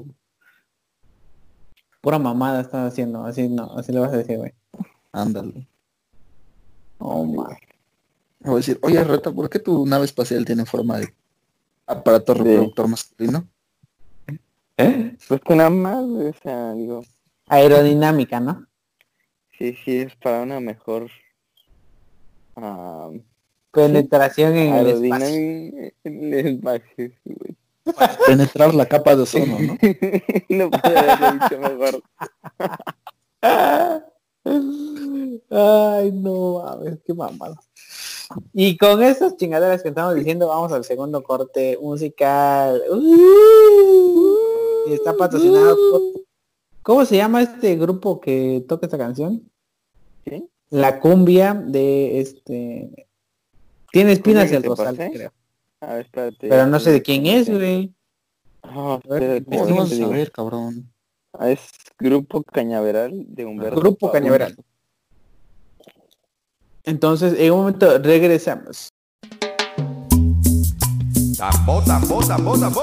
Pura 2.01 2.19
mamada 2.19 2.61
estás 2.61 2.91
haciendo, 2.91 3.23
así 3.25 3.47
no, 3.49 3.75
así 3.77 3.91
le 3.91 3.99
vas 3.99 4.13
a 4.13 4.17
decir, 4.17 4.37
güey. 4.37 4.53
Ándale. 5.11 5.67
Oh, 6.99 7.25
my. 7.25 7.55
Me 8.39 8.49
voy 8.49 8.53
a 8.53 8.57
decir, 8.57 8.79
oye, 8.83 9.03
Reta, 9.03 9.31
¿por 9.31 9.49
qué 9.49 9.57
tu 9.59 9.85
nave 9.87 10.05
espacial 10.05 10.45
tiene 10.45 10.65
forma 10.65 10.99
de 10.99 11.13
aparato 11.87 12.33
reproductor 12.35 12.87
masculino? 12.87 13.47
Pues 14.75 15.41
que 15.41 15.55
nada 15.55 15.69
más, 15.69 16.05
güey, 16.05 16.27
o 16.27 16.33
sea, 16.33 16.73
digo, 16.73 17.03
Aerodinámica, 17.51 18.39
¿no? 18.39 18.65
sí, 19.57 19.75
sí, 19.83 19.97
es 19.97 20.15
para 20.15 20.41
una 20.41 20.61
mejor 20.61 21.09
ah, 22.55 23.09
Penetración 23.71 24.55
en 24.55 24.73
el 24.73 24.87
espacio. 24.87 25.25
aerodinámica 25.25 25.95
en 26.05 26.33
el 26.33 26.47
espacio, 26.47 26.95
sí, 26.95 27.13
güey. 27.25 27.57
Penetrar 28.25 28.73
la 28.73 28.85
capa 28.85 29.17
de 29.17 29.23
ozono, 29.23 29.59
¿no? 29.59 29.77
no 30.49 30.69
puedo 30.71 30.97
haberlo 30.97 31.31
dicho 31.33 31.59
mejor. 31.59 32.03
Ay, 35.49 36.11
no 36.13 36.63
mames, 36.63 36.99
qué 37.05 37.13
mamada. 37.13 37.59
Y 38.53 38.77
con 38.77 39.03
esas 39.03 39.35
chingaderas 39.35 39.83
que 39.83 39.89
estamos 39.89 40.15
diciendo, 40.15 40.47
vamos 40.47 40.71
al 40.71 40.85
segundo 40.85 41.21
corte 41.21 41.77
musical. 41.81 42.81
Uh, 42.89 44.37
y 44.87 44.93
está 44.93 45.17
patrocinado 45.17 45.75
por... 45.75 46.21
¿Cómo 46.83 47.05
se 47.05 47.17
llama 47.17 47.41
este 47.41 47.75
grupo 47.75 48.19
que 48.19 48.63
toca 48.67 48.85
esta 48.87 48.97
canción? 48.97 49.49
¿Sí? 50.25 50.47
La 50.69 50.99
cumbia 50.99 51.53
de 51.53 52.19
este... 52.19 53.07
Tiene 53.91 54.13
espinas 54.13 54.43
¿Cumbia 54.45 54.57
el 54.57 54.63
rosal, 54.63 54.95
pasé? 54.95 55.11
creo. 55.11 55.33
A 55.81 55.93
ver, 55.93 56.05
espérate. 56.05 56.47
Pero 56.49 56.65
no 56.67 56.79
sé 56.79 56.91
de 56.91 57.01
quién 57.01 57.25
es, 57.25 57.49
güey. 57.49 57.93
Ah, 58.63 58.99
A 59.03 59.07
ver, 59.09 59.23
espérate, 59.23 59.45
¿Cómo 59.45 59.63
¿cómo 59.65 59.75
vas 59.81 59.89
te 59.89 59.95
a 59.95 59.97
digo? 59.97 60.09
saber, 60.09 60.31
cabrón? 60.31 60.93
Ah, 61.33 61.49
Es 61.51 61.61
Grupo 61.99 62.43
Cañaveral 62.43 63.25
de 63.27 63.45
Humberto. 63.45 63.79
Grupo 63.79 64.07
Pablo. 64.07 64.13
Cañaveral. 64.13 64.55
Entonces, 66.83 67.35
en 67.39 67.51
un 67.51 67.59
momento 67.59 67.97
regresamos. 67.99 68.89
Tambo, 71.37 71.81
tambo, 71.85 72.19
tambo, 72.27 72.57
tambo. 72.59 72.81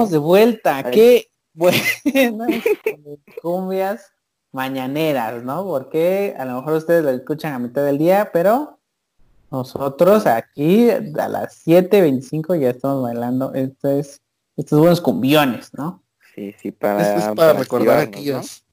Estamos 0.00 0.10
de 0.10 0.18
vuelta. 0.18 0.76
Ay. 0.84 0.92
Qué 0.92 1.30
buenas 1.52 2.62
cumbias 3.42 4.12
mañaneras, 4.52 5.42
¿no? 5.44 5.64
Porque 5.64 6.34
a 6.38 6.44
lo 6.44 6.56
mejor 6.56 6.74
ustedes 6.74 7.04
lo 7.04 7.10
escuchan 7.10 7.54
a 7.54 7.58
mitad 7.58 7.84
del 7.84 7.98
día, 7.98 8.30
pero 8.32 8.78
nosotros 9.50 10.26
aquí 10.26 10.90
a 10.90 11.28
las 11.28 11.66
7.25 11.66 12.58
ya 12.58 12.70
estamos 12.70 13.02
bailando 13.02 13.52
estos, 13.54 14.20
estos 14.56 14.78
buenos 14.78 15.00
cumbiones, 15.00 15.72
¿no? 15.74 16.02
Sí, 16.34 16.54
sí, 16.58 16.68
Es, 16.68 16.74
para, 16.74 17.16
es 17.16 17.36
para 17.36 17.52
recordar 17.52 17.98
aquellas. 17.98 18.64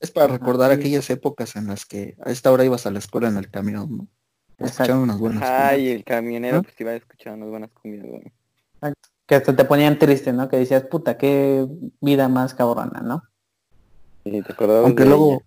Es 0.00 0.12
para 0.12 0.28
recordar 0.28 0.72
sí. 0.72 0.78
aquellas 0.78 1.10
épocas 1.10 1.56
en 1.56 1.66
las 1.66 1.84
que 1.84 2.16
a 2.24 2.30
esta 2.30 2.52
hora 2.52 2.64
ibas 2.64 2.86
a 2.86 2.92
la 2.92 3.00
escuela 3.00 3.28
en 3.28 3.36
el 3.36 3.50
camión, 3.50 3.96
¿no? 3.98 4.08
Escuchando 4.58 5.02
unas 5.02 5.16
¿no? 5.16 5.20
buenas. 5.20 5.42
Ay, 5.42 5.88
el 5.88 6.04
camionero 6.04 6.58
¿Ah? 6.58 6.62
pues 6.62 6.80
iba 6.80 6.94
escuchando 6.94 7.46
unas 7.46 7.70
buenas 7.82 8.04
güey. 8.04 8.32
Que 9.28 9.36
hasta 9.36 9.54
te 9.54 9.64
ponían 9.64 9.98
triste, 9.98 10.32
¿no? 10.32 10.48
Que 10.48 10.56
decías, 10.56 10.82
puta, 10.84 11.16
qué 11.16 11.68
vida 12.00 12.28
más 12.28 12.54
cabrona, 12.54 13.00
¿no? 13.00 13.22
Sí, 14.24 14.42
¿te 14.42 14.52
acordabas 14.52 14.84
aunque 14.84 15.04
de 15.04 15.08
luego 15.10 15.32
ella? 15.34 15.44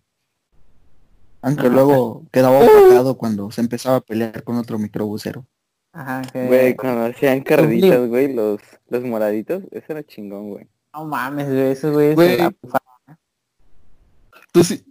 aunque 1.42 1.70
luego 1.70 2.24
quedaba 2.32 2.60
opacado 2.64 3.18
cuando 3.18 3.52
se 3.52 3.62
empezaba 3.62 3.98
a 3.98 4.02
pelear 4.02 4.44
con 4.44 4.56
otro 4.58 4.78
microbusero. 4.78 5.46
Ajá, 5.94 6.22
que... 6.32 6.48
Güey, 6.48 6.76
cuando 6.76 7.06
hacían 7.06 7.42
carreritas, 7.42 8.08
güey, 8.08 8.34
los, 8.34 8.62
los 8.88 9.04
moraditos, 9.04 9.64
eso 9.72 9.86
era 9.90 10.04
chingón, 10.04 10.52
güey. 10.52 10.70
No 10.94 11.06
mames, 11.06 11.48
güey, 11.48 11.72
esos 11.72 11.92
güeyes 11.92 12.16
Güey. 12.16 12.30
se 12.30 12.38
la 12.38 12.54
rifaban. 12.62 13.20
Tú 14.54 14.64
sí, 14.64 14.86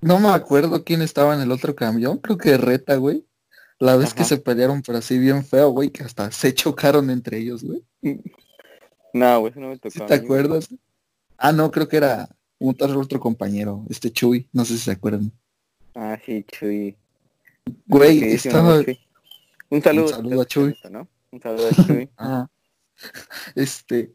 no 0.00 0.18
me 0.18 0.28
acuerdo 0.28 0.84
quién 0.84 1.02
estaba 1.02 1.34
en 1.34 1.40
el 1.40 1.52
otro 1.52 1.74
camión, 1.74 2.18
creo 2.18 2.36
que 2.36 2.56
Reta, 2.56 2.96
güey. 2.96 3.26
La 3.84 3.96
vez 3.96 4.14
que 4.14 4.24
se 4.24 4.38
pelearon 4.38 4.82
pero 4.82 4.98
así 4.98 5.18
bien 5.18 5.44
feo, 5.44 5.70
güey, 5.70 5.90
que 5.90 6.02
hasta 6.04 6.30
se 6.30 6.54
chocaron 6.54 7.10
entre 7.10 7.38
ellos, 7.38 7.62
güey. 7.64 7.82
No, 9.12 9.40
güey, 9.40 9.50
eso 9.50 9.60
no 9.60 9.68
me 9.68 9.76
tocó. 9.78 9.90
¿Sí 9.90 9.98
te 9.98 10.04
mí, 10.04 10.08
güey. 10.08 10.20
acuerdas? 10.24 10.68
Ah, 11.36 11.52
no, 11.52 11.70
creo 11.70 11.86
que 11.88 11.96
era 11.98 12.28
un 12.58 12.70
otro, 12.70 12.98
otro 13.00 13.20
compañero, 13.20 13.84
este 13.90 14.10
Chuy, 14.10 14.48
no 14.52 14.64
sé 14.64 14.74
si 14.74 14.84
se 14.84 14.92
acuerdan. 14.92 15.30
Ah, 15.94 16.18
sí, 16.24 16.44
Chuy. 16.50 16.96
Güey, 17.86 18.22
estaba, 18.32 18.82
Chuy. 18.84 18.98
Un 19.70 19.82
saludo. 19.82 20.06
Un 20.06 20.12
saludo 20.14 20.40
a 20.40 20.46
Chuy. 20.46 20.74
Un 21.30 21.40
saludo 21.42 21.68
a 21.68 21.84
Chuy. 21.86 22.10
Ajá. 22.16 22.50
este, 23.54 24.14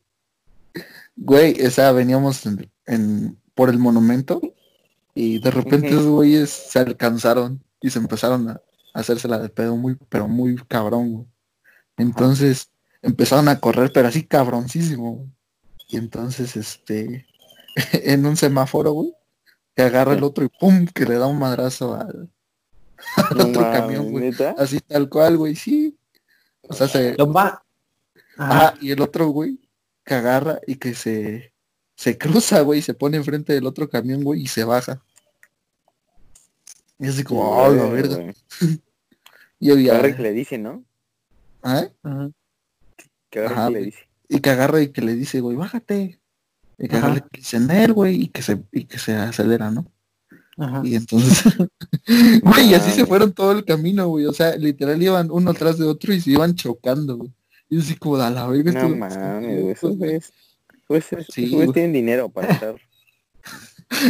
güey, 1.15 1.65
o 1.65 1.69
sea, 1.69 1.91
veníamos 1.91 2.45
en, 2.45 2.69
en- 2.87 3.37
por 3.53 3.69
el 3.69 3.77
monumento 3.77 4.41
y 5.13 5.39
de 5.39 5.51
repente 5.51 5.89
esos 5.89 6.07
güeyes 6.07 6.49
se 6.49 6.79
alcanzaron 6.79 7.61
y 7.81 7.89
se 7.89 7.99
empezaron 7.99 8.49
a 8.49 8.61
hacérsela 8.93 9.39
de 9.39 9.49
pedo 9.49 9.75
muy, 9.75 9.97
pero 10.09 10.27
muy 10.27 10.55
cabrón, 10.67 11.13
güey. 11.13 11.27
Entonces 11.97 12.71
empezaron 13.01 13.47
a 13.47 13.59
correr, 13.59 13.91
pero 13.93 14.07
así 14.07 14.25
cabroncísimo, 14.25 15.15
güey. 15.15 15.29
Y 15.87 15.97
entonces, 15.97 16.55
este, 16.55 17.25
en 17.93 18.25
un 18.25 18.37
semáforo, 18.37 18.91
güey, 18.91 19.13
que 19.75 19.83
agarra 19.83 20.13
el 20.13 20.23
otro 20.23 20.45
y 20.45 20.49
pum, 20.49 20.85
que 20.87 21.05
le 21.05 21.15
da 21.15 21.27
un 21.27 21.39
madrazo 21.39 21.95
al, 21.95 22.29
al 23.15 23.37
No 23.37 23.47
otro 23.47 23.61
camión, 23.61 24.11
güey. 24.11 24.29
¿neta? 24.29 24.55
Así 24.57 24.79
tal 24.79 25.09
cual, 25.09 25.37
güey, 25.37 25.55
sí. 25.55 25.97
O 26.61 26.73
sea, 26.73 26.87
se, 26.87 27.15
va... 27.15 27.63
Ajá, 28.37 28.75
y 28.79 28.91
el 28.91 29.01
otro 29.01 29.27
güey 29.29 29.59
que 30.05 30.13
agarra 30.13 30.59
y 30.65 30.75
que 30.75 30.93
se, 30.93 31.53
se 31.95 32.17
cruza, 32.17 32.61
güey, 32.61 32.81
se 32.81 32.93
pone 32.93 33.17
enfrente 33.17 33.53
del 33.53 33.65
otro 33.65 33.89
camión, 33.89 34.23
güey, 34.23 34.43
y 34.43 34.47
se 34.47 34.63
baja. 34.63 35.03
Y 36.99 37.07
así 37.07 37.23
como, 37.23 37.41
oh, 37.49 37.73
la 37.73 37.85
verga. 37.85 38.33
Y 39.61 39.71
había, 39.71 39.91
Que 39.91 39.97
agarra 39.97 40.09
y 40.09 40.15
que 40.15 40.21
le 40.23 40.31
dice, 40.33 40.57
¿no? 40.57 40.83
¿eh? 41.65 41.91
Ujú. 42.03 42.33
Que 43.29 43.39
agarra 43.39 43.55
Ajá, 43.65 43.69
y 43.69 43.73
que 43.73 43.79
le 43.79 43.85
dice. 43.85 43.99
Y 44.29 44.39
que 44.39 44.49
agarra 44.51 44.81
y 44.81 44.87
que 44.89 45.01
le 45.01 45.15
dice, 45.15 45.41
güey, 45.41 45.57
bájate. 45.57 46.19
Y 46.77 46.87
que 46.87 46.95
Ajá. 46.95 47.07
agarra 47.07 47.25
y 47.25 47.29
que 47.29 47.37
dice, 47.41 47.59
"Nel, 47.59 47.91
güey, 47.93 48.21
y 48.23 48.27
que 48.29 48.41
se, 48.41 48.61
y 48.71 48.85
que 48.85 48.97
se 48.97 49.15
acelera, 49.15 49.69
¿no? 49.69 49.91
Ajá. 50.57 50.81
Y 50.85 50.95
entonces, 50.95 51.55
güey, 52.43 52.69
y 52.69 52.73
así 52.73 52.91
se 52.91 52.97
Mames. 52.97 53.07
fueron 53.09 53.33
todo 53.33 53.51
el 53.51 53.65
camino, 53.65 54.07
güey. 54.07 54.25
O 54.27 54.33
sea, 54.33 54.55
literal 54.55 55.01
iban 55.03 55.29
uno 55.29 55.51
atrás 55.51 55.77
de 55.77 55.85
otro 55.85 56.13
y 56.13 56.21
se 56.21 56.31
iban 56.31 56.55
chocando, 56.55 57.17
güey. 57.17 57.33
Y 57.69 57.79
así 57.81 57.95
como, 57.97 58.15
a 58.15 58.29
la 58.29 58.47
verga. 58.47 58.81
No 58.83 58.95
mames, 58.95 59.17
güey, 59.61 59.69
esos 59.71 59.97
güeyes. 59.97 60.31
Pues, 60.87 61.05
Sí, 61.33 61.49
tienen 61.73 61.91
dinero 61.93 62.29
para 62.29 62.47
estar. 62.53 62.75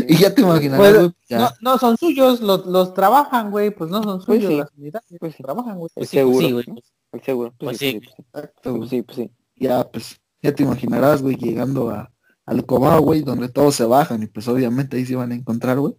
Y 0.07 0.17
ya 0.17 0.33
te 0.35 0.41
imaginarás, 0.41 0.93
Pues. 1.27 1.39
No, 1.39 1.49
no 1.61 1.77
son 1.77 1.97
suyos, 1.97 2.41
los, 2.41 2.65
los 2.65 2.93
trabajan, 2.93 3.49
güey, 3.51 3.69
pues 3.71 3.89
no 3.89 4.03
son 4.03 4.17
Pues 4.25 4.39
suyos 4.41 4.51
sí. 4.51 4.57
las 4.57 4.71
unidades, 4.77 5.07
Pues 5.19 5.35
sí. 5.35 5.43
trabajan, 5.43 5.77
güey. 5.77 5.89
Pues 5.95 6.09
sí, 6.09 6.17
seguro, 6.17 6.61
sí. 6.61 6.73
Al 7.11 7.23
seguro. 7.23 7.53
Pues 7.57 7.77
sí, 7.77 7.91
sí. 7.91 7.99
pues 8.31 8.45
sí. 8.45 8.69
Pues 8.77 8.89
sí, 8.89 9.01
pues 9.03 9.15
sí. 9.17 9.31
ya 9.55 9.83
pues 9.89 10.19
ya 10.41 10.53
te 10.53 10.63
imaginarás, 10.63 11.21
güey, 11.21 11.35
llegando 11.37 11.89
a, 11.89 12.11
al 12.45 12.65
Cobao, 12.65 13.01
güey, 13.01 13.21
donde 13.21 13.49
todos 13.49 13.75
se 13.75 13.85
bajan 13.85 14.21
y 14.23 14.27
pues 14.27 14.47
obviamente 14.47 14.97
ahí 14.97 15.05
se 15.05 15.15
van 15.15 15.31
a 15.31 15.35
encontrar, 15.35 15.79
güey. 15.79 15.95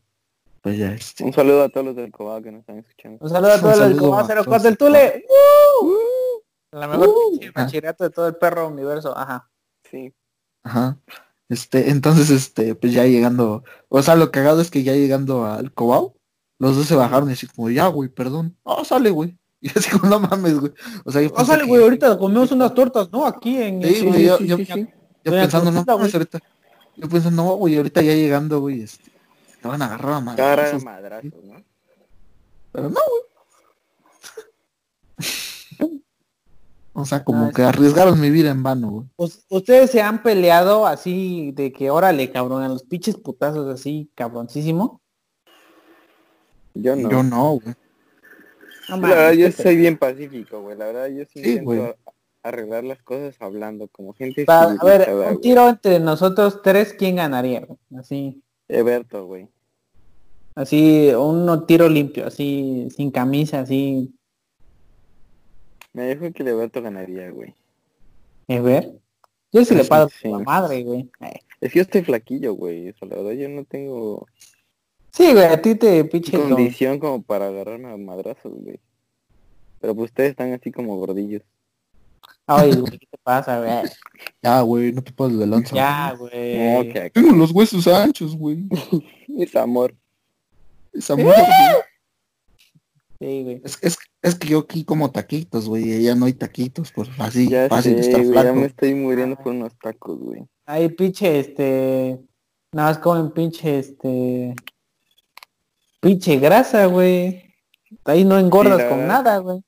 Pues 0.62 0.76
ya 0.76 0.92
este. 0.92 1.24
Un 1.24 1.32
saludo 1.32 1.62
a 1.62 1.68
todos 1.70 1.86
los 1.86 1.96
del 1.96 2.12
Cobado 2.12 2.42
que 2.42 2.52
nos 2.52 2.60
están 2.60 2.78
escuchando. 2.78 3.18
Un 3.24 3.30
saludo 3.30 3.52
a 3.52 3.60
todos 3.60 3.78
los 3.78 3.98
Cobas 3.98 4.24
a 4.30 4.34
04 4.34 4.44
todos. 4.44 4.62
del 4.62 4.76
Tule. 4.76 5.24
¡Uh! 5.82 6.76
La 6.78 6.86
mejor 6.86 7.08
Uh. 7.08 7.38
de 7.98 8.10
todo 8.10 8.28
el 8.28 8.36
perro 8.36 8.68
universo, 8.68 9.16
ajá. 9.16 9.50
Sí. 9.90 10.12
Ajá. 10.62 10.98
Este, 11.50 11.90
entonces, 11.90 12.30
este, 12.30 12.74
pues 12.74 12.92
ya 12.94 13.04
llegando, 13.04 13.64
o 13.90 14.02
sea, 14.02 14.14
lo 14.16 14.30
cagado 14.30 14.62
es 14.62 14.70
que 14.70 14.82
ya 14.84 14.94
llegando 14.94 15.44
al 15.44 15.72
Cobao, 15.74 16.14
los 16.58 16.76
dos 16.76 16.86
se 16.86 16.94
bajaron 16.94 17.28
y 17.28 17.34
así 17.34 17.46
como, 17.46 17.68
ya, 17.70 17.88
güey, 17.88 18.08
perdón. 18.08 18.56
Oh, 18.62 18.84
sale, 18.84 19.10
güey. 19.10 19.36
Y 19.62 19.68
así 19.78 19.90
como, 19.90 20.08
no 20.08 20.20
mames, 20.20 20.58
güey. 20.58 20.72
O 21.04 21.12
sea, 21.12 21.20
yo 21.20 21.30
Pásale, 21.34 21.64
que- 21.64 21.68
güey, 21.68 21.82
ahorita 21.82 22.16
comemos 22.16 22.50
unas 22.52 22.72
tortas, 22.72 23.12
¿no? 23.12 23.26
Aquí 23.26 23.60
en... 23.60 23.82
Sí, 23.82 24.06
güey, 24.06 24.24
yo, 24.24 24.38
yo, 24.38 24.56
sí, 24.56 24.64
sí. 24.64 24.88
yo 25.22 25.32
Doña 25.32 25.42
pensando, 25.42 25.70
no 25.70 25.84
mames, 25.84 25.98
güey. 25.98 26.12
ahorita. 26.14 26.38
Yo 26.96 27.08
pensando, 27.10 27.42
no, 27.44 27.54
güey, 27.56 27.76
ahorita 27.76 28.00
ya 28.00 28.14
llegando, 28.14 28.60
güey, 28.60 28.80
este, 28.82 29.10
te 29.60 29.68
van 29.68 29.82
a 29.82 29.86
agarrar 29.86 30.12
a 30.12 30.24
Cara 30.24 30.56
madrazos. 30.56 30.82
madrazos, 30.84 31.44
¿no? 31.44 31.62
Pero 32.72 32.88
no, 32.88 33.00
güey. 33.10 33.22
O 37.00 37.06
sea, 37.06 37.24
como 37.24 37.46
Ah, 37.46 37.50
que 37.54 37.62
arriesgaron 37.62 38.20
mi 38.20 38.30
vida 38.30 38.50
en 38.50 38.62
vano, 38.62 38.90
güey. 38.90 39.06
Us- 39.16 39.44
Ustedes 39.48 39.90
se 39.90 40.02
han 40.02 40.22
peleado 40.22 40.86
así 40.86 41.52
de 41.52 41.72
que 41.72 41.90
órale, 41.90 42.30
cabrón, 42.30 42.62
a 42.62 42.68
los 42.68 42.82
pinches 42.84 43.16
putazos 43.16 43.72
así, 43.72 44.10
cabroncísimo. 44.14 45.00
Yo 46.74 46.96
no. 46.96 47.10
Yo 47.10 47.22
no, 47.22 47.50
güey. 47.60 47.74
No 48.88 48.96
la 48.96 49.08
verdad, 49.08 49.32
yo 49.32 49.52
soy 49.52 49.76
bien 49.76 49.96
pacífico, 49.96 50.60
güey. 50.62 50.76
La 50.76 50.86
verdad, 50.86 51.06
yo 51.08 51.24
sí, 51.24 51.42
Sí, 51.44 51.50
intento 51.52 51.96
arreglar 52.42 52.84
las 52.84 53.02
cosas 53.02 53.36
hablando 53.40 53.86
como 53.88 54.14
gente 54.14 54.44
Pa- 54.46 54.74
a 54.78 54.84
ver, 54.84 55.08
un 55.12 55.22
güey. 55.22 55.40
tiro 55.40 55.68
entre 55.68 56.00
nosotros 56.00 56.60
tres, 56.62 56.94
¿quién 56.94 57.16
ganaría? 57.16 57.60
güey? 57.60 57.78
Así, 57.98 58.42
Eberto, 58.68 59.26
güey. 59.26 59.48
así, 60.54 61.10
un 61.14 61.66
tiro 61.66 61.88
limpio, 61.88 62.26
así, 62.26 62.88
sin 62.94 63.10
camisa, 63.10 63.60
así, 63.60 64.12
Me 65.92 66.14
dijo 66.14 66.32
que 66.32 66.42
el 66.42 66.48
Eberto 66.48 66.82
ganaría, 66.82 67.30
güey. 67.30 67.54
¿es 68.48 68.62
ver? 68.62 68.92
Yo 69.52 69.64
sí 69.64 69.74
le 69.74 69.82
Sí, 69.84 69.88
pago 69.88 70.08
sí. 70.08 70.28
por 70.28 70.38
la 70.38 70.44
madre, 70.44 70.82
güey. 70.84 71.10
Eh. 71.20 71.40
Es 71.60 71.72
que 71.72 71.78
yo 71.78 71.82
estoy 71.82 72.02
flaquillo, 72.02 72.54
güey. 72.54 72.88
Eso, 72.88 73.06
la 73.06 73.16
verdad, 73.16 73.32
yo 73.32 73.48
no 73.48 73.64
tengo 73.64 74.26
Sí, 75.12 75.32
güey, 75.32 75.44
a 75.44 75.60
ti 75.60 75.74
te 75.74 76.04
pinche 76.04 76.30
con- 76.38 76.50
condición 76.50 76.98
como 77.00 77.20
para 77.22 77.48
agarrarme 77.48 77.90
a 77.92 77.96
madrazos, 77.96 78.52
güey. 78.54 78.78
Pero 79.80 79.94
pues 79.94 80.10
ustedes 80.10 80.30
están 80.30 80.52
así 80.52 80.70
como 80.70 80.96
gordillos. 80.98 81.42
Ay, 82.46 82.70
güey, 82.72 82.98
¿qué 82.98 83.06
te 83.06 83.18
pasa, 83.22 83.58
güey? 83.60 83.70
Ya, 84.42 84.60
güey, 84.62 84.92
no 84.92 85.02
te 85.02 85.12
puedes 85.12 85.36
de 85.38 85.46
lanza. 85.46 85.74
Ya, 85.74 86.12
No, 86.12 86.18
güey. 86.18 86.90
acá 86.90 87.10
Tengo 87.10 87.32
los 87.36 87.50
huesos 87.50 87.86
anchos, 87.88 88.36
güey. 88.36 88.68
es 89.38 89.54
amor. 89.56 89.94
Es 90.92 91.10
amor, 91.10 91.34
güey. 91.34 91.44
Sí, 93.20 93.42
güey. 93.44 93.60
Es, 93.64 93.78
es, 93.82 93.98
es 94.22 94.34
que 94.34 94.48
yo 94.48 94.60
aquí 94.60 94.82
como 94.84 95.10
taquitos, 95.10 95.68
güey, 95.68 95.90
y 95.90 95.92
allá 95.92 96.14
no 96.14 96.24
hay 96.26 96.32
taquitos, 96.32 96.90
pues 96.90 97.10
así, 97.18 97.48
Ya 97.48 97.68
fácil 97.68 98.02
sé, 98.02 98.10
estar 98.10 98.24
güey, 98.24 98.42
ya 98.44 98.52
me 98.54 98.66
estoy 98.66 98.94
muriendo 98.94 99.36
por 99.36 99.48
unos 99.52 99.78
tacos, 99.78 100.18
güey. 100.18 100.42
Ahí 100.64 100.88
pinche, 100.88 101.38
este, 101.38 102.18
nada 102.72 102.88
más 102.88 102.98
comen 102.98 103.30
pinche, 103.30 103.78
este, 103.78 104.54
pinche 106.00 106.36
grasa, 106.38 106.86
güey. 106.86 107.44
Ahí 108.04 108.24
no 108.24 108.38
engordas 108.38 108.80
Sí, 108.80 108.88
con 108.88 108.98
verdad. 109.00 109.08
nada, 109.22 109.38
güey. 109.38 109.60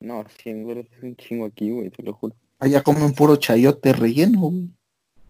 No, 0.00 0.24
100 0.42 0.64
güey, 0.64 0.80
es 0.80 1.02
un 1.02 1.16
chingo 1.16 1.46
aquí, 1.46 1.70
güey, 1.70 1.90
te 1.90 2.02
lo 2.02 2.14
juro. 2.14 2.34
Allá 2.58 2.82
comen 2.82 3.14
puro 3.14 3.36
chayote 3.36 3.92
relleno, 3.92 4.40
güey. 4.40 4.68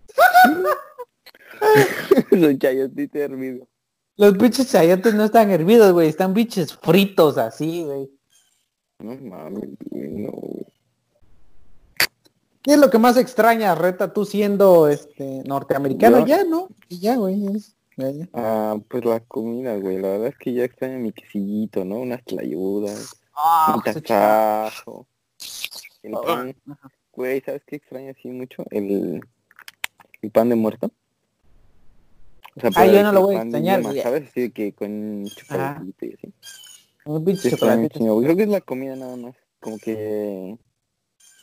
Soy 2.31 2.59
chayotito 2.59 3.19
hervido. 3.19 3.69
Los 4.17 4.37
pinches 4.39 4.71
chayotes 4.71 5.15
no 5.15 5.25
están 5.25 5.51
hervidos, 5.51 5.93
güey. 5.93 6.09
Están 6.09 6.33
pinches 6.35 6.75
fritos 6.75 7.37
así, 7.39 7.85
güey. 7.85 8.11
No 8.99 9.15
mames, 9.17 9.69
güey, 9.91 10.09
no, 10.11 10.31
güey. 10.33 10.67
¿Qué 12.63 12.73
es 12.73 12.79
lo 12.79 12.91
que 12.91 12.99
más 12.99 13.17
extraña, 13.17 13.75
Reta, 13.75 14.13
tú 14.13 14.25
siendo 14.25 14.89
este 14.89 15.43
norteamericano? 15.47 16.21
Yo- 16.21 16.27
Ya, 16.27 16.45
¿no? 16.45 16.69
Ya, 16.89 17.17
güey. 17.17 17.47
es- 17.55 17.77
ya, 17.97 18.11
ya. 18.11 18.29
Ah, 18.33 18.77
pues 18.89 19.05
la 19.05 19.21
comida, 19.21 19.77
güey. 19.77 19.99
La 20.01 20.09
verdad 20.09 20.29
es 20.29 20.39
que 20.39 20.53
ya 20.53 20.65
extraño 20.65 20.99
mi 20.99 21.13
quesillito, 21.13 21.85
¿no? 21.85 21.97
Unas 22.01 22.25
tlayudas, 22.25 23.15
Ah, 23.35 23.75
un 23.77 23.83
chaval. 23.83 24.03
tasajo, 24.03 25.07
el 26.03 26.13
pan, 26.13 26.57
Güey, 27.13 27.41
¿sabes 27.41 27.63
qué 27.67 27.77
extraño 27.77 28.11
así 28.19 28.29
mucho? 28.29 28.65
El, 28.71 29.21
el 30.21 30.31
pan 30.31 30.49
de 30.51 30.55
muerto. 30.57 30.91
O 32.57 32.61
sea, 32.61 32.71
Ah, 32.75 32.87
yo 32.87 33.03
no 33.03 33.13
lo 33.13 33.21
voy 33.23 33.37
a 33.37 33.43
extrañar, 33.43 33.83
güey. 33.83 34.01
¿Sabes? 34.01 34.29
Así 34.31 34.41
de 34.43 34.51
que 34.51 34.73
con 34.73 35.25
chocolatito 35.27 36.07
y 36.07 36.15
así. 36.15 36.33
Un 37.05 37.25
pinche 37.25 37.51
chocolatito. 37.51 37.99
Creo 38.21 38.37
que 38.37 38.43
es 38.45 38.49
la 38.49 38.61
comida 38.61 38.97
nada 38.97 39.17
más. 39.17 39.35
Como 39.61 39.79
que 39.79 40.57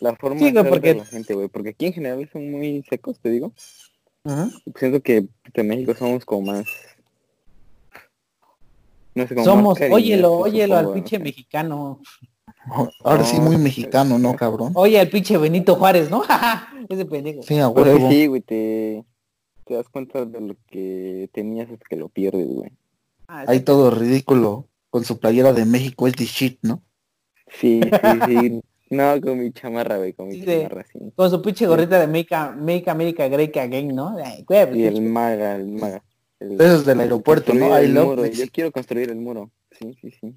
la 0.02 0.16
forma 0.16 0.40
Sí, 0.40 0.52
de 0.52 0.64
porque- 0.64 0.96
la 0.96 1.06
gente, 1.06 1.34
güey. 1.36 1.48
Porque 1.50 1.70
aquí 1.70 1.86
en 1.88 1.94
general 1.94 2.30
son 2.34 2.50
muy 2.52 2.84
secos, 2.90 3.20
te 3.20 3.30
digo. 3.30 3.54
Ajá. 4.26 4.50
Siento 4.78 5.02
que 5.02 5.28
en 5.54 5.68
México 5.68 5.94
somos 5.94 6.26
como 6.26 6.52
más... 6.54 6.66
No 9.16 9.28
sé, 9.28 9.36
como 9.36 9.46
Somos, 9.46 9.80
más 9.80 9.92
óyelo, 9.92 10.34
óyelo 10.34 10.76
al 10.78 10.94
pinche 10.94 11.18
no 11.20 11.24
sé. 11.26 11.30
mexicano. 11.30 12.02
Ahora 13.04 13.24
sí 13.26 13.40
muy 13.40 13.58
mexicano, 13.58 14.18
¿no, 14.18 14.36
cabrón? 14.36 14.72
Oye, 14.76 15.00
al 15.00 15.10
pinche 15.10 15.38
Benito 15.38 15.76
Juárez, 15.76 16.10
¿no? 16.10 16.24
Ese 16.90 17.06
pendejo. 17.06 17.44
Sí, 17.44 17.60
a 17.60 17.68
huevo. 17.68 18.10
sí, 18.10 18.26
güey, 18.28 18.42
te, 18.42 19.04
te 19.66 19.74
das 19.76 19.88
cuenta 19.90 20.26
de 20.26 20.42
lo 20.42 20.56
que 20.68 21.30
tenías 21.34 21.70
hasta 21.72 21.86
que 21.90 21.96
lo 21.96 22.10
pierdes, 22.10 22.48
güey. 22.48 22.72
Ah, 23.28 23.46
Ahí 23.48 23.62
todo 23.62 23.90
ridículo 23.92 24.68
con 24.90 25.04
su 25.06 25.20
playera 25.20 25.54
de 25.54 25.66
México 25.66 26.08
es 26.08 26.14
de 26.16 26.26
shit, 26.26 26.60
¿no? 26.62 26.84
Sí, 27.48 27.82
sí, 27.82 27.90
sí. 28.28 28.62
No, 28.90 29.20
con 29.22 29.40
mi 29.40 29.52
chamarra, 29.52 29.98
güey, 29.98 30.14
con 30.14 30.28
mi 30.28 30.36
Sí, 30.36 30.46
chamarra, 30.46 30.86
sí. 30.92 31.00
Con 31.16 31.30
su 31.32 31.42
pinche 31.42 31.66
gorrita 31.66 32.00
de 32.00 32.08
Make, 32.08 32.36
Make 32.58 32.90
America 32.90 33.28
Great 33.28 33.56
Again, 33.58 33.96
¿no? 33.96 34.18
Ay, 34.24 34.44
güey, 34.48 34.66
pues, 34.68 34.78
Y 34.78 34.84
el 34.86 34.94
pinche- 34.96 35.10
maga, 35.10 35.56
el 35.56 35.68
maga. 35.68 36.04
El, 36.40 36.54
Eso 36.62 36.76
es 36.76 36.86
del 36.86 37.00
aeropuerto, 37.00 37.54
¿no? 37.54 37.80
I 37.80 37.86
el 37.86 37.94
love 37.94 38.06
muro. 38.18 38.26
Yo 38.28 38.46
quiero 38.52 38.72
construir 38.72 39.10
el 39.10 39.16
muro. 39.16 39.50
Sí, 39.72 39.96
sí, 40.02 40.12
sí. 40.12 40.36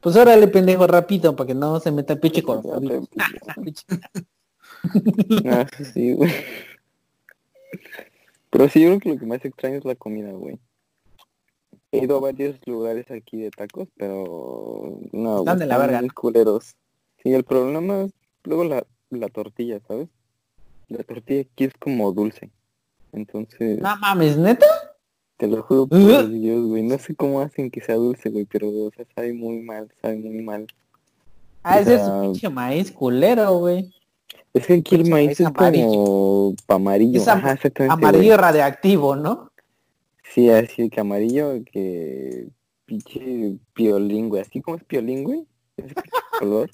Pues 0.00 0.16
órale, 0.16 0.48
pendejo, 0.48 0.86
rápido, 0.86 1.34
para 1.34 1.46
que 1.48 1.54
no 1.54 1.80
se 1.80 1.90
meta 1.92 2.12
el 2.14 2.20
pinche. 2.20 2.42
Pinche- 2.42 3.84
No, 5.44 5.66
sí, 5.76 5.84
sí, 5.94 6.12
güey. 6.14 6.30
Pero 8.50 8.68
sí, 8.68 8.80
yo 8.80 8.88
creo 8.88 9.00
que 9.00 9.08
lo 9.10 9.18
que 9.18 9.26
más 9.26 9.44
extraño 9.44 9.76
es 9.76 9.84
la 9.84 9.94
comida, 9.94 10.32
güey. 10.32 10.58
He 11.92 12.04
ido 12.04 12.16
a 12.18 12.20
varios 12.20 12.56
lugares 12.66 13.10
aquí 13.10 13.38
de 13.40 13.50
tacos, 13.50 13.88
pero 13.96 15.00
no, 15.12 15.38
Están 15.40 15.56
güey, 15.56 15.58
de 15.60 15.66
la 15.66 15.78
verga, 15.78 16.02
culeros. 16.14 16.76
Sí, 17.22 17.32
el 17.32 17.44
problema 17.44 18.02
es 18.02 18.12
luego 18.44 18.64
la, 18.64 18.86
la 19.10 19.28
tortilla, 19.28 19.80
¿sabes? 19.86 20.08
La 20.88 21.02
tortilla 21.02 21.42
aquí 21.42 21.64
es 21.64 21.74
como 21.78 22.12
dulce. 22.12 22.50
Entonces, 23.12 23.80
No 23.80 23.96
mames, 23.96 24.36
¿neta? 24.36 24.66
te 25.38 25.46
lo 25.46 25.62
juro 25.62 25.86
por 25.86 25.98
Uh. 25.98 26.26
Dios, 26.28 26.66
güey. 26.66 26.82
No 26.82 26.98
sé 26.98 27.14
cómo 27.14 27.40
hacen 27.40 27.70
que 27.70 27.80
sea 27.80 27.94
dulce, 27.94 28.28
güey, 28.28 28.44
pero 28.44 28.68
o 28.68 28.90
sea, 28.94 29.06
sabe 29.14 29.32
muy 29.32 29.60
mal, 29.60 29.90
sabe 30.02 30.16
muy 30.16 30.42
mal. 30.42 30.66
Ah, 31.62 31.80
ese 31.80 31.96
es 31.96 32.02
su 32.04 32.20
pinche 32.22 32.48
maíz 32.48 32.90
culero, 32.92 33.58
güey. 33.58 33.90
Es 34.58 34.82
que 34.84 34.94
el 34.96 35.00
maíz 35.02 35.10
maíz 35.10 35.40
es 35.40 35.46
amarillo. 35.46 35.86
como 35.86 36.54
pa' 36.66 36.74
amarillo. 36.74 37.20
Es 37.20 37.28
am- 37.28 37.38
Ajá, 37.38 37.52
exactamente. 37.52 37.92
Amarillo 37.94 38.36
radiactivo, 38.36 39.16
¿no? 39.16 39.50
Sí, 40.34 40.50
así 40.50 40.90
que 40.90 41.00
amarillo, 41.00 41.62
que 41.64 42.48
pinche 42.84 43.56
piolín, 43.74 44.28
güey. 44.28 44.42
Así 44.42 44.60
como 44.60 44.76
es 44.76 44.84
piolín, 44.84 45.24
güey. 45.24 45.46
Ese 45.76 45.94
color. 46.38 46.70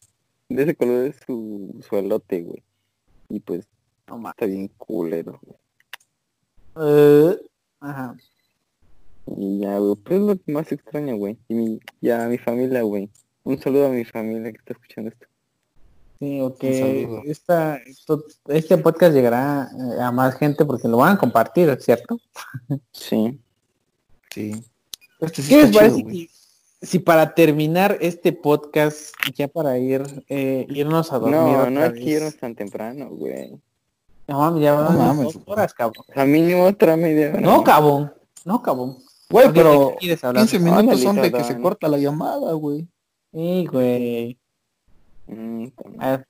De 0.48 0.62
ese 0.62 0.74
color 0.74 1.06
es 1.06 1.16
su, 1.27 1.74
su 1.89 1.97
elote, 1.97 2.43
güey. 2.43 2.62
Y 3.28 3.40
pues 3.40 3.66
No 4.09 4.28
está 4.28 4.47
bien 4.47 4.69
culero. 4.77 5.40
Eh, 6.77 7.39
ajá. 7.81 8.16
Y 9.27 9.61
ya, 9.61 9.78
güey. 9.78 9.94
Pues 9.97 10.20
es 10.20 10.27
lo 10.27 10.36
que 10.36 10.52
más 10.52 10.70
extraño, 10.73 11.16
güey. 11.16 11.39
Y 11.48 11.55
mi, 11.55 11.81
ya 12.01 12.27
mi 12.28 12.39
familia, 12.39 12.82
güey. 12.82 13.09
Un 13.44 13.59
saludo 13.61 13.86
a 13.86 13.90
mi 13.90 14.05
familia 14.05 14.51
que 14.52 14.59
está 14.59 14.73
escuchando 14.73 15.11
esto. 15.11 15.27
Sí, 16.19 16.41
Un 16.41 16.47
ok. 16.53 16.61
saludo. 16.61 17.23
Esta, 17.27 17.77
esto- 17.77 18.24
este 18.49 18.78
podcast 18.78 19.15
llegará 19.15 19.69
eh, 19.99 20.01
a 20.03 20.11
más 20.12 20.36
gente 20.36 20.65
porque 20.65 20.89
lo 20.89 20.99
van 20.99 21.16
a 21.16 21.19
compartir, 21.19 21.77
¿cierto? 21.81 22.19
Sí. 22.93 23.41
Sí. 24.31 24.65
Este 25.20 25.43
sí 25.43 25.49
¿Qué 25.49 25.62
les 25.62 25.77
parece 25.77 25.97
chido, 25.97 26.11
si, 26.11 26.31
si 26.82 26.99
para 26.99 27.35
terminar 27.35 27.99
este 28.01 28.32
podcast, 28.32 29.15
ya 29.35 29.49
para 29.49 29.78
ir 29.78 30.03
eh, 30.28 30.66
irnos 30.70 31.12
a 31.12 31.19
dormir 31.19 31.36
No, 31.39 31.51
otra 31.59 31.70
no 31.70 31.81
hay 31.82 31.91
vez? 31.91 32.05
que 32.05 32.11
irnos 32.11 32.36
tan 32.36 32.55
temprano, 32.55 33.09
güey. 33.11 33.53
No 34.27 34.39
mames, 34.39 34.62
ya 34.62 34.73
van 34.74 34.97
mames. 34.99 35.35
dos 35.35 35.39
horas, 35.47 35.74
cabrón. 35.74 36.05
O 36.09 36.12
sea, 36.12 36.24
mínimo 36.24 36.65
otra 36.65 36.97
media 36.97 37.31
hora. 37.31 37.41
No, 37.41 37.62
cabrón. 37.62 38.12
No, 38.45 38.62
cabrón. 38.62 38.97
Güey, 39.31 39.47
Ok, 39.49 39.53
¿de 39.55 39.61
pero 39.61 39.89
qué 39.93 39.97
quieres 39.99 40.24
hablar? 40.24 40.43
15 40.47 40.59
minutos 40.61 41.01
son 41.01 41.16
de 41.20 41.32
que 41.32 41.45
se 41.45 41.61
corta 41.61 41.89
la 41.89 41.99
llamada, 41.99 42.53
güey. 42.53 42.86
Sí, 43.32 43.66
güey. 43.70 44.39
Mm, 45.27 45.67
Ah. 45.99 46.23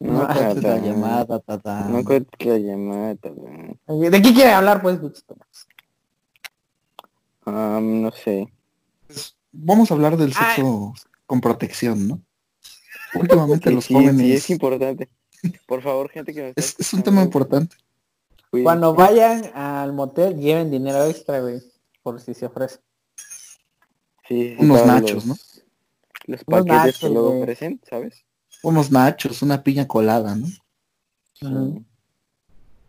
No, 0.00 0.12
No 0.12 0.26
cortes 0.26 0.62
la 0.64 0.78
llamada, 0.78 1.38
tadán. 1.40 1.92
No 1.92 2.02
cortes 2.04 2.46
la 2.46 2.58
llamada, 2.58 3.16
güey. 3.86 4.10
¿De 4.10 4.20
qué 4.22 4.32
quiere 4.34 4.52
hablar, 4.52 4.82
pues? 4.82 4.98
Ah, 7.46 7.78
no 7.82 8.10
sé. 8.12 8.52
Vamos 9.52 9.90
a 9.90 9.94
hablar 9.94 10.16
del 10.16 10.32
Ah. 10.36 10.54
sexo 10.56 10.94
con 11.26 11.40
protección, 11.40 12.08
¿no? 12.08 12.20
Últimamente 13.14 13.68
Sí, 13.70 13.74
los 13.74 13.86
jóvenes... 13.88 14.16
sí, 14.18 14.32
es 14.32 14.50
importante. 14.50 15.08
Por 15.66 15.82
favor, 15.82 16.08
gente 16.10 16.32
que 16.32 16.48
está 16.50 16.60
es, 16.60 16.76
es 16.78 16.92
un 16.94 17.02
tema 17.02 17.22
importante. 17.22 17.76
cuídense. 18.50 18.64
Cuando 18.64 18.94
vayan 18.94 19.50
al 19.54 19.92
motel, 19.92 20.36
lleven 20.38 20.70
dinero 20.70 21.04
extra, 21.04 21.40
güey. 21.40 21.60
Por 22.02 22.20
si 22.20 22.34
se 22.34 22.46
ofrece. 22.46 22.80
Sí, 24.28 24.56
unos 24.58 24.86
nachos, 24.86 25.26
los, 25.26 25.51
Los 26.26 26.44
paquetes 26.44 26.72
nachos, 26.72 26.98
que 27.00 27.08
luego 27.08 27.40
ofrecen, 27.40 27.80
¿sabes? 27.88 28.24
Unos 28.62 28.90
nachos, 28.92 29.42
una 29.42 29.62
piña 29.62 29.86
colada, 29.88 30.36
¿no? 30.36 30.46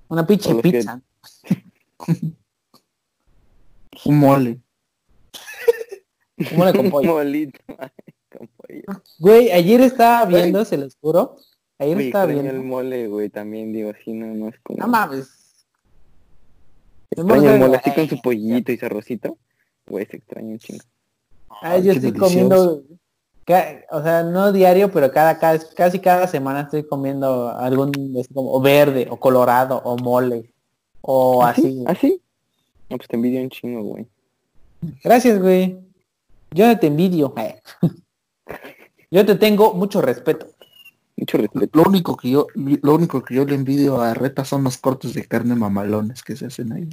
Una 0.09 0.25
pinche 0.27 0.55
que- 0.55 0.61
pizza. 0.61 1.01
Un 4.05 4.17
mole. 4.19 4.59
¿Cómo 6.49 6.65
le 6.65 6.73
con 6.73 6.89
pollo? 6.91 7.13
Molito, 7.13 7.59
con 8.29 8.47
pollo. 8.57 9.01
Güey, 9.19 9.51
ayer 9.51 9.81
estaba 9.81 10.25
viendo, 10.25 10.65
se 10.65 10.77
los 10.77 10.95
juro. 10.97 11.37
Ayer 11.79 11.99
estaba 12.01 12.25
extraño 12.25 12.49
el 12.49 12.55
viendo. 12.57 12.67
mole, 12.75 13.07
güey, 13.07 13.29
también 13.29 13.71
digo 13.73 13.89
así, 13.91 14.13
no, 14.13 14.27
no 14.27 14.49
es 14.49 14.59
como... 14.61 14.79
No 14.79 14.87
mames. 14.87 15.65
extraño 17.11 17.51
el 17.53 17.59
mole 17.59 17.77
así 17.77 17.89
Ay, 17.89 17.95
con 17.95 18.09
su 18.09 18.21
pollito 18.21 18.71
y 18.71 18.77
su 18.77 18.85
arrocito. 18.85 19.37
Güey, 19.87 20.05
se 20.05 20.17
extraña 20.17 20.49
un 20.49 20.59
chingo. 20.59 20.83
Ay, 21.61 21.83
yo 21.83 21.91
estoy 21.93 22.11
delicioso. 22.11 22.29
comiendo, 22.33 22.83
o 23.91 24.01
sea, 24.03 24.23
no 24.23 24.51
diario, 24.51 24.91
pero 24.91 25.11
cada, 25.11 25.37
cada- 25.37 25.59
casi 25.75 25.99
cada 25.99 26.27
semana 26.27 26.61
estoy 26.61 26.83
comiendo 26.87 27.49
algún, 27.49 27.91
así 28.19 28.33
como, 28.33 28.53
o 28.53 28.61
verde, 28.61 29.07
o 29.09 29.17
colorado, 29.17 29.81
o 29.83 29.97
mole, 29.97 30.53
o 31.01 31.43
así. 31.43 31.83
¿Así? 31.87 32.21
No, 32.89 32.97
pues 32.97 33.07
te 33.09 33.15
envidio 33.15 33.41
un 33.41 33.49
chingo, 33.49 33.81
güey. 33.83 34.07
Gracias, 35.03 35.39
güey. 35.41 35.77
Yo 36.51 36.67
no 36.67 36.77
te 36.79 36.87
envidio. 36.87 37.33
eh. 37.37 37.61
Yo 39.11 39.25
te 39.25 39.35
tengo 39.35 39.73
mucho 39.73 40.01
respeto. 40.01 40.47
Mucho 41.15 41.37
respeto. 41.37 41.77
Lo 41.77 41.83
único 41.89 42.17
que 42.17 42.29
yo, 42.31 42.47
lo 42.55 42.95
único 42.95 43.23
que 43.23 43.35
yo 43.35 43.45
le 43.45 43.55
envidio 43.55 44.01
a 44.01 44.13
Reta 44.13 44.43
son 44.45 44.63
los 44.63 44.77
cortes 44.77 45.13
de 45.13 45.25
carne 45.25 45.55
mamalones 45.55 46.23
que 46.23 46.35
se 46.35 46.47
hacen 46.47 46.71
ahí. 46.73 46.89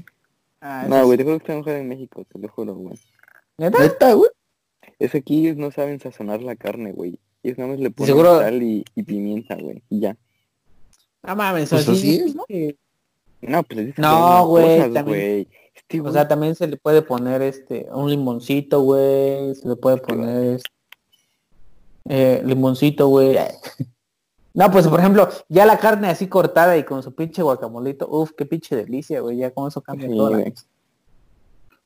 Ah, 0.61 0.85
No, 0.89 1.05
güey, 1.07 1.17
te 1.17 1.25
juro 1.25 1.39
que 1.39 1.43
está 1.45 1.55
mejor 1.57 1.73
en 1.73 1.89
México, 1.89 2.25
te 2.31 2.39
lo 2.39 2.49
juro, 2.49 2.75
güey. 2.75 2.99
¿Neta? 3.59 3.79
Neta, 3.79 4.13
güey. 4.15 4.31
Es 5.01 5.11
que 5.11 5.19
aquí 5.19 5.41
ellos 5.41 5.57
no 5.57 5.73
saben 5.73 5.99
sazonar 5.99 6.41
la 6.43 6.55
carne, 6.55 6.93
güey. 6.93 7.19
Ellos 7.43 7.59
nada 7.59 7.71
más 7.73 7.81
le 7.81 7.91
ponen 7.91 8.07
Seguro- 8.07 8.39
sal 8.39 8.63
y, 8.63 8.85
y 8.95 9.03
pimienta, 9.03 9.57
güey. 9.57 9.83
Y 9.89 9.99
ya. 10.01 10.17
No 11.23 11.35
mames, 11.35 11.71
Pues 11.71 11.89
así, 11.89 12.17
es, 12.17 12.35
¿no? 12.37 12.45
No, 13.43 13.63
pues 13.65 13.99
No, 13.99 14.47
güey, 14.47 14.93
también-. 14.93 15.49
Este 15.75 16.01
O 16.03 16.13
sea, 16.13 16.29
también 16.29 16.55
se 16.55 16.67
le 16.69 16.77
puede 16.77 17.03
poner 17.03 17.43
este 17.43 17.89
un 17.91 18.09
limoncito, 18.11 18.83
güey. 18.83 19.55
Se 19.57 19.67
le 19.69 19.75
puede 19.77 19.97
poner 19.97 20.57
este, 20.57 20.71
eh, 22.09 22.43
limoncito, 22.45 23.09
güey. 23.09 23.37
No, 24.53 24.69
pues 24.73 24.89
por 24.89 24.99
ejemplo, 24.99 25.29
ya 25.49 25.65
la 25.65 25.79
carne 25.79 26.09
así 26.09 26.27
cortada 26.27 26.77
y 26.77 26.83
con 26.83 27.05
su 27.05 27.15
pinche 27.15 27.41
guacamolito, 27.41 28.09
uf, 28.11 28.33
qué 28.37 28.45
pinche 28.45 28.75
delicia, 28.75 29.21
güey. 29.21 29.37
Ya 29.37 29.53
con 29.53 29.69
eso 29.69 29.81
cambia 29.81 30.09
Sí, 30.09 30.17
cosa. 30.17 30.43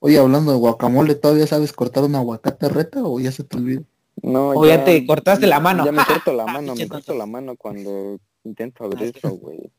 Oye, 0.06 0.18
hablando 0.18 0.52
de 0.52 0.58
guacamole, 0.58 1.14
¿todavía 1.14 1.46
sabes 1.46 1.72
cortar 1.72 2.04
un 2.04 2.14
aguacate 2.14 2.68
Reta 2.68 3.02
o 3.02 3.18
ya 3.20 3.32
se 3.32 3.42
te 3.42 3.56
olvidó? 3.56 3.84
No, 4.20 4.50
O 4.50 4.66
ya 4.66 4.84
te 4.84 5.06
cortaste 5.06 5.46
la 5.46 5.60
mano. 5.60 5.82
Ya 5.82 5.92
me 5.92 6.04
corto 6.04 6.34
la 6.34 6.44
mano, 6.52 6.74
me 6.74 6.86
corto 6.86 7.14
la 7.14 7.24
mano 7.24 7.56
cuando 7.56 8.18
intento 8.44 8.84
abrirlo, 8.84 9.30
güey. 9.30 9.70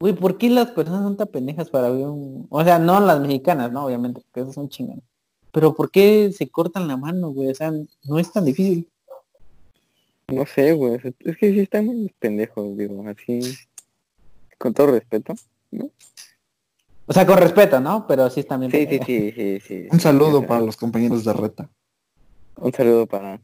Güey, 0.00 0.12
¿por 0.12 0.36
qué 0.36 0.50
las 0.50 0.72
personas 0.72 1.02
son 1.02 1.16
tan 1.16 1.28
pendejas 1.28 1.70
para 1.70 1.86
abrir 1.86 2.04
un... 2.04 2.46
O 2.50 2.62
sea, 2.62 2.78
no 2.78 3.00
las 3.00 3.20
mexicanas, 3.20 3.72
¿no? 3.72 3.86
Obviamente, 3.86 4.20
porque 4.20 4.42
esas 4.42 4.54
son 4.54 4.68
chingadas. 4.68 5.02
Pero 5.50 5.74
¿por 5.74 5.90
qué 5.90 6.30
se 6.36 6.50
cortan 6.50 6.86
la 6.86 6.98
mano, 6.98 7.30
güey? 7.30 7.48
O 7.48 7.54
sea, 7.54 7.72
no 8.04 8.18
es 8.18 8.30
tan 8.30 8.44
difícil. 8.44 8.86
No 10.26 10.44
sé, 10.44 10.74
güey. 10.74 11.00
Es 11.20 11.38
que 11.38 11.52
sí 11.54 11.60
están 11.60 11.86
muy 11.86 12.14
pendejos, 12.18 12.76
digo, 12.76 13.02
así. 13.08 13.40
Con 14.58 14.74
todo 14.74 14.88
respeto. 14.88 15.32
O 17.10 17.12
sea, 17.12 17.24
con 17.26 17.38
respeto, 17.38 17.80
¿no? 17.80 18.06
Pero 18.06 18.28
sí 18.30 18.44
bien 18.58 18.70
Sí, 18.70 18.86
sí, 18.86 19.00
sí, 19.04 19.32
sí, 19.32 19.60
sí. 19.66 19.86
Un 19.90 19.98
saludo 19.98 20.46
para 20.46 20.60
los 20.60 20.76
compañeros 20.76 21.24
de 21.24 21.32
Reta. 21.32 21.68
Un 22.56 22.72
saludo 22.72 23.06
para 23.06 23.40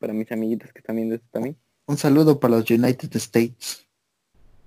para 0.00 0.12
mis 0.12 0.30
amiguitos 0.32 0.72
que 0.72 0.80
están 0.80 0.96
viendo 0.96 1.14
esto 1.14 1.26
también. 1.30 1.56
Un 1.86 1.96
saludo 1.96 2.40
para 2.40 2.56
los 2.56 2.68
United 2.68 3.14
States. 3.16 3.86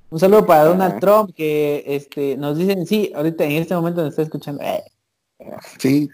Un 0.10 0.20
saludo 0.20 0.46
para 0.46 0.62
Ah. 0.62 0.66
Donald 0.66 1.00
Trump 1.02 1.32
que 1.36 1.84
este 1.86 2.38
nos 2.38 2.58
dicen, 2.58 2.86
sí, 2.88 3.12
ahorita 3.14 3.44
en 3.44 3.52
este 3.54 3.76
momento 3.76 4.02
nos 4.02 4.12
está 4.12 4.22
escuchando. 4.22 4.62
eh, 4.64 4.82
Sí. 5.78 6.10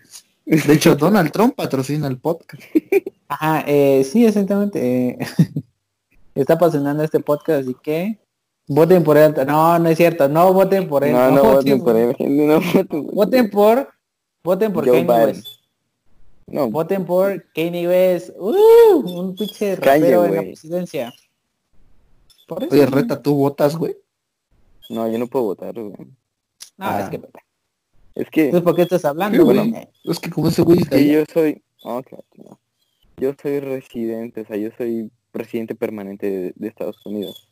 De 0.45 0.73
hecho, 0.73 0.95
Donald 0.95 1.31
Trump 1.31 1.53
patrocina 1.55 2.07
el 2.07 2.17
podcast. 2.17 2.63
Ajá, 3.27 3.63
eh, 3.67 4.03
sí, 4.03 4.25
exactamente. 4.25 5.09
eh, 5.09 5.17
está 6.35 6.53
apasionando 6.55 7.03
este 7.03 7.19
podcast, 7.19 7.61
así 7.63 7.75
que 7.83 8.17
voten 8.73 9.03
por 9.03 9.18
él. 9.18 9.34
No, 9.45 9.77
no 9.80 9.89
es 9.89 9.98
cierto, 9.98 10.27
no 10.30 10.53
voten 10.53 10.88
por 10.88 11.03
él. 11.03 11.14
No, 11.14 11.31
no 11.31 11.43
voten 11.53 11.84
por 11.84 11.95
él, 11.95 12.15
no 12.19 12.60
voten 12.60 12.88
por. 12.88 13.14
Voten 13.14 13.49
por, 13.49 13.88
voten 14.43 14.73
por 14.73 14.88
Joe 14.88 15.06
Kanye. 15.06 15.26
West. 15.26 15.48
No, 16.48 16.69
Voten 16.69 17.06
por 17.06 17.45
Kanye 17.53 17.88
West. 17.88 18.30
¡Uh! 18.38 19.19
un 19.19 19.35
pinche 19.35 19.76
rapero 19.76 20.26
en 20.26 20.35
la 20.35 20.41
presidencia. 20.41 21.14
Por 22.48 22.64
eso. 22.64 22.73
Oye, 22.73 22.85
Reta, 22.85 23.22
¿tú 23.22 23.35
votas, 23.35 23.76
güey? 23.76 23.95
no, 24.89 25.07
yo 25.10 25.18
no 25.18 25.27
puedo 25.27 25.45
votar, 25.45 25.73
güey. 25.73 25.91
No, 25.98 26.06
Ah. 26.77 27.02
es 27.02 27.10
que, 27.10 27.22
Es 28.15 28.30
que, 28.30 28.45
entonces, 28.45 28.64
¿por 28.65 28.76
qué 28.76 28.81
estás 28.81 29.06
hablando, 29.06 29.45
Bueno, 29.45 29.65
güey? 29.69 29.88
Es 30.03 30.19
que 30.19 30.30
como 30.30 30.49
ese 30.49 30.61
güey 30.64 30.80
es 30.80 30.84
está 30.85 30.98
yo 30.99 31.23
soy... 31.31 31.64
oh, 31.84 32.02
claro, 32.03 32.26
no. 32.35 32.60
Yo 33.18 33.34
soy 33.41 33.60
residente, 33.61 34.41
o 34.41 34.45
sea, 34.45 34.57
yo 34.57 34.69
soy 34.77 35.10
residente 35.31 35.76
permanente 35.76 36.30
de, 36.30 36.53
de 36.56 36.68
Estados 36.68 37.06
Unidos. 37.06 37.48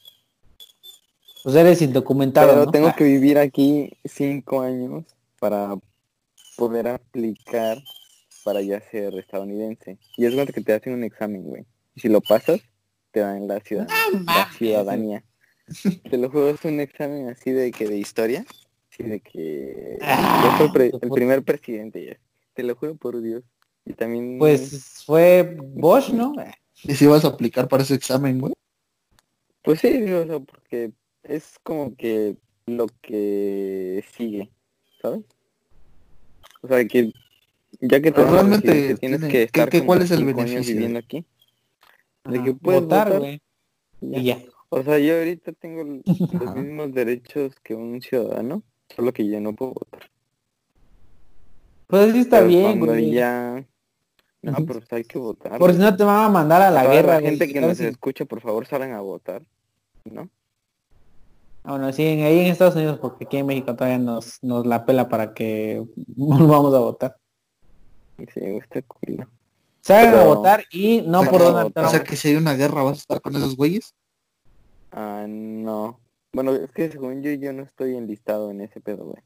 Pues 1.44 1.56
eres 1.56 1.82
indocumentado, 1.82 2.50
Pero 2.50 2.66
¿no? 2.66 2.72
tengo 2.72 2.94
que 2.96 3.04
vivir 3.06 3.38
aquí 3.38 3.92
cinco 4.06 4.62
años 4.62 5.06
para 5.40 5.76
poder 6.58 6.88
aplicar 6.88 7.78
para 8.44 8.62
ya 8.62 8.82
ser 8.82 9.16
estadounidense. 9.16 9.98
Y 10.18 10.26
es 10.26 10.34
cuenta 10.34 10.54
que 10.54 10.62
te 10.62 10.74
hacen 10.74 10.94
un 10.94 11.04
examen, 11.04 11.44
güey. 11.44 11.66
Y 11.96 12.02
si 12.02 12.10
lo 12.10 12.22
pasas, 12.22 12.60
te 13.12 13.22
dan 13.22 13.48
la, 13.48 13.60
ciudad, 13.60 13.88
la 14.26 14.50
ciudadanía. 14.52 15.24
Te 16.10 16.18
lo 16.18 16.30
juro, 16.32 16.50
es 16.50 16.66
un 16.66 16.80
examen 16.80 17.30
así 17.30 17.52
de 17.52 17.72
que 17.72 17.88
de 17.88 17.98
historia. 17.98 18.46
Así 18.92 19.04
de 19.04 19.20
que 19.20 19.98
Ah, 20.02 20.58
yo 20.60 20.70
fui 20.70 20.92
el, 21.00 21.10
primer 21.12 21.44
presidente 21.44 22.06
ya. 22.06 22.20
Te 22.54 22.64
lo 22.64 22.76
juro 22.76 22.96
por 22.96 23.22
Dios. 23.22 23.44
Y 23.86 23.94
también 23.94 24.38
Pues 24.40 25.04
fue 25.06 25.58
Bosch, 25.60 26.10
¿no? 26.10 26.34
¿Y 26.84 26.96
si 26.96 27.06
vas 27.08 27.24
a 27.26 27.30
aplicar 27.30 27.68
para 27.68 27.84
ese 27.84 27.96
examen, 27.96 28.40
güey? 28.40 28.54
Pues 29.62 29.80
sí, 29.82 29.90
digo, 29.90 30.22
o 30.22 30.26
sea, 30.26 30.40
porque 30.40 30.92
es 31.30 31.58
como 31.64 31.96
que 31.96 32.38
lo 32.66 32.88
que 33.02 34.04
sigue, 34.16 34.50
¿sabes? 35.02 35.24
O 36.62 36.68
sea, 36.68 36.86
que 36.86 37.12
ya 37.82 38.02
que 38.02 38.12
realmente 38.12 38.96
tienes 38.96 39.00
tiene- 39.00 39.20
que 39.28 39.30
¿qué- 39.32 39.44
estar 39.44 39.70
como 39.70 39.86
cuál 39.86 40.02
es 40.02 40.12
el 40.12 40.26
beneficio? 40.26 40.74
viviendo 40.74 41.00
aquí. 41.00 41.26
De 42.26 42.44
que 42.44 42.54
puedes 42.54 42.82
votar, 42.82 43.08
votar, 43.08 43.20
güey. 43.22 43.42
ya. 44.02 44.20
Y 44.20 44.24
ya. 44.24 44.44
O 44.70 44.84
sea, 44.84 45.00
yo 45.00 45.18
ahorita 45.18 45.52
tengo 45.54 45.84
los 46.44 46.56
mismos 46.56 46.94
derechos 46.94 47.56
que 47.64 47.74
un 47.76 48.02
ciudadano, 48.02 48.62
solo 48.96 49.14
que 49.14 49.28
yo 49.28 49.40
no 49.40 49.54
puedo 49.56 49.74
votar. 49.74 50.10
Pues 51.88 52.12
sí 52.14 52.20
está 52.20 52.38
Pero 52.38 52.50
bien, 52.50 52.64
cuando 52.64 52.86
güey. 52.88 53.12
ya... 53.12 53.66
No, 54.42 54.54
pero 54.66 54.80
pues 54.80 54.94
hay 54.94 55.04
que 55.04 55.18
votar. 55.18 55.58
Por 55.60 55.74
si 55.74 55.80
no 55.80 55.96
te 55.98 56.04
van 56.04 56.24
a 56.26 56.30
mandar 56.30 56.62
a 56.62 56.72
la 56.72 56.86
guerra, 56.88 57.14
la 57.16 57.20
güey. 57.20 57.32
gente 57.32 57.48
que 57.48 57.60
¿Sabes 57.60 57.68
nos 57.68 57.78
si- 57.78 57.86
escucha, 57.92 58.26
por 58.26 58.42
favor, 58.42 58.66
salgan 58.68 58.94
a 58.94 59.02
votar, 59.02 59.44
¿no? 60.06 60.30
Ah, 61.70 61.74
Bueno, 61.74 61.94
sí, 61.94 62.04
en- 62.04 62.24
ahí 62.26 62.40
en 62.40 62.46
Estados 62.48 62.76
Unidos, 62.76 62.98
porque 63.00 63.26
aquí 63.26 63.38
en 63.38 63.46
México 63.46 63.76
todavía 63.76 64.00
nos, 64.00 64.42
nos 64.42 64.66
la 64.66 64.86
pela 64.88 65.08
para 65.08 65.36
que 65.36 65.84
volvamos 66.16 66.74
a 66.74 66.80
votar. 66.80 67.16
Sí, 68.18 68.40
está 68.42 68.82
cool. 68.82 69.28
Salgan 69.82 70.16
a 70.20 70.24
votar 70.24 70.64
y 70.72 71.02
no 71.04 71.22
O 71.22 71.26
por 71.26 71.42
Donald 71.42 71.68
O 71.70 71.72
Trump. 71.72 71.90
sea 71.90 72.04
que 72.04 72.16
si 72.16 72.30
hay 72.30 72.36
una 72.36 72.54
guerra 72.56 72.82
vas 72.82 72.94
a 72.98 73.02
estar 73.02 73.22
con 73.22 73.36
esos 73.36 73.56
güeyes. 73.56 73.94
Ah, 74.92 75.26
no. 75.28 76.00
Bueno, 76.34 76.54
es 76.54 76.72
que 76.72 76.90
según 76.92 77.22
yo, 77.22 77.32
yo 77.34 77.54
no 77.54 77.62
estoy 77.64 77.96
enlistado 77.96 78.50
en 78.50 78.62
ese 78.62 78.82
pedo, 78.82 79.06
güey. 79.06 79.22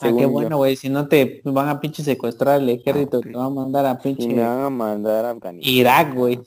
Ah, 0.00 0.12
qué 0.16 0.26
bueno, 0.26 0.58
güey. 0.58 0.76
Si 0.76 0.90
no 0.90 1.08
te 1.08 1.40
van 1.44 1.68
a 1.70 1.80
pinche 1.80 2.04
secuestrar 2.04 2.60
el 2.60 2.68
ejército, 2.68 3.18
ok. 3.18 3.24
te 3.24 3.32
van 3.32 3.46
a 3.46 3.50
mandar 3.50 3.86
a 3.86 3.98
pinche 3.98 4.28
me 4.28 4.42
van 4.42 4.60
a 4.64 4.70
mandar 4.70 5.24
a 5.24 5.30
Afganistán. 5.30 5.72
Irak, 5.72 6.14
güey. 6.14 6.38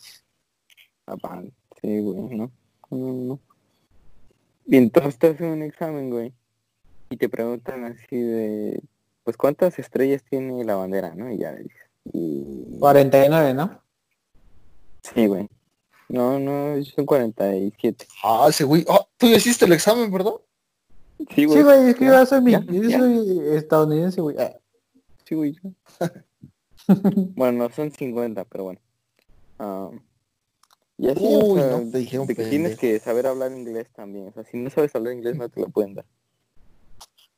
Sí, 1.82 2.00
güey, 2.00 2.22
¿no? 2.38 2.52
No, 2.92 3.14
no. 3.14 3.40
Y 4.72 4.78
entonces 4.78 5.18
te 5.18 5.28
hacen 5.28 5.48
un 5.48 5.64
examen, 5.64 6.12
güey. 6.12 6.32
Y 7.10 7.18
te 7.18 7.28
preguntan 7.28 7.86
así 7.86 8.18
de... 8.18 8.84
Pues, 9.24 9.36
¿cuántas 9.36 9.80
estrellas 9.80 10.24
tiene 10.30 10.64
la 10.64 10.76
bandera, 10.76 11.16
no? 11.16 11.32
Y 11.32 11.40
ya 11.40 11.52
le 11.52 11.64
dices. 11.64 11.90
Y... 12.14 12.78
49, 12.80 13.56
¿no? 13.56 13.82
Sí, 15.02 15.26
güey. 15.26 15.50
No, 16.08 16.40
no, 16.40 16.84
son 16.84 17.06
47. 17.06 18.08
Ah, 18.24 18.46
ese 18.50 18.64
güey. 18.64 18.86
Ah, 18.88 19.08
tú 19.18 19.28
ya 19.28 19.38
hiciste 19.38 19.66
el 19.66 19.74
examen, 19.74 20.12
¿verdad? 20.12 20.34
Sí, 21.36 21.46
güey. 21.46 21.58
Sí, 21.58 21.64
güey, 21.64 21.90
es 21.90 21.96
que 21.96 22.06
yo 22.06 22.26
soy, 22.26 22.42
mi- 22.42 22.52
ya, 22.52 22.62
yo 22.62 22.84
ya. 22.84 23.00
soy 23.00 23.40
estadounidense, 23.56 24.22
güey. 24.22 24.36
Ah. 24.40 24.56
Sí, 25.26 25.36
güey. 25.36 25.56
bueno, 27.36 27.64
no 27.64 27.70
son 27.72 27.92
50, 27.92 28.44
pero 28.46 28.64
bueno. 28.66 28.80
Ah, 29.58 29.90
y 31.00 31.08
así, 31.10 31.26
o 31.26 31.46
Uy, 31.46 31.60
sea, 31.62 31.70
no, 31.72 31.90
te 31.92 31.98
dijeron 31.98 32.28
de 32.28 32.36
que 32.36 32.44
tienes 32.46 32.78
que 32.78 33.00
saber 33.00 33.26
hablar 33.26 33.52
inglés 33.54 33.88
también. 33.96 34.28
O 34.28 34.32
sea, 34.34 34.44
si 34.44 34.58
no 34.58 34.70
sabes 34.70 34.94
hablar 34.96 35.14
inglés 35.14 35.36
no 35.38 35.48
te 35.50 35.62
lo 35.62 35.70
pueden 35.70 35.96
dar. 35.96 36.06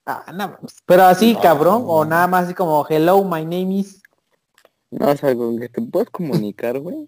Ah, 0.05 0.31
no, 0.33 0.57
pero 0.85 1.03
así, 1.03 1.33
No. 1.35 1.41
cabrón, 1.41 1.83
o 1.85 2.03
nada 2.03 2.25
más 2.27 2.45
así 2.45 2.53
como, 2.55 2.85
hello, 2.89 3.23
my 3.23 3.43
name 3.43 3.75
is... 3.75 4.01
No, 4.89 5.11
o 5.11 5.15
sea, 5.15 5.33
con 5.35 5.59
que 5.59 5.69
te 5.69 5.81
puedas 5.81 6.09
comunicar, 6.09 6.79
güey, 6.79 7.07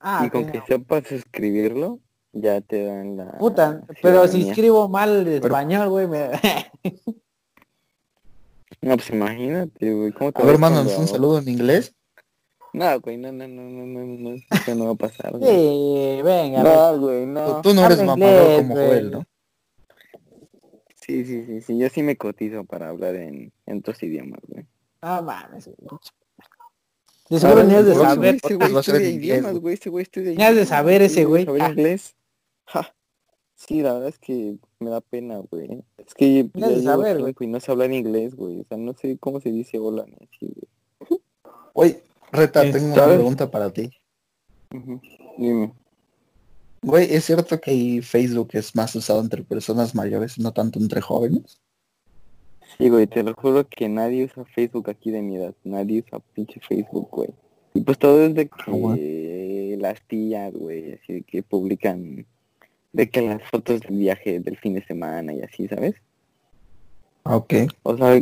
Ah, 0.00 0.24
y 0.26 0.30
con 0.30 0.50
que 0.50 0.60
sepas 0.66 1.12
escribirlo, 1.12 2.00
ya 2.32 2.60
te 2.60 2.84
dan 2.84 3.16
la 3.16 3.38
Puta, 3.38 3.82
pero 4.02 4.26
si 4.26 4.48
escribo 4.48 4.88
mal 4.88 5.26
el 5.26 5.28
español, 5.28 5.88
güey, 5.90 6.06
me... 6.08 6.30
No, 8.80 8.96
pues 8.96 9.10
imagínate, 9.10 9.92
güey, 9.94 10.12
¿cómo 10.12 10.32
te 10.32 10.42
A 10.42 10.44
ver, 10.44 10.58
cuando- 10.58 10.80
un 10.98 11.08
saludo 11.08 11.38
en 11.38 11.48
inglés. 11.48 11.94
No, 12.74 13.00
güey, 13.00 13.16
no, 13.16 13.30
no, 13.32 13.46
no, 13.46 13.62
no, 13.62 13.86
no, 13.86 14.04
no, 14.04 14.34
eso 14.34 14.74
no 14.74 14.84
va 14.86 14.90
a 14.90 14.94
pasar. 14.96 15.30
güey. 15.38 15.44
sí, 15.50 16.22
venga, 16.22 16.60
güey. 16.62 16.74
No, 16.74 16.98
güey, 17.00 17.24
Tú, 17.24 17.30
no. 17.30 17.62
tú 17.62 17.74
no 17.74 17.86
eres 17.86 18.02
mamador 18.02 18.56
como 18.56 18.74
güey. 18.74 18.86
Joel, 18.88 19.10
¿no? 19.12 19.24
Sí, 21.06 21.24
sí, 21.24 21.44
sí, 21.44 21.60
sí, 21.60 21.78
yo 21.78 21.88
sí 21.90 22.02
me 22.02 22.16
cotizo 22.16 22.64
para 22.64 22.88
hablar 22.88 23.14
en, 23.14 23.52
en 23.66 23.78
otros 23.78 24.02
idiomas, 24.02 24.40
güey. 24.48 24.66
No 25.02 25.22
mames, 25.22 25.66
güey. 25.66 26.00
De 27.30 27.38
seguro 27.40 27.64
ni 27.64 27.74
has 27.74 27.86
de 27.86 27.94
saber. 27.94 28.34
Ese 28.42 28.54
güey 28.54 28.72
estudia 28.76 29.08
idiomas, 29.10 29.50
güey. 29.52 29.60
güey, 29.60 29.74
ese 29.74 29.90
güey 29.90 30.02
estudia 30.02 30.34
Ni 30.34 30.42
has 30.42 30.54
de 30.56 30.66
saber 30.66 31.02
ese 31.02 31.24
güey. 31.24 31.44
saber 31.44 31.62
Ah. 31.62 31.70
inglés. 31.70 32.16
Ja. 32.66 32.94
Sí, 33.54 33.82
la 33.82 33.92
verdad 33.94 34.08
es 34.08 34.18
que 34.18 34.56
me 34.80 34.90
da 34.90 35.00
pena, 35.00 35.38
güey. 35.50 35.82
Es 35.98 36.14
que 36.14 36.50
Ni 36.54 36.60
ya 36.60 36.66
has 36.66 36.72
de 36.74 36.80
llevo 36.80 36.92
saber, 36.92 37.20
güey. 37.20 37.34
y 37.40 37.46
no 37.46 37.60
sé 37.60 37.70
hablar 37.70 37.92
inglés, 37.92 38.34
güey. 38.34 38.60
O 38.60 38.64
sea, 38.64 38.76
no 38.78 38.94
sé 38.94 39.16
cómo 39.18 39.40
se 39.40 39.50
dice 39.52 39.78
hola 39.78 40.04
ni 40.06 40.14
así, 40.26 40.52
güey. 40.54 41.20
Oye, 41.74 42.02
Reta, 42.34 42.62
tengo 42.70 42.92
una 42.92 43.06
pregunta 43.06 43.50
para 43.50 43.70
ti. 43.72 43.90
Ujú. 44.72 45.00
Dime. 45.38 45.72
Güey, 46.82 47.14
¿es 47.14 47.24
cierto 47.24 47.60
que 47.60 48.00
Facebook 48.02 48.50
es 48.52 48.74
más 48.74 48.94
usado 48.94 49.20
entre 49.20 49.42
personas 49.42 49.94
mayores, 49.94 50.38
no 50.38 50.52
tanto 50.52 50.78
entre 50.78 51.00
jóvenes? 51.00 51.60
Sí, 52.76 52.88
güey, 52.88 53.06
te 53.06 53.22
lo 53.22 53.34
juro 53.34 53.66
que 53.68 53.88
nadie 53.88 54.24
usa 54.24 54.44
Facebook 54.44 54.90
aquí 54.90 55.10
de 55.10 55.22
mi 55.22 55.36
edad. 55.36 55.54
Nadie 55.62 56.04
usa 56.06 56.18
pinche 56.34 56.60
Facebook, 56.60 57.08
güey. 57.10 57.30
Y 57.72 57.80
pues 57.80 57.98
todo 57.98 58.24
es 58.26 58.34
de 58.34 58.50
Ah, 58.52 58.94
que 58.96 59.76
las 59.80 60.02
tías, 60.02 60.52
güey, 60.52 60.94
así 60.94 61.12
de 61.12 61.22
que 61.22 61.42
publican 61.42 62.26
de 62.92 63.10
que 63.10 63.22
las 63.22 63.42
fotos 63.50 63.80
del 63.80 63.96
viaje 63.96 64.40
del 64.40 64.56
fin 64.58 64.74
de 64.74 64.84
semana 64.84 65.32
y 65.32 65.42
así, 65.42 65.66
¿sabes? 65.68 65.94
Ah, 67.24 67.36
Ok. 67.36 67.54
O 67.82 67.96
sea, 67.96 68.20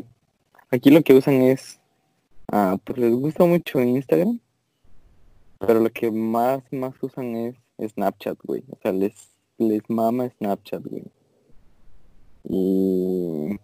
aquí 0.70 0.90
lo 0.90 1.02
que 1.02 1.14
usan 1.14 1.34
es, 1.42 1.78
ah, 2.50 2.76
pues 2.84 2.98
les 2.98 3.12
gusta 3.14 3.44
mucho 3.44 3.80
Instagram, 3.80 4.40
pero 5.58 5.80
lo 5.80 5.90
que 5.90 6.10
más, 6.10 6.62
más 6.72 6.94
usan 7.02 7.34
es 7.36 7.56
Snapchat, 7.92 8.38
güey. 8.44 8.64
O 8.70 8.78
sea, 8.82 8.92
les, 8.92 9.14
les 9.58 9.82
mama 9.88 10.28
Snapchat, 10.38 10.82
güey. 10.84 11.04
Y 12.48 13.58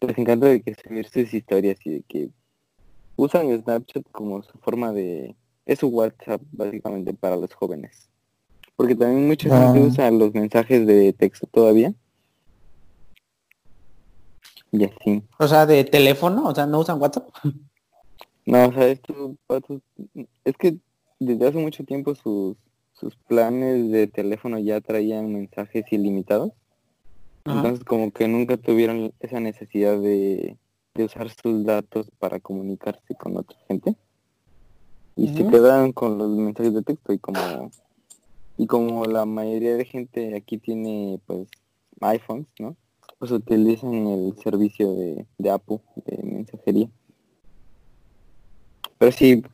les 0.00 0.18
encanta 0.18 0.46
de 0.46 0.62
que 0.62 0.74
subir 0.74 1.08
sus 1.08 1.32
historias 1.34 1.78
y 1.84 1.90
de 1.90 2.02
que 2.02 2.30
usan 3.16 3.56
Snapchat 3.62 4.04
como 4.12 4.42
su 4.42 4.56
forma 4.58 4.92
de... 4.92 5.36
Es 5.66 5.78
su 5.78 5.88
WhatsApp, 5.88 6.42
básicamente, 6.52 7.14
para 7.14 7.36
los 7.36 7.54
jóvenes. 7.54 8.08
Porque 8.76 8.94
también 8.94 9.26
mucha 9.26 9.48
gente 9.48 9.80
Ah. 9.80 9.86
usa 9.86 10.10
los 10.10 10.34
mensajes 10.34 10.86
de 10.86 11.12
texto 11.12 11.46
todavía. 11.46 11.94
Y 14.72 14.84
así. 14.84 15.22
O 15.38 15.46
sea, 15.46 15.64
de 15.66 15.84
teléfono, 15.84 16.44
o 16.48 16.54
sea, 16.54 16.66
no 16.66 16.80
usan 16.80 17.00
WhatsApp. 17.00 17.28
No, 18.46 18.68
o 18.68 18.72
sea, 18.72 18.88
estos 18.88 19.36
vatos- 19.48 19.82
es 20.44 20.56
que 20.56 20.76
desde 21.18 21.46
hace 21.46 21.58
mucho 21.58 21.84
tiempo 21.84 22.14
sus, 22.14 22.56
sus 22.92 23.16
planes 23.16 23.90
de 23.90 24.06
teléfono 24.06 24.58
ya 24.58 24.80
traían 24.80 25.32
mensajes 25.32 25.84
ilimitados. 25.90 26.52
Ajá. 27.44 27.56
Entonces 27.58 27.84
como 27.84 28.10
que 28.10 28.28
nunca 28.28 28.56
tuvieron 28.56 29.12
esa 29.20 29.40
necesidad 29.40 29.98
de, 29.98 30.56
de 30.94 31.04
usar 31.04 31.28
sus 31.30 31.64
datos 31.64 32.10
para 32.18 32.40
comunicarse 32.40 33.14
con 33.14 33.36
otra 33.36 33.56
gente. 33.68 33.94
Y 35.16 35.28
se 35.28 35.46
quedaron 35.46 35.92
con 35.92 36.18
los 36.18 36.30
mensajes 36.30 36.74
de 36.74 36.82
texto 36.82 37.12
y 37.12 37.18
como 37.18 37.70
Y 38.56 38.66
como 38.66 39.04
la 39.04 39.24
mayoría 39.26 39.76
de 39.76 39.84
gente 39.84 40.36
aquí 40.36 40.58
tiene 40.58 41.20
pues 41.26 41.48
iPhones, 42.00 42.46
¿no? 42.58 42.76
Pues 43.18 43.30
utilizan 43.30 44.06
el 44.06 44.34
servicio 44.42 44.92
de, 44.94 45.26
de 45.38 45.50
Apple 45.50 45.80
de 46.06 46.22
mensajería. 46.22 46.88
Pero 49.04 49.16
sí, 49.18 49.44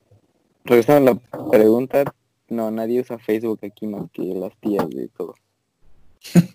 regresando 0.63 1.21
a 1.33 1.37
la 1.37 1.51
pregunta, 1.51 2.05
no, 2.49 2.71
nadie 2.71 3.01
usa 3.01 3.19
Facebook 3.19 3.59
aquí 3.65 3.85
más 3.89 4.09
que 4.13 4.23
las 4.23 4.57
tías 4.61 4.89
de 4.89 5.09
todo. 5.09 5.35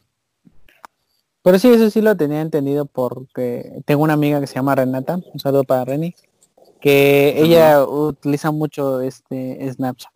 Pero 1.43 1.59
sí, 1.59 1.67
eso 1.67 1.89
sí 1.89 1.99
lo 1.99 2.15
tenía 2.15 2.39
entendido 2.39 2.85
porque 2.85 3.81
tengo 3.83 4.01
una 4.01 4.13
amiga 4.13 4.39
que 4.39 4.47
se 4.47 4.55
llama 4.55 4.75
Renata, 4.75 5.19
un 5.33 5.39
saludo 5.41 5.65
para 5.65 5.83
Reni, 5.83 6.15
que 6.79 7.33
ella 7.37 7.83
utiliza 7.83 8.51
mucho 8.51 9.01
este 9.01 9.69
Snapchat. 9.73 10.13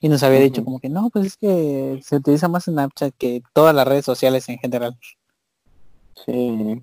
Y 0.00 0.08
nos 0.08 0.24
había 0.24 0.40
dicho 0.40 0.64
como 0.64 0.80
que 0.80 0.88
no, 0.88 1.10
pues 1.10 1.26
es 1.26 1.36
que 1.36 2.00
se 2.02 2.16
utiliza 2.16 2.48
más 2.48 2.64
Snapchat 2.64 3.14
que 3.16 3.44
todas 3.52 3.76
las 3.76 3.86
redes 3.86 4.04
sociales 4.04 4.48
en 4.48 4.58
general. 4.58 4.98
Sí. 6.26 6.82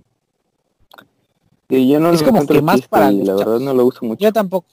Y 1.68 1.90
yo 1.90 2.00
no 2.00 2.12
Es 2.12 2.24
como 2.24 2.48
que 2.48 2.62
más 2.62 2.88
para 2.88 3.12
la 3.12 3.36
verdad 3.36 3.60
no 3.60 3.74
lo 3.74 3.86
uso 3.86 4.06
mucho. 4.06 4.24
Yo 4.24 4.32
tampoco, 4.32 4.68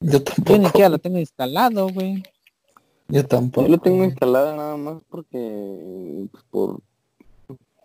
Yo 0.00 0.18
yo 0.18 0.18
ni 0.18 0.24
tampoco. 0.24 0.66
siquiera 0.66 0.88
lo 0.88 0.98
tengo 0.98 1.18
instalado, 1.18 1.88
güey. 1.88 2.22
Yo 3.08 3.26
tampoco. 3.26 3.66
Yo 3.66 3.72
lo 3.76 3.78
tengo 3.78 4.04
instalado 4.04 4.54
nada 4.56 4.76
más 4.76 5.02
porque 5.08 6.28
pues, 6.30 6.44
por 6.50 6.80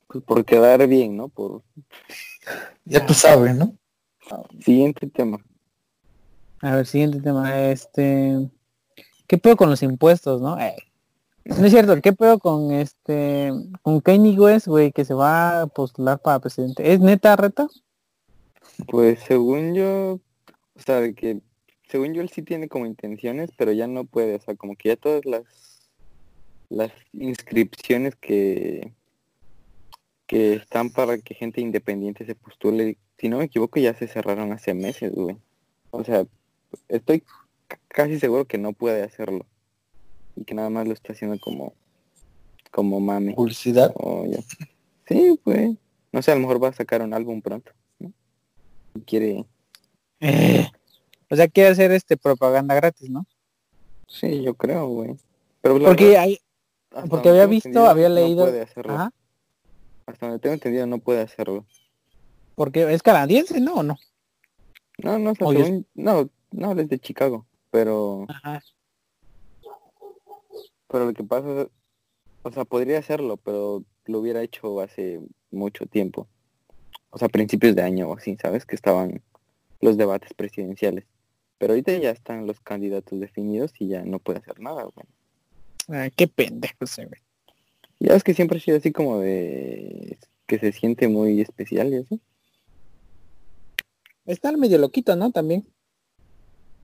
pues, 0.08 0.24
por 0.24 0.46
quedar 0.46 0.86
bien, 0.88 1.18
¿no? 1.18 1.30
Por 1.30 1.64
Ya 2.86 3.06
tú 3.06 3.14
sabes, 3.14 3.56
¿no? 3.56 3.76
siguiente 4.62 5.08
tema. 5.08 5.38
A 6.62 6.76
ver, 6.78 6.86
siguiente 6.86 7.20
tema. 7.20 7.70
Este, 7.70 8.50
¿qué 9.28 9.38
pedo 9.38 9.58
con 9.58 9.70
los 9.70 9.84
impuestos, 9.84 10.42
no? 10.42 10.60
Eh, 10.60 10.76
no 11.46 11.66
es 11.66 11.72
cierto, 11.72 12.00
¿qué 12.02 12.14
pedo 12.14 12.40
con 12.40 12.72
este, 12.72 13.52
con 13.82 14.00
Kanye 14.00 14.40
West, 14.40 14.68
güey, 14.68 14.92
que 14.94 15.04
se 15.04 15.14
va 15.14 15.62
a 15.64 15.68
postular 15.68 16.20
para 16.20 16.40
presidente? 16.40 16.94
¿Es 16.94 17.02
neta 17.02 17.36
reta? 17.36 17.68
Pues 18.88 19.20
según 19.28 19.74
yo, 19.76 20.14
o 20.14 20.80
sea, 20.86 21.02
de 21.02 21.14
que 21.14 21.42
según 21.94 22.16
yo 22.16 22.24
él 22.24 22.30
sí 22.30 22.42
tiene 22.42 22.68
como 22.68 22.88
intenciones, 22.88 23.52
pero 23.56 23.72
ya 23.72 23.86
no 23.86 24.04
puede, 24.04 24.34
o 24.34 24.42
sea, 24.42 24.56
como 24.56 24.76
que 24.76 24.90
ya 24.90 24.96
todas 24.96 25.26
las 25.26 25.44
las 26.70 26.92
inscripciones 27.14 28.16
que 28.16 28.94
que 30.26 30.56
están 30.56 30.90
para 30.90 31.20
que 31.20 31.36
gente 31.36 31.62
independiente 31.62 32.26
se 32.26 32.34
postule, 32.34 32.98
si 33.20 33.30
no 33.30 33.38
me 33.38 33.44
equivoco, 33.44 33.80
ya 33.80 33.94
se 33.94 34.08
cerraron 34.08 34.52
hace 34.54 34.74
meses, 34.74 35.14
güey. 35.14 35.38
O 35.92 36.04
sea, 36.04 36.26
estoy 36.90 37.22
casi 37.90 38.20
seguro 38.20 38.46
que 38.46 38.58
no 38.58 38.74
puede 38.74 39.04
hacerlo. 39.04 39.46
Y 40.36 40.46
que 40.46 40.56
nada 40.56 40.72
más 40.72 40.88
lo 40.88 40.94
está 40.94 41.14
haciendo 41.14 41.38
como 41.40 41.76
como 42.72 43.00
mame. 43.00 43.36
Publicidad. 43.36 43.94
O 43.98 44.26
ya. 44.26 44.40
Sí, 45.08 45.40
pues. 45.44 45.76
No 46.12 46.24
sé, 46.24 46.32
a 46.32 46.36
lo 46.36 46.42
mejor 46.42 46.64
va 46.64 46.70
a 46.70 46.74
sacar 46.74 47.04
un 47.04 47.14
álbum 47.14 47.40
pronto. 47.44 47.72
¿no? 48.00 48.12
Y 48.96 49.02
quiere. 49.02 49.46
Eh, 50.22 50.68
o 51.34 51.36
sea, 51.36 51.48
quiere 51.48 51.70
hacer 51.72 51.92
este 51.92 52.16
propaganda 52.16 52.76
gratis, 52.76 53.10
¿no? 53.10 53.26
Sí, 54.08 54.44
yo 54.44 54.54
creo, 54.54 54.88
güey. 54.88 55.16
Pero 55.62 55.80
Porque 55.80 56.06
verdad, 56.10 56.22
hay, 56.22 56.40
porque 57.10 57.30
había 57.30 57.48
visto, 57.48 57.88
había 57.88 58.10
no 58.10 58.16
leído, 58.16 58.46
puede 58.46 58.62
hacerlo. 58.62 58.94
ajá, 58.94 59.12
Hasta 60.06 60.28
donde 60.28 60.40
tengo 60.40 60.54
entendido 60.54 60.86
no 60.86 61.00
puede 61.00 61.22
hacerlo. 61.22 61.66
porque 62.56 62.94
es 62.94 63.02
canadiense, 63.02 63.60
¿no? 63.60 63.74
¿O 63.76 63.84
no? 63.84 63.98
No, 65.00 65.18
no, 65.18 65.34
Oye, 65.40 65.60
es- 65.62 65.66
según- 65.66 65.88
no, 65.96 66.30
no, 66.52 66.72
él 66.74 66.80
es 66.82 66.90
de 66.90 67.00
Chicago. 67.00 67.48
Pero, 67.72 68.26
Ajá. 68.30 68.62
pero 70.88 71.06
lo 71.06 71.14
que 71.14 71.24
pasa 71.24 71.62
es, 71.64 71.68
o 72.44 72.52
sea, 72.52 72.66
podría 72.66 73.00
hacerlo, 73.00 73.38
pero 73.38 73.84
lo 74.06 74.20
hubiera 74.20 74.44
hecho 74.44 74.80
hace 74.82 75.20
mucho 75.50 75.88
tiempo. 75.88 76.28
O 77.10 77.18
sea, 77.18 77.30
principios 77.30 77.76
de 77.76 77.82
año 77.82 78.10
o 78.10 78.18
así, 78.18 78.38
¿sabes? 78.40 78.66
Que 78.68 78.76
estaban 78.76 79.24
los 79.82 79.98
debates 79.98 80.34
presidenciales. 80.36 81.06
Pero 81.64 81.76
ahorita 81.76 81.98
ya 81.98 82.10
están 82.10 82.46
los 82.46 82.60
candidatos 82.60 83.18
definidos 83.22 83.72
y 83.80 83.88
ya 83.88 84.04
no 84.04 84.20
puede 84.20 84.40
hacer 84.40 84.60
nada, 84.60 84.84
güey. 84.84 85.06
Ah, 85.88 86.10
qué 86.14 86.28
pendejo 86.28 86.76
ese, 86.82 87.06
güey. 87.06 87.22
Ya 88.02 88.16
es 88.16 88.24
que 88.26 88.34
siempre 88.34 88.58
ha 88.58 88.62
sido 88.62 88.76
así 88.76 88.92
como 88.92 89.20
de 89.20 90.18
que 90.46 90.60
se 90.60 90.74
siente 90.74 91.08
muy 91.08 91.40
especial 91.40 91.94
y 91.94 91.96
así. 92.00 92.20
Está 94.26 94.52
medio 94.52 94.78
loquito, 94.78 95.16
¿no? 95.16 95.32
También. 95.32 95.66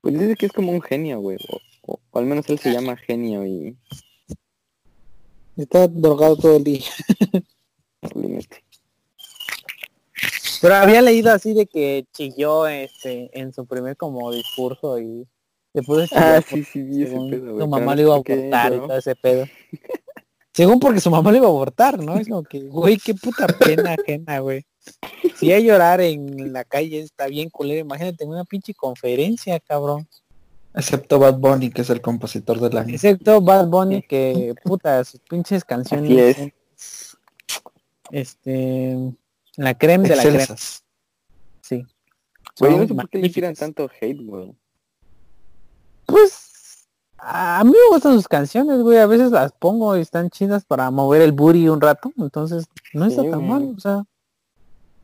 Pues 0.00 0.18
dice 0.18 0.34
que 0.34 0.46
es 0.46 0.52
como 0.52 0.72
un 0.72 0.80
genio, 0.80 1.20
güey. 1.20 1.36
O, 1.50 1.92
o- 1.92 2.00
o 2.10 2.18
al 2.18 2.24
menos 2.24 2.48
él 2.48 2.58
se 2.58 2.72
llama 2.72 2.96
genio 2.96 3.44
y 3.44 3.76
Está 5.58 5.88
drogado 5.88 6.38
todo 6.38 6.56
el 6.56 6.64
día. 6.64 6.84
probablemente. 8.00 8.64
Pero 10.60 10.74
había 10.74 11.00
leído 11.02 11.32
así 11.32 11.54
de 11.54 11.66
que 11.66 12.06
chilló 12.12 12.66
este 12.66 13.30
en 13.38 13.52
su 13.52 13.66
primer 13.66 13.96
como 13.96 14.30
discurso 14.32 14.98
y 14.98 15.26
puso 15.86 16.00
a 16.02 16.06
chillar 16.06 16.36
Ah, 16.38 16.40
por- 16.48 16.58
sí, 16.58 16.64
sí, 16.64 17.02
ese 17.02 17.12
pedo, 17.30 17.52
güey. 17.52 17.60
su 17.64 17.68
mamá 17.68 17.94
lo 17.94 18.02
iba 18.02 18.12
a 18.14 18.16
abortar 18.16 18.72
y 18.74 18.78
todo 18.78 18.96
ese 18.98 19.14
pedo. 19.16 19.46
Según 20.52 20.80
porque 20.80 21.00
su 21.00 21.10
mamá 21.10 21.30
lo 21.30 21.36
iba 21.38 21.46
a 21.46 21.50
abortar, 21.50 21.98
¿no? 22.02 22.16
Es 22.18 22.28
como 22.28 22.42
que, 22.42 22.60
güey, 22.68 22.96
qué 22.98 23.14
puta 23.14 23.46
pena 23.46 23.94
ajena, 23.94 24.40
güey. 24.40 24.66
Si 25.36 25.52
hay 25.52 25.64
llorar 25.64 26.00
en 26.00 26.52
la 26.52 26.64
calle 26.64 27.00
está 27.00 27.26
bien 27.28 27.48
culero, 27.50 27.80
imagínate 27.80 28.24
en 28.24 28.30
una 28.30 28.44
pinche 28.44 28.74
conferencia, 28.74 29.58
cabrón. 29.60 30.08
Excepto 30.74 31.18
Bad 31.18 31.38
Bunny, 31.38 31.70
que 31.70 31.82
es 31.82 31.90
el 31.90 32.00
compositor 32.00 32.60
del 32.60 32.76
año. 32.78 32.94
Excepto 32.94 33.40
Bad 33.40 33.68
Bunny 33.68 34.02
que 34.02 34.54
puta 34.64 35.02
sus 35.04 35.20
pinches 35.20 35.64
canciones 35.64 36.36
Así 36.36 36.52
es. 36.76 37.16
este 38.10 38.96
la 39.64 39.74
creme 39.76 40.08
de 40.08 40.16
la 40.16 40.22
creme, 40.22 40.38
Excelsas. 40.38 40.84
sí. 41.60 41.86
Güey, 42.58 42.76
no 42.76 42.86
sé 42.86 42.94
por 42.94 43.08
qué 43.08 43.18
le 43.18 43.28
tiran 43.30 43.54
tanto 43.54 43.88
hate, 44.00 44.20
güey. 44.22 44.54
Pues 46.06 46.88
a 47.18 47.62
mí 47.64 47.70
me 47.70 47.94
gustan 47.94 48.14
sus 48.14 48.28
canciones, 48.28 48.80
güey. 48.80 48.98
A 48.98 49.06
veces 49.06 49.30
las 49.30 49.52
pongo 49.52 49.96
y 49.96 50.00
están 50.00 50.30
chidas 50.30 50.64
para 50.64 50.90
mover 50.90 51.22
el 51.22 51.32
booty 51.32 51.68
un 51.68 51.80
rato. 51.80 52.12
Entonces 52.18 52.66
no 52.92 53.06
está 53.06 53.22
Sí, 53.22 53.30
tan 53.30 53.40
güey. 53.40 53.50
mal, 53.50 53.74
o 53.76 53.80
sea. 53.80 54.04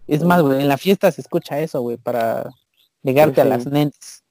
Es 0.06 0.22
más, 0.22 0.42
güey, 0.42 0.60
en 0.60 0.68
la 0.68 0.78
fiesta 0.78 1.10
se 1.10 1.20
escucha 1.20 1.58
eso, 1.60 1.80
güey, 1.80 1.96
para 1.96 2.50
ligarte 3.02 3.40
a 3.40 3.44
Sí. 3.44 3.50
las 3.50 3.66
nenes. 3.66 4.22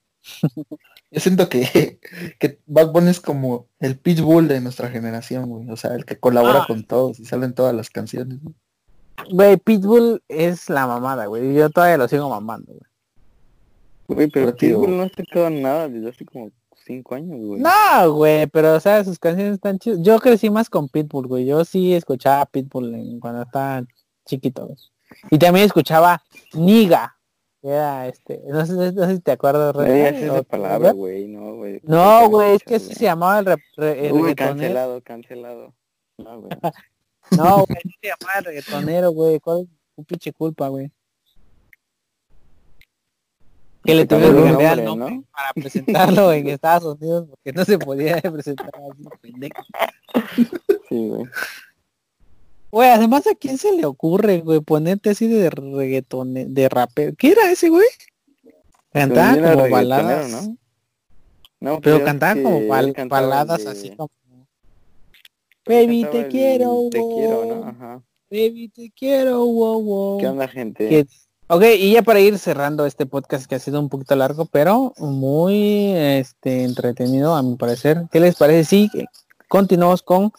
Yo 1.12 1.20
siento 1.20 1.50
que, 1.50 2.00
que 2.40 2.60
Bad 2.66 2.92
Bunny 2.92 3.10
es 3.10 3.20
como 3.20 3.68
el 3.80 3.98
pitbull 4.00 4.48
de 4.48 4.62
nuestra 4.62 4.90
generación, 4.90 5.50
güey. 5.50 5.70
O 5.70 5.78
sea, 5.78 5.96
el 5.96 6.06
que 6.06 6.20
colabora 6.20 6.64
Ah. 6.64 6.66
con 6.68 6.84
todos 6.86 7.20
y 7.20 7.26
salen 7.26 7.54
todas 7.54 7.74
las 7.76 7.90
canciones. 7.90 8.42
güey. 8.42 8.56
Güey, 9.32 9.58
Pitbull 9.58 10.22
es 10.28 10.70
la 10.70 10.88
mamada, 10.88 11.26
güey. 11.28 11.54
Yo 11.54 11.70
todavía 11.70 11.98
lo 11.98 12.08
sigo 12.08 12.30
mamando, 12.30 12.74
güey. 12.74 12.82
Güey, 14.08 14.28
pero 14.30 14.56
Pitbull 14.56 14.98
no 14.98 15.04
ha 15.04 15.10
sacado 15.10 15.50
nada 15.50 15.88
desde 15.90 16.10
hace 16.10 16.26
como 16.26 16.52
cinco 16.86 17.16
años, 17.16 17.40
güey. 17.40 17.62
No, 17.62 18.14
güey, 18.14 18.46
pero 18.48 18.76
o 18.76 18.80
sea, 18.80 19.04
sus 19.04 19.18
canciones 19.18 19.54
están 19.56 19.80
chidas. 19.80 20.00
Yo 20.02 20.20
crecí 20.20 20.50
más 20.50 20.70
con 20.70 20.90
Pitbull, 20.90 21.28
güey. 21.28 21.46
Yo 21.46 21.66
sí 21.66 21.94
escuchaba 21.94 22.46
Pitbull 22.46 22.94
en- 22.94 23.20
cuando 23.20 23.42
estaba 23.42 23.84
chiquito, 24.26 24.66
güey. 24.68 24.78
Y 25.32 25.38
también 25.40 25.66
escuchaba 25.66 26.22
Niga. 26.54 27.12
Era 27.64 28.08
este, 28.08 28.42
no 28.48 28.64
sé, 28.64 28.74
no 28.74 29.06
sé 29.08 29.16
si 29.16 29.20
te 29.22 29.32
acuerdas, 29.32 29.74
No 29.74 29.82
esa 29.82 30.40
¿O- 30.40 30.44
palabra, 30.44 30.92
güey, 30.92 31.28
no, 31.28 31.56
güey. 31.56 31.80
No, 31.84 32.30
güey, 32.30 32.56
es 32.58 32.64
que 32.64 32.76
así 32.76 32.94
se 32.94 33.06
llamaba 33.06 33.40
el, 33.40 33.46
rep- 33.48 33.64
re- 33.78 34.08
el 34.08 34.14
Uy, 34.14 34.22
reggaetonero. 34.30 34.56
cancelado, 34.56 35.02
cancelado. 35.02 35.74
No, 36.20 36.42
güey. 36.42 36.50
No, 37.32 37.66
güey, 37.66 37.78
así 37.78 37.90
se 38.02 38.08
llamaba 38.08 38.40
el 38.40 38.46
reggaetonero, 38.46 39.12
güey. 39.12 39.40
¿Cuál 39.40 39.62
es 39.62 39.68
tu 39.96 40.04
pinche 40.04 40.32
culpa, 40.34 40.68
güey? 40.68 40.92
Que 43.84 43.94
le 43.94 44.08
tuvieron 44.08 44.36
que 44.44 44.50
cambiar 44.50 44.80
el 44.80 44.86
nombre, 44.86 45.16
¿no? 45.18 45.24
para 45.32 45.54
presentarlo 45.54 46.34
en 46.34 46.48
Estados 46.50 46.98
Unidos 47.00 47.28
porque 47.30 47.54
no 47.54 47.66
se 47.66 47.78
podía 47.78 48.20
presentar 48.22 48.72
así, 48.74 49.04
pendejo. 49.22 49.64
Sí, 50.90 51.08
güey. 51.08 51.26
Güey, 52.72 52.90
además 52.90 53.28
a 53.28 53.36
quién 53.36 53.58
se 53.60 53.72
le 53.74 53.86
ocurre, 53.86 54.40
güey, 54.40 54.60
ponerte 54.60 55.12
así 55.12 55.28
de 55.28 55.50
reggaeton, 55.52 56.54
de 56.54 56.68
rapero. 56.70 57.14
¿Qué 57.18 57.32
era 57.32 57.50
ese, 57.52 57.70
güey? 57.70 57.88
Cantaba 58.92 59.36
era 59.38 59.54
como 59.54 59.70
baladas. 59.70 60.32
¿no? 60.32 60.58
No, 61.60 61.80
Pero 61.82 61.98
pues 61.98 62.06
cantaba 62.06 62.34
como 62.42 62.62
bal- 62.62 63.08
baladas 63.08 63.64
de- 63.66 63.70
así 63.70 63.96
como 63.96 64.10
Baby, 65.66 66.06
te 66.12 66.20
el 66.22 66.28
quiero, 66.30 66.88
Te 66.92 67.00
quiero, 67.00 67.46
¿no? 67.46 67.64
Ajá. 67.68 68.04
Baby, 68.30 68.70
te 68.70 68.92
quiero, 68.92 69.46
wow, 69.46 69.82
wow. 69.82 70.18
¿Qué 70.20 70.28
onda, 70.28 70.48
gente? 70.48 70.88
Que- 70.90 71.08
Ok, 71.48 71.64
y 71.78 71.94
ya 71.94 72.02
para 72.02 72.20
ir 72.20 72.40
cerrando 72.40 72.88
este 72.88 73.06
podcast 73.06 73.46
que 73.46 73.54
ha 73.54 73.60
sido 73.60 73.80
un 73.80 73.88
poquito 73.88 74.16
largo, 74.16 74.46
pero 74.46 74.94
muy 74.98 75.92
este 75.96 76.64
entretenido 76.64 77.36
a 77.36 77.44
mi 77.44 77.56
parecer. 77.56 78.06
¿Qué 78.12 78.20
les 78.20 78.36
parece 78.36 78.64
si 78.68 78.90
continuamos 79.48 80.02
con 80.02 80.32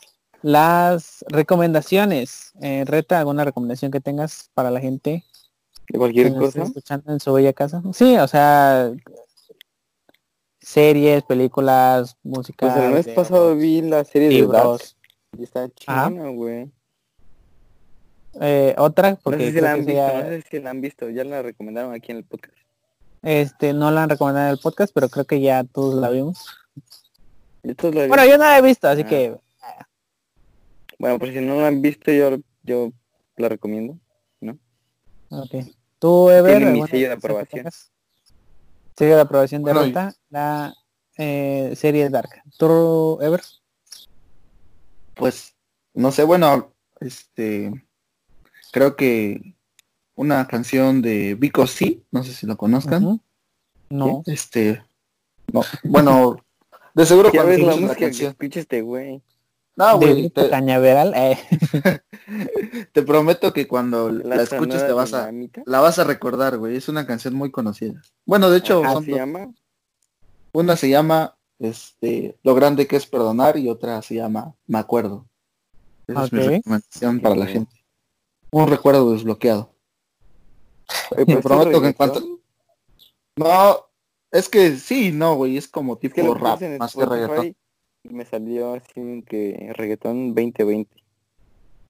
las 0.42 1.24
recomendaciones? 1.28 2.52
Eh, 2.60 2.82
Reta, 2.84 3.20
¿alguna 3.20 3.44
recomendación 3.44 3.92
que 3.92 4.00
tengas 4.00 4.50
para 4.52 4.72
la 4.72 4.80
gente 4.80 5.24
¿De 5.88 5.96
cualquier 5.96 6.34
cosa? 6.34 6.64
escuchando 6.64 7.12
en 7.12 7.20
su 7.20 7.32
bella 7.32 7.52
casa? 7.52 7.82
Sí, 7.92 8.16
o 8.16 8.26
sea, 8.26 8.90
series, 10.58 11.22
películas, 11.22 12.16
música. 12.24 12.66
Pues 12.66 12.84
el 12.84 12.92
mes 12.92 13.08
pasado 13.14 13.54
vi 13.54 13.80
la 13.82 14.04
serie 14.04 14.28
de 14.28 14.44
Dark. 14.48 14.80
Y 15.38 15.42
está 15.44 15.68
Ajá. 15.86 16.08
chingona, 16.08 16.28
güey. 16.30 16.70
Eh, 18.40 18.74
otra, 18.78 19.12
No 19.12 19.18
porque 19.22 19.38
sé 19.38 19.46
si 19.46 19.52
creo 19.52 19.64
la 19.64 19.72
han 19.72 19.78
visto, 19.86 19.92
ya- 19.92 20.22
no 20.22 20.28
sé 20.28 20.42
si 20.50 20.60
la 20.60 20.70
han 20.70 20.80
visto. 20.80 21.10
Ya 21.10 21.24
la 21.24 21.42
recomendaron 21.42 21.94
aquí 21.94 22.12
en 22.12 22.18
el 22.18 22.24
podcast. 22.24 22.54
este, 23.22 23.72
no 23.72 23.90
la 23.90 24.04
han 24.04 24.10
recomendado 24.10 24.46
en 24.46 24.52
el 24.52 24.58
podcast, 24.58 24.92
pero 24.94 25.08
creo 25.08 25.24
que 25.24 25.40
ya 25.40 25.64
todos 25.64 25.94
la 25.96 26.10
vimos. 26.10 26.46
Yo 27.64 27.74
todos 27.74 27.94
la 27.94 28.02
vi. 28.02 28.08
Bueno, 28.08 28.24
yo 28.24 28.38
no 28.38 28.44
la 28.44 28.58
he 28.58 28.62
visto, 28.62 28.86
así 28.88 29.02
Ah. 29.02 29.08
que 29.08 29.36
Bueno, 30.98 31.18
pues 31.18 31.32
si 31.34 31.40
no 31.40 31.60
la 31.60 31.66
han 31.66 31.82
visto, 31.82 32.10
yo, 32.12 32.36
yo 32.62 32.90
la 33.36 33.48
recomiendo. 33.48 33.98
ok. 35.30 35.54
Tú, 35.98 36.30
Ever, 36.30 36.52
Tiene 36.58 36.66
mi 36.66 36.70
¿alguna 36.72 36.86
sello 36.90 37.08
de 37.08 37.14
aprobación. 37.14 37.66
Sello 38.96 39.16
de 39.16 39.20
aprobación 39.22 39.62
de 39.64 39.72
Bueno, 39.72 39.86
y- 39.88 40.14
la 40.30 40.74
eh, 41.18 41.72
serie 41.74 42.08
Dark. 42.10 42.30
¿Tú, 42.58 43.18
Ever? 43.20 43.40
Pues, 45.16 45.54
no 45.94 46.12
sé, 46.12 46.24
bueno, 46.24 46.74
este, 47.00 47.72
creo 48.70 48.96
que 48.96 49.56
una 50.14 50.46
canción 50.46 51.00
de 51.00 51.34
Vico 51.34 51.66
C, 51.66 52.02
no 52.10 52.22
sé 52.22 52.32
si 52.34 52.46
lo 52.46 52.56
conozcan. 52.56 53.20
No. 53.88 54.22
Este, 54.26 54.82
no, 55.52 55.62
bueno, 55.84 56.36
de 56.94 57.06
seguro 57.06 57.30
cuando 57.30 57.48
ves 57.50 57.60
la 57.60 57.64
escuches 57.72 57.80
la 57.80 57.88
música 57.88 58.10
que 58.10 58.26
escucha 58.26 58.60
este 58.60 58.82
güey. 58.82 59.22
No, 59.76 59.98
de 59.98 60.12
güey, 60.12 60.30
te, 60.30 60.50
Cañaveral. 60.50 61.12
eh. 61.14 61.38
te 62.92 63.02
prometo 63.02 63.52
que 63.52 63.66
cuando 63.66 64.10
la, 64.10 64.42
escuches 64.42 64.86
te 64.86 64.92
vas 64.92 65.14
a, 65.14 65.30
la 65.66 65.80
vas 65.80 65.98
a 65.98 66.04
recordar, 66.04 66.58
güey. 66.58 66.76
Es 66.76 66.88
una 66.88 67.06
canción 67.06 67.34
muy 67.34 67.50
conocida. 67.50 68.02
Bueno, 68.24 68.50
de 68.50 68.58
hecho, 68.58 68.82
son 68.82 69.04
se 69.04 69.10
dos. 69.10 69.20
llama. 69.20 69.52
una 70.52 70.76
se 70.76 70.88
llama 70.88 71.36
este, 71.58 72.36
Lo 72.42 72.54
grande 72.54 72.86
que 72.86 72.96
es 72.96 73.06
perdonar 73.06 73.56
y 73.56 73.68
otra 73.68 74.02
se 74.02 74.16
llama 74.16 74.54
Me 74.66 74.78
acuerdo. 74.78 75.26
Esa 76.06 76.24
es 76.24 76.32
mi 76.32 76.40
recomendación 76.40 77.20
para 77.20 77.34
la 77.34 77.46
gente. 77.46 77.84
Un 78.50 78.68
recuerdo 78.68 79.12
desbloqueado. 79.12 79.72
Pero 81.10 81.40
prometo 81.42 81.72
¿sí 81.72 81.80
que 81.80 81.86
en 81.88 81.92
cuanto... 81.94 82.40
No, 83.36 83.86
es 84.30 84.48
que 84.48 84.76
sí, 84.76 85.12
no, 85.12 85.34
güey, 85.34 85.56
es 85.56 85.68
como 85.68 85.94
Es 85.94 86.00
tipo 86.00 86.14
que 86.14 86.22
lo 86.22 86.34
rap, 86.34 86.60
más 86.78 86.94
que 86.94 87.04
reggaetón. 87.04 87.56
Y 88.04 88.08
me 88.08 88.24
salió 88.24 88.74
así 88.74 89.24
que 89.28 89.72
reggaetón 89.74 90.34
2020. 90.34 90.96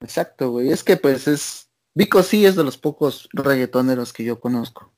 Exacto, 0.00 0.50
güey, 0.50 0.70
es 0.70 0.82
que 0.82 0.96
pues 0.96 1.28
es... 1.28 1.68
Vico 1.94 2.22
sí 2.22 2.44
es 2.44 2.56
de 2.56 2.64
los 2.64 2.76
pocos 2.76 3.28
reggaetoneros 3.32 4.12
que 4.12 4.24
yo 4.24 4.38
conozco. 4.38 4.92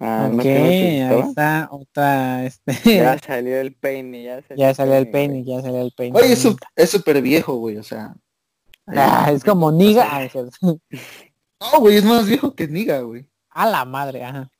Ah, 0.00 0.28
¿no 0.30 0.38
ok, 0.38 0.44
no 0.44 0.50
ahí 0.64 1.20
está 1.28 1.68
otra, 1.70 2.44
este, 2.46 2.72
Ya 2.84 3.14
ya, 3.14 3.18
salió 3.26 3.60
el 3.60 3.74
peine, 3.74 4.22
ya 4.24 4.42
salió, 4.42 4.74
salió 4.74 4.94
el 4.96 5.10
peine, 5.10 5.44
ya 5.44 5.60
salió 5.60 5.80
el 5.82 5.92
peine. 5.96 6.18
Oye, 6.18 6.32
es 6.32 6.90
súper 6.90 7.22
viejo, 7.22 7.54
güey, 7.54 7.76
o 7.76 7.82
sea... 7.82 8.14
Ah, 8.86 9.30
es 9.32 9.44
como 9.44 9.70
niga. 9.70 10.08
Ah. 10.10 10.28
No, 10.62 11.80
güey, 11.80 11.96
es 11.96 12.04
más 12.04 12.26
viejo 12.26 12.54
que 12.54 12.66
Niga, 12.66 13.00
güey. 13.00 13.26
A 13.50 13.66
la 13.68 13.84
madre, 13.84 14.24
ajá. 14.24 14.50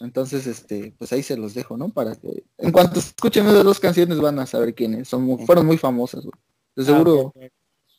Entonces, 0.00 0.46
este, 0.46 0.94
pues 0.98 1.12
ahí 1.12 1.22
se 1.22 1.36
los 1.36 1.54
dejo, 1.54 1.76
¿no? 1.76 1.88
Para 1.88 2.14
que 2.16 2.44
en 2.58 2.72
cuanto 2.72 2.98
escuchen 2.98 3.46
esas 3.46 3.64
dos 3.64 3.80
canciones 3.80 4.20
van 4.20 4.38
a 4.38 4.46
saber 4.46 4.74
quiénes. 4.74 5.08
Son 5.08 5.22
muy- 5.22 5.44
fueron 5.46 5.66
muy 5.66 5.78
famosas, 5.78 6.22
güey. 6.24 6.34
De 6.76 6.84
seguro 6.84 7.12
Ah, 7.18 7.22
ok, 7.26 7.36
ok. 7.36 7.52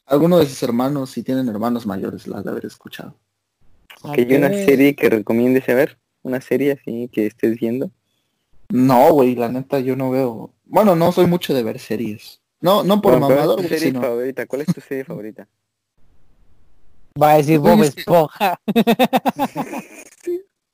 alguno 0.06 0.40
de 0.40 0.46
sus 0.48 0.62
hermanos, 0.64 1.12
si 1.12 1.24
tienen 1.24 1.48
hermanos 1.48 1.86
mayores, 1.86 2.28
las 2.28 2.44
de 2.44 2.50
haber 2.52 2.66
escuchado. 2.66 3.18
Que 4.14 4.22
hay 4.22 4.36
una 4.36 4.50
serie 4.50 4.96
que 4.96 5.10
recomiendes 5.10 5.66
ver. 5.68 5.98
Una 6.24 6.42
serie 6.42 6.72
así 6.74 7.10
que 7.12 7.28
estés 7.28 7.60
viendo. 7.60 7.92
No, 8.70 9.12
güey, 9.14 9.36
la 9.36 9.50
neta 9.50 9.80
yo 9.80 9.96
no 9.96 10.10
veo. 10.12 10.54
Bueno, 10.66 10.96
no 10.96 11.12
soy 11.12 11.28
mucho 11.28 11.54
de 11.54 11.64
ver 11.64 11.80
series. 11.80 12.42
No, 12.60 12.84
no 12.84 13.02
por 13.02 13.20
Bueno, 13.20 13.28
¿cuál 13.28 13.50
es 13.50 13.56
tu 13.58 13.64
serie 13.64 13.78
sino. 13.80 14.02
favorita? 14.02 14.46
¿Cuál 14.48 14.62
es 14.62 14.68
tu 14.74 14.82
serie 14.82 15.04
favorita? 15.04 15.48
Va 17.22 17.34
a 17.34 17.38
decir 17.38 17.60
Bob 17.60 17.84
Esponja. 17.84 18.60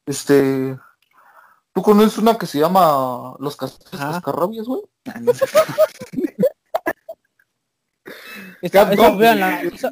Este. 0.06 0.78
¿Tú 1.74 1.84
conoces 1.84 2.18
una 2.18 2.36
que 2.38 2.48
se 2.48 2.58
llama 2.60 3.36
Los. 3.40 3.56
Cascarrabias, 3.56 4.66
güey? 4.66 4.82
Esa, 8.62 8.90
Cat 8.90 8.94
esa, 8.94 9.62
esa, 9.62 9.92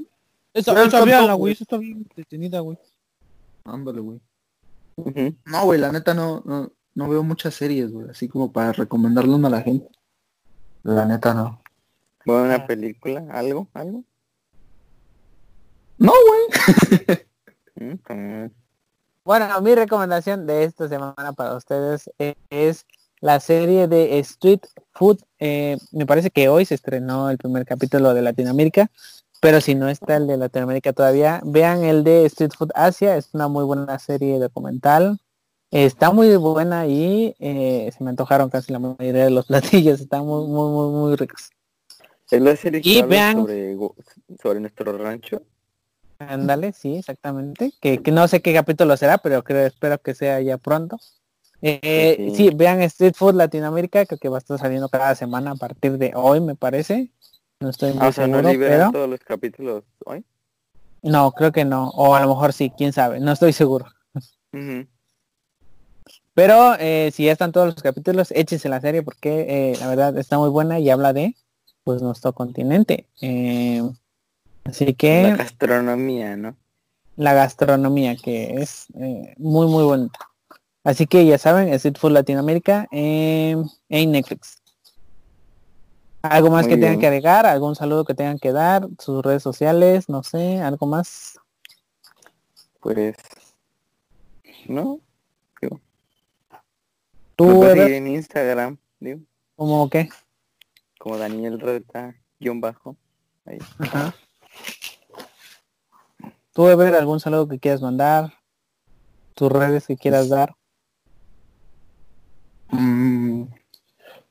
esa, 0.53 0.73
Vean 0.73 0.87
esa 0.87 0.97
Cat 0.97 1.05
véanla, 1.05 1.31
Dog, 1.33 1.37
güey, 1.37 1.37
güey. 1.37 1.53
esa 1.53 1.63
está 1.63 1.77
bien 1.77 1.97
entretenida, 1.97 2.59
güey. 2.59 2.77
Ándale, 3.63 4.01
güey. 4.01 4.19
No, 5.45 5.65
güey, 5.65 5.79
la 5.79 5.91
neta 5.91 6.13
no, 6.13 6.41
no, 6.45 6.71
no 6.95 7.09
veo 7.09 7.23
muchas 7.23 7.53
series, 7.53 7.91
güey. 7.91 8.09
Así 8.09 8.27
como 8.27 8.51
para 8.51 8.71
recomendarle 8.73 9.33
una 9.35 9.47
a 9.47 9.51
la 9.51 9.61
gente. 9.61 9.87
La 10.83 11.05
neta 11.05 11.33
no. 11.33 11.61
Bueno, 12.25 12.43
una 12.45 12.55
Ah. 12.55 12.67
película, 12.67 13.25
algo, 13.31 13.67
algo. 13.73 14.03
No, 15.99 16.11
güey. 17.75 18.51
Bueno, 19.23 19.61
mi 19.61 19.75
recomendación 19.75 20.47
de 20.47 20.63
esta 20.63 20.87
semana 20.87 21.33
para 21.33 21.55
ustedes 21.55 22.09
e- 22.17 22.35
es 22.49 22.85
la 23.19 23.39
serie 23.39 23.87
de 23.87 24.19
Street 24.19 24.61
Food. 24.93 25.19
Eh, 25.39 25.77
me 25.91 26.05
parece 26.05 26.29
que 26.31 26.49
hoy 26.49 26.65
se 26.65 26.75
estrenó 26.75 27.29
el 27.29 27.37
primer 27.37 27.65
capítulo 27.65 28.13
de 28.13 28.21
Latinoamérica, 28.21 28.89
pero 29.39 29.61
si 29.61 29.75
no 29.75 29.89
está 29.89 30.17
el 30.17 30.27
de 30.27 30.37
Latinoamérica 30.37 30.93
todavía, 30.93 31.41
vean 31.45 31.83
el 31.83 32.03
de 32.03 32.25
Street 32.25 32.51
Food 32.57 32.71
Asia. 32.75 33.17
Es 33.17 33.29
una 33.33 33.47
muy 33.47 33.63
buena 33.63 33.97
serie 33.99 34.39
documental. 34.39 35.19
Está 35.69 36.11
muy 36.11 36.35
buena 36.37 36.87
y 36.87 37.35
eh, 37.39 37.91
se 37.95 38.03
me 38.03 38.09
antojaron 38.09 38.49
casi 38.49 38.71
la 38.71 38.79
mayoría 38.79 39.25
de 39.25 39.29
los 39.31 39.45
platillos. 39.47 39.99
Están 39.99 40.25
muy, 40.25 40.47
muy, 40.47 40.71
muy, 40.71 40.89
muy 40.91 41.15
ricos. 41.15 41.49
Es 42.31 42.41
la 42.41 42.55
serie 42.55 42.81
que 42.81 42.89
Y 42.89 43.01
vean- 43.03 43.37
sobre, 44.41 44.59
nuestro 44.59 44.97
rancho. 44.97 45.41
Ándale, 46.19 46.73
sí, 46.73 46.95
exactamente. 46.97 47.71
Que, 47.79 48.01
que 48.01 48.11
no 48.11 48.27
sé 48.27 48.41
qué 48.41 48.53
capítulo 48.53 48.97
será, 48.97 49.17
pero 49.19 49.43
creo, 49.43 49.65
espero 49.67 49.99
que 49.99 50.15
sea 50.15 50.41
ya 50.41 50.57
pronto. 50.57 50.97
Eh, 51.61 52.31
sí. 52.35 52.35
sí. 52.35 52.49
vean 52.55 52.81
Street 52.83 53.13
Food 53.15 53.35
Latinoamérica, 53.35 54.05
creo 54.05 54.19
que 54.19 54.29
va 54.29 54.37
a 54.37 54.39
estar 54.39 54.59
saliendo 54.59 54.89
cada 54.89 55.15
semana 55.15 55.51
a 55.51 55.55
partir 55.55 55.97
de 55.97 56.11
hoy, 56.15 56.39
me 56.41 56.55
parece. 56.55 57.11
No 57.59 57.69
estoy 57.69 57.93
muy 57.93 58.01
Ah, 58.03 58.09
o 58.09 58.11
sea, 58.11 58.27
no 58.27 58.37
seguro, 58.37 58.51
liberan 58.51 58.79
pero 58.79 58.91
todos 58.91 59.09
los 59.09 59.19
capítulos 59.21 59.83
hoy. 60.05 60.23
no, 61.01 61.31
creo 61.31 61.51
que 61.51 61.65
no. 61.65 61.89
O 61.89 62.15
a 62.15 62.21
lo 62.21 62.27
mejor 62.29 62.53
sí, 62.53 62.71
quién 62.77 62.93
sabe, 62.93 63.19
no 63.19 63.31
estoy 63.31 63.53
seguro. 63.53 63.85
Pero 66.33 66.75
eh, 66.79 67.09
si 67.13 67.25
ya 67.25 67.31
están 67.31 67.51
todos 67.51 67.67
los 67.67 67.81
capítulos, 67.81 68.31
échense 68.31 68.69
la 68.69 68.79
serie 68.79 69.01
porque 69.01 69.71
eh, 69.71 69.77
la 69.79 69.87
verdad 69.87 70.17
está 70.17 70.37
muy 70.37 70.49
buena 70.49 70.79
y 70.79 70.89
habla 70.89 71.13
de 71.13 71.35
pues 71.83 72.01
nuestro 72.01 72.33
continente. 72.33 73.07
Eh, 73.21 73.81
así 74.63 74.93
que 74.93 75.23
La 75.23 75.35
gastronomía, 75.37 76.35
¿no? 76.37 76.55
la 77.15 77.33
gastronomía 77.33 78.15
que 78.15 78.61
es 78.61 78.85
muy 79.37 79.65
muy 79.67 79.83
bonita. 79.83 80.19
Así 80.83 81.07
que 81.07 81.25
ya 81.25 81.39
saben, 81.39 81.69
Street 81.73 81.97
Food 81.97 82.11
Latinoamérica 82.11 82.87
en 82.91 83.65
Netflix. 83.89 84.61
¿Algo 86.27 86.49
más 86.49 86.65
Muy 86.65 86.75
que 86.75 86.81
tengan 86.81 86.99
que 86.99 87.07
agregar? 87.07 87.45
¿Algún 87.45 87.75
saludo 87.75 88.05
que 88.05 88.13
tengan 88.13 88.39
que 88.39 88.51
dar? 88.51 88.87
¿Sus 88.99 89.23
redes 89.23 89.43
sociales? 89.43 90.09
No 90.09 90.23
sé, 90.23 90.61
algo 90.61 90.85
más. 90.87 91.39
Pues... 92.79 93.15
¿No? 94.67 94.99
Me 95.61 95.69
¿Tú, 97.35 97.63
seguir 97.63 97.93
en 97.93 98.07
Instagram, 98.07 98.77
digo, 98.99 99.19
cómo 99.55 99.89
qué? 99.89 100.09
como 100.97 101.17
Daniel 101.17 101.59
Reta, 101.59 102.15
guion 102.39 102.59
bajo. 102.59 102.97
Ahí. 103.45 103.59
Ajá. 103.79 104.13
¿Tú, 106.51 106.67
Ever, 106.67 106.95
algún 106.95 107.19
saludo 107.19 107.47
que 107.47 107.59
quieras 107.59 107.81
mandar? 107.81 108.33
¿Tus 109.35 109.51
redes 109.51 109.85
que 109.85 109.95
quieras 109.95 110.29
dar? 110.29 110.55
Mm, 112.71 113.43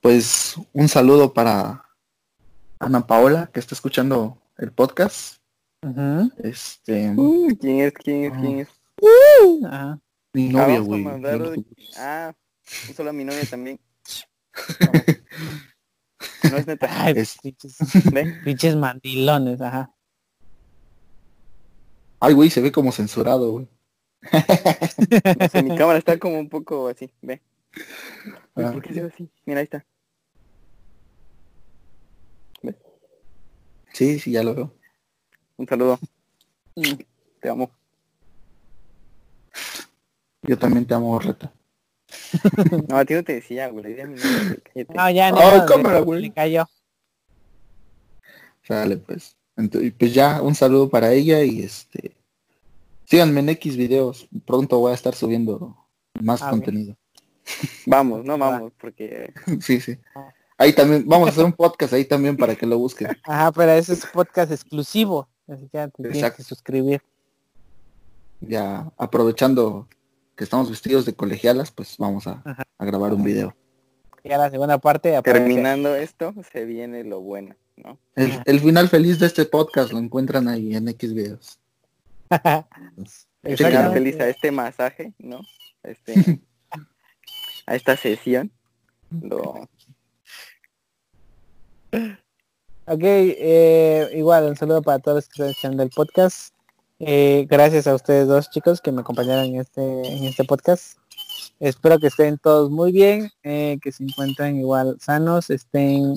pues 0.00 0.56
un 0.72 0.88
saludo 0.88 1.32
para 1.32 1.85
Ana 2.78 3.06
Paola, 3.06 3.50
que 3.52 3.60
está 3.60 3.74
escuchando 3.74 4.38
el 4.58 4.72
podcast. 4.72 5.38
Ujú. 5.82 6.30
Este, 6.38 7.10
Uh, 7.16 7.48
¿Quién 7.58 7.80
es? 7.80 7.92
¿Quién 7.94 8.24
es? 8.24 8.32
¿Quién 8.40 8.58
es? 8.60 8.68
Ajá. 9.66 9.98
mi 10.32 10.48
Ah, 10.48 10.52
novia, 10.52 10.80
vamos 10.80 11.24
a 11.24 11.36
güey. 11.36 11.66
Ah, 11.98 12.34
solo 12.94 13.10
a 13.10 13.12
mi 13.12 13.24
novia 13.24 13.44
también. 13.48 13.80
No 16.50 16.56
es 16.58 16.66
neta. 16.66 16.86
Ay, 17.04 17.12
Es- 17.16 17.38
pinches, 17.42 17.76
pinches 18.44 18.76
mandilones, 18.76 19.60
ajá. 19.60 19.90
Ay, 22.20 22.34
güey, 22.34 22.50
se 22.50 22.60
ve 22.60 22.70
como 22.72 22.92
censurado, 22.92 23.50
güey. 23.52 23.68
No 25.40 25.48
sé, 25.48 25.62
mi 25.62 25.76
cámara 25.76 25.98
está 25.98 26.18
como 26.18 26.38
un 26.38 26.48
poco 26.48 26.88
así. 26.88 27.12
Ve. 27.20 27.42
Ah. 28.54 28.70
¿Por 28.72 28.80
qué 28.82 28.94
se 28.94 29.02
ve 29.02 29.08
así? 29.12 29.30
Mira, 29.44 29.60
ahí 29.60 29.64
está. 29.64 29.84
Sí, 33.96 34.18
sí, 34.18 34.30
ya 34.32 34.42
lo 34.42 34.54
veo. 34.54 34.72
Un 35.56 35.66
saludo. 35.66 35.98
Te 37.40 37.48
amo. 37.48 37.70
Yo 40.42 40.58
también 40.58 40.84
te 40.84 40.92
amo, 40.92 41.18
Reta. 41.18 41.50
No, 42.88 42.98
a 42.98 43.04
ti 43.06 43.14
no 43.14 43.24
te 43.24 43.34
decía, 43.36 43.68
güey. 43.68 43.96
No, 44.94 45.10
ya 45.10 45.30
no. 45.30 45.38
Le- 45.38 45.66
cámara, 45.66 46.00
güey. 46.00 46.20
le 46.20 46.30
cayó. 46.30 46.68
Sale, 48.64 48.98
pues. 48.98 49.34
Entonces, 49.56 49.94
pues 49.98 50.12
ya, 50.12 50.42
un 50.42 50.54
saludo 50.54 50.90
para 50.90 51.12
ella 51.14 51.42
y 51.42 51.62
este... 51.62 52.14
Síganme 53.06 53.40
en 53.40 53.48
X 53.48 53.78
videos. 53.78 54.28
Pronto 54.44 54.78
voy 54.78 54.92
a 54.92 54.94
estar 54.94 55.14
subiendo 55.14 55.74
más 56.20 56.42
Ah, 56.42 56.50
contenido. 56.50 56.96
Vamos, 57.86 58.24
no 58.26 58.36
vamos, 58.36 58.72
porque 58.78 59.32
sí, 59.62 59.80
sí. 59.80 59.96
Ahí 60.58 60.72
también, 60.72 61.04
vamos 61.06 61.28
a 61.28 61.32
hacer 61.32 61.44
un 61.44 61.52
podcast 61.52 61.92
ahí 61.92 62.04
también 62.04 62.36
para 62.36 62.54
que 62.54 62.66
lo 62.66 62.78
busquen. 62.78 63.08
Ajá, 63.24 63.52
pero 63.52 63.72
ese 63.72 63.92
es 63.92 64.06
podcast 64.06 64.50
exclusivo. 64.50 65.28
Así 65.46 65.68
que 65.68 65.78
ya 65.78 65.88
te 65.88 66.02
tienes 66.08 66.32
que 66.32 66.42
suscribir. 66.42 67.02
Ya 68.40 68.90
aprovechando 68.96 69.86
que 70.34 70.44
estamos 70.44 70.70
vestidos 70.70 71.04
de 71.04 71.14
colegialas, 71.14 71.70
pues 71.70 71.96
vamos 71.98 72.26
a, 72.26 72.42
grabar 72.78 73.12
un 73.12 73.22
video. 73.22 73.54
Ya 74.24 74.38
la 74.38 74.50
segunda 74.50 74.78
parte 74.78 75.14
aparece. 75.14 75.44
terminando 75.44 75.94
esto, 75.94 76.34
se 76.52 76.64
viene 76.64 77.04
lo 77.04 77.20
bueno, 77.20 77.54
¿no? 77.76 77.98
El, 78.16 78.42
el 78.44 78.60
final 78.60 78.88
feliz 78.88 79.18
de 79.18 79.26
este 79.26 79.44
podcast 79.44 79.92
lo 79.92 79.98
encuentran 79.98 80.48
ahí 80.48 80.74
en 80.74 80.88
X 80.88 81.14
videos. 81.14 81.60
El 83.42 83.56
final 83.56 83.92
feliz 83.92 84.18
a 84.20 84.28
este 84.28 84.50
masaje, 84.50 85.12
¿no? 85.18 85.40
A 85.84 85.88
Este, 85.88 86.40
a 87.66 87.74
esta 87.76 87.96
sesión. 87.96 88.50
Lo, 89.22 89.68
Ok, 92.88 93.00
eh, 93.02 94.10
igual 94.14 94.44
un 94.44 94.54
saludo 94.54 94.80
para 94.80 95.00
todos 95.00 95.16
los 95.16 95.24
que 95.26 95.32
están 95.32 95.48
escuchando 95.48 95.82
el 95.82 95.90
podcast. 95.90 96.54
Eh, 97.00 97.44
gracias 97.50 97.88
a 97.88 97.94
ustedes 97.96 98.28
dos 98.28 98.48
chicos 98.48 98.80
que 98.80 98.92
me 98.92 99.00
acompañaron 99.00 99.46
en 99.46 99.56
este, 99.56 99.82
en 99.82 100.22
este 100.22 100.44
podcast. 100.44 100.96
Espero 101.58 101.98
que 101.98 102.06
estén 102.06 102.38
todos 102.38 102.70
muy 102.70 102.92
bien, 102.92 103.32
eh, 103.42 103.78
que 103.82 103.90
se 103.90 104.04
encuentren 104.04 104.60
igual 104.60 104.96
sanos, 105.00 105.50
estén, 105.50 106.14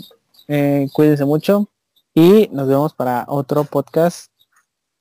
cuídense 0.94 1.26
mucho 1.26 1.68
y 2.14 2.50
nos 2.52 2.68
vemos 2.68 2.94
para 2.94 3.26
otro 3.28 3.64
podcast 3.64 4.32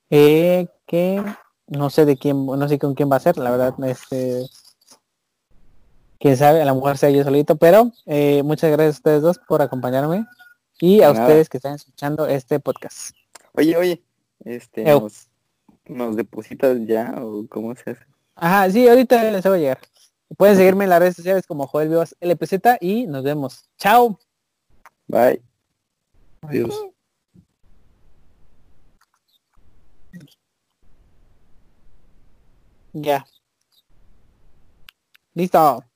que 0.08 1.22
no 1.66 1.90
sé 1.90 2.06
de 2.06 2.16
quién, 2.16 2.46
no 2.46 2.66
sé 2.66 2.78
con 2.78 2.94
quién 2.94 3.12
va 3.12 3.16
a 3.16 3.20
ser, 3.20 3.36
la 3.36 3.50
verdad, 3.50 3.74
este, 3.84 4.46
quién 6.18 6.38
sabe, 6.38 6.62
a 6.62 6.64
lo 6.64 6.76
mejor 6.76 6.96
sea 6.96 7.10
yo 7.10 7.24
solito, 7.24 7.56
pero 7.56 7.92
muchas 8.42 8.70
gracias 8.70 8.96
a 8.96 8.98
ustedes 8.98 9.22
dos 9.22 9.38
por 9.46 9.60
acompañarme 9.60 10.24
y 10.80 11.02
a 11.02 11.12
Nada. 11.12 11.26
ustedes 11.26 11.48
que 11.48 11.58
están 11.58 11.74
escuchando 11.74 12.26
este 12.26 12.60
podcast. 12.60 13.14
Oye, 13.52 13.76
oye, 13.76 14.02
este, 14.44 14.84
nos, 14.84 15.28
nos 15.86 16.16
depositas 16.16 16.78
ya 16.86 17.14
o 17.20 17.46
cómo 17.48 17.74
se 17.74 17.90
hace? 17.90 18.06
Ajá, 18.34 18.70
sí, 18.70 18.88
ahorita 18.88 19.30
les 19.30 19.44
hago 19.44 19.56
llegar. 19.56 19.78
Pueden 20.36 20.56
seguirme 20.56 20.84
en 20.84 20.90
las 20.90 21.00
redes 21.00 21.16
sociales 21.16 21.46
como 21.46 21.66
Joel 21.66 21.88
Vivas 21.88 22.14
LPZ 22.20 22.52
y 22.80 23.06
nos 23.06 23.24
vemos. 23.24 23.68
Chao. 23.78 24.18
Bye. 25.06 25.42
Adiós. 26.42 26.74
Ya. 32.92 33.24
Listo. 35.34 35.87